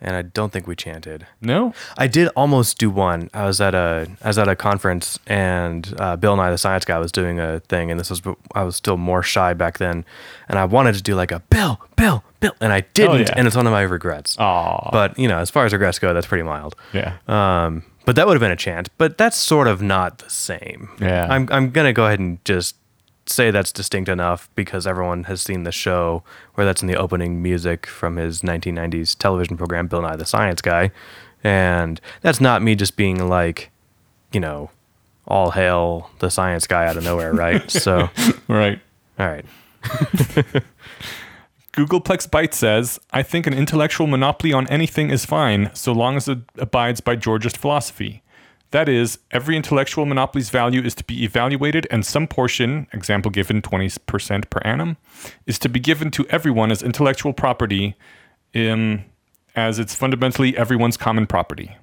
And 0.00 0.14
I 0.14 0.22
don't 0.22 0.52
think 0.52 0.66
we 0.66 0.76
chanted. 0.76 1.26
No? 1.40 1.72
I 1.96 2.06
did 2.06 2.28
almost 2.28 2.78
do 2.78 2.90
one. 2.90 3.30
I 3.32 3.46
was 3.46 3.60
at 3.60 3.74
a 3.74 4.08
I 4.22 4.28
was 4.28 4.38
at 4.38 4.48
a 4.48 4.56
conference, 4.56 5.18
and 5.26 5.94
uh, 5.98 6.16
Bill 6.16 6.36
Nye 6.36 6.50
the 6.50 6.58
Science 6.58 6.84
Guy 6.84 6.98
was 6.98 7.12
doing 7.12 7.40
a 7.40 7.60
thing, 7.60 7.90
and 7.90 7.98
this 7.98 8.10
was 8.10 8.22
I 8.54 8.62
was 8.62 8.76
still 8.76 8.96
more 8.96 9.22
shy 9.22 9.54
back 9.54 9.78
then, 9.78 10.04
and 10.48 10.58
I 10.58 10.64
wanted 10.64 10.94
to 10.96 11.02
do 11.02 11.14
like 11.14 11.32
a 11.32 11.40
Bill, 11.50 11.80
Bill, 11.96 12.22
Bill, 12.40 12.52
and 12.60 12.72
I 12.72 12.80
didn't, 12.80 13.28
yeah. 13.28 13.34
and 13.36 13.46
it's 13.46 13.56
one 13.56 13.66
of 13.66 13.72
my 13.72 13.82
regrets. 13.82 14.36
Aw. 14.38 14.90
But 14.90 15.18
you 15.18 15.28
know, 15.28 15.38
as 15.38 15.50
far 15.50 15.64
as 15.64 15.72
regrets 15.72 15.98
go, 15.98 16.12
that's 16.12 16.26
pretty 16.26 16.44
mild. 16.44 16.76
Yeah. 16.92 17.16
Um, 17.26 17.82
but 18.04 18.16
that 18.16 18.26
would 18.26 18.34
have 18.34 18.40
been 18.40 18.52
a 18.52 18.56
chant. 18.56 18.88
But 18.98 19.18
that's 19.18 19.36
sort 19.36 19.66
of 19.66 19.82
not 19.82 20.18
the 20.18 20.30
same. 20.30 20.90
Yeah. 21.00 21.26
I'm 21.28 21.48
I'm 21.50 21.70
gonna 21.70 21.92
go 21.92 22.06
ahead 22.06 22.20
and 22.20 22.44
just 22.44 22.76
say 23.26 23.50
that's 23.50 23.72
distinct 23.72 24.08
enough 24.08 24.48
because 24.54 24.86
everyone 24.86 25.24
has 25.24 25.40
seen 25.42 25.64
the 25.64 25.72
show 25.72 26.22
where 26.54 26.64
that's 26.64 26.82
in 26.82 26.88
the 26.88 26.96
opening 26.96 27.42
music 27.42 27.86
from 27.86 28.16
his 28.16 28.42
1990s 28.42 29.16
television 29.16 29.56
program 29.56 29.86
Bill 29.88 30.02
Nye 30.02 30.16
the 30.16 30.24
Science 30.24 30.60
Guy, 30.62 30.90
and 31.44 32.00
that's 32.22 32.40
not 32.40 32.62
me 32.62 32.74
just 32.74 32.96
being 32.96 33.28
like, 33.28 33.70
you 34.32 34.40
know, 34.40 34.70
all 35.26 35.50
hail 35.52 36.10
the 36.20 36.30
science 36.30 36.66
guy 36.66 36.86
out 36.86 36.96
of 36.96 37.04
nowhere, 37.04 37.32
right? 37.32 37.68
so, 37.84 38.08
Right. 38.48 38.80
all 39.18 39.26
right. 39.26 39.44
Googleplex 41.72 42.28
Byte 42.28 42.54
says, 42.54 42.98
I 43.12 43.22
think 43.22 43.46
an 43.46 43.52
intellectual 43.52 44.06
monopoly 44.06 44.52
on 44.52 44.66
anything 44.68 45.10
is 45.10 45.24
fine 45.26 45.70
so 45.74 45.92
long 45.92 46.16
as 46.16 46.26
it 46.28 46.38
abides 46.58 47.00
by 47.00 47.16
Georgist 47.16 47.56
philosophy. 47.58 48.22
That 48.72 48.88
is, 48.88 49.18
every 49.30 49.56
intellectual 49.56 50.06
monopoly's 50.06 50.50
value 50.50 50.82
is 50.82 50.94
to 50.96 51.04
be 51.04 51.24
evaluated, 51.24 51.86
and 51.90 52.04
some 52.04 52.26
portion, 52.26 52.88
example 52.92 53.30
given 53.30 53.62
20% 53.62 54.50
per 54.50 54.58
annum, 54.64 54.96
is 55.46 55.58
to 55.60 55.68
be 55.68 55.78
given 55.80 56.10
to 56.12 56.26
everyone 56.28 56.70
as 56.72 56.82
intellectual 56.82 57.32
property, 57.32 57.94
um, 58.54 59.04
as 59.54 59.78
it's 59.78 59.94
fundamentally 59.94 60.56
everyone's 60.56 60.96
common 60.96 61.26
property. 61.26 61.76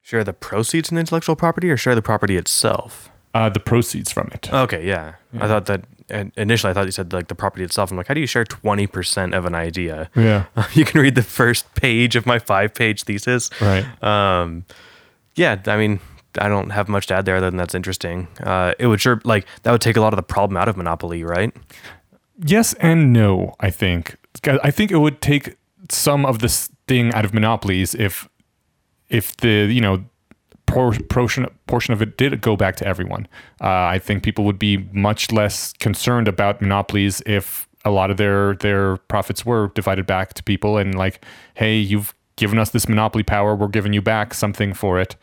Share 0.00 0.24
the 0.24 0.32
proceeds 0.32 0.90
in 0.90 0.96
intellectual 0.96 1.36
property 1.36 1.70
or 1.70 1.76
share 1.76 1.94
the 1.94 2.02
property 2.02 2.36
itself? 2.36 3.10
Uh, 3.34 3.50
the 3.50 3.60
proceeds 3.60 4.10
from 4.10 4.30
it. 4.32 4.50
Okay, 4.52 4.86
yeah. 4.86 5.16
I 5.38 5.46
thought 5.46 5.66
that 5.66 5.84
and 6.10 6.32
initially 6.36 6.70
I 6.70 6.74
thought 6.74 6.86
you 6.86 6.92
said 6.92 7.12
like 7.12 7.28
the 7.28 7.34
property 7.34 7.64
itself. 7.64 7.90
I'm 7.90 7.96
like, 7.96 8.08
how 8.08 8.14
do 8.14 8.20
you 8.20 8.26
share 8.26 8.44
20% 8.44 9.36
of 9.36 9.44
an 9.44 9.54
idea? 9.54 10.10
Yeah. 10.14 10.46
you 10.72 10.84
can 10.84 11.00
read 11.00 11.14
the 11.14 11.22
first 11.22 11.74
page 11.74 12.16
of 12.16 12.26
my 12.26 12.38
five 12.38 12.74
page 12.74 13.04
thesis. 13.04 13.50
Right. 13.60 13.84
Um, 14.02 14.64
yeah, 15.34 15.60
I 15.66 15.76
mean, 15.76 16.00
I 16.38 16.48
don't 16.48 16.70
have 16.70 16.88
much 16.88 17.06
to 17.08 17.14
add 17.14 17.24
there 17.24 17.36
other 17.36 17.50
than 17.50 17.56
that's 17.56 17.74
interesting. 17.74 18.28
Uh, 18.40 18.74
it 18.78 18.86
would 18.86 19.00
sure, 19.00 19.20
like, 19.24 19.46
that 19.62 19.72
would 19.72 19.80
take 19.80 19.96
a 19.96 20.00
lot 20.00 20.12
of 20.12 20.16
the 20.16 20.22
problem 20.22 20.56
out 20.56 20.68
of 20.68 20.76
Monopoly, 20.76 21.22
right? 21.22 21.54
Yes 22.44 22.74
and 22.74 23.12
no, 23.12 23.54
I 23.60 23.70
think. 23.70 24.16
I 24.46 24.70
think 24.70 24.90
it 24.90 24.98
would 24.98 25.20
take 25.20 25.56
some 25.90 26.24
of 26.24 26.38
the 26.38 26.48
sting 26.48 27.12
out 27.12 27.24
of 27.24 27.34
monopolies 27.34 27.94
if 27.94 28.28
if 29.08 29.36
the, 29.38 29.66
you 29.70 29.80
know, 29.80 30.04
portion 30.68 31.46
portion 31.66 31.92
of 31.92 32.02
it 32.02 32.16
did 32.16 32.40
go 32.40 32.56
back 32.56 32.76
to 32.76 32.86
everyone. 32.86 33.26
Uh, 33.60 33.66
I 33.68 33.98
think 33.98 34.22
people 34.22 34.44
would 34.44 34.58
be 34.58 34.88
much 34.92 35.32
less 35.32 35.72
concerned 35.74 36.28
about 36.28 36.60
monopolies 36.60 37.22
if 37.26 37.68
a 37.84 37.90
lot 37.90 38.10
of 38.10 38.16
their 38.16 38.54
their 38.56 38.96
profits 39.08 39.44
were 39.44 39.68
divided 39.74 40.06
back 40.06 40.34
to 40.34 40.42
people 40.42 40.76
and 40.76 40.94
like, 40.94 41.24
hey, 41.54 41.76
you've 41.76 42.14
given 42.36 42.58
us 42.58 42.70
this 42.70 42.88
monopoly 42.88 43.24
power, 43.24 43.54
we're 43.54 43.68
giving 43.68 43.92
you 43.92 44.02
back 44.02 44.34
something 44.34 44.72
for 44.72 45.00
it. 45.00 45.16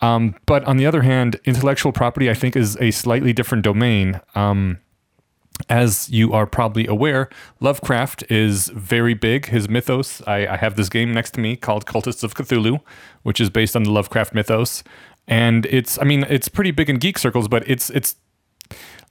Um, 0.00 0.34
but 0.46 0.64
on 0.64 0.76
the 0.76 0.86
other 0.86 1.02
hand, 1.02 1.40
intellectual 1.44 1.92
property, 1.92 2.28
I 2.28 2.34
think, 2.34 2.56
is 2.56 2.76
a 2.80 2.90
slightly 2.90 3.32
different 3.32 3.64
domain. 3.64 4.20
Um, 4.34 4.78
as 5.68 6.08
you 6.10 6.32
are 6.32 6.46
probably 6.46 6.86
aware, 6.86 7.28
Lovecraft 7.60 8.24
is 8.30 8.68
very 8.68 9.14
big. 9.14 9.46
His 9.46 9.68
mythos, 9.68 10.22
I, 10.26 10.46
I 10.46 10.56
have 10.56 10.76
this 10.76 10.88
game 10.88 11.12
next 11.12 11.32
to 11.34 11.40
me 11.40 11.56
called 11.56 11.86
Cultists 11.86 12.24
of 12.24 12.34
Cthulhu, 12.34 12.80
which 13.22 13.40
is 13.40 13.50
based 13.50 13.76
on 13.76 13.82
the 13.84 13.90
Lovecraft 13.90 14.34
mythos. 14.34 14.82
And 15.28 15.66
it's, 15.66 15.98
I 16.00 16.04
mean, 16.04 16.24
it's 16.28 16.48
pretty 16.48 16.72
big 16.72 16.90
in 16.90 16.96
geek 16.96 17.18
circles, 17.18 17.48
but 17.48 17.68
it's, 17.68 17.90
it's 17.90 18.16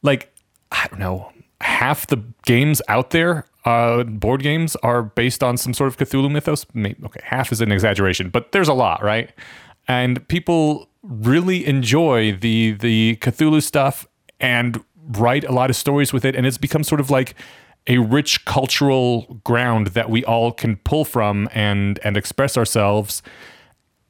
like, 0.01 0.33
I 0.71 0.87
don't 0.87 0.99
know, 0.99 1.31
half 1.61 2.07
the 2.07 2.23
games 2.43 2.81
out 2.87 3.11
there, 3.11 3.45
uh, 3.65 4.03
board 4.03 4.41
games, 4.41 4.75
are 4.77 5.03
based 5.03 5.43
on 5.43 5.57
some 5.57 5.73
sort 5.73 5.87
of 5.87 5.97
Cthulhu 5.97 6.31
mythos. 6.31 6.65
Maybe, 6.73 7.01
okay, 7.05 7.21
half 7.23 7.51
is 7.51 7.61
an 7.61 7.71
exaggeration, 7.71 8.29
but 8.29 8.51
there's 8.51 8.67
a 8.67 8.73
lot, 8.73 9.03
right? 9.03 9.31
And 9.87 10.27
people 10.27 10.89
really 11.03 11.65
enjoy 11.65 12.33
the 12.33 12.73
the 12.73 13.17
Cthulhu 13.21 13.61
stuff 13.63 14.07
and 14.39 14.83
write 15.09 15.43
a 15.43 15.51
lot 15.51 15.69
of 15.69 15.75
stories 15.75 16.13
with 16.13 16.25
it, 16.25 16.35
and 16.35 16.45
it's 16.45 16.57
become 16.57 16.83
sort 16.83 17.01
of 17.01 17.09
like 17.09 17.35
a 17.87 17.97
rich 17.97 18.45
cultural 18.45 19.39
ground 19.43 19.87
that 19.87 20.09
we 20.09 20.23
all 20.25 20.51
can 20.51 20.75
pull 20.77 21.03
from 21.05 21.49
and 21.51 21.99
and 22.03 22.17
express 22.17 22.57
ourselves. 22.57 23.21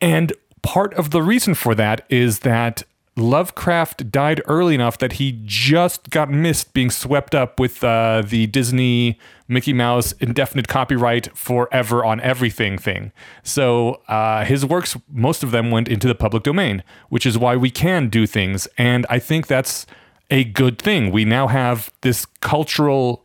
And 0.01 0.33
part 0.61 0.93
of 0.95 1.11
the 1.11 1.21
reason 1.21 1.53
for 1.55 1.75
that 1.75 2.05
is 2.09 2.39
that 2.39 2.83
Lovecraft 3.17 4.09
died 4.09 4.41
early 4.45 4.73
enough 4.73 4.97
that 4.99 5.13
he 5.13 5.41
just 5.43 6.09
got 6.09 6.29
missed 6.29 6.73
being 6.73 6.89
swept 6.89 7.35
up 7.35 7.59
with 7.59 7.83
uh, 7.83 8.23
the 8.25 8.47
Disney 8.47 9.19
Mickey 9.49 9.73
Mouse 9.73 10.13
indefinite 10.13 10.69
copyright 10.69 11.35
forever 11.37 12.05
on 12.05 12.21
everything 12.21 12.77
thing. 12.77 13.11
So 13.43 14.01
uh, 14.07 14.45
his 14.45 14.65
works, 14.65 14.97
most 15.11 15.43
of 15.43 15.51
them 15.51 15.71
went 15.71 15.89
into 15.89 16.07
the 16.07 16.15
public 16.15 16.43
domain, 16.43 16.83
which 17.09 17.25
is 17.25 17.37
why 17.37 17.57
we 17.57 17.69
can 17.69 18.07
do 18.07 18.25
things. 18.25 18.65
And 18.77 19.05
I 19.09 19.19
think 19.19 19.47
that's 19.47 19.85
a 20.31 20.45
good 20.45 20.79
thing. 20.79 21.11
We 21.11 21.25
now 21.25 21.47
have 21.47 21.91
this 22.01 22.25
cultural 22.39 23.23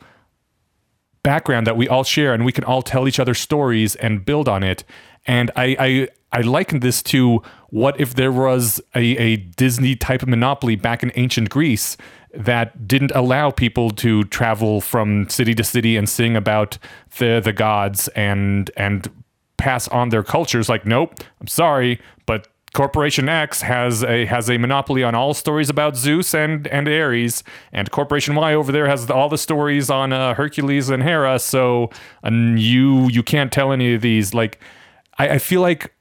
background 1.23 1.67
that 1.67 1.77
we 1.77 1.89
all 1.89 2.05
share 2.05 2.35
and 2.35 2.45
we 2.45 2.53
can 2.53 2.65
all 2.65 2.83
tell 2.83 3.09
each 3.09 3.19
other 3.19 3.35
stories 3.35 3.95
and 3.97 4.25
build 4.25 4.49
on 4.49 4.63
it. 4.63 4.85
And 5.27 5.51
I, 5.57 5.77
I, 5.79 6.09
I 6.33 6.41
liken 6.43 6.81
this 6.81 7.03
to 7.05 7.43
what 7.71 7.99
if 8.01 8.15
there 8.15 8.31
was 8.31 8.81
a, 8.95 9.17
a 9.17 9.37
Disney 9.37 9.97
type 9.97 10.23
of 10.23 10.29
monopoly 10.29 10.77
back 10.77 11.03
in 11.03 11.11
ancient 11.15 11.49
Greece 11.51 11.97
that 12.35 12.87
didn't 12.87 13.13
allow 13.15 13.51
people 13.51 13.91
to 13.91 14.25
travel 14.25 14.81
from 14.81 15.29
city 15.29 15.55
to 15.55 15.65
city 15.65 15.97
and 15.97 16.09
sing 16.09 16.37
about 16.37 16.79
the 17.19 17.41
the 17.43 17.53
gods 17.53 18.09
and 18.09 18.71
and 18.77 19.11
pass 19.57 19.89
on 19.89 20.11
their 20.11 20.23
cultures 20.23 20.69
like 20.69 20.85
nope 20.85 21.15
i'm 21.41 21.47
sorry 21.47 21.99
but 22.27 22.49
corporation 22.77 23.27
x 23.27 23.63
has 23.63 24.05
a 24.05 24.27
has 24.27 24.51
a 24.51 24.59
monopoly 24.59 25.03
on 25.03 25.15
all 25.15 25.33
stories 25.33 25.71
about 25.71 25.97
zeus 25.97 26.35
and 26.35 26.67
and 26.67 26.87
ares 26.87 27.43
and 27.73 27.91
corporation 27.91 28.35
y 28.35 28.53
over 28.53 28.71
there 28.71 28.87
has 28.87 29.11
all 29.11 29.31
the 29.31 29.39
stories 29.39 29.89
on 29.89 30.13
uh, 30.13 30.35
hercules 30.35 30.91
and 30.91 31.03
hera 31.03 31.39
so 31.39 31.89
and 32.23 32.61
you 32.61 33.09
you 33.09 33.23
can't 33.23 33.51
tell 33.51 33.73
any 33.73 33.95
of 33.95 34.03
these. 34.03 34.35
Like 34.35 34.61
I, 35.19 35.31
I 35.31 35.39
feel 35.39 35.63
like 35.63 35.95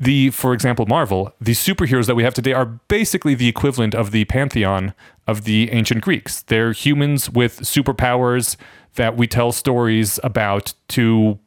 the 0.00 0.30
for 0.30 0.52
example 0.52 0.84
marvel 0.86 1.32
the 1.40 1.52
superheroes 1.52 2.06
that 2.06 2.16
we 2.16 2.24
have 2.24 2.34
today 2.34 2.52
are 2.52 2.66
basically 2.66 3.36
the 3.36 3.46
equivalent 3.46 3.94
of 3.94 4.10
the 4.10 4.24
pantheon 4.24 4.92
of 5.28 5.44
the 5.44 5.70
ancient 5.70 6.02
greeks. 6.02 6.42
They're 6.42 6.72
humans 6.72 7.30
with 7.30 7.60
superpowers 7.60 8.56
that 8.96 9.16
we 9.16 9.28
tell 9.28 9.52
stories 9.52 10.18
about 10.24 10.74
to 10.88 11.38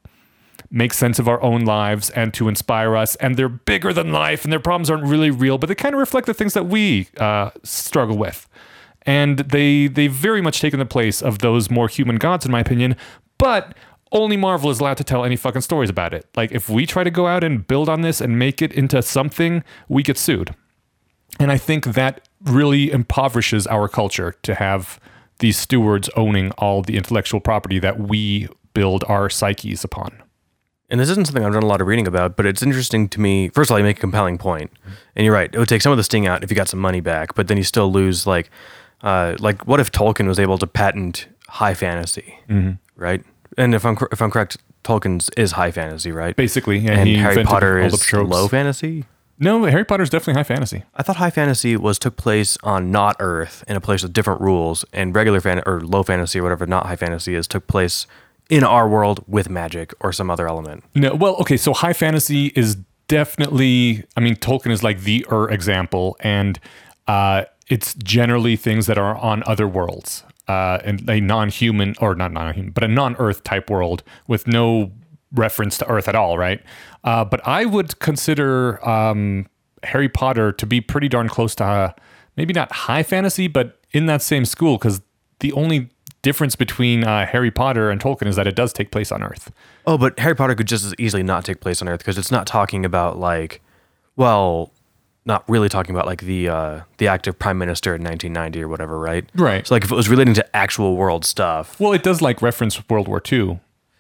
make 0.72 0.94
sense 0.94 1.20
of 1.20 1.28
our 1.28 1.42
own 1.42 1.66
lives 1.66 2.10
and 2.12 2.34
to 2.34 2.48
inspire 2.48 2.96
us 2.96 3.16
and 3.18 3.36
they're 3.38 3.50
bigger 3.50 3.94
than 3.94 4.12
life 4.12 4.44
and 4.44 4.52
their 4.52 4.60
problems 4.60 4.90
aren't 4.90 5.06
really 5.06 5.32
real 5.32 5.58
but 5.58 5.68
they 5.68 5.76
kind 5.76 5.96
of 5.96 6.00
reflect 6.00 6.28
the 6.28 6.34
things 6.34 6.54
that 6.54 6.66
we 6.66 7.08
uh, 7.18 7.50
struggle 7.64 8.18
with 8.18 8.48
and 9.04 9.40
they 9.40 9.88
they 9.88 10.08
very 10.08 10.42
much 10.42 10.60
taken 10.60 10.80
the 10.80 10.86
place 10.86 11.22
of 11.22 11.40
those 11.40 11.70
more 11.70 11.88
human 11.88 12.18
gods 12.18 12.46
in 12.46 12.52
my 12.52 12.60
opinion 12.60 12.96
but 13.38 13.76
only 14.12 14.38
Marvel 14.38 14.70
is 14.70 14.80
allowed 14.80 14.98
to 14.98 15.04
tell 15.04 15.26
any 15.26 15.36
fucking 15.36 15.62
stories 15.62 15.90
about 15.90 16.14
it. 16.14 16.26
Like 16.36 16.52
if 16.52 16.70
we 16.70 16.86
try 16.86 17.04
to 17.04 17.12
go 17.12 17.28
out 17.28 17.44
and 17.44 17.68
build 17.68 17.90
on 17.90 18.02
this 18.02 18.22
and 18.22 18.40
make 18.40 18.62
it 18.62 18.72
into 18.72 19.02
something, 19.02 19.64
we 19.90 20.04
get 20.04 20.18
sued. 20.18 20.56
And 21.40 21.52
I 21.52 21.58
think 21.58 21.86
that 21.86 22.28
really 22.42 22.92
impoverishes 22.92 23.68
our 23.68 23.88
culture 23.90 24.36
to 24.44 24.56
have 24.56 25.00
these 25.40 25.58
stewards 25.58 26.10
owning 26.16 26.52
all 26.52 26.82
the 26.82 26.96
intellectual 26.96 27.42
property 27.42 27.78
that 27.80 28.00
we 28.00 28.48
build 28.74 29.04
our 29.10 29.30
psyches 29.30 29.84
upon. 29.84 30.22
And 30.90 31.00
this 31.00 31.10
isn't 31.10 31.26
something 31.26 31.44
I've 31.44 31.54
done 31.54 31.64
a 31.64 31.68
lot 31.68 31.82
of 31.82 31.88
reading 31.88 32.06
about, 32.08 32.36
but 32.36 32.46
it's 32.46 32.62
interesting 32.62 33.10
to 33.10 33.20
me. 33.20 33.50
First 33.50 33.70
of 33.70 33.74
all, 33.74 33.80
you 33.80 33.84
make 33.84 33.98
a 33.98 34.02
compelling 34.02 34.38
point, 34.38 34.72
and 35.16 35.26
you're 35.26 35.34
right. 35.34 35.50
It 35.52 35.58
would 35.58 35.68
take 35.68 35.82
some 35.82 35.92
of 35.92 35.98
the 35.98 36.04
sting 36.04 36.28
out 36.28 36.44
if 36.44 36.52
you 36.52 36.56
got 36.56 36.68
some 36.68 36.80
money 36.80 37.02
back, 37.02 37.34
but 37.34 37.48
then 37.48 37.58
you 37.58 37.64
still 37.64 37.92
lose. 37.92 38.28
Like, 38.28 38.52
uh, 39.02 39.36
like 39.40 39.66
what 39.68 39.80
if 39.80 39.92
Tolkien 39.92 40.28
was 40.28 40.40
able 40.40 40.58
to 40.60 40.68
patent 40.68 41.28
high 41.48 41.74
fantasy, 41.74 42.38
right? 42.96 43.24
And 43.58 43.74
if 43.74 43.84
I'm 43.86 43.98
if 44.12 44.22
I'm 44.22 44.30
correct, 44.30 44.58
Tolkien's 44.84 45.30
is 45.36 45.54
high 45.54 45.72
fantasy, 45.72 46.12
right? 46.12 46.36
Basically, 46.36 46.78
yeah, 46.78 46.92
and 47.00 47.10
Harry 47.18 47.44
Potter 47.44 47.80
is 47.80 48.14
low 48.14 48.48
fantasy. 48.48 49.06
No, 49.38 49.66
Harry 49.66 49.84
Potter's 49.84 50.10
definitely 50.10 50.40
high 50.40 50.44
fantasy. 50.44 50.84
I 50.94 51.04
thought 51.04 51.18
high 51.18 51.30
fantasy 51.30 51.76
was 51.76 52.00
took 52.00 52.16
place 52.16 52.58
on 52.64 52.90
not 52.92 53.18
Earth 53.20 53.66
in 53.68 53.76
a 53.76 53.82
place 53.82 54.02
with 54.04 54.14
different 54.14 54.40
rules, 54.40 54.86
and 54.94 55.14
regular 55.16 55.42
fan 55.42 55.62
or 55.66 55.82
low 55.82 56.04
fantasy 56.04 56.40
or 56.40 56.44
whatever 56.44 56.66
not 56.66 56.86
high 56.86 56.96
fantasy 56.96 57.36
is 57.36 57.48
took 57.48 57.68
place 57.68 58.08
in 58.50 58.64
our 58.64 58.88
world 58.88 59.24
with 59.28 59.50
magic 59.50 59.94
or 60.00 60.14
some 60.14 60.30
other 60.30 60.48
element. 60.48 60.84
No, 60.94 61.16
well, 61.16 61.36
okay, 61.38 61.58
so 61.58 61.74
high 61.74 61.94
fantasy 61.94 62.48
is 62.56 62.76
definitely. 63.08 64.04
I 64.16 64.20
mean, 64.20 64.36
Tolkien 64.36 64.72
is 64.72 64.84
like 64.84 65.02
the 65.02 65.26
er 65.32 65.50
example, 65.50 66.18
and 66.20 66.60
uh, 67.08 67.46
it's 67.68 67.94
generally 67.96 68.56
things 68.56 68.86
that 68.88 68.98
are 68.98 69.16
on 69.18 69.44
other 69.46 69.68
worlds, 69.68 70.24
uh, 70.48 70.80
and 70.84 71.10
a 71.10 71.20
non-human 71.20 71.96
or 72.00 72.16
not 72.16 72.32
non-human, 72.32 72.72
but 72.72 72.84
a 72.84 72.88
non-Earth 72.88 73.44
type 73.44 73.70
world 73.70 74.04
with 74.28 74.48
no 74.48 74.92
reference 75.34 75.78
to 75.80 75.90
Earth 75.90 76.08
at 76.08 76.16
all, 76.16 76.38
right? 76.38 76.62
Uh, 77.04 77.26
but 77.26 77.46
I 77.48 77.66
would 77.66 78.00
consider 78.00 78.88
um, 78.88 79.48
Harry 79.84 80.10
Potter 80.10 80.52
to 80.52 80.66
be 80.66 80.82
pretty 80.82 81.10
darn 81.10 81.30
close 81.30 81.56
to 81.56 81.64
uh, 81.64 81.92
maybe 82.38 82.54
not 82.54 82.72
high 82.72 83.04
fantasy, 83.04 83.48
but 83.48 83.80
in 83.92 84.06
that 84.06 84.22
same 84.22 84.46
school 84.46 84.78
because 84.78 85.02
the 85.40 85.52
only 85.54 85.90
difference 86.26 86.56
between 86.56 87.04
uh, 87.04 87.26
Harry 87.28 87.52
Potter 87.52 87.90
and 87.92 88.02
Tolkien 88.02 88.28
is 88.28 88.36
that 88.36 88.48
it 88.48 88.56
does 88.56 88.74
take 88.74 88.90
place 88.92 89.12
on 89.12 89.22
Earth. 89.24 89.52
Oh, 89.88 89.98
but 89.98 90.18
Harry 90.20 90.36
Potter 90.36 90.56
could 90.56 90.68
just 90.68 90.84
as 90.84 90.94
easily 90.98 91.24
not 91.24 91.46
take 91.46 91.60
place 91.62 91.82
on 91.82 91.88
Earth 91.88 92.00
because 92.00 92.18
it's 92.18 92.32
not 92.32 92.46
talking 92.48 92.84
about 92.84 93.18
like, 93.20 93.62
well, 94.16 94.72
not 95.28 95.48
really 95.50 95.70
talking 95.70 95.94
about 95.96 96.06
like 96.06 96.22
the 96.22 96.50
uh, 96.50 96.82
the 96.98 97.08
active 97.08 97.38
prime 97.40 97.58
minister 97.58 97.96
in 97.96 98.02
1990 98.04 98.64
or 98.64 98.68
whatever, 98.68 99.00
right? 99.00 99.24
Right. 99.36 99.66
So 99.68 99.76
like 99.76 99.84
if 99.84 99.92
it 99.92 99.96
was 99.96 100.10
relating 100.10 100.34
to 100.36 100.56
actual 100.56 100.96
world 100.98 101.26
stuff, 101.26 101.80
Well, 101.80 101.94
it 101.94 102.04
does 102.04 102.22
like 102.22 102.42
reference 102.42 102.82
World 102.90 103.08
War 103.08 103.22
II. 103.32 103.60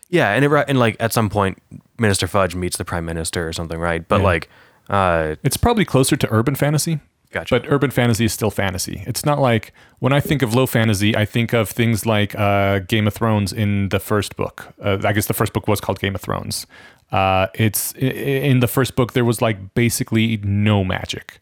yeah, 0.10 0.32
and 0.34 0.44
it 0.46 0.52
and 0.68 0.78
like 0.80 0.96
at 1.00 1.14
some 1.14 1.30
point 1.30 1.62
Minister 2.00 2.28
Fudge 2.28 2.56
meets 2.56 2.78
the 2.78 2.86
prime 2.86 3.06
minister 3.06 3.48
or 3.48 3.54
something, 3.54 3.80
right? 3.80 4.08
But 4.08 4.20
Yeah. 4.22 4.26
like, 4.32 4.50
uh, 4.90 5.36
It's 5.44 5.58
probably 5.58 5.86
closer 5.86 6.16
to 6.16 6.28
urban 6.32 6.56
fantasy. 6.56 7.00
Gotcha. 7.36 7.60
But 7.60 7.70
urban 7.70 7.91
fantasy 7.91 8.24
is 8.24 8.32
still 8.32 8.49
fantasy. 8.49 9.03
It's 9.06 9.26
not 9.26 9.40
like 9.40 9.74
when 9.99 10.14
I 10.14 10.22
think 10.22 10.41
of 10.41 10.53
low 10.53 10.66
fantasy, 10.66 11.18
I 11.18 11.26
think 11.26 11.52
of 11.52 11.70
things 11.70 12.06
like 12.06 12.34
uh, 12.34 12.80
Game 12.80 13.07
of 13.07 13.14
Thrones 13.14 13.52
in 13.52 13.90
the 13.90 13.99
first 13.99 14.38
book. 14.38 14.74
Uh, 14.82 14.99
I 15.03 15.12
guess 15.12 15.28
the 15.28 15.34
first 15.34 15.52
book 15.52 15.68
was 15.68 15.82
called 15.82 15.99
Game 15.99 16.16
of 16.16 16.22
Thrones. 16.22 16.66
Uh, 17.12 17.48
it's 17.53 17.91
in 17.95 18.62
the 18.62 18.70
first 18.70 18.95
book 18.95 19.12
there 19.12 19.26
was 19.26 19.41
like 19.41 19.74
basically 19.74 20.38
no 20.38 20.86
magic. 20.86 21.41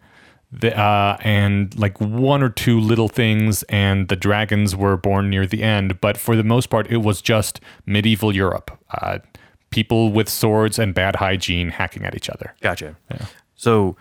The, 0.51 0.75
uh, 0.75 1.17
and 1.21 1.77
like 1.77 2.01
one 2.01 2.41
or 2.41 2.49
two 2.49 2.79
little 2.79 3.07
things, 3.07 3.61
and 3.69 4.07
the 4.07 4.15
dragons 4.15 4.75
were 4.75 4.97
born 4.97 5.29
near 5.29 5.45
the 5.45 5.61
end. 5.61 6.01
But 6.01 6.17
for 6.17 6.35
the 6.35 6.43
most 6.43 6.71
part, 6.71 6.91
it 6.91 7.03
was 7.03 7.21
just 7.21 7.59
medieval 7.85 8.35
Europe. 8.35 8.71
Uh, 8.89 9.19
people 9.69 10.11
with 10.11 10.27
swords 10.27 10.79
and 10.79 10.95
bad 10.95 11.17
hygiene 11.17 11.69
hacking 11.69 12.03
at 12.03 12.15
each 12.15 12.31
other. 12.31 12.55
Gotcha. 12.61 12.95
So 13.55 13.95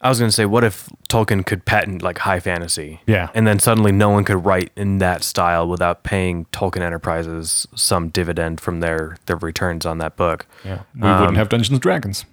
I 0.00 0.08
was 0.08 0.18
going 0.18 0.28
to 0.28 0.34
say, 0.34 0.44
what 0.44 0.62
if 0.62 0.88
Tolkien 1.08 1.44
could 1.44 1.64
patent 1.64 2.02
like 2.02 2.18
high 2.18 2.40
fantasy? 2.40 3.00
Yeah. 3.06 3.30
And 3.34 3.46
then 3.46 3.58
suddenly 3.58 3.92
no 3.92 4.10
one 4.10 4.24
could 4.24 4.44
write 4.44 4.70
in 4.76 4.98
that 4.98 5.24
style 5.24 5.66
without 5.68 6.02
paying 6.02 6.44
Tolkien 6.46 6.82
Enterprises 6.82 7.66
some 7.74 8.10
dividend 8.10 8.60
from 8.60 8.80
their, 8.80 9.16
their 9.26 9.36
returns 9.36 9.86
on 9.86 9.98
that 9.98 10.16
book. 10.16 10.46
Yeah, 10.64 10.82
we 10.94 11.00
wouldn't 11.02 11.28
um, 11.28 11.34
have 11.36 11.48
Dungeons 11.48 11.70
and 11.70 11.80
Dragons. 11.80 12.24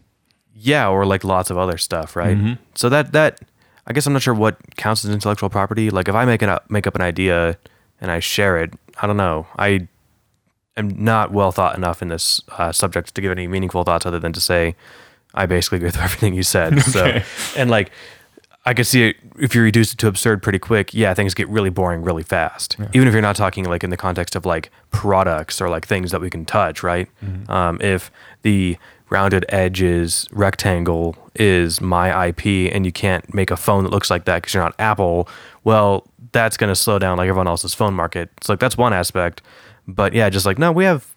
Yeah, 0.55 0.89
or 0.89 1.05
like 1.05 1.23
lots 1.23 1.49
of 1.49 1.57
other 1.57 1.77
stuff, 1.77 2.15
right? 2.15 2.37
Mm-hmm. 2.37 2.53
So 2.75 2.89
that 2.89 3.11
that 3.13 3.41
I 3.85 3.93
guess 3.93 4.05
I'm 4.05 4.13
not 4.13 4.21
sure 4.21 4.33
what 4.33 4.57
counts 4.77 5.03
as 5.03 5.11
intellectual 5.11 5.49
property. 5.49 5.89
Like 5.89 6.07
if 6.07 6.15
I 6.15 6.25
make 6.25 6.41
an 6.41 6.49
uh, 6.49 6.59
make 6.69 6.87
up 6.87 6.95
an 6.95 7.01
idea 7.01 7.57
and 7.99 8.11
I 8.11 8.19
share 8.19 8.57
it, 8.57 8.73
I 9.01 9.07
don't 9.07 9.17
know. 9.17 9.47
I 9.57 9.87
am 10.77 11.03
not 11.03 11.31
well 11.31 11.51
thought 11.51 11.75
enough 11.75 12.01
in 12.01 12.07
this 12.07 12.41
uh, 12.57 12.71
subject 12.71 13.13
to 13.15 13.21
give 13.21 13.31
any 13.31 13.47
meaningful 13.47 13.83
thoughts 13.83 14.05
other 14.05 14.19
than 14.19 14.31
to 14.33 14.41
say 14.41 14.75
I 15.33 15.45
basically 15.45 15.77
agree 15.77 15.87
with 15.87 15.97
everything 15.97 16.33
you 16.33 16.43
said. 16.43 16.73
Okay. 16.73 16.81
So 16.81 17.21
and 17.57 17.69
like 17.69 17.91
I 18.65 18.73
could 18.73 18.87
see 18.87 19.09
it 19.09 19.17
if 19.39 19.53
you 19.55 19.61
reduce 19.61 19.93
it 19.93 19.97
to 19.99 20.07
absurd 20.07 20.41
pretty 20.41 20.59
quick. 20.59 20.93
Yeah, 20.93 21.13
things 21.13 21.33
get 21.33 21.49
really 21.49 21.69
boring 21.69 22.01
really 22.01 22.23
fast. 22.23 22.77
Even 22.93 23.07
if 23.07 23.13
you're 23.13 23.21
not 23.21 23.35
talking 23.35 23.65
like 23.65 23.83
in 23.83 23.89
the 23.89 23.97
context 23.97 24.35
of 24.35 24.45
like 24.45 24.71
products 24.91 25.59
or 25.59 25.69
like 25.69 25.85
things 25.85 26.11
that 26.11 26.21
we 26.21 26.29
can 26.29 26.45
touch, 26.45 26.81
right? 26.83 27.09
Um, 27.49 27.79
if 27.81 28.09
the 28.43 28.77
rounded 29.09 29.45
edges 29.49 30.27
rectangle 30.31 31.15
is 31.35 31.81
my 31.81 32.27
IP 32.27 32.45
and 32.73 32.85
you 32.85 32.91
can't 32.91 33.33
make 33.33 33.51
a 33.51 33.57
phone 33.57 33.83
that 33.83 33.89
looks 33.89 34.09
like 34.09 34.25
that 34.25 34.41
because 34.41 34.53
you're 34.53 34.63
not 34.63 34.75
Apple, 34.79 35.27
well, 35.63 36.07
that's 36.31 36.57
going 36.57 36.69
to 36.69 36.75
slow 36.75 36.97
down 36.99 37.17
like 37.17 37.27
everyone 37.27 37.47
else's 37.47 37.73
phone 37.73 37.93
market. 37.93 38.29
So 38.41 38.53
like 38.53 38.59
that's 38.59 38.77
one 38.77 38.93
aspect. 38.93 39.41
But 39.87 40.13
yeah, 40.13 40.29
just 40.29 40.45
like 40.45 40.57
no, 40.57 40.71
we 40.71 40.85
have, 40.85 41.13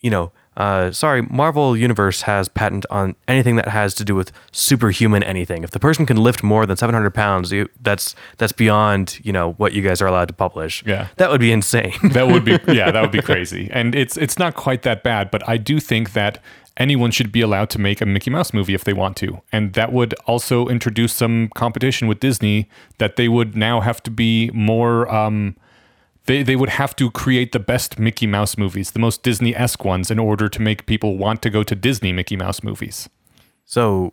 you 0.00 0.10
know, 0.10 0.32
uh, 0.56 0.92
sorry, 0.92 1.22
Marvel 1.22 1.76
Universe 1.76 2.22
has 2.22 2.48
patent 2.48 2.86
on 2.90 3.16
anything 3.26 3.56
that 3.56 3.68
has 3.68 3.94
to 3.94 4.04
do 4.04 4.14
with 4.14 4.30
superhuman 4.52 5.22
anything. 5.22 5.64
If 5.64 5.72
the 5.72 5.80
person 5.80 6.06
can 6.06 6.16
lift 6.16 6.42
more 6.42 6.64
than 6.64 6.76
700 6.76 7.10
pounds, 7.12 7.50
you, 7.52 7.68
that's 7.82 8.14
that's 8.38 8.52
beyond 8.52 9.18
you 9.24 9.32
know 9.32 9.52
what 9.54 9.72
you 9.72 9.82
guys 9.82 10.00
are 10.00 10.06
allowed 10.06 10.28
to 10.28 10.34
publish. 10.34 10.84
Yeah. 10.86 11.08
that 11.16 11.30
would 11.30 11.40
be 11.40 11.52
insane. 11.52 11.92
That 12.14 12.28
would 12.28 12.44
be 12.44 12.52
yeah, 12.68 12.90
that 12.92 13.00
would 13.00 13.10
be 13.10 13.22
crazy. 13.22 13.68
And 13.72 13.94
it's 13.94 14.16
it's 14.16 14.38
not 14.38 14.54
quite 14.54 14.82
that 14.82 15.02
bad, 15.02 15.30
but 15.30 15.46
I 15.48 15.56
do 15.56 15.80
think 15.80 16.12
that 16.12 16.40
anyone 16.76 17.10
should 17.10 17.32
be 17.32 17.40
allowed 17.40 17.70
to 17.70 17.80
make 17.80 18.00
a 18.00 18.06
Mickey 18.06 18.30
Mouse 18.30 18.52
movie 18.52 18.74
if 18.74 18.84
they 18.84 18.92
want 18.92 19.16
to. 19.18 19.40
And 19.52 19.72
that 19.74 19.92
would 19.92 20.14
also 20.26 20.68
introduce 20.68 21.12
some 21.12 21.50
competition 21.54 22.08
with 22.08 22.20
Disney 22.20 22.68
that 22.98 23.16
they 23.16 23.28
would 23.28 23.56
now 23.56 23.80
have 23.80 24.02
to 24.04 24.10
be 24.10 24.50
more 24.52 25.12
um 25.12 25.56
they, 26.26 26.42
they 26.42 26.56
would 26.56 26.70
have 26.70 26.96
to 26.96 27.10
create 27.10 27.52
the 27.52 27.58
best 27.58 27.98
Mickey 27.98 28.26
Mouse 28.26 28.56
movies, 28.56 28.92
the 28.92 28.98
most 28.98 29.22
Disney 29.22 29.54
esque 29.54 29.84
ones, 29.84 30.10
in 30.10 30.18
order 30.18 30.48
to 30.48 30.62
make 30.62 30.86
people 30.86 31.18
want 31.18 31.42
to 31.42 31.50
go 31.50 31.62
to 31.62 31.74
Disney 31.74 32.12
Mickey 32.12 32.36
Mouse 32.36 32.62
movies. 32.62 33.08
So 33.64 34.12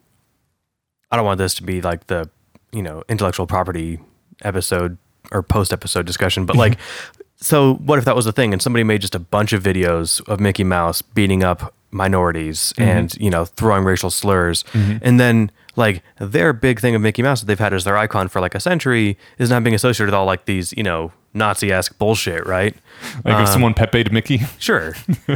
I 1.09 1.15
don't 1.15 1.25
want 1.25 1.37
this 1.37 1.53
to 1.55 1.63
be 1.63 1.81
like 1.81 2.07
the, 2.07 2.29
you 2.71 2.81
know, 2.81 3.03
intellectual 3.07 3.47
property 3.47 3.99
episode 4.43 4.97
or 5.31 5.41
post 5.41 5.71
episode 5.71 6.05
discussion, 6.05 6.45
but 6.45 6.55
like, 6.55 6.77
so 7.37 7.75
what 7.75 7.97
if 7.97 8.05
that 8.05 8.15
was 8.15 8.25
a 8.25 8.31
thing 8.31 8.51
and 8.51 8.61
somebody 8.61 8.83
made 8.83 9.01
just 9.01 9.15
a 9.15 9.19
bunch 9.19 9.53
of 9.53 9.63
videos 9.63 10.27
of 10.27 10.39
Mickey 10.39 10.65
Mouse 10.65 11.01
beating 11.01 11.43
up 11.43 11.73
minorities 11.91 12.73
mm-hmm. 12.73 12.83
and, 12.83 13.15
you 13.15 13.29
know, 13.29 13.45
throwing 13.45 13.85
racial 13.85 14.09
slurs. 14.09 14.63
Mm-hmm. 14.73 14.97
And 15.01 15.19
then 15.19 15.51
like 15.77 16.03
their 16.19 16.51
big 16.51 16.81
thing 16.81 16.93
of 16.93 17.01
Mickey 17.01 17.21
Mouse 17.21 17.41
that 17.41 17.45
they've 17.45 17.59
had 17.59 17.73
as 17.73 17.85
their 17.85 17.97
icon 17.97 18.27
for 18.27 18.41
like 18.41 18.55
a 18.55 18.59
century 18.59 19.17
is 19.37 19.49
not 19.49 19.63
being 19.63 19.75
associated 19.75 20.07
with 20.07 20.13
all 20.13 20.25
like 20.25 20.45
these, 20.45 20.73
you 20.73 20.83
know, 20.83 21.11
Nazi 21.33 21.71
esque 21.71 21.97
bullshit, 21.97 22.45
right? 22.45 22.75
Like 23.23 23.35
if 23.35 23.41
uh, 23.41 23.45
someone 23.45 23.73
Pepe'd 23.73 24.11
Mickey. 24.11 24.41
Sure. 24.59 24.93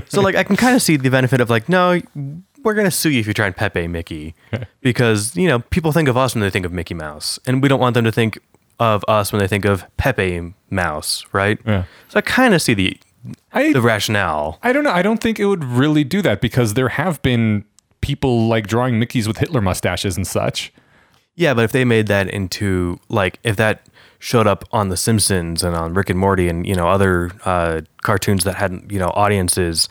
so 0.08 0.22
like 0.22 0.36
I 0.36 0.44
can 0.44 0.56
kind 0.56 0.76
of 0.76 0.82
see 0.82 0.98
the 0.98 1.10
benefit 1.10 1.42
of 1.42 1.50
like, 1.50 1.68
no, 1.70 2.02
we're 2.64 2.74
gonna 2.74 2.92
sue 2.92 3.10
you 3.12 3.20
if 3.20 3.28
you 3.28 3.34
try 3.34 3.48
and 3.48 3.56
Pepe 3.56 3.88
Mickey. 3.88 4.36
Because, 4.82 5.36
you 5.36 5.48
know, 5.48 5.60
people 5.60 5.92
think 5.92 6.08
of 6.08 6.18
us 6.18 6.36
when 6.36 6.42
they 6.42 6.50
think 6.50 6.66
of 6.66 6.72
Mickey 6.72 6.94
Mouse. 6.94 7.40
And 7.46 7.62
we 7.62 7.70
don't 7.70 7.80
want 7.80 7.94
them 7.94 8.04
to 8.06 8.12
think 8.12 8.40
of 8.80 9.04
us 9.08 9.32
when 9.32 9.40
they 9.40 9.48
think 9.48 9.66
of 9.66 9.86
Pepe 9.98 10.54
Mouse, 10.70 11.26
right? 11.32 11.60
Yeah. 11.66 11.86
So 12.10 12.18
I 12.18 12.22
kind 12.22 12.54
of 12.54 12.62
see 12.62 12.74
the 12.74 12.98
I 13.54 13.72
the 13.74 13.82
rationale. 13.82 14.60
I 14.62 14.74
don't 14.74 14.84
know. 14.84 14.92
I 14.92 15.02
don't 15.02 15.22
think 15.22 15.40
it 15.40 15.46
would 15.46 15.64
really 15.64 16.04
do 16.04 16.22
that 16.22 16.42
because 16.42 16.74
there 16.74 16.90
have 16.90 17.22
been 17.22 17.66
people 18.02 18.48
like 18.48 18.68
drawing 18.68 19.00
Mickeys 19.00 19.28
with 19.28 19.38
Hitler 19.38 19.62
mustaches 19.62 20.18
and 20.18 20.28
such. 20.28 20.72
Yeah, 21.36 21.54
but 21.54 21.64
if 21.66 21.72
they 21.72 21.86
made 21.86 22.08
that 22.08 22.30
into 22.30 23.00
like 23.10 23.40
if 23.44 23.56
that 23.58 23.88
showed 24.26 24.48
up 24.48 24.66
on 24.72 24.90
The 24.90 24.98
Simpsons 24.98 25.62
and 25.62 25.76
on 25.76 25.94
Rick 25.94 26.10
and 26.10 26.18
Morty 26.18 26.48
and 26.50 26.66
you 26.66 26.74
know 26.74 26.88
other 26.88 27.30
uh, 27.46 27.82
cartoons 28.02 28.44
that 28.44 28.56
hadn't 28.56 28.92
you 28.92 28.98
know 28.98 29.12
audiences, 29.16 29.88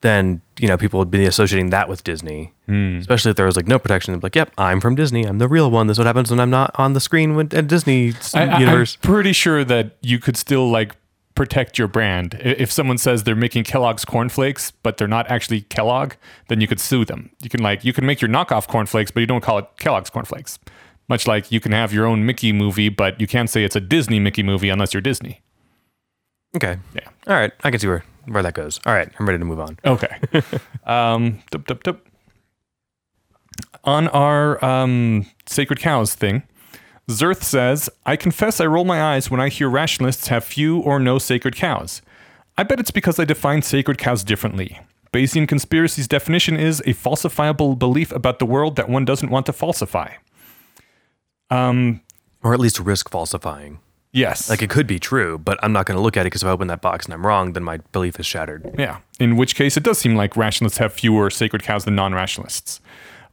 then 0.00 0.40
you 0.58 0.66
know 0.68 0.78
people 0.78 0.98
would 1.00 1.10
be 1.10 1.26
associating 1.26 1.68
that 1.68 1.86
with 1.86 2.02
Disney. 2.02 2.54
Especially 2.66 3.30
if 3.30 3.36
there 3.36 3.44
was 3.44 3.56
like 3.56 3.68
no 3.68 3.78
protection. 3.78 4.14
They'd 4.14 4.20
be 4.20 4.24
like, 4.24 4.36
"Yep, 4.36 4.52
I'm 4.56 4.80
from 4.80 4.94
Disney. 4.94 5.24
I'm 5.24 5.36
the 5.36 5.48
real 5.48 5.70
one. 5.70 5.86
This 5.86 5.96
is 5.96 5.98
what 5.98 6.06
happens 6.06 6.30
when 6.30 6.40
I'm 6.40 6.48
not 6.48 6.74
on 6.78 6.94
the 6.94 7.00
screen 7.00 7.36
with 7.36 7.52
at 7.52 7.66
Disney 7.68 8.14
I, 8.32 8.46
I- 8.46 8.58
universe." 8.58 8.96
I'm 9.02 9.06
pretty 9.12 9.34
sure 9.34 9.64
that 9.64 9.96
you 10.00 10.18
could 10.18 10.38
still 10.38 10.70
like 10.70 10.96
protect 11.34 11.76
your 11.76 11.88
brand. 11.88 12.38
If 12.40 12.72
someone 12.72 12.96
says 12.96 13.24
they're 13.24 13.36
making 13.36 13.64
Kellogg's 13.64 14.06
cornflakes, 14.06 14.70
but 14.82 14.96
they're 14.96 15.08
not 15.08 15.30
actually 15.30 15.60
Kellogg, 15.62 16.14
then 16.48 16.62
you 16.62 16.66
could 16.68 16.80
sue 16.80 17.04
them. 17.04 17.30
You 17.42 17.50
can 17.50 17.60
like 17.62 17.84
you 17.84 17.92
can 17.92 18.06
make 18.06 18.22
your 18.22 18.30
knockoff 18.30 18.66
cornflakes, 18.66 19.10
but 19.10 19.20
you 19.20 19.26
don't 19.26 19.42
call 19.42 19.58
it 19.58 19.66
Kellogg's 19.78 20.08
cornflakes. 20.08 20.58
Much 21.08 21.26
like 21.26 21.52
you 21.52 21.60
can 21.60 21.72
have 21.72 21.92
your 21.92 22.06
own 22.06 22.24
Mickey 22.24 22.52
movie, 22.52 22.88
but 22.88 23.20
you 23.20 23.26
can't 23.26 23.50
say 23.50 23.64
it's 23.64 23.76
a 23.76 23.80
Disney 23.80 24.18
Mickey 24.18 24.42
movie 24.42 24.70
unless 24.70 24.94
you're 24.94 25.00
Disney. 25.00 25.42
okay. 26.56 26.78
Yeah. 26.94 27.08
All 27.26 27.34
right. 27.34 27.52
I 27.62 27.70
can 27.70 27.78
see 27.80 27.86
where 27.88 28.04
where 28.26 28.42
that 28.42 28.54
goes. 28.54 28.80
All 28.86 28.94
right. 28.94 29.08
I'm 29.18 29.26
ready 29.26 29.38
to 29.38 29.44
move 29.44 29.60
on. 29.60 29.78
Okay. 29.84 30.18
um, 30.86 31.42
dup, 31.50 31.66
dup, 31.66 31.82
dup. 31.82 32.00
On 33.84 34.08
our 34.08 34.64
um, 34.64 35.26
sacred 35.46 35.78
cows 35.78 36.14
thing, 36.14 36.42
Zerth 37.08 37.42
says, 37.42 37.90
I 38.06 38.16
confess 38.16 38.60
I 38.60 38.66
roll 38.66 38.84
my 38.84 39.02
eyes 39.02 39.30
when 39.30 39.40
I 39.40 39.50
hear 39.50 39.68
rationalists 39.68 40.28
have 40.28 40.42
few 40.42 40.78
or 40.80 40.98
no 40.98 41.18
sacred 41.18 41.54
cows. 41.54 42.00
I 42.56 42.62
bet 42.62 42.80
it's 42.80 42.90
because 42.90 43.18
I 43.18 43.24
define 43.24 43.60
sacred 43.60 43.98
cows 43.98 44.24
differently. 44.24 44.80
Bayesian 45.12 45.46
conspiracy's 45.46 46.08
definition 46.08 46.56
is 46.56 46.80
a 46.80 46.94
falsifiable 46.94 47.78
belief 47.78 48.10
about 48.10 48.38
the 48.38 48.46
world 48.46 48.76
that 48.76 48.88
one 48.88 49.04
doesn't 49.04 49.30
want 49.30 49.46
to 49.46 49.52
falsify. 49.52 50.14
Um, 51.54 52.00
Or 52.42 52.52
at 52.54 52.60
least 52.60 52.78
risk 52.80 53.10
falsifying. 53.10 53.78
yes. 54.12 54.48
Like 54.50 54.62
it 54.62 54.70
could 54.70 54.86
be 54.86 54.98
true, 54.98 55.38
but 55.38 55.58
I'm 55.62 55.72
not 55.72 55.86
going 55.86 55.96
to 55.96 56.02
look 56.02 56.16
at 56.16 56.22
it 56.22 56.26
because 56.30 56.42
if 56.42 56.48
I 56.48 56.52
open 56.52 56.68
that 56.68 56.80
box 56.82 57.04
and 57.06 57.14
I'm 57.14 57.26
wrong, 57.26 57.52
then 57.54 57.62
my 57.64 57.78
belief 57.92 58.18
is 58.20 58.26
shattered. 58.26 58.74
Yeah, 58.78 58.98
in 59.18 59.36
which 59.36 59.54
case 59.54 59.76
it 59.76 59.82
does 59.82 59.98
seem 59.98 60.14
like 60.14 60.36
rationalists 60.36 60.78
have 60.78 60.92
fewer 60.92 61.30
sacred 61.30 61.62
cows 61.62 61.84
than 61.84 61.94
non 61.94 62.12
rationalists. 62.14 62.80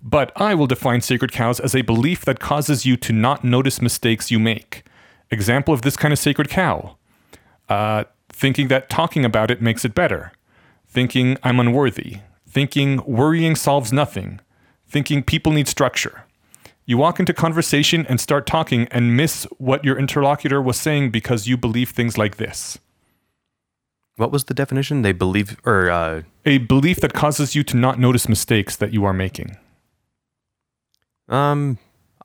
But 0.03 0.31
I 0.35 0.55
will 0.55 0.67
define 0.67 1.01
sacred 1.01 1.31
cows 1.31 1.59
as 1.59 1.75
a 1.75 1.81
belief 1.83 2.25
that 2.25 2.39
causes 2.39 2.85
you 2.87 2.97
to 2.97 3.13
not 3.13 3.43
notice 3.43 3.81
mistakes 3.81 4.31
you 4.31 4.39
make. 4.39 4.83
Example 5.29 5.73
of 5.73 5.81
this 5.83 5.95
kind 5.95 6.11
of 6.11 6.17
sacred 6.19 6.49
cow 6.49 6.97
uh, 7.69 8.03
thinking 8.29 8.67
that 8.69 8.89
talking 8.89 9.23
about 9.23 9.51
it 9.51 9.61
makes 9.61 9.85
it 9.85 9.93
better, 9.93 10.31
thinking 10.87 11.37
I'm 11.43 11.59
unworthy, 11.59 12.17
thinking 12.49 13.01
worrying 13.05 13.55
solves 13.55 13.93
nothing, 13.93 14.39
thinking 14.87 15.21
people 15.23 15.51
need 15.51 15.67
structure. 15.67 16.23
You 16.91 16.97
walk 16.97 17.21
into 17.21 17.33
conversation 17.33 18.05
and 18.09 18.19
start 18.19 18.45
talking 18.45 18.85
and 18.91 19.15
miss 19.15 19.47
what 19.59 19.85
your 19.85 19.97
interlocutor 19.97 20.61
was 20.61 20.75
saying 20.77 21.11
because 21.11 21.47
you 21.47 21.55
believe 21.55 21.91
things 21.91 22.17
like 22.17 22.35
this. 22.35 22.77
what 24.17 24.29
was 24.29 24.43
the 24.43 24.53
definition? 24.53 25.01
They 25.01 25.13
believe 25.13 25.55
or 25.65 25.89
uh, 25.89 26.23
A 26.45 26.57
belief 26.57 26.97
that 26.99 27.13
causes 27.13 27.55
you 27.55 27.63
to 27.63 27.77
not 27.77 27.97
notice 27.97 28.27
mistakes 28.27 28.75
that 28.75 28.91
you 28.91 29.05
are 29.05 29.13
making. 29.13 29.55
um, 31.29 31.77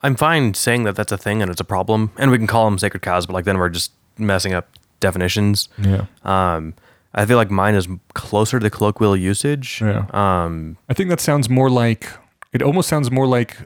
I'm 0.03 0.15
fine 0.15 0.53
saying 0.53 0.83
that 0.83 0.97
that's 0.97 1.13
a 1.13 1.17
thing 1.17 1.41
and 1.41 1.49
it's 1.49 1.61
a 1.61 1.63
problem, 1.63 2.11
and 2.17 2.29
we 2.29 2.37
can 2.37 2.45
call 2.45 2.65
them 2.65 2.77
sacred 2.77 3.01
cows, 3.01 3.25
but 3.25 3.33
like 3.35 3.45
then 3.45 3.57
we're 3.57 3.69
just 3.69 3.93
messing 4.17 4.53
up 4.53 4.67
definitions. 4.99 5.69
Yeah. 5.81 6.07
Um, 6.25 6.73
I 7.15 7.25
feel 7.25 7.37
like 7.37 7.49
mine 7.49 7.73
is 7.75 7.87
closer 8.15 8.59
to 8.59 8.69
colloquial 8.69 9.15
usage. 9.15 9.79
Yeah. 9.81 10.05
Um, 10.11 10.77
I 10.89 10.93
think 10.93 11.09
that 11.09 11.21
sounds 11.21 11.49
more 11.49 11.69
like 11.69 12.09
it 12.51 12.61
almost 12.61 12.89
sounds 12.89 13.09
more 13.09 13.25
like 13.25 13.57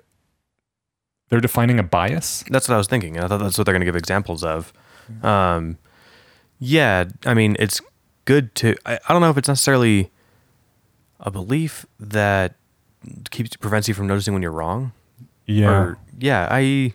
they're 1.32 1.40
defining 1.40 1.80
a 1.80 1.84
bias. 1.84 2.44
That's 2.50 2.68
what 2.68 2.76
I 2.76 2.78
was 2.78 2.88
thinking. 2.88 3.18
I 3.18 3.26
thought 3.28 3.40
that's 3.40 3.58
what 3.58 3.64
they're 3.64 3.74
going 3.74 3.80
to 3.82 3.86
give 3.86 3.96
examples 3.96 4.44
of. 4.44 4.74
Um, 5.24 5.78
yeah, 6.60 7.06
I 7.26 7.34
mean, 7.34 7.56
it's 7.58 7.80
good 8.26 8.54
to. 8.56 8.76
I, 8.86 9.00
I 9.08 9.14
don't 9.14 9.22
know 9.22 9.30
if 9.30 9.38
it's 9.38 9.48
necessarily 9.48 10.12
a 11.22 11.32
belief 11.32 11.86
that 12.02 12.56
keeps 13.30 13.56
prevents 13.56 13.88
you 13.88 13.94
from 13.94 14.08
noticing 14.08 14.34
when 14.34 14.44
you're 14.44 14.52
wrong. 14.52 14.92
Yeah. 15.46 15.72
Or, 15.72 15.98
yeah, 16.20 16.48
I. 16.52 16.94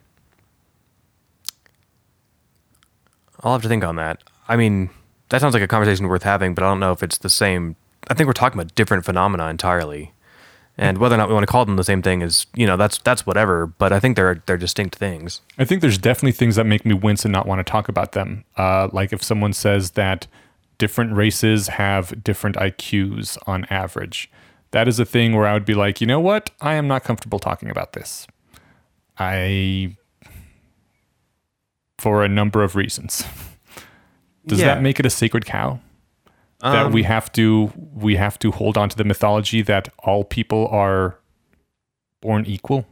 I'll 3.42 3.52
have 3.52 3.62
to 3.62 3.68
think 3.68 3.84
on 3.84 3.96
that. 3.96 4.22
I 4.48 4.56
mean, 4.56 4.90
that 5.30 5.40
sounds 5.40 5.54
like 5.54 5.62
a 5.62 5.68
conversation 5.68 6.08
worth 6.08 6.24
having, 6.24 6.54
but 6.54 6.62
I 6.62 6.68
don't 6.68 6.80
know 6.80 6.92
if 6.92 7.02
it's 7.02 7.18
the 7.18 7.30
same. 7.30 7.76
I 8.08 8.14
think 8.14 8.26
we're 8.26 8.34
talking 8.34 8.60
about 8.60 8.74
different 8.74 9.06
phenomena 9.06 9.48
entirely, 9.48 10.12
and 10.78 10.98
whether 10.98 11.14
or 11.14 11.18
not 11.18 11.28
we 11.28 11.34
want 11.34 11.42
to 11.44 11.50
call 11.50 11.64
them 11.64 11.76
the 11.76 11.84
same 11.84 12.02
thing 12.02 12.20
is, 12.22 12.46
you 12.54 12.66
know, 12.66 12.76
that's 12.76 12.98
that's 12.98 13.24
whatever. 13.26 13.66
But 13.66 13.92
I 13.92 14.00
think 14.00 14.16
they're 14.16 14.42
they're 14.46 14.56
distinct 14.56 14.96
things. 14.96 15.40
I 15.58 15.64
think 15.64 15.80
there's 15.80 15.98
definitely 15.98 16.32
things 16.32 16.56
that 16.56 16.64
make 16.66 16.84
me 16.84 16.94
wince 16.94 17.24
and 17.24 17.32
not 17.32 17.46
want 17.46 17.58
to 17.60 17.64
talk 17.70 17.88
about 17.88 18.12
them. 18.12 18.44
Uh, 18.56 18.88
like 18.92 19.12
if 19.12 19.22
someone 19.22 19.52
says 19.52 19.92
that 19.92 20.26
different 20.78 21.14
races 21.14 21.68
have 21.68 22.22
different 22.22 22.56
IQs 22.56 23.38
on 23.46 23.64
average. 23.70 24.30
That 24.72 24.88
is 24.88 24.98
a 25.00 25.06
thing 25.06 25.34
where 25.34 25.46
I 25.46 25.54
would 25.54 25.64
be 25.64 25.72
like, 25.72 26.02
you 26.02 26.06
know 26.06 26.20
what? 26.20 26.50
I 26.60 26.74
am 26.74 26.86
not 26.86 27.02
comfortable 27.04 27.38
talking 27.38 27.70
about 27.70 27.94
this. 27.94 28.26
I, 29.18 29.96
for 31.98 32.22
a 32.22 32.28
number 32.28 32.62
of 32.62 32.76
reasons. 32.76 33.24
Does 34.46 34.60
Yeah. 34.60 34.66
that 34.74 34.82
make 34.82 35.00
it 35.00 35.06
a 35.06 35.10
sacred 35.10 35.46
cow? 35.46 35.80
That 36.60 36.90
we 36.92 37.02
Um, 37.04 37.06
have 37.06 37.30
to 37.32 37.72
we 37.94 38.16
have 38.16 38.38
to 38.38 38.50
hold 38.50 38.76
on 38.78 38.88
to 38.88 38.96
the 38.96 39.04
mythology 39.04 39.62
that 39.62 39.88
all 39.98 40.24
people 40.24 40.68
are 40.68 41.18
born 42.22 42.44
equal. 42.46 42.86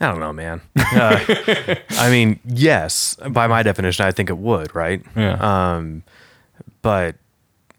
I 0.00 0.06
don't 0.08 0.18
know, 0.18 0.32
man. 0.32 0.60
Uh, 0.76 1.20
I 1.90 2.10
mean, 2.10 2.40
yes, 2.44 3.16
by 3.30 3.46
my 3.46 3.62
definition, 3.62 4.04
I 4.04 4.10
think 4.10 4.28
it 4.30 4.38
would, 4.38 4.74
right? 4.74 5.00
Yeah. 5.14 5.36
Um, 5.74 6.02
but 6.82 7.14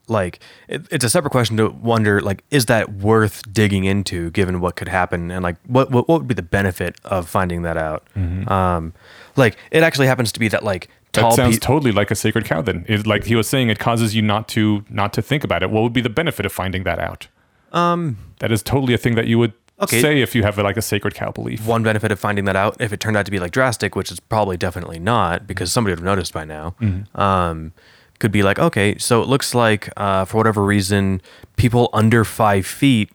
like, 0.08 0.40
it, 0.70 0.88
it's 0.90 1.04
a 1.04 1.10
separate 1.10 1.32
question 1.32 1.58
to 1.58 1.70
wonder, 1.70 2.22
like, 2.22 2.46
is 2.50 2.68
that 2.68 2.94
worth 2.94 3.42
digging 3.52 3.84
into, 3.84 4.32
given 4.32 4.62
what 4.62 4.78
could 4.78 4.88
happen, 4.88 5.32
and 5.32 5.44
like, 5.44 5.58
what 5.68 5.92
what, 5.92 6.08
what 6.08 6.20
would 6.20 6.28
be 6.28 6.34
the 6.34 6.42
benefit 6.42 6.96
of 7.04 7.28
finding 7.28 7.64
that 7.64 7.76
out? 7.76 8.08
Um, 8.16 8.94
like, 9.36 9.58
it 9.72 9.84
actually 9.84 10.08
happens 10.08 10.32
to 10.32 10.40
be 10.40 10.48
that 10.48 10.64
like 10.64 10.88
That 11.14 11.34
sounds 11.34 11.56
people. 11.56 11.65
totally 11.76 11.91
like 11.91 12.11
a 12.11 12.15
sacred 12.15 12.45
cow. 12.45 12.61
Then, 12.61 12.85
it, 12.88 13.06
like 13.07 13.26
he 13.26 13.35
was 13.35 13.48
saying, 13.48 13.69
it 13.69 13.80
causes 13.80 14.15
you 14.15 14.22
not 14.22 14.48
to 14.49 14.84
not 14.90 15.14
to 15.14 15.22
think 15.22 15.44
about 15.44 15.64
it. 15.64 15.69
What 15.69 15.81
would 15.84 15.94
be 15.94 16.02
the 16.02 16.10
benefit 16.10 16.45
of 16.45 16.52
finding 16.52 16.84
that 16.84 16.99
out? 16.99 17.27
um, 17.72 18.18
That 18.40 18.52
is 18.52 18.61
totally 18.64 18.94
a 18.94 18.98
thing 18.98 19.15
that 19.15 19.27
you 19.27 19.38
would 19.40 19.53
Okay. 19.81 19.99
say 20.02 20.22
if 20.22 20.35
you 20.35 20.44
have 20.44 20.57
like 20.60 20.77
a 20.77 20.81
sacred 20.81 21.15
cow 21.15 21.31
belief. 21.31 21.65
one 21.65 21.81
benefit 21.84 22.11
of 22.11 22.19
finding 22.19 22.45
that 22.45 22.56
out, 22.56 22.77
if 22.80 22.94
it 22.94 22.99
turned 22.99 23.18
out 23.18 23.26
to 23.26 23.31
be 23.31 23.40
like 23.40 23.52
drastic, 23.52 23.95
which 23.95 24.11
is 24.11 24.19
probably 24.19 24.56
definitely 24.56 24.99
not, 24.99 25.48
because 25.48 25.72
somebody 25.72 25.91
would 25.94 25.99
have 25.99 26.06
noticed 26.06 26.31
by 26.34 26.45
now, 26.45 26.76
um, 27.15 27.73
could 28.19 28.31
be 28.31 28.44
like, 28.44 28.60
okay, 28.60 28.98
so 28.99 29.22
it 29.22 29.27
looks 29.27 29.53
like 29.56 29.90
uh, 29.98 30.26
for 30.26 30.38
whatever 30.38 30.64
reason, 30.64 31.22
people 31.57 31.90
under 31.91 32.23
five 32.23 32.65
feet 32.65 33.10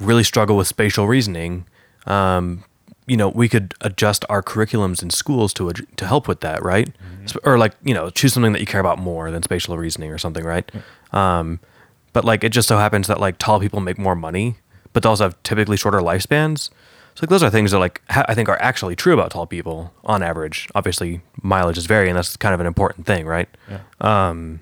really 0.00 0.22
struggle 0.24 0.56
with 0.56 0.66
spatial 0.68 1.06
reasoning. 1.08 1.66
Um, 2.06 2.64
you 3.06 3.16
know, 3.16 3.28
we 3.28 3.48
could 3.48 3.74
adjust 3.82 4.24
our 4.28 4.42
curriculums 4.42 5.02
in 5.02 5.10
schools 5.10 5.52
to 5.54 5.70
to 5.72 6.06
help 6.06 6.26
with 6.28 6.40
that, 6.40 6.62
right? 6.62 6.88
Sp- 7.28 7.44
Or 7.44 7.58
like, 7.58 7.74
you 7.82 7.92
know, 7.94 8.10
choose 8.10 8.32
something 8.32 8.52
that 8.52 8.60
you 8.60 8.66
care 8.66 8.80
about 8.80 8.98
more 8.98 9.30
than 9.30 9.42
spatial 9.42 9.76
reasoning 9.76 10.10
or 10.12 10.18
something, 10.18 10.44
right? 10.44 10.70
Um, 11.12 11.60
but 12.12 12.24
like, 12.24 12.44
it 12.44 12.50
just 12.50 12.68
so 12.68 12.78
happens 12.78 13.06
that 13.08 13.20
like 13.20 13.38
tall 13.38 13.60
people 13.60 13.80
make 13.80 13.98
more 13.98 14.14
money, 14.14 14.56
but 14.92 15.02
they 15.02 15.08
also 15.08 15.24
have 15.24 15.42
typically 15.42 15.76
shorter 15.76 15.98
lifespans. 15.98 16.70
So 17.14 17.20
like, 17.22 17.28
those 17.30 17.42
are 17.42 17.50
things 17.50 17.70
that 17.72 17.78
like 17.78 18.00
ha- 18.10 18.24
I 18.28 18.34
think 18.34 18.48
are 18.48 18.60
actually 18.62 18.96
true 18.96 19.12
about 19.14 19.30
tall 19.32 19.46
people 19.46 19.92
on 20.04 20.22
average. 20.22 20.68
Obviously, 20.74 21.20
mileage 21.42 21.76
is 21.78 21.86
vary, 21.86 22.08
and 22.08 22.16
that's 22.16 22.36
kind 22.36 22.54
of 22.54 22.60
an 22.60 22.66
important 22.66 23.06
thing, 23.06 23.26
right? 23.26 23.48
Um, 24.00 24.60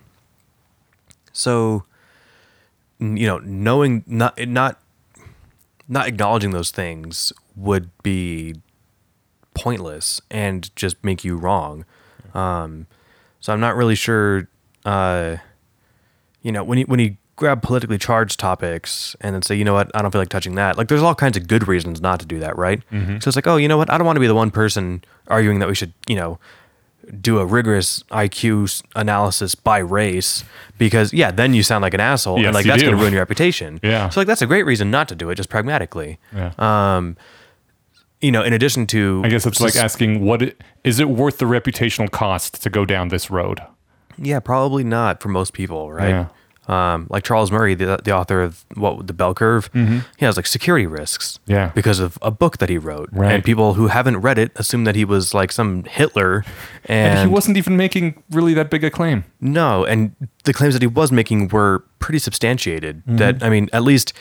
so, 1.33 1.85
you 3.01 3.27
know, 3.27 3.39
knowing 3.39 4.03
not 4.07 4.39
not 4.47 4.79
not 5.89 6.07
acknowledging 6.09 6.51
those 6.53 6.71
things 6.71 7.33
would 7.57 7.91
be 8.03 8.55
pointless 9.55 10.21
and 10.31 10.75
just 10.77 11.03
make 11.05 11.25
you 11.25 11.37
wrong. 11.37 11.85
Um, 12.35 12.87
so 13.41 13.53
I'm 13.53 13.61
not 13.61 13.77
really 13.77 13.95
sure. 13.95 14.49
Uh, 14.85 15.37
you 16.43 16.51
know, 16.53 16.65
when 16.65 16.79
you 16.79 16.85
when 16.87 16.99
you 17.01 17.17
grab 17.37 17.63
politically 17.63 17.99
charged 17.99 18.39
topics 18.39 19.17
and 19.21 19.35
then 19.35 19.43
say, 19.43 19.55
you 19.55 19.65
know 19.65 19.75
what, 19.75 19.91
I 19.95 20.03
don't 20.03 20.11
feel 20.13 20.21
like 20.21 20.29
touching 20.29 20.55
that. 20.57 20.77
Like, 20.79 20.89
there's 20.89 21.03
all 21.03 21.15
kinds 21.15 21.37
of 21.37 21.49
good 21.49 21.67
reasons 21.67 22.01
not 22.01 22.21
to 22.21 22.27
do 22.27 22.39
that, 22.41 22.57
right? 22.57 22.83
So 22.91 23.29
it's 23.29 23.37
like, 23.37 23.47
oh, 23.47 23.57
you 23.57 23.69
know 23.69 23.77
what, 23.77 23.91
I 23.91 23.99
don't 23.99 24.07
want 24.07 24.17
to 24.17 24.21
be 24.21 24.27
the 24.27 24.35
one 24.35 24.51
person 24.51 25.03
arguing 25.29 25.59
that 25.59 25.69
we 25.69 25.75
should, 25.75 25.93
you 26.07 26.15
know, 26.15 26.39
do 27.21 27.39
a 27.39 27.47
rigorous 27.47 28.03
IQ 28.13 28.83
analysis 28.95 29.55
by 29.57 29.79
race 29.79 30.45
because 30.79 31.13
yeah, 31.13 31.33
then 31.33 31.53
you 31.53 31.63
sound 31.65 31.83
like 31.83 31.95
an 31.95 32.01
asshole 32.01 32.39
Yes, 32.39 32.47
and 32.47 32.55
like 32.55 32.65
that's 32.67 32.83
going 32.83 32.95
to 32.95 33.01
ruin 33.01 33.13
your 33.13 33.23
reputation. 33.23 33.81
Yeah. 33.83 34.09
So 34.11 34.21
like 34.21 34.29
that's 34.29 34.43
a 34.43 34.47
great 34.47 34.65
reason 34.65 34.91
not 34.91 35.09
to 35.09 35.17
do 35.17 35.29
it, 35.31 35.35
just 35.35 35.49
pragmatically. 35.49 36.19
Yeah. 36.33 36.53
Um, 36.59 37.17
you 38.23 38.33
know, 38.33 38.43
in 38.43 38.53
addition 38.55 38.87
to, 38.89 39.21
I 39.25 39.29
guess 39.29 39.45
it's 39.45 39.61
like 39.61 39.77
asking, 39.77 40.25
what 40.25 40.41
it, 40.43 40.63
is 40.85 40.99
it 41.01 41.09
worth 41.11 41.39
the 41.39 41.45
reputational 41.47 42.11
cost 42.11 42.63
to 42.63 42.71
go 42.71 42.85
down 42.87 43.09
this 43.09 43.31
road? 43.31 43.61
Yeah, 44.17 44.41
probably 44.41 44.85
not 44.85 45.21
for 45.23 45.29
most 45.29 45.53
people, 45.53 45.93
right? 45.93 46.09
Yeah. 46.09 46.27
Um, 46.69 47.09
like 47.11 47.25
Charles 47.25 47.51
Murray, 47.51 47.75
the, 47.75 47.99
the 48.05 48.13
author 48.13 48.41
of 48.41 48.65
what 48.77 49.09
the 49.09 49.13
Bell 49.13 49.35
Curve, 49.35 49.69
he 49.75 50.25
has 50.25 50.37
like 50.37 50.47
security 50.47 50.87
risks. 50.87 51.41
Mm-hmm. 51.43 51.53
Yeah. 51.53 51.73
because 51.75 51.99
of 51.99 52.17
a 52.23 52.31
book 52.31 52.59
that 52.59 52.69
he 52.69 52.79
wrote, 52.79 53.09
Right. 53.13 53.33
and 53.33 53.45
people 53.45 53.75
who 53.75 53.89
haven't 53.89 54.19
read 54.19 54.39
it 54.39 54.53
assume 54.55 54.85
that 54.85 54.95
he 54.95 55.05
was 55.05 55.35
like 55.35 55.51
some 55.51 55.83
Hitler, 55.85 56.45
and, 56.85 57.19
And 57.19 57.29
he 57.29 57.35
wasn't 57.35 57.57
even 57.57 57.77
making 57.77 58.23
really 58.31 58.55
that 58.55 58.71
big 58.71 58.85
a 58.85 58.91
claim. 58.91 59.25
no, 59.41 59.85
and 59.85 60.15
the 60.45 60.53
claims 60.53 60.75
that 60.75 60.83
he 60.83 60.87
was 60.87 61.11
making 61.11 61.49
were 61.49 61.83
pretty 61.99 62.21
substantiated. 62.21 62.99
Mm-hmm. 62.99 63.17
That 63.17 63.43
I 63.43 63.49
mean, 63.51 63.69
at 63.73 63.83
least 63.83 64.13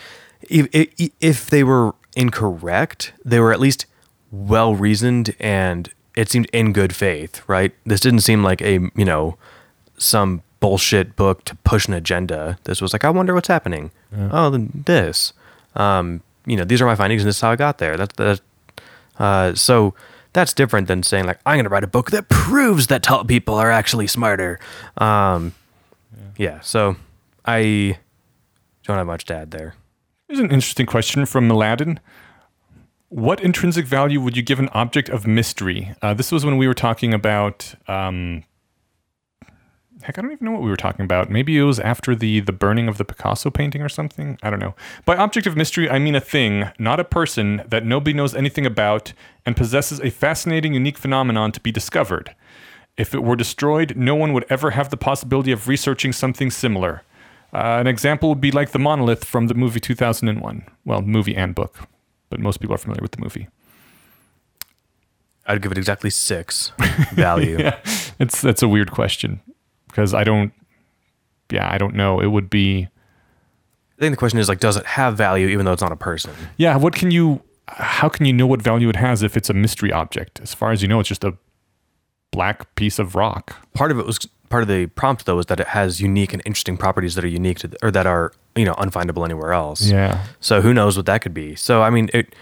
if, 0.50 0.66
if 0.72 1.10
if 1.20 1.48
they 1.48 1.62
were 1.62 1.94
incorrect, 2.16 3.12
they 3.24 3.38
were 3.38 3.52
at 3.52 3.60
least 3.60 3.86
well 4.32 4.74
reasoned, 4.74 5.36
and 5.38 5.88
it 6.16 6.28
seemed 6.28 6.46
in 6.52 6.72
good 6.72 6.94
faith. 6.96 7.42
Right? 7.46 7.72
This 7.84 8.00
didn't 8.00 8.20
seem 8.20 8.42
like 8.42 8.60
a 8.60 8.80
you 8.96 9.04
know 9.04 9.36
some 9.98 10.42
bullshit 10.58 11.14
book 11.16 11.44
to 11.44 11.54
push 11.56 11.86
an 11.86 11.94
agenda. 11.94 12.58
This 12.64 12.80
was 12.80 12.92
like, 12.92 13.04
I 13.04 13.10
wonder 13.10 13.34
what's 13.34 13.48
happening. 13.48 13.90
Oh, 14.30 14.50
then 14.50 14.84
this. 14.86 15.32
Um, 15.74 16.22
you 16.46 16.56
know, 16.56 16.64
these 16.64 16.80
are 16.80 16.86
my 16.86 16.94
findings, 16.94 17.22
and 17.22 17.28
this 17.28 17.36
is 17.36 17.40
how 17.40 17.50
I 17.50 17.56
got 17.56 17.78
there. 17.78 17.96
That's 17.96 18.14
that. 18.16 18.40
Uh, 19.18 19.54
so 19.54 19.94
that's 20.32 20.52
different 20.52 20.88
than 20.88 21.02
saying 21.02 21.26
like, 21.26 21.38
I'm 21.44 21.56
going 21.56 21.64
to 21.64 21.70
write 21.70 21.84
a 21.84 21.88
book 21.88 22.10
that 22.10 22.28
proves 22.28 22.86
that 22.86 23.02
tall 23.02 23.24
people 23.24 23.54
are 23.56 23.70
actually 23.70 24.06
smarter. 24.06 24.58
Um, 24.96 25.54
yeah. 26.36 26.60
So 26.60 26.96
I 27.44 27.98
don't 28.84 28.96
have 28.96 29.06
much 29.06 29.24
to 29.26 29.34
add 29.36 29.50
there. 29.50 29.74
Here's 30.28 30.40
an 30.40 30.50
interesting 30.50 30.86
question 30.86 31.26
from 31.26 31.50
Aladdin. 31.50 32.00
What 33.12 33.40
intrinsic 33.40 33.84
value 33.84 34.22
would 34.22 34.38
you 34.38 34.42
give 34.42 34.58
an 34.58 34.70
object 34.70 35.10
of 35.10 35.26
mystery? 35.26 35.94
Uh, 36.00 36.14
this 36.14 36.32
was 36.32 36.46
when 36.46 36.56
we 36.56 36.66
were 36.66 36.72
talking 36.72 37.12
about. 37.12 37.74
Um, 37.86 38.44
heck, 40.00 40.18
I 40.18 40.22
don't 40.22 40.32
even 40.32 40.46
know 40.46 40.52
what 40.52 40.62
we 40.62 40.70
were 40.70 40.78
talking 40.78 41.04
about. 41.04 41.28
Maybe 41.28 41.58
it 41.58 41.62
was 41.62 41.78
after 41.78 42.16
the 42.16 42.40
the 42.40 42.54
burning 42.54 42.88
of 42.88 42.96
the 42.96 43.04
Picasso 43.04 43.50
painting 43.50 43.82
or 43.82 43.90
something. 43.90 44.38
I 44.42 44.48
don't 44.48 44.60
know. 44.60 44.74
By 45.04 45.18
object 45.18 45.46
of 45.46 45.58
mystery, 45.58 45.90
I 45.90 45.98
mean 45.98 46.14
a 46.14 46.22
thing, 46.22 46.70
not 46.78 47.00
a 47.00 47.04
person, 47.04 47.62
that 47.68 47.84
nobody 47.84 48.14
knows 48.14 48.34
anything 48.34 48.64
about 48.64 49.12
and 49.44 49.58
possesses 49.58 50.00
a 50.00 50.08
fascinating, 50.08 50.72
unique 50.72 50.96
phenomenon 50.96 51.52
to 51.52 51.60
be 51.60 51.70
discovered. 51.70 52.34
If 52.96 53.12
it 53.12 53.22
were 53.22 53.36
destroyed, 53.36 53.94
no 53.94 54.14
one 54.14 54.32
would 54.32 54.46
ever 54.48 54.70
have 54.70 54.88
the 54.88 54.96
possibility 54.96 55.52
of 55.52 55.68
researching 55.68 56.14
something 56.14 56.50
similar. 56.50 57.02
Uh, 57.52 57.76
an 57.78 57.86
example 57.86 58.30
would 58.30 58.40
be 58.40 58.50
like 58.50 58.70
the 58.70 58.78
monolith 58.78 59.26
from 59.26 59.48
the 59.48 59.54
movie 59.54 59.80
2001. 59.80 60.64
Well, 60.86 61.02
movie 61.02 61.36
and 61.36 61.54
book, 61.54 61.86
but 62.32 62.40
most 62.40 62.60
people 62.60 62.74
are 62.74 62.78
familiar 62.78 63.02
with 63.02 63.10
the 63.10 63.20
movie. 63.20 63.46
I'd 65.46 65.60
give 65.60 65.70
it 65.70 65.76
exactly 65.76 66.08
six 66.08 66.72
value. 67.12 67.58
Yeah, 67.58 67.78
it's 68.18 68.40
that's 68.40 68.62
a 68.62 68.68
weird 68.68 68.90
question 68.90 69.40
because 69.88 70.14
I 70.14 70.24
don't. 70.24 70.52
Yeah, 71.50 71.70
I 71.70 71.76
don't 71.76 71.94
know. 71.94 72.20
It 72.20 72.28
would 72.28 72.48
be. 72.48 72.88
I 73.98 74.00
think 74.00 74.14
the 74.14 74.16
question 74.16 74.38
is 74.38 74.48
like, 74.48 74.60
does 74.60 74.78
it 74.78 74.86
have 74.86 75.14
value 75.14 75.48
even 75.48 75.66
though 75.66 75.74
it's 75.74 75.82
not 75.82 75.92
a 75.92 75.96
person? 75.96 76.32
Yeah, 76.56 76.76
what 76.78 76.94
can 76.94 77.10
you? 77.10 77.42
How 77.68 78.08
can 78.08 78.24
you 78.24 78.32
know 78.32 78.46
what 78.46 78.62
value 78.62 78.88
it 78.88 78.96
has 78.96 79.22
if 79.22 79.36
it's 79.36 79.50
a 79.50 79.54
mystery 79.54 79.92
object? 79.92 80.40
As 80.40 80.54
far 80.54 80.72
as 80.72 80.80
you 80.80 80.88
know, 80.88 81.00
it's 81.00 81.08
just 81.10 81.24
a 81.24 81.36
black 82.30 82.74
piece 82.76 82.98
of 82.98 83.14
rock. 83.14 83.56
Part 83.74 83.90
of 83.90 83.98
it 83.98 84.06
was 84.06 84.18
part 84.52 84.62
of 84.62 84.68
the 84.68 84.86
prompt 84.88 85.24
though 85.24 85.38
is 85.38 85.46
that 85.46 85.58
it 85.60 85.68
has 85.68 86.00
unique 86.00 86.34
and 86.34 86.42
interesting 86.44 86.76
properties 86.76 87.14
that 87.14 87.24
are 87.24 87.34
unique 87.42 87.58
to 87.58 87.68
the, 87.68 87.76
or 87.82 87.90
that 87.90 88.06
are 88.06 88.32
you 88.54 88.66
know 88.66 88.74
unfindable 88.74 89.24
anywhere 89.24 89.52
else. 89.54 89.80
Yeah. 89.88 90.26
So 90.40 90.60
who 90.60 90.74
knows 90.74 90.94
what 90.94 91.06
that 91.06 91.22
could 91.22 91.32
be? 91.32 91.56
So 91.56 91.82
I 91.82 91.88
mean, 91.88 92.10
it 92.12 92.34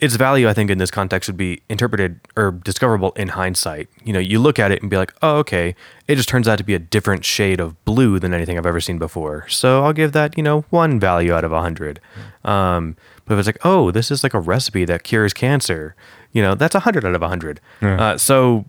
its 0.00 0.16
value 0.16 0.48
I 0.48 0.54
think 0.54 0.68
in 0.68 0.78
this 0.78 0.90
context 0.90 1.28
would 1.28 1.36
be 1.36 1.62
interpreted 1.68 2.18
or 2.34 2.50
discoverable 2.50 3.12
in 3.12 3.28
hindsight. 3.28 3.88
You 4.02 4.12
know, 4.12 4.18
you 4.18 4.40
look 4.40 4.58
at 4.58 4.72
it 4.72 4.82
and 4.82 4.90
be 4.90 4.96
like, 4.96 5.14
oh 5.22 5.36
okay, 5.38 5.76
it 6.08 6.16
just 6.16 6.28
turns 6.28 6.48
out 6.48 6.58
to 6.58 6.64
be 6.64 6.74
a 6.74 6.80
different 6.80 7.24
shade 7.24 7.60
of 7.60 7.82
blue 7.84 8.18
than 8.18 8.34
anything 8.34 8.58
I've 8.58 8.66
ever 8.66 8.80
seen 8.80 8.98
before. 8.98 9.48
So 9.48 9.84
I'll 9.84 9.92
give 9.92 10.10
that 10.12 10.36
you 10.36 10.42
know 10.42 10.62
one 10.70 10.98
value 10.98 11.32
out 11.32 11.44
of 11.44 11.52
a 11.52 11.60
hundred. 11.60 12.00
Um, 12.44 12.96
but 13.24 13.34
if 13.34 13.38
it's 13.38 13.46
like, 13.46 13.64
oh, 13.64 13.92
this 13.92 14.10
is 14.10 14.24
like 14.24 14.34
a 14.34 14.40
recipe 14.40 14.84
that 14.86 15.04
cures 15.04 15.32
cancer, 15.32 15.94
you 16.32 16.42
know, 16.42 16.56
that's 16.56 16.74
a 16.74 16.80
hundred 16.80 17.04
out 17.04 17.14
of 17.14 17.22
a 17.22 17.28
hundred. 17.28 17.60
Yeah. 17.80 18.02
Uh, 18.02 18.18
so 18.18 18.64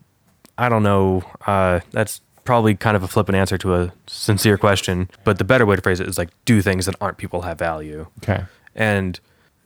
I 0.60 0.70
don't 0.70 0.84
know. 0.84 1.24
Uh, 1.48 1.80
that's 1.90 2.22
probably 2.44 2.76
kind 2.76 2.96
of 2.96 3.04
a 3.04 3.08
flippant 3.08 3.36
answer 3.38 3.58
to 3.60 3.76
a 3.76 3.94
sincere 4.08 4.58
question. 4.58 5.10
But 5.24 5.38
the 5.38 5.44
better 5.44 5.66
way 5.66 5.76
to 5.76 5.82
phrase 5.82 6.00
it 6.00 6.08
is 6.08 6.18
like 6.18 6.30
do 6.46 6.62
things 6.62 6.86
that 6.86 6.96
aren't 7.02 7.18
people 7.18 7.42
have 7.44 7.58
value. 7.60 8.08
Okay. 8.24 8.44
And 8.76 9.20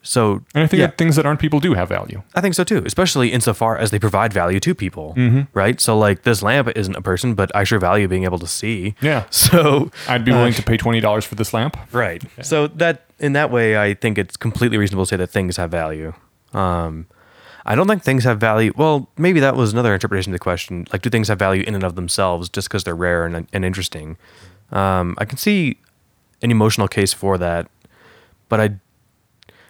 so 0.04 0.44
And 0.56 0.64
I 0.64 0.68
think 0.68 0.80
yeah, 0.80 0.88
that 0.88 0.98
things 0.98 1.16
that 1.18 1.26
aren't 1.26 1.40
people 1.40 1.60
do 1.60 1.74
have 1.74 1.90
value. 1.90 2.22
I 2.36 2.40
think 2.42 2.56
so 2.56 2.64
too, 2.64 2.82
especially 2.86 3.34
insofar 3.34 3.78
as 3.78 3.92
they 3.92 4.00
provide 4.00 4.32
value 4.32 4.60
to 4.62 4.74
people, 4.76 5.14
Mm-hmm. 5.18 5.42
right? 5.54 5.82
So 5.82 5.98
like 5.98 6.24
this 6.24 6.42
lamp 6.42 6.70
isn't 6.76 6.96
a 6.96 7.02
person, 7.02 7.34
but 7.36 7.54
I 7.56 7.64
sure 7.66 7.80
value 7.80 8.08
being 8.08 8.24
able 8.24 8.40
to 8.40 8.48
see. 8.48 8.96
Yeah. 9.02 9.26
So 9.32 9.92
I'd 10.08 10.24
be 10.24 10.32
willing 10.32 10.54
to 10.54 10.64
pay 10.64 10.78
twenty 10.78 11.00
dollars 11.02 11.26
for 11.26 11.36
this 11.36 11.54
lamp. 11.54 11.76
Right. 11.92 12.24
So 12.42 12.68
that 12.68 13.06
in 13.20 13.34
that 13.34 13.50
way, 13.52 13.78
I 13.78 13.96
think 13.96 14.18
it's 14.18 14.38
completely 14.38 14.78
reasonable 14.78 15.06
to 15.06 15.10
say 15.10 15.18
that 15.18 15.28
things 15.32 15.58
have 15.58 15.72
value. 15.72 16.14
Um, 16.54 17.08
I 17.68 17.76
don't 17.76 17.88
think 17.88 18.02
things 18.02 18.24
have 18.24 18.40
value. 18.40 18.72
Well, 18.78 19.10
maybe 19.18 19.42
that 19.42 19.56
was 19.56 19.74
another 19.74 19.94
interpretation 19.94 20.32
of 20.32 20.40
the 20.40 20.44
question. 20.44 20.88
Like, 20.94 21.02
do 21.02 21.10
things 21.10 21.28
have 21.28 21.38
value 21.38 21.64
in 21.68 21.76
and 21.76 21.84
of 21.84 21.96
themselves 21.96 22.48
just 22.48 22.70
because 22.70 22.86
they're 22.86 22.96
rare 22.96 23.26
and, 23.26 23.46
and 23.52 23.66
interesting? 23.66 24.18
Um, 24.72 25.16
I 25.18 25.26
can 25.26 25.38
see 25.38 25.78
an 26.42 26.50
emotional 26.50 26.88
case 26.88 27.12
for 27.12 27.38
that, 27.38 27.70
but 28.48 28.60
I 28.60 28.76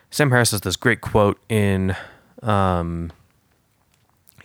Sam 0.10 0.30
Harris 0.30 0.52
has 0.52 0.62
this 0.62 0.76
great 0.76 1.02
quote 1.02 1.40
in 1.50 1.96
um, 2.44 3.12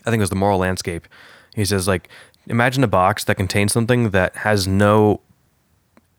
I 0.04 0.10
think 0.10 0.16
it 0.16 0.24
was 0.24 0.30
the 0.30 0.36
moral 0.36 0.58
landscape. 0.58 1.06
He 1.54 1.64
says 1.64 1.86
like 1.86 2.08
imagine 2.46 2.82
a 2.82 2.88
box 2.88 3.24
that 3.24 3.36
contains 3.36 3.72
something 3.72 4.10
that 4.10 4.36
has 4.36 4.66
no 4.66 5.20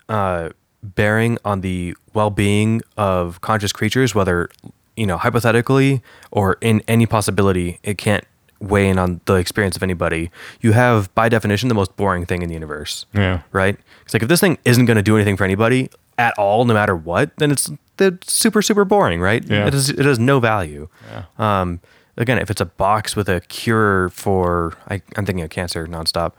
uh, 0.07 0.49
bearing 0.81 1.37
on 1.43 1.61
the 1.61 1.95
well-being 2.13 2.81
of 2.97 3.41
conscious 3.41 3.71
creatures, 3.71 4.13
whether 4.13 4.49
you 4.95 5.05
know 5.05 5.17
hypothetically 5.17 6.01
or 6.31 6.57
in 6.61 6.81
any 6.87 7.05
possibility, 7.05 7.79
it 7.83 7.97
can't 7.97 8.23
weigh 8.59 8.87
in 8.89 8.97
on 8.97 9.21
the 9.25 9.35
experience 9.35 9.75
of 9.75 9.83
anybody. 9.83 10.31
You 10.61 10.71
have, 10.71 11.13
by 11.15 11.29
definition, 11.29 11.69
the 11.69 11.75
most 11.75 11.95
boring 11.97 12.25
thing 12.25 12.41
in 12.41 12.47
the 12.47 12.53
universe. 12.53 13.05
Yeah. 13.13 13.41
Right. 13.51 13.77
It's 14.05 14.13
like 14.13 14.23
if 14.23 14.29
this 14.29 14.39
thing 14.39 14.57
isn't 14.65 14.85
going 14.85 14.95
to 14.97 15.03
do 15.03 15.15
anything 15.15 15.35
for 15.35 15.43
anybody 15.43 15.89
at 16.17 16.33
all, 16.37 16.63
no 16.65 16.73
matter 16.73 16.95
what, 16.95 17.31
then 17.37 17.51
it's 17.51 17.69
it's 17.99 18.33
super 18.33 18.61
super 18.61 18.85
boring, 18.85 19.19
right? 19.21 19.43
Yeah. 19.43 19.67
It 19.67 19.73
has 19.73 19.89
it 19.89 20.05
has 20.05 20.19
no 20.19 20.39
value. 20.39 20.87
Yeah. 21.11 21.25
Um, 21.37 21.81
again, 22.17 22.37
if 22.39 22.49
it's 22.49 22.61
a 22.61 22.65
box 22.65 23.15
with 23.15 23.29
a 23.29 23.41
cure 23.41 24.09
for, 24.09 24.73
I, 24.87 25.01
I'm 25.15 25.25
thinking 25.25 25.43
of 25.43 25.49
cancer 25.49 25.87
nonstop. 25.87 26.33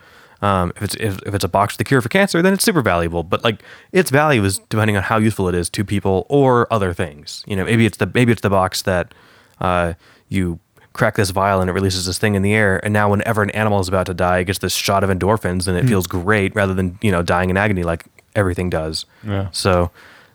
Um, 0.44 0.74
if 0.76 0.82
it's 0.82 0.94
if, 0.96 1.22
if 1.22 1.34
it's 1.34 1.44
a 1.44 1.48
box 1.48 1.72
for 1.72 1.78
the 1.78 1.84
cure 1.84 2.02
for 2.02 2.10
cancer, 2.10 2.42
then 2.42 2.52
it's 2.52 2.62
super 2.62 2.82
valuable. 2.82 3.22
But 3.22 3.42
like 3.42 3.62
its 3.92 4.10
value 4.10 4.44
is 4.44 4.58
depending 4.58 4.94
on 4.94 5.02
how 5.02 5.16
useful 5.16 5.48
it 5.48 5.54
is 5.54 5.70
to 5.70 5.84
people 5.86 6.26
or 6.28 6.70
other 6.70 6.92
things. 6.92 7.42
You 7.46 7.56
know, 7.56 7.64
maybe 7.64 7.86
it's 7.86 7.96
the 7.96 8.10
maybe 8.12 8.30
it's 8.30 8.42
the 8.42 8.50
box 8.50 8.82
that 8.82 9.14
uh, 9.62 9.94
you 10.28 10.60
crack 10.92 11.16
this 11.16 11.30
vial 11.30 11.62
and 11.62 11.70
it 11.70 11.72
releases 11.72 12.04
this 12.04 12.18
thing 12.18 12.34
in 12.34 12.42
the 12.42 12.52
air, 12.52 12.78
and 12.84 12.92
now 12.92 13.10
whenever 13.10 13.42
an 13.42 13.50
animal 13.50 13.80
is 13.80 13.88
about 13.88 14.04
to 14.06 14.12
die, 14.12 14.40
it 14.40 14.44
gets 14.44 14.58
this 14.58 14.74
shot 14.74 15.02
of 15.02 15.08
endorphins 15.08 15.66
and 15.66 15.78
it 15.78 15.86
feels 15.88 16.06
great 16.06 16.54
rather 16.54 16.74
than 16.74 16.98
you 17.00 17.10
know 17.10 17.22
dying 17.22 17.48
in 17.48 17.56
agony 17.56 17.82
like 17.82 18.04
everything 18.36 18.68
does. 18.68 19.06
Yeah. 19.26 19.48
So 19.50 19.90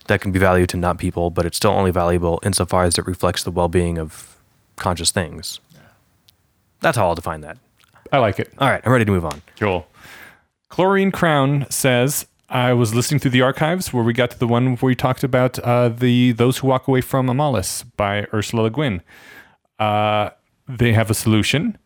that 0.08 0.22
can 0.22 0.32
be 0.32 0.40
valued 0.40 0.70
to 0.70 0.78
not 0.78 0.98
people, 0.98 1.30
but 1.30 1.46
it's 1.46 1.58
still 1.58 1.72
only 1.72 1.92
valuable 1.92 2.40
insofar 2.42 2.86
as 2.86 2.98
it 2.98 3.06
reflects 3.06 3.44
the 3.44 3.52
well-being 3.52 4.00
of 4.00 4.38
conscious 4.76 5.12
things. 5.12 5.60
That's 6.80 6.98
how 6.98 7.10
I'll 7.10 7.16
define 7.16 7.42
that. 7.42 7.60
I 8.12 8.18
like 8.18 8.40
it. 8.40 8.52
All 8.58 8.68
right, 8.68 8.82
I'm 8.84 8.92
ready 8.92 9.06
to 9.06 9.12
move 9.12 9.26
on. 9.26 9.44
Cool. 9.60 9.86
Chlorine 10.70 11.12
Crown 11.12 11.66
says, 11.70 12.28
I 12.48 12.74
was 12.74 12.96
listening 12.96 13.20
through 13.20 13.32
the 13.32 13.42
archives 13.42 13.92
where 13.94 14.04
we 14.04 14.14
got 14.14 14.32
to 14.32 14.40
the 14.40 14.48
one 14.48 14.76
where 14.76 14.88
we 14.88 14.96
talked 14.96 15.24
about 15.24 15.60
uh, 15.60 15.90
the 15.90 16.32
Those 16.32 16.60
Who 16.60 16.68
Walk 16.68 16.88
Away 16.88 17.02
from 17.02 17.28
Omelas 17.28 17.84
by 17.98 18.28
Ursula 18.34 18.64
Le 18.64 18.70
Guin. 18.70 19.02
Uh, 19.78 20.32
they 20.68 20.94
have 20.94 21.10
a 21.10 21.14
solution. 21.14 21.78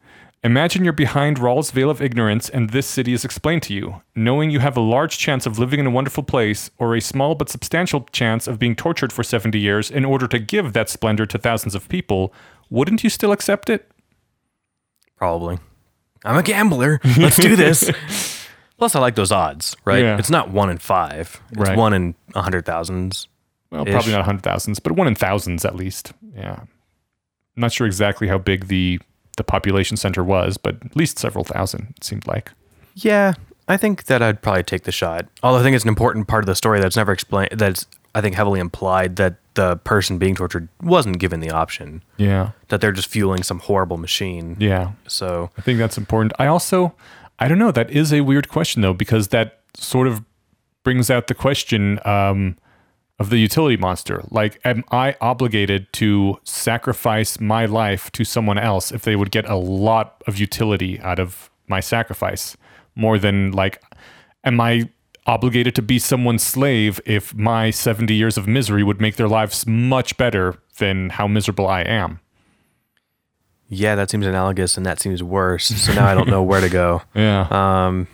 Imagine 0.44 0.84
you're 0.84 0.92
behind 0.94 1.38
Rawls' 1.38 1.72
veil 1.72 1.90
of 1.90 2.02
ignorance 2.02 2.50
and 2.50 2.72
this 2.72 2.86
city 2.86 3.14
is 3.14 3.24
explained 3.24 3.64
to 3.64 3.74
you. 3.74 4.02
Knowing 4.16 4.50
you 4.52 4.60
have 4.60 4.76
a 4.76 4.82
large 4.82 5.18
chance 5.18 5.46
of 5.46 5.58
living 5.58 5.80
in 5.80 5.88
a 5.88 5.92
wonderful 5.92 6.24
place 6.24 6.70
or 6.78 6.96
a 6.96 7.02
small 7.02 7.36
but 7.36 7.50
substantial 7.50 8.02
chance 8.12 8.48
of 8.48 8.60
being 8.60 8.76
tortured 8.76 9.14
for 9.14 9.24
70 9.24 9.58
years 9.58 9.90
in 9.90 10.04
order 10.04 10.28
to 10.28 10.40
give 10.40 10.74
that 10.74 10.90
splendor 10.90 11.26
to 11.26 11.38
thousands 11.38 11.76
of 11.76 11.88
people, 11.88 12.34
wouldn't 12.70 13.04
you 13.06 13.10
still 13.10 13.32
accept 13.32 13.70
it? 13.70 13.90
Probably. 15.16 15.60
I'm 16.26 16.38
a 16.38 16.44
gambler. 16.44 17.00
Let's 17.18 17.38
do 17.38 17.56
this. 17.56 17.90
Plus, 18.84 18.98
I 18.98 19.00
like 19.00 19.16
those 19.16 19.32
odds, 19.32 19.78
right? 19.86 20.02
Yeah. 20.04 20.18
It's 20.18 20.30
not 20.30 20.52
one 20.52 20.70
in 20.70 20.78
five. 20.78 21.40
It's 21.52 21.58
Right. 21.58 21.78
one 21.78 21.94
in 21.94 22.16
a 22.36 22.42
hundred 22.42 22.66
thousands. 22.66 23.30
Well, 23.72 23.86
probably 23.86 24.12
not 24.12 24.26
hundred 24.26 24.44
thousands, 24.44 24.80
but 24.80 24.92
one 24.92 25.08
in 25.08 25.16
thousands 25.16 25.64
at 25.64 25.74
least. 25.74 26.12
Yeah. 26.36 26.58
I'm 26.60 26.68
not 27.56 27.72
sure 27.72 27.88
exactly 27.88 28.28
how 28.28 28.38
big 28.38 28.68
the 28.68 29.00
the 29.38 29.46
population 29.46 29.96
center 29.96 30.22
was, 30.22 30.58
but 30.58 30.76
at 30.84 30.98
least 30.98 31.18
several 31.18 31.46
thousand, 31.46 31.94
it 31.96 32.04
seemed 32.04 32.28
like. 32.28 32.52
Yeah, 32.94 33.36
I 33.70 33.78
think 33.78 34.04
that 34.08 34.22
I'd 34.22 34.42
probably 34.42 34.64
take 34.64 34.84
the 34.84 34.92
shot. 34.92 35.28
Although 35.44 35.60
I 35.60 35.64
think 35.64 35.76
it's 35.76 35.86
an 35.86 35.90
important 35.90 36.28
part 36.28 36.44
of 36.44 36.48
the 36.48 36.56
story 36.56 36.82
that's 36.82 36.98
never 36.98 37.14
explained. 37.14 37.52
That's 37.54 37.88
I 38.14 38.20
think 38.20 38.36
heavily 38.36 38.60
implied 38.60 39.16
that 39.16 39.36
the 39.54 39.78
person 39.78 40.18
being 40.18 40.36
tortured 40.36 40.68
wasn't 40.82 41.20
given 41.20 41.40
the 41.40 41.52
option. 41.52 42.04
Yeah. 42.18 42.50
That 42.68 42.82
they're 42.82 42.92
just 42.92 43.08
fueling 43.08 43.44
some 43.44 43.60
horrible 43.60 43.96
machine. 43.96 44.58
Yeah. 44.60 44.92
So 45.08 45.52
I 45.58 45.62
think 45.62 45.80
that's 45.80 45.98
important. 45.98 46.34
I 46.38 46.48
also 46.48 46.94
I 47.40 47.48
don't 47.48 47.60
know, 47.60 47.72
that 47.72 47.92
is 47.92 48.14
a 48.14 48.22
weird 48.22 48.50
question 48.50 48.82
though, 48.82 48.94
because 48.94 49.30
that 49.30 49.62
sort 49.76 50.08
of 50.08 50.24
brings 50.84 51.10
out 51.10 51.28
the 51.28 51.34
question 51.34 52.00
um, 52.06 52.58
of 53.20 53.30
the 53.30 53.38
utility 53.38 53.78
monster. 53.78 54.24
Like, 54.30 54.60
am 54.66 54.84
I 54.92 55.16
obligated 55.22 55.92
to 55.94 56.40
sacrifice 56.44 57.40
my 57.40 57.66
life 57.66 58.12
to 58.14 58.24
someone 58.24 58.58
else 58.58 58.92
if 58.92 59.04
they 59.04 59.16
would 59.16 59.32
get 59.32 59.50
a 59.50 59.56
lot 59.56 60.22
of 60.28 60.38
utility 60.38 61.00
out 61.00 61.20
of 61.20 61.50
my 61.68 61.80
sacrifice? 61.80 62.58
More 62.96 63.18
than 63.18 63.52
like, 63.52 63.82
am 64.44 64.60
I 64.60 64.90
obligated 65.26 65.74
to 65.76 65.82
be 65.82 66.00
someone's 66.00 66.44
slave 66.44 67.00
if 67.06 67.34
my 67.34 67.72
70 67.72 68.14
years 68.14 68.38
of 68.38 68.48
misery 68.48 68.84
would 68.84 69.00
make 69.00 69.16
their 69.16 69.30
lives 69.30 69.66
much 69.66 70.18
better 70.18 70.60
than 70.78 71.10
how 71.10 71.28
miserable 71.28 71.68
I 71.68 71.82
am? 71.82 72.20
Yeah, 73.74 73.96
that 73.96 74.10
seems 74.10 74.26
analogous, 74.26 74.78
and 74.78 74.86
that 74.86 75.00
seems 75.00 75.22
worse. 75.24 75.66
So 75.66 75.94
now 75.94 76.08
I 76.08 76.14
don't 76.14 76.28
know 76.30 76.44
where 76.44 76.62
to 76.62 76.70
go. 76.70 77.02
Yeah. 77.16 77.48
Um, 77.52 78.08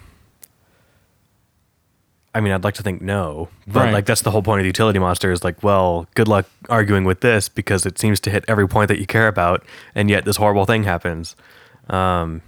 I 2.33 2.41
mean, 2.41 2.53
I'd 2.53 2.63
like 2.63 2.75
to 2.75 2.83
think 2.83 3.01
no, 3.01 3.49
but 3.67 3.85
Right. 3.85 3.93
like 3.93 4.05
that's 4.05 4.21
the 4.21 4.29
whole 4.31 4.43
point 4.43 4.59
of 4.59 4.63
the 4.63 4.67
utility 4.69 4.99
monster 4.99 5.31
is 5.31 5.43
like, 5.43 5.63
well, 5.63 6.07
good 6.13 6.27
luck 6.27 6.45
arguing 6.69 7.03
with 7.03 7.21
this 7.21 7.49
because 7.49 7.85
it 7.87 7.97
seems 7.97 8.19
to 8.21 8.29
hit 8.29 8.45
every 8.47 8.67
point 8.67 8.87
that 8.89 8.99
you 8.99 9.07
care 9.07 9.27
about, 9.27 9.63
and 9.95 10.09
yet 10.09 10.25
this 10.25 10.37
horrible 10.37 10.65
thing 10.65 10.83
happens. 10.83 11.35
Um, 11.89 12.41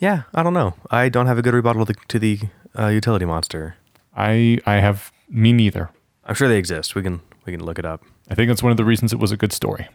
yeah, 0.00 0.22
I 0.34 0.42
don't 0.42 0.54
know. 0.54 0.74
I 0.90 1.08
don't 1.08 1.26
have 1.26 1.38
a 1.38 1.42
good 1.42 1.54
rebuttal 1.54 1.86
to 1.86 1.92
the, 1.92 1.98
to 2.08 2.18
the 2.18 2.40
uh, 2.76 2.88
utility 2.88 3.24
monster. 3.24 3.76
I 4.16 4.58
I 4.66 4.74
have 4.80 5.12
me 5.30 5.52
neither. 5.52 5.90
I'm 6.26 6.34
sure 6.34 6.48
they 6.48 6.58
exist. 6.58 6.94
We 6.96 7.02
can 7.02 7.20
we 7.46 7.52
can 7.52 7.64
look 7.64 7.78
it 7.78 7.84
up. 7.84 8.02
I 8.28 8.34
think 8.34 8.48
that's 8.48 8.62
one 8.62 8.72
of 8.72 8.76
the 8.76 8.84
reasons 8.84 9.12
it 9.12 9.20
was 9.20 9.30
a 9.32 9.36
good 9.36 9.52
story. 9.52 9.88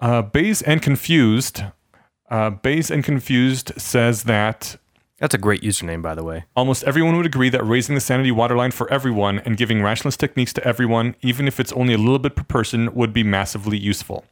Uh, 0.00 0.22
Bayes 0.22 0.62
and 0.62 0.80
Confused. 0.80 1.64
Uh, 2.30 2.50
Bayes 2.50 2.90
and 2.90 3.02
Confused 3.02 3.72
says 3.76 4.24
that 4.24 4.76
That's 5.18 5.34
a 5.34 5.38
great 5.38 5.62
username, 5.62 6.02
by 6.02 6.14
the 6.14 6.22
way. 6.22 6.44
almost 6.54 6.84
everyone 6.84 7.16
would 7.16 7.26
agree 7.26 7.48
that 7.48 7.64
raising 7.64 7.94
the 7.94 8.00
sanity 8.00 8.30
waterline 8.30 8.70
for 8.70 8.90
everyone 8.92 9.40
and 9.40 9.56
giving 9.56 9.82
rationalist 9.82 10.20
techniques 10.20 10.52
to 10.54 10.64
everyone, 10.64 11.16
even 11.22 11.48
if 11.48 11.58
it's 11.58 11.72
only 11.72 11.94
a 11.94 11.98
little 11.98 12.18
bit 12.18 12.36
per 12.36 12.44
person, 12.44 12.94
would 12.94 13.12
be 13.12 13.22
massively 13.24 13.76
useful. 13.78 14.24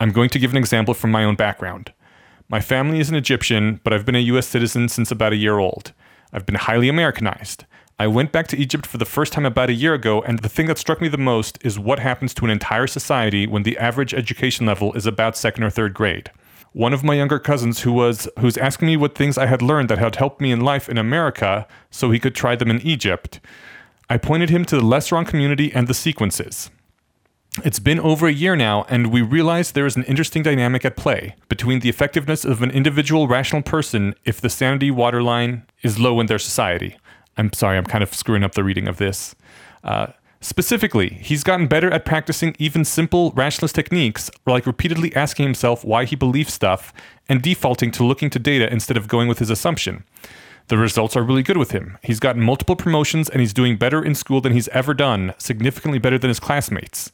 I'm 0.00 0.10
going 0.10 0.30
to 0.30 0.38
give 0.38 0.50
an 0.50 0.56
example 0.56 0.94
from 0.94 1.10
my 1.12 1.24
own 1.24 1.36
background. 1.36 1.92
My 2.48 2.60
family 2.60 2.98
is 2.98 3.08
an 3.08 3.14
Egyptian, 3.14 3.80
but 3.84 3.92
I've 3.92 4.04
been 4.04 4.16
a 4.16 4.26
US 4.32 4.48
citizen 4.48 4.88
since 4.88 5.10
about 5.10 5.32
a 5.32 5.36
year 5.36 5.58
old. 5.58 5.92
I've 6.32 6.46
been 6.46 6.56
highly 6.56 6.88
Americanized. 6.88 7.64
I 8.02 8.08
went 8.08 8.32
back 8.32 8.48
to 8.48 8.58
Egypt 8.58 8.84
for 8.84 8.98
the 8.98 9.04
first 9.04 9.32
time 9.32 9.46
about 9.46 9.70
a 9.70 9.74
year 9.74 9.94
ago, 9.94 10.22
and 10.22 10.40
the 10.40 10.48
thing 10.48 10.66
that 10.66 10.76
struck 10.76 11.00
me 11.00 11.06
the 11.06 11.16
most 11.16 11.56
is 11.62 11.78
what 11.78 12.00
happens 12.00 12.34
to 12.34 12.44
an 12.44 12.50
entire 12.50 12.88
society 12.88 13.46
when 13.46 13.62
the 13.62 13.78
average 13.78 14.12
education 14.12 14.66
level 14.66 14.92
is 14.94 15.06
about 15.06 15.36
second 15.36 15.62
or 15.62 15.70
third 15.70 15.94
grade. 15.94 16.32
One 16.72 16.92
of 16.92 17.04
my 17.04 17.14
younger 17.14 17.38
cousins 17.38 17.82
who 17.82 17.92
was 17.92 18.28
who's 18.40 18.56
asking 18.56 18.88
me 18.88 18.96
what 18.96 19.14
things 19.14 19.38
I 19.38 19.46
had 19.46 19.62
learned 19.62 19.88
that 19.88 19.98
had 19.98 20.16
helped 20.16 20.40
me 20.40 20.50
in 20.50 20.62
life 20.62 20.88
in 20.88 20.98
America 20.98 21.68
so 21.92 22.10
he 22.10 22.18
could 22.18 22.34
try 22.34 22.56
them 22.56 22.72
in 22.72 22.80
Egypt. 22.80 23.38
I 24.10 24.18
pointed 24.18 24.50
him 24.50 24.64
to 24.64 24.74
the 24.74 24.82
LessWrong 24.82 25.28
community 25.28 25.72
and 25.72 25.86
the 25.86 25.94
sequences. 25.94 26.70
It's 27.64 27.78
been 27.78 28.00
over 28.00 28.26
a 28.26 28.32
year 28.32 28.56
now, 28.56 28.84
and 28.88 29.12
we 29.12 29.22
realize 29.22 29.70
there 29.70 29.86
is 29.86 29.94
an 29.94 30.04
interesting 30.04 30.42
dynamic 30.42 30.84
at 30.84 30.96
play 30.96 31.36
between 31.48 31.78
the 31.78 31.88
effectiveness 31.88 32.44
of 32.44 32.62
an 32.62 32.72
individual 32.72 33.28
rational 33.28 33.62
person 33.62 34.16
if 34.24 34.40
the 34.40 34.50
sanity 34.50 34.90
waterline 34.90 35.62
is 35.82 36.00
low 36.00 36.18
in 36.18 36.26
their 36.26 36.40
society. 36.40 36.96
I'm 37.36 37.52
sorry, 37.52 37.78
I'm 37.78 37.86
kind 37.86 38.02
of 38.02 38.14
screwing 38.14 38.44
up 38.44 38.52
the 38.52 38.64
reading 38.64 38.88
of 38.88 38.98
this. 38.98 39.34
Uh, 39.82 40.08
specifically, 40.40 41.08
he's 41.08 41.42
gotten 41.42 41.66
better 41.66 41.90
at 41.90 42.04
practicing 42.04 42.54
even 42.58 42.84
simple 42.84 43.32
rationalist 43.32 43.74
techniques, 43.74 44.30
like 44.46 44.66
repeatedly 44.66 45.14
asking 45.16 45.44
himself 45.44 45.84
why 45.84 46.04
he 46.04 46.16
believes 46.16 46.52
stuff 46.52 46.92
and 47.28 47.42
defaulting 47.42 47.90
to 47.92 48.04
looking 48.04 48.30
to 48.30 48.38
data 48.38 48.70
instead 48.70 48.96
of 48.96 49.08
going 49.08 49.28
with 49.28 49.38
his 49.38 49.50
assumption. 49.50 50.04
The 50.68 50.78
results 50.78 51.16
are 51.16 51.22
really 51.22 51.42
good 51.42 51.56
with 51.56 51.72
him. 51.72 51.98
He's 52.02 52.20
gotten 52.20 52.42
multiple 52.42 52.76
promotions 52.76 53.28
and 53.28 53.40
he's 53.40 53.52
doing 53.52 53.76
better 53.76 54.02
in 54.02 54.14
school 54.14 54.40
than 54.40 54.52
he's 54.52 54.68
ever 54.68 54.94
done, 54.94 55.34
significantly 55.38 55.98
better 55.98 56.18
than 56.18 56.28
his 56.28 56.40
classmates. 56.40 57.12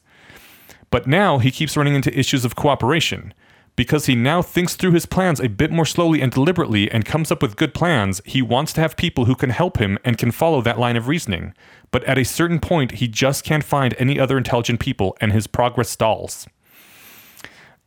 But 0.91 1.07
now 1.07 1.39
he 1.39 1.51
keeps 1.51 1.77
running 1.77 1.95
into 1.95 2.17
issues 2.17 2.45
of 2.45 2.55
cooperation. 2.55 3.33
Because 3.79 4.07
he 4.07 4.15
now 4.15 4.41
thinks 4.41 4.75
through 4.75 4.91
his 4.91 5.05
plans 5.05 5.39
a 5.39 5.47
bit 5.47 5.71
more 5.71 5.85
slowly 5.85 6.19
and 6.19 6.33
deliberately 6.33 6.91
and 6.91 7.05
comes 7.05 7.31
up 7.31 7.41
with 7.41 7.55
good 7.55 7.73
plans, 7.73 8.21
he 8.25 8.41
wants 8.41 8.73
to 8.73 8.81
have 8.81 8.97
people 8.97 9.23
who 9.23 9.35
can 9.35 9.51
help 9.51 9.77
him 9.77 9.97
and 10.03 10.17
can 10.17 10.31
follow 10.31 10.61
that 10.61 10.77
line 10.77 10.97
of 10.97 11.07
reasoning. 11.07 11.53
But 11.89 12.03
at 12.03 12.17
a 12.17 12.25
certain 12.25 12.59
point, 12.59 12.95
he 12.95 13.07
just 13.07 13.45
can't 13.45 13.63
find 13.63 13.95
any 13.97 14.19
other 14.19 14.37
intelligent 14.37 14.81
people 14.81 15.15
and 15.21 15.31
his 15.31 15.47
progress 15.47 15.89
stalls. 15.89 16.45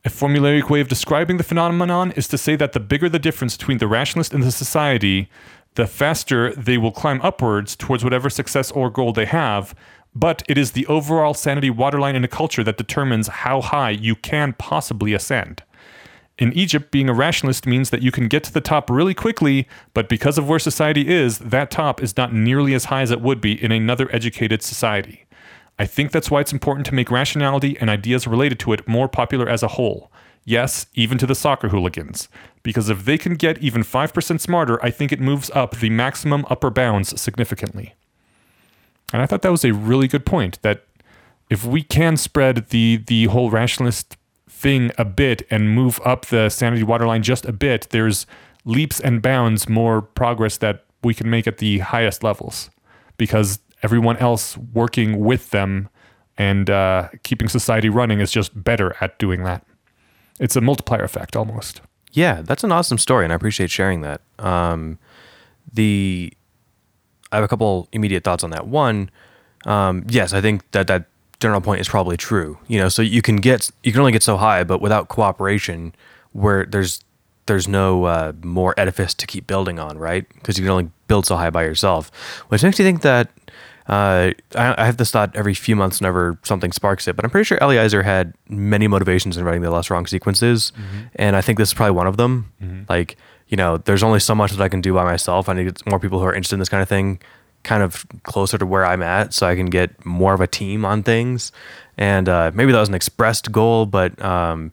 A 0.03 0.09
formulaic 0.09 0.67
way 0.67 0.81
of 0.81 0.87
describing 0.87 1.37
the 1.37 1.43
phenomenon 1.43 2.11
is 2.13 2.27
to 2.29 2.39
say 2.39 2.55
that 2.55 2.73
the 2.73 2.79
bigger 2.79 3.07
the 3.07 3.19
difference 3.19 3.55
between 3.55 3.77
the 3.77 3.87
rationalist 3.87 4.33
and 4.33 4.41
the 4.41 4.51
society, 4.51 5.29
the 5.75 5.85
faster 5.85 6.55
they 6.55 6.79
will 6.79 6.91
climb 6.91 7.21
upwards 7.21 7.75
towards 7.75 8.03
whatever 8.03 8.31
success 8.31 8.71
or 8.71 8.89
goal 8.89 9.13
they 9.13 9.25
have, 9.25 9.75
but 10.15 10.41
it 10.49 10.57
is 10.57 10.71
the 10.71 10.87
overall 10.87 11.35
sanity 11.35 11.69
waterline 11.69 12.15
in 12.15 12.23
a 12.23 12.27
culture 12.27 12.63
that 12.63 12.77
determines 12.77 13.27
how 13.27 13.61
high 13.61 13.91
you 13.91 14.15
can 14.15 14.53
possibly 14.53 15.13
ascend. 15.13 15.61
In 16.39 16.51
Egypt, 16.53 16.89
being 16.89 17.09
a 17.09 17.13
rationalist 17.13 17.67
means 17.67 17.91
that 17.91 18.01
you 18.01 18.11
can 18.11 18.27
get 18.27 18.43
to 18.45 18.53
the 18.53 18.61
top 18.61 18.89
really 18.89 19.13
quickly, 19.13 19.67
but 19.93 20.09
because 20.09 20.37
of 20.37 20.49
where 20.49 20.57
society 20.57 21.07
is, 21.07 21.37
that 21.39 21.69
top 21.69 22.01
is 22.01 22.17
not 22.17 22.33
nearly 22.33 22.73
as 22.73 22.85
high 22.85 23.03
as 23.03 23.11
it 23.11 23.21
would 23.21 23.39
be 23.39 23.61
in 23.63 23.71
another 23.71 24.13
educated 24.13 24.63
society. 24.63 25.25
I 25.77 25.85
think 25.85 26.11
that's 26.11 26.31
why 26.31 26.41
it's 26.41 26.53
important 26.53 26.87
to 26.87 26.95
make 26.95 27.11
rationality 27.11 27.77
and 27.79 27.89
ideas 27.89 28.25
related 28.27 28.59
to 28.59 28.73
it 28.73 28.87
more 28.87 29.07
popular 29.07 29.47
as 29.47 29.61
a 29.61 29.69
whole. 29.69 30.11
Yes, 30.45 30.87
even 30.93 31.17
to 31.19 31.27
the 31.27 31.35
soccer 31.35 31.69
hooligans. 31.69 32.29
Because 32.63 32.89
if 32.89 33.05
they 33.05 33.17
can 33.17 33.35
get 33.35 33.59
even 33.59 33.83
5% 33.83 34.39
smarter, 34.39 34.83
I 34.83 34.89
think 34.89 35.11
it 35.11 35.19
moves 35.19 35.51
up 35.51 35.77
the 35.77 35.89
maximum 35.89 36.45
upper 36.49 36.69
bounds 36.69 37.19
significantly. 37.19 37.93
And 39.13 39.21
I 39.21 39.25
thought 39.25 39.43
that 39.43 39.51
was 39.51 39.63
a 39.63 39.73
really 39.73 40.07
good 40.07 40.25
point 40.25 40.59
that 40.63 40.85
if 41.49 41.63
we 41.63 41.83
can 41.83 42.17
spread 42.17 42.69
the 42.69 42.97
the 43.05 43.25
whole 43.25 43.51
rationalist 43.51 44.17
thing 44.63 44.91
a 44.97 45.05
bit 45.05 45.45
and 45.51 45.75
move 45.75 45.99
up 46.03 46.27
the 46.27 46.49
sanity 46.49 46.83
waterline 46.83 47.21
just 47.21 47.45
a 47.45 47.51
bit, 47.51 47.87
there's 47.91 48.25
leaps 48.65 48.99
and 48.99 49.21
bounds 49.21 49.69
more 49.69 50.01
progress 50.01 50.57
that 50.57 50.85
we 51.03 51.13
can 51.13 51.29
make 51.29 51.45
at 51.45 51.57
the 51.57 51.79
highest 51.79 52.23
levels 52.23 52.69
because 53.17 53.59
everyone 53.83 54.17
else 54.17 54.57
working 54.57 55.19
with 55.19 55.51
them 55.51 55.89
and 56.37 56.69
uh, 56.69 57.09
keeping 57.23 57.49
society 57.49 57.89
running 57.89 58.21
is 58.21 58.31
just 58.31 58.63
better 58.63 58.95
at 59.01 59.19
doing 59.19 59.43
that. 59.43 59.63
It's 60.39 60.55
a 60.55 60.61
multiplier 60.61 61.03
effect 61.03 61.35
almost. 61.35 61.81
Yeah, 62.13 62.41
that's 62.41 62.63
an 62.63 62.71
awesome 62.71 62.97
story, 62.97 63.25
and 63.25 63.33
I 63.33 63.35
appreciate 63.35 63.69
sharing 63.69 64.01
that. 64.01 64.21
Um, 64.39 64.97
the 65.71 66.33
I 67.31 67.37
have 67.37 67.43
a 67.43 67.47
couple 67.47 67.87
immediate 67.91 68.23
thoughts 68.23 68.43
on 68.43 68.51
that. 68.51 68.67
One, 68.67 69.09
um, 69.65 70.05
yes, 70.07 70.33
I 70.33 70.41
think 70.41 70.69
that 70.71 70.87
that 70.87 71.07
general 71.43 71.61
point 71.61 71.79
is 71.79 71.87
probably 71.87 72.17
true. 72.17 72.57
You 72.67 72.79
know, 72.79 72.89
so 72.89 73.03
you 73.03 73.21
can 73.21 73.35
get 73.35 73.69
you 73.83 73.91
can 73.91 74.01
only 74.01 74.11
get 74.11 74.23
so 74.23 74.37
high, 74.37 74.63
but 74.63 74.81
without 74.81 75.09
cooperation, 75.09 75.93
where 76.31 76.65
there's 76.65 77.03
there's 77.45 77.67
no 77.67 78.05
uh, 78.05 78.33
more 78.43 78.73
edifice 78.77 79.13
to 79.13 79.27
keep 79.27 79.45
building 79.45 79.77
on, 79.77 79.97
right? 79.97 80.27
Because 80.33 80.57
you 80.57 80.63
can 80.63 80.71
only 80.71 80.89
build 81.07 81.25
so 81.25 81.35
high 81.35 81.49
by 81.51 81.63
yourself, 81.63 82.09
which 82.47 82.63
makes 82.63 82.79
you 82.79 82.85
think 82.85 83.01
that 83.01 83.29
uh, 83.87 84.31
I, 84.55 84.81
I, 84.81 84.85
have 84.85 84.95
this 84.95 85.11
thought 85.11 85.35
every 85.35 85.53
few 85.53 85.75
months 85.75 85.99
whenever 85.99 86.39
something 86.43 86.71
sparks 86.71 87.05
it. 87.05 87.17
But 87.17 87.25
I'm 87.25 87.31
pretty 87.31 87.43
sure 87.43 87.57
Eliezer 87.61 88.01
had 88.01 88.33
many 88.47 88.87
motivations 88.87 89.35
in 89.35 89.43
writing 89.43 89.61
the 89.61 89.69
less 89.71 89.89
wrong 89.89 90.07
sequences, 90.07 90.71
mm-hmm. 90.71 91.07
and 91.15 91.35
I 91.35 91.41
think 91.41 91.57
this 91.59 91.69
is 91.69 91.73
probably 91.73 91.91
one 91.91 92.07
of 92.07 92.15
them. 92.15 92.51
Mm-hmm. 92.61 92.83
Like 92.87 93.17
you 93.49 93.57
know, 93.57 93.77
there's 93.77 94.01
only 94.01 94.19
so 94.19 94.33
much 94.33 94.51
that 94.51 94.61
I 94.63 94.69
can 94.69 94.81
do 94.81 94.93
by 94.93 95.03
myself. 95.03 95.49
I 95.49 95.53
need 95.53 95.85
more 95.85 95.99
people 95.99 96.19
who 96.19 96.25
are 96.25 96.33
interested 96.33 96.55
in 96.55 96.59
this 96.59 96.69
kind 96.69 96.81
of 96.81 96.89
thing, 96.89 97.19
kind 97.63 97.83
of 97.83 98.05
closer 98.23 98.57
to 98.57 98.65
where 98.65 98.85
I'm 98.85 99.01
at, 99.01 99.33
so 99.33 99.47
I 99.47 99.55
can 99.55 99.67
get 99.67 100.05
more 100.05 100.33
of 100.33 100.41
a 100.41 100.47
team 100.47 100.85
on 100.85 101.03
things. 101.03 101.51
And 101.97 102.27
uh, 102.27 102.51
maybe 102.53 102.71
that 102.71 102.79
was 102.79 102.89
an 102.89 102.95
expressed 102.95 103.51
goal, 103.51 103.85
but 103.85 104.19
um, 104.21 104.71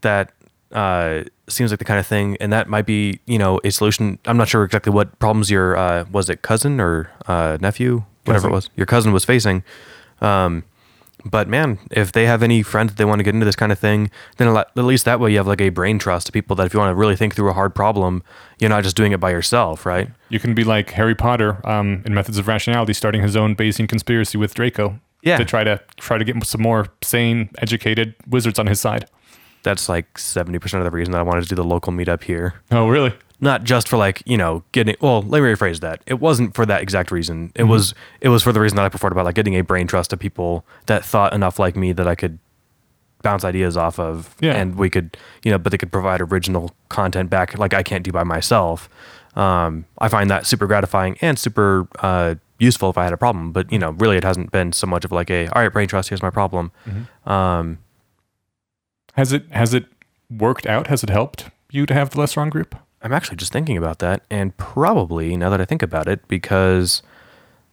that 0.00 0.32
uh, 0.72 1.24
seems 1.48 1.70
like 1.70 1.78
the 1.78 1.84
kind 1.84 2.00
of 2.00 2.06
thing, 2.06 2.36
and 2.40 2.52
that 2.52 2.68
might 2.68 2.86
be, 2.86 3.20
you 3.26 3.38
know, 3.38 3.60
a 3.64 3.70
solution. 3.70 4.18
I'm 4.24 4.36
not 4.36 4.48
sure 4.48 4.64
exactly 4.64 4.92
what 4.92 5.18
problems 5.18 5.50
your 5.50 5.76
uh, 5.76 6.04
was 6.10 6.28
it 6.30 6.42
cousin 6.42 6.80
or 6.80 7.10
uh, 7.26 7.58
nephew, 7.60 8.04
whatever 8.24 8.48
cousin. 8.48 8.50
it 8.50 8.54
was, 8.54 8.70
your 8.76 8.86
cousin 8.86 9.12
was 9.12 9.24
facing. 9.24 9.62
Um, 10.20 10.64
but 11.24 11.48
man, 11.48 11.78
if 11.90 12.12
they 12.12 12.26
have 12.26 12.42
any 12.42 12.62
friends 12.62 12.92
that 12.92 12.96
they 12.96 13.04
want 13.04 13.20
to 13.20 13.22
get 13.22 13.34
into 13.34 13.46
this 13.46 13.56
kind 13.56 13.72
of 13.72 13.78
thing, 13.78 14.10
then 14.36 14.48
at 14.56 14.76
least 14.76 15.04
that 15.04 15.20
way 15.20 15.30
you 15.30 15.36
have 15.38 15.46
like 15.46 15.60
a 15.60 15.68
brain 15.68 15.98
trust 15.98 16.26
to 16.26 16.32
people 16.32 16.56
that 16.56 16.66
if 16.66 16.74
you 16.74 16.80
want 16.80 16.90
to 16.90 16.94
really 16.94 17.16
think 17.16 17.34
through 17.34 17.50
a 17.50 17.52
hard 17.52 17.74
problem, 17.74 18.22
you're 18.58 18.70
not 18.70 18.82
just 18.82 18.96
doing 18.96 19.12
it 19.12 19.20
by 19.20 19.30
yourself, 19.30 19.86
right? 19.86 20.10
You 20.28 20.40
can 20.40 20.54
be 20.54 20.64
like 20.64 20.90
Harry 20.90 21.14
Potter 21.14 21.66
um, 21.68 22.02
in 22.04 22.14
Methods 22.14 22.38
of 22.38 22.48
Rationality, 22.48 22.92
starting 22.92 23.22
his 23.22 23.36
own 23.36 23.54
Bayesian 23.54 23.88
conspiracy 23.88 24.38
with 24.38 24.54
Draco. 24.54 24.98
Yeah. 25.24 25.38
To 25.38 25.44
try 25.44 25.62
to 25.62 25.80
try 25.98 26.18
to 26.18 26.24
get 26.24 26.44
some 26.44 26.62
more 26.62 26.88
sane, 27.00 27.50
educated 27.58 28.16
wizards 28.26 28.58
on 28.58 28.66
his 28.66 28.80
side. 28.80 29.08
That's 29.62 29.88
like 29.88 30.18
seventy 30.18 30.58
percent 30.58 30.80
of 30.80 30.84
the 30.84 30.90
reason 30.90 31.12
that 31.12 31.20
I 31.20 31.22
wanted 31.22 31.42
to 31.42 31.48
do 31.48 31.54
the 31.54 31.62
local 31.62 31.92
meetup 31.92 32.24
here. 32.24 32.54
Oh, 32.72 32.88
really? 32.88 33.12
Not 33.42 33.64
just 33.64 33.88
for 33.88 33.96
like 33.96 34.22
you 34.24 34.36
know 34.36 34.62
getting 34.70 34.94
well 35.00 35.20
let 35.20 35.42
me 35.42 35.48
rephrase 35.48 35.80
that 35.80 36.00
it 36.06 36.20
wasn't 36.20 36.54
for 36.54 36.64
that 36.64 36.80
exact 36.80 37.10
reason 37.10 37.50
it 37.56 37.62
mm-hmm. 37.62 37.70
was 37.70 37.92
it 38.20 38.28
was 38.28 38.40
for 38.40 38.52
the 38.52 38.60
reason 38.60 38.76
that 38.76 38.84
i 38.84 38.88
preferred 38.88 39.10
about 39.10 39.24
like 39.24 39.34
getting 39.34 39.56
a 39.56 39.62
brain 39.62 39.88
trust 39.88 40.12
of 40.12 40.20
people 40.20 40.64
that 40.86 41.04
thought 41.04 41.34
enough 41.34 41.58
like 41.58 41.74
me 41.74 41.90
that 41.90 42.06
i 42.06 42.14
could 42.14 42.38
bounce 43.22 43.44
ideas 43.44 43.76
off 43.76 43.98
of 43.98 44.36
yeah. 44.40 44.52
and 44.52 44.76
we 44.76 44.88
could 44.88 45.16
you 45.42 45.50
know 45.50 45.58
but 45.58 45.72
they 45.72 45.78
could 45.78 45.90
provide 45.90 46.20
original 46.20 46.70
content 46.88 47.30
back 47.30 47.58
like 47.58 47.74
i 47.74 47.82
can't 47.82 48.04
do 48.04 48.12
by 48.12 48.22
myself 48.22 48.88
um, 49.34 49.86
i 49.98 50.08
find 50.08 50.30
that 50.30 50.46
super 50.46 50.68
gratifying 50.68 51.16
and 51.20 51.36
super 51.36 51.88
uh, 51.98 52.36
useful 52.60 52.90
if 52.90 52.98
i 52.98 53.02
had 53.02 53.12
a 53.12 53.16
problem 53.16 53.50
but 53.50 53.70
you 53.72 53.78
know 53.78 53.90
really 53.92 54.16
it 54.16 54.24
hasn't 54.24 54.52
been 54.52 54.72
so 54.72 54.86
much 54.86 55.04
of 55.04 55.10
like 55.10 55.30
a 55.30 55.48
all 55.48 55.62
right 55.62 55.72
brain 55.72 55.88
trust 55.88 56.10
here's 56.10 56.22
my 56.22 56.30
problem 56.30 56.70
mm-hmm. 56.86 57.28
um, 57.28 57.78
has 59.14 59.32
it 59.32 59.50
has 59.50 59.74
it 59.74 59.86
worked 60.30 60.66
out 60.66 60.86
has 60.86 61.02
it 61.02 61.10
helped 61.10 61.50
you 61.72 61.86
to 61.86 61.94
have 61.94 62.10
the 62.10 62.18
LessWrong 62.18 62.50
group 62.50 62.76
I'm 63.02 63.12
actually 63.12 63.36
just 63.36 63.52
thinking 63.52 63.76
about 63.76 63.98
that, 63.98 64.22
and 64.30 64.56
probably 64.56 65.36
now 65.36 65.50
that 65.50 65.60
I 65.60 65.64
think 65.64 65.82
about 65.82 66.08
it, 66.08 66.26
because 66.28 67.02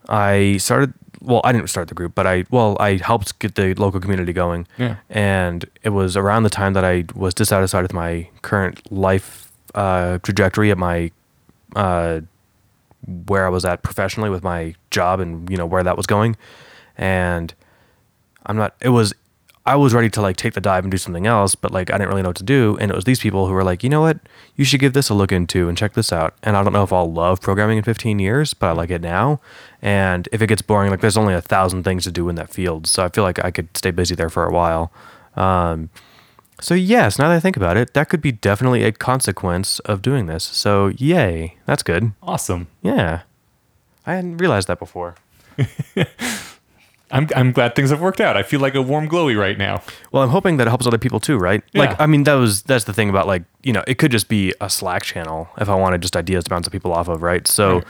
I 0.08 0.58
started. 0.58 0.94
Well, 1.22 1.42
I 1.44 1.52
didn't 1.52 1.68
start 1.68 1.90
the 1.90 1.96
group, 1.96 2.16
but 2.16 2.26
I 2.26 2.46
well 2.50 2.78
I 2.80 2.96
helped 2.96 3.38
get 3.40 3.56
the 3.56 3.74
local 3.76 4.00
community 4.00 4.34
going. 4.34 4.68
Yeah. 4.78 4.96
And 5.10 5.66
it 5.84 5.90
was 5.90 6.16
around 6.16 6.44
the 6.44 6.50
time 6.50 6.74
that 6.74 6.86
I 6.86 7.06
was 7.14 7.34
dissatisfied 7.34 7.84
with 7.84 7.94
my 7.94 8.30
current 8.42 8.90
life 8.92 9.52
uh, 9.76 10.20
trajectory 10.20 10.72
at 10.72 10.78
my 10.78 11.12
uh, 11.76 12.22
where 13.28 13.46
I 13.46 13.50
was 13.50 13.66
at 13.66 13.84
professionally 13.84 14.30
with 14.30 14.44
my 14.44 14.76
job 14.92 15.20
and 15.20 15.50
you 15.50 15.58
know 15.58 15.66
where 15.66 15.84
that 15.84 15.98
was 15.98 16.06
going, 16.06 16.38
and 16.98 17.54
I'm 18.46 18.56
not. 18.56 18.76
It 18.82 18.90
was 18.90 19.14
I 19.66 19.76
was 19.76 19.94
ready 19.94 20.10
to 20.12 20.22
like 20.22 20.36
take 20.36 20.54
the 20.54 20.62
dive 20.62 20.84
and 20.84 20.92
do 20.92 20.98
something 20.98 21.28
else, 21.28 21.54
but 21.54 21.72
like 21.72 21.92
I 21.92 21.98
didn't 21.98 22.10
really 22.10 22.22
know 22.22 22.30
what 22.30 22.38
to 22.38 22.44
do. 22.44 22.78
And 22.80 22.90
it 22.90 22.96
was 22.96 23.04
these 23.04 23.20
people 23.20 23.48
who 23.48 23.54
were 23.54 23.64
like, 23.64 23.84
you 23.84 23.90
know 23.90 24.02
what, 24.02 24.20
you 24.56 24.66
should 24.66 24.80
give 24.80 24.94
this 24.94 25.10
a 25.10 25.14
look 25.14 25.32
into 25.32 25.70
and 25.70 25.78
check 25.78 25.94
this 25.94 26.12
out. 26.12 26.34
And 26.42 26.58
I 26.58 26.64
don't 26.64 26.74
know 26.74 26.84
if 26.84 26.94
I'll 26.94 27.12
love 27.12 27.42
programming 27.42 27.78
in 27.78 27.84
15 27.84 28.20
years, 28.20 28.54
but 28.54 28.68
I 28.68 28.72
like 28.72 28.90
it 28.90 29.02
now. 29.02 29.42
And 29.82 30.28
if 30.32 30.42
it 30.42 30.48
gets 30.48 30.62
boring, 30.62 30.90
like 30.90 31.02
there's 31.02 31.18
only 31.18 31.34
a 31.34 31.42
thousand 31.42 31.84
things 31.84 32.06
to 32.06 32.12
do 32.12 32.30
in 32.30 32.36
that 32.36 32.50
field, 32.52 32.88
so 32.88 33.04
I 33.04 33.10
feel 33.10 33.24
like 33.24 33.44
I 33.44 33.52
could 33.52 33.76
stay 33.78 33.92
busy 33.92 34.16
there 34.16 34.30
for 34.30 34.46
a 34.46 34.52
while. 34.52 34.92
Um, 35.36 35.90
so 36.62 36.74
yes, 36.74 37.20
now 37.20 37.30
that 37.30 37.36
I 37.36 37.40
think 37.40 37.56
about 37.56 37.78
it, 37.78 37.94
that 37.94 38.10
could 38.10 38.22
be 38.22 38.32
definitely 38.32 38.84
a 38.84 38.92
consequence 38.92 39.80
of 39.80 40.02
doing 40.02 40.26
this. 40.26 40.44
So 40.44 40.88
yay, 40.88 41.58
that's 41.66 41.84
good. 41.84 42.12
Awesome. 42.24 42.68
Yeah, 42.82 43.22
I 44.06 44.16
hadn't 44.16 44.38
realized 44.38 44.68
that 44.68 44.80
before. 44.80 45.16
I'm, 47.12 47.28
I'm 47.36 47.52
glad 47.52 47.76
things 47.76 47.90
have 47.90 48.02
worked 48.02 48.22
out. 48.22 48.38
I 48.38 48.44
feel 48.44 48.60
like 48.60 48.76
a 48.76 48.82
warm 48.82 49.10
glowy 49.10 49.38
right 49.38 49.58
now. 49.58 49.82
Well, 50.12 50.24
I'm 50.24 50.30
hoping 50.30 50.58
that 50.58 50.68
it 50.68 50.70
helps 50.70 50.86
other 50.86 50.98
people 50.98 51.20
too, 51.20 51.38
right? 51.38 51.64
Yeah. 51.74 51.82
Like, 51.82 52.00
I 52.00 52.06
mean, 52.06 52.24
that 52.24 52.36
was 52.36 52.64
that's 52.64 52.86
the 52.86 52.94
thing 52.94 53.10
about 53.10 53.28
like 53.28 53.44
you 53.64 53.74
know, 53.74 53.84
it 53.88 53.96
could 53.96 54.12
just 54.12 54.30
be 54.30 54.54
a 54.62 54.70
Slack 54.70 55.04
channel 55.04 55.50
if 55.60 55.70
I 55.70 55.76
wanted 55.76 56.02
just 56.02 56.16
ideas 56.16 56.44
to 56.44 56.50
bounce 56.50 56.70
people 56.70 56.94
off 56.94 57.08
of, 57.08 57.22
right? 57.22 57.48
So, 57.48 57.76
right. 57.76 57.86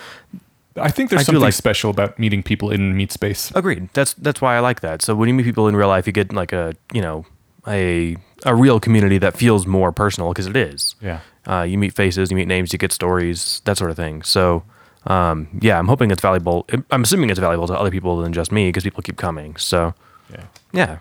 I 0.77 0.91
think 0.91 1.09
there's 1.09 1.21
I 1.21 1.23
something 1.23 1.41
like, 1.41 1.53
special 1.53 1.89
about 1.89 2.17
meeting 2.17 2.43
people 2.43 2.71
in 2.71 2.95
meet 2.95 3.11
space. 3.11 3.51
Agreed. 3.55 3.89
That's 3.93 4.13
that's 4.13 4.41
why 4.41 4.55
I 4.55 4.59
like 4.59 4.79
that. 4.81 5.01
So 5.01 5.15
when 5.15 5.27
you 5.27 5.35
meet 5.35 5.43
people 5.43 5.67
in 5.67 5.75
real 5.75 5.89
life, 5.89 6.07
you 6.07 6.13
get 6.13 6.31
like 6.33 6.53
a 6.53 6.73
you 6.93 7.01
know 7.01 7.25
a 7.67 8.15
a 8.45 8.55
real 8.55 8.79
community 8.79 9.17
that 9.17 9.35
feels 9.35 9.67
more 9.67 9.91
personal 9.91 10.29
because 10.29 10.47
it 10.47 10.55
is. 10.55 10.95
Yeah. 11.01 11.19
Uh, 11.45 11.63
you 11.63 11.77
meet 11.77 11.93
faces, 11.93 12.31
you 12.31 12.37
meet 12.37 12.47
names, 12.47 12.71
you 12.71 12.79
get 12.79 12.91
stories, 12.91 13.61
that 13.65 13.77
sort 13.77 13.89
of 13.91 13.97
thing. 13.97 14.21
So 14.21 14.63
um, 15.09 15.47
yeah, 15.61 15.77
I'm 15.79 15.87
hoping 15.87 16.11
it's 16.11 16.21
valuable. 16.21 16.65
I'm 16.91 17.03
assuming 17.03 17.29
it's 17.29 17.39
valuable 17.39 17.67
to 17.67 17.73
other 17.77 17.91
people 17.91 18.17
than 18.21 18.31
just 18.33 18.51
me 18.51 18.69
because 18.69 18.83
people 18.83 19.01
keep 19.03 19.17
coming. 19.17 19.55
So, 19.57 19.93
yeah, 20.31 20.43
yeah, 20.71 20.99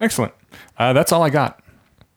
Excellent. 0.00 0.32
Uh, 0.78 0.92
that's 0.92 1.12
all 1.12 1.22
I 1.22 1.30
got. 1.30 1.60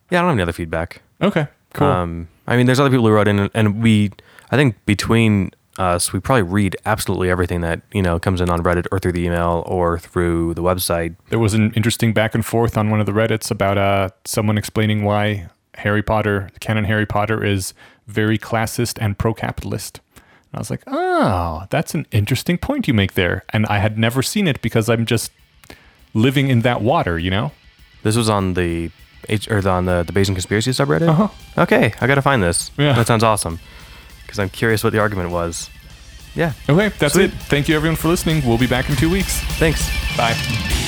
Yeah, 0.10 0.20
I 0.20 0.22
don't 0.22 0.30
have 0.30 0.36
any 0.38 0.42
other 0.44 0.54
feedback. 0.54 1.02
Okay. 1.22 1.48
Cool. 1.74 1.88
Um, 1.88 2.28
I 2.48 2.58
mean, 2.58 2.66
there's 2.66 2.80
other 2.80 2.90
people 2.90 3.06
who 3.06 3.14
wrote 3.14 3.28
in, 3.28 3.40
and- 3.40 3.52
and 3.54 3.82
we, 3.82 4.12
I 4.52 4.56
think 4.58 4.76
between 4.86 5.52
us, 5.78 6.12
we 6.12 6.20
probably 6.20 6.42
read 6.42 6.76
absolutely 6.86 7.30
everything 7.30 7.62
that 7.62 7.82
you 7.94 8.02
know 8.02 8.20
comes 8.20 8.42
in 8.42 8.50
on 8.50 8.62
Reddit 8.64 8.86
or 8.92 9.00
through 9.00 9.14
the 9.14 9.24
email 9.24 9.64
or 9.66 9.98
through 10.00 10.54
the 10.56 10.62
website. 10.64 11.16
there 11.30 11.40
was 11.40 11.54
an 11.54 11.72
interesting 11.74 12.12
back 12.14 12.36
and 12.36 12.46
forth 12.46 12.78
on 12.78 12.90
one 12.90 13.00
of 13.00 13.06
the 13.06 13.12
Reddits 13.14 13.50
about 13.52 13.78
uh, 13.78 14.10
someone 14.26 14.58
explaining 14.58 15.04
why 15.06 15.48
Harry 15.76 16.02
Potter, 16.04 16.50
canon 16.60 16.84
Harry 16.86 17.06
Potter, 17.06 17.42
is 17.46 17.74
very 18.08 18.38
classist 18.38 18.98
and 19.00 19.18
pro-capitalist. 19.18 20.02
And 20.52 20.58
I 20.58 20.60
was 20.60 20.70
like, 20.70 20.82
oh, 20.88 21.64
that's 21.70 21.94
an 21.94 22.06
interesting 22.12 22.58
point 22.58 22.88
you 22.88 22.94
make 22.94 23.14
there. 23.14 23.44
And 23.50 23.66
I 23.68 23.78
had 23.80 23.98
never 23.98 24.22
seen 24.24 24.48
it 24.48 24.62
because 24.62 24.90
I'm 24.90 25.06
just 25.06 25.32
living 26.14 26.48
in 26.50 26.62
that 26.62 26.82
water, 26.82 27.20
you 27.20 27.30
know? 27.30 27.52
This 28.04 28.16
was 28.16 28.30
on 28.30 28.54
the 28.56 28.90
H 29.28 29.48
or 29.50 29.68
on 29.70 29.86
the 29.86 30.04
the 30.08 30.14
Bayesian 30.14 30.34
conspiracy 30.34 30.72
subreddit. 30.72 31.08
Uh-huh. 31.10 31.28
Okay, 31.62 31.94
I 32.02 32.08
gotta 32.08 32.22
find 32.22 32.42
this. 32.42 32.72
Yeah. 32.78 32.94
that 32.94 33.06
sounds 33.08 33.24
awesome. 33.24 33.60
Because 34.24 34.40
I'm 34.40 34.50
curious 34.50 34.84
what 34.84 34.94
the 34.94 35.00
argument 35.00 35.32
was. 35.32 35.70
Yeah, 36.36 36.54
Okay, 36.70 36.90
that's 37.00 37.16
Sweet. 37.16 37.26
it. 37.26 37.32
Thank 37.34 37.68
you 37.68 37.76
everyone 37.76 37.98
for 37.98 38.08
listening. 38.08 38.42
We'll 38.48 38.58
be 38.60 38.68
back 38.68 38.90
in 38.90 38.96
two 38.96 39.10
weeks. 39.10 39.40
thanks. 39.60 39.90
Bye. 40.16 40.79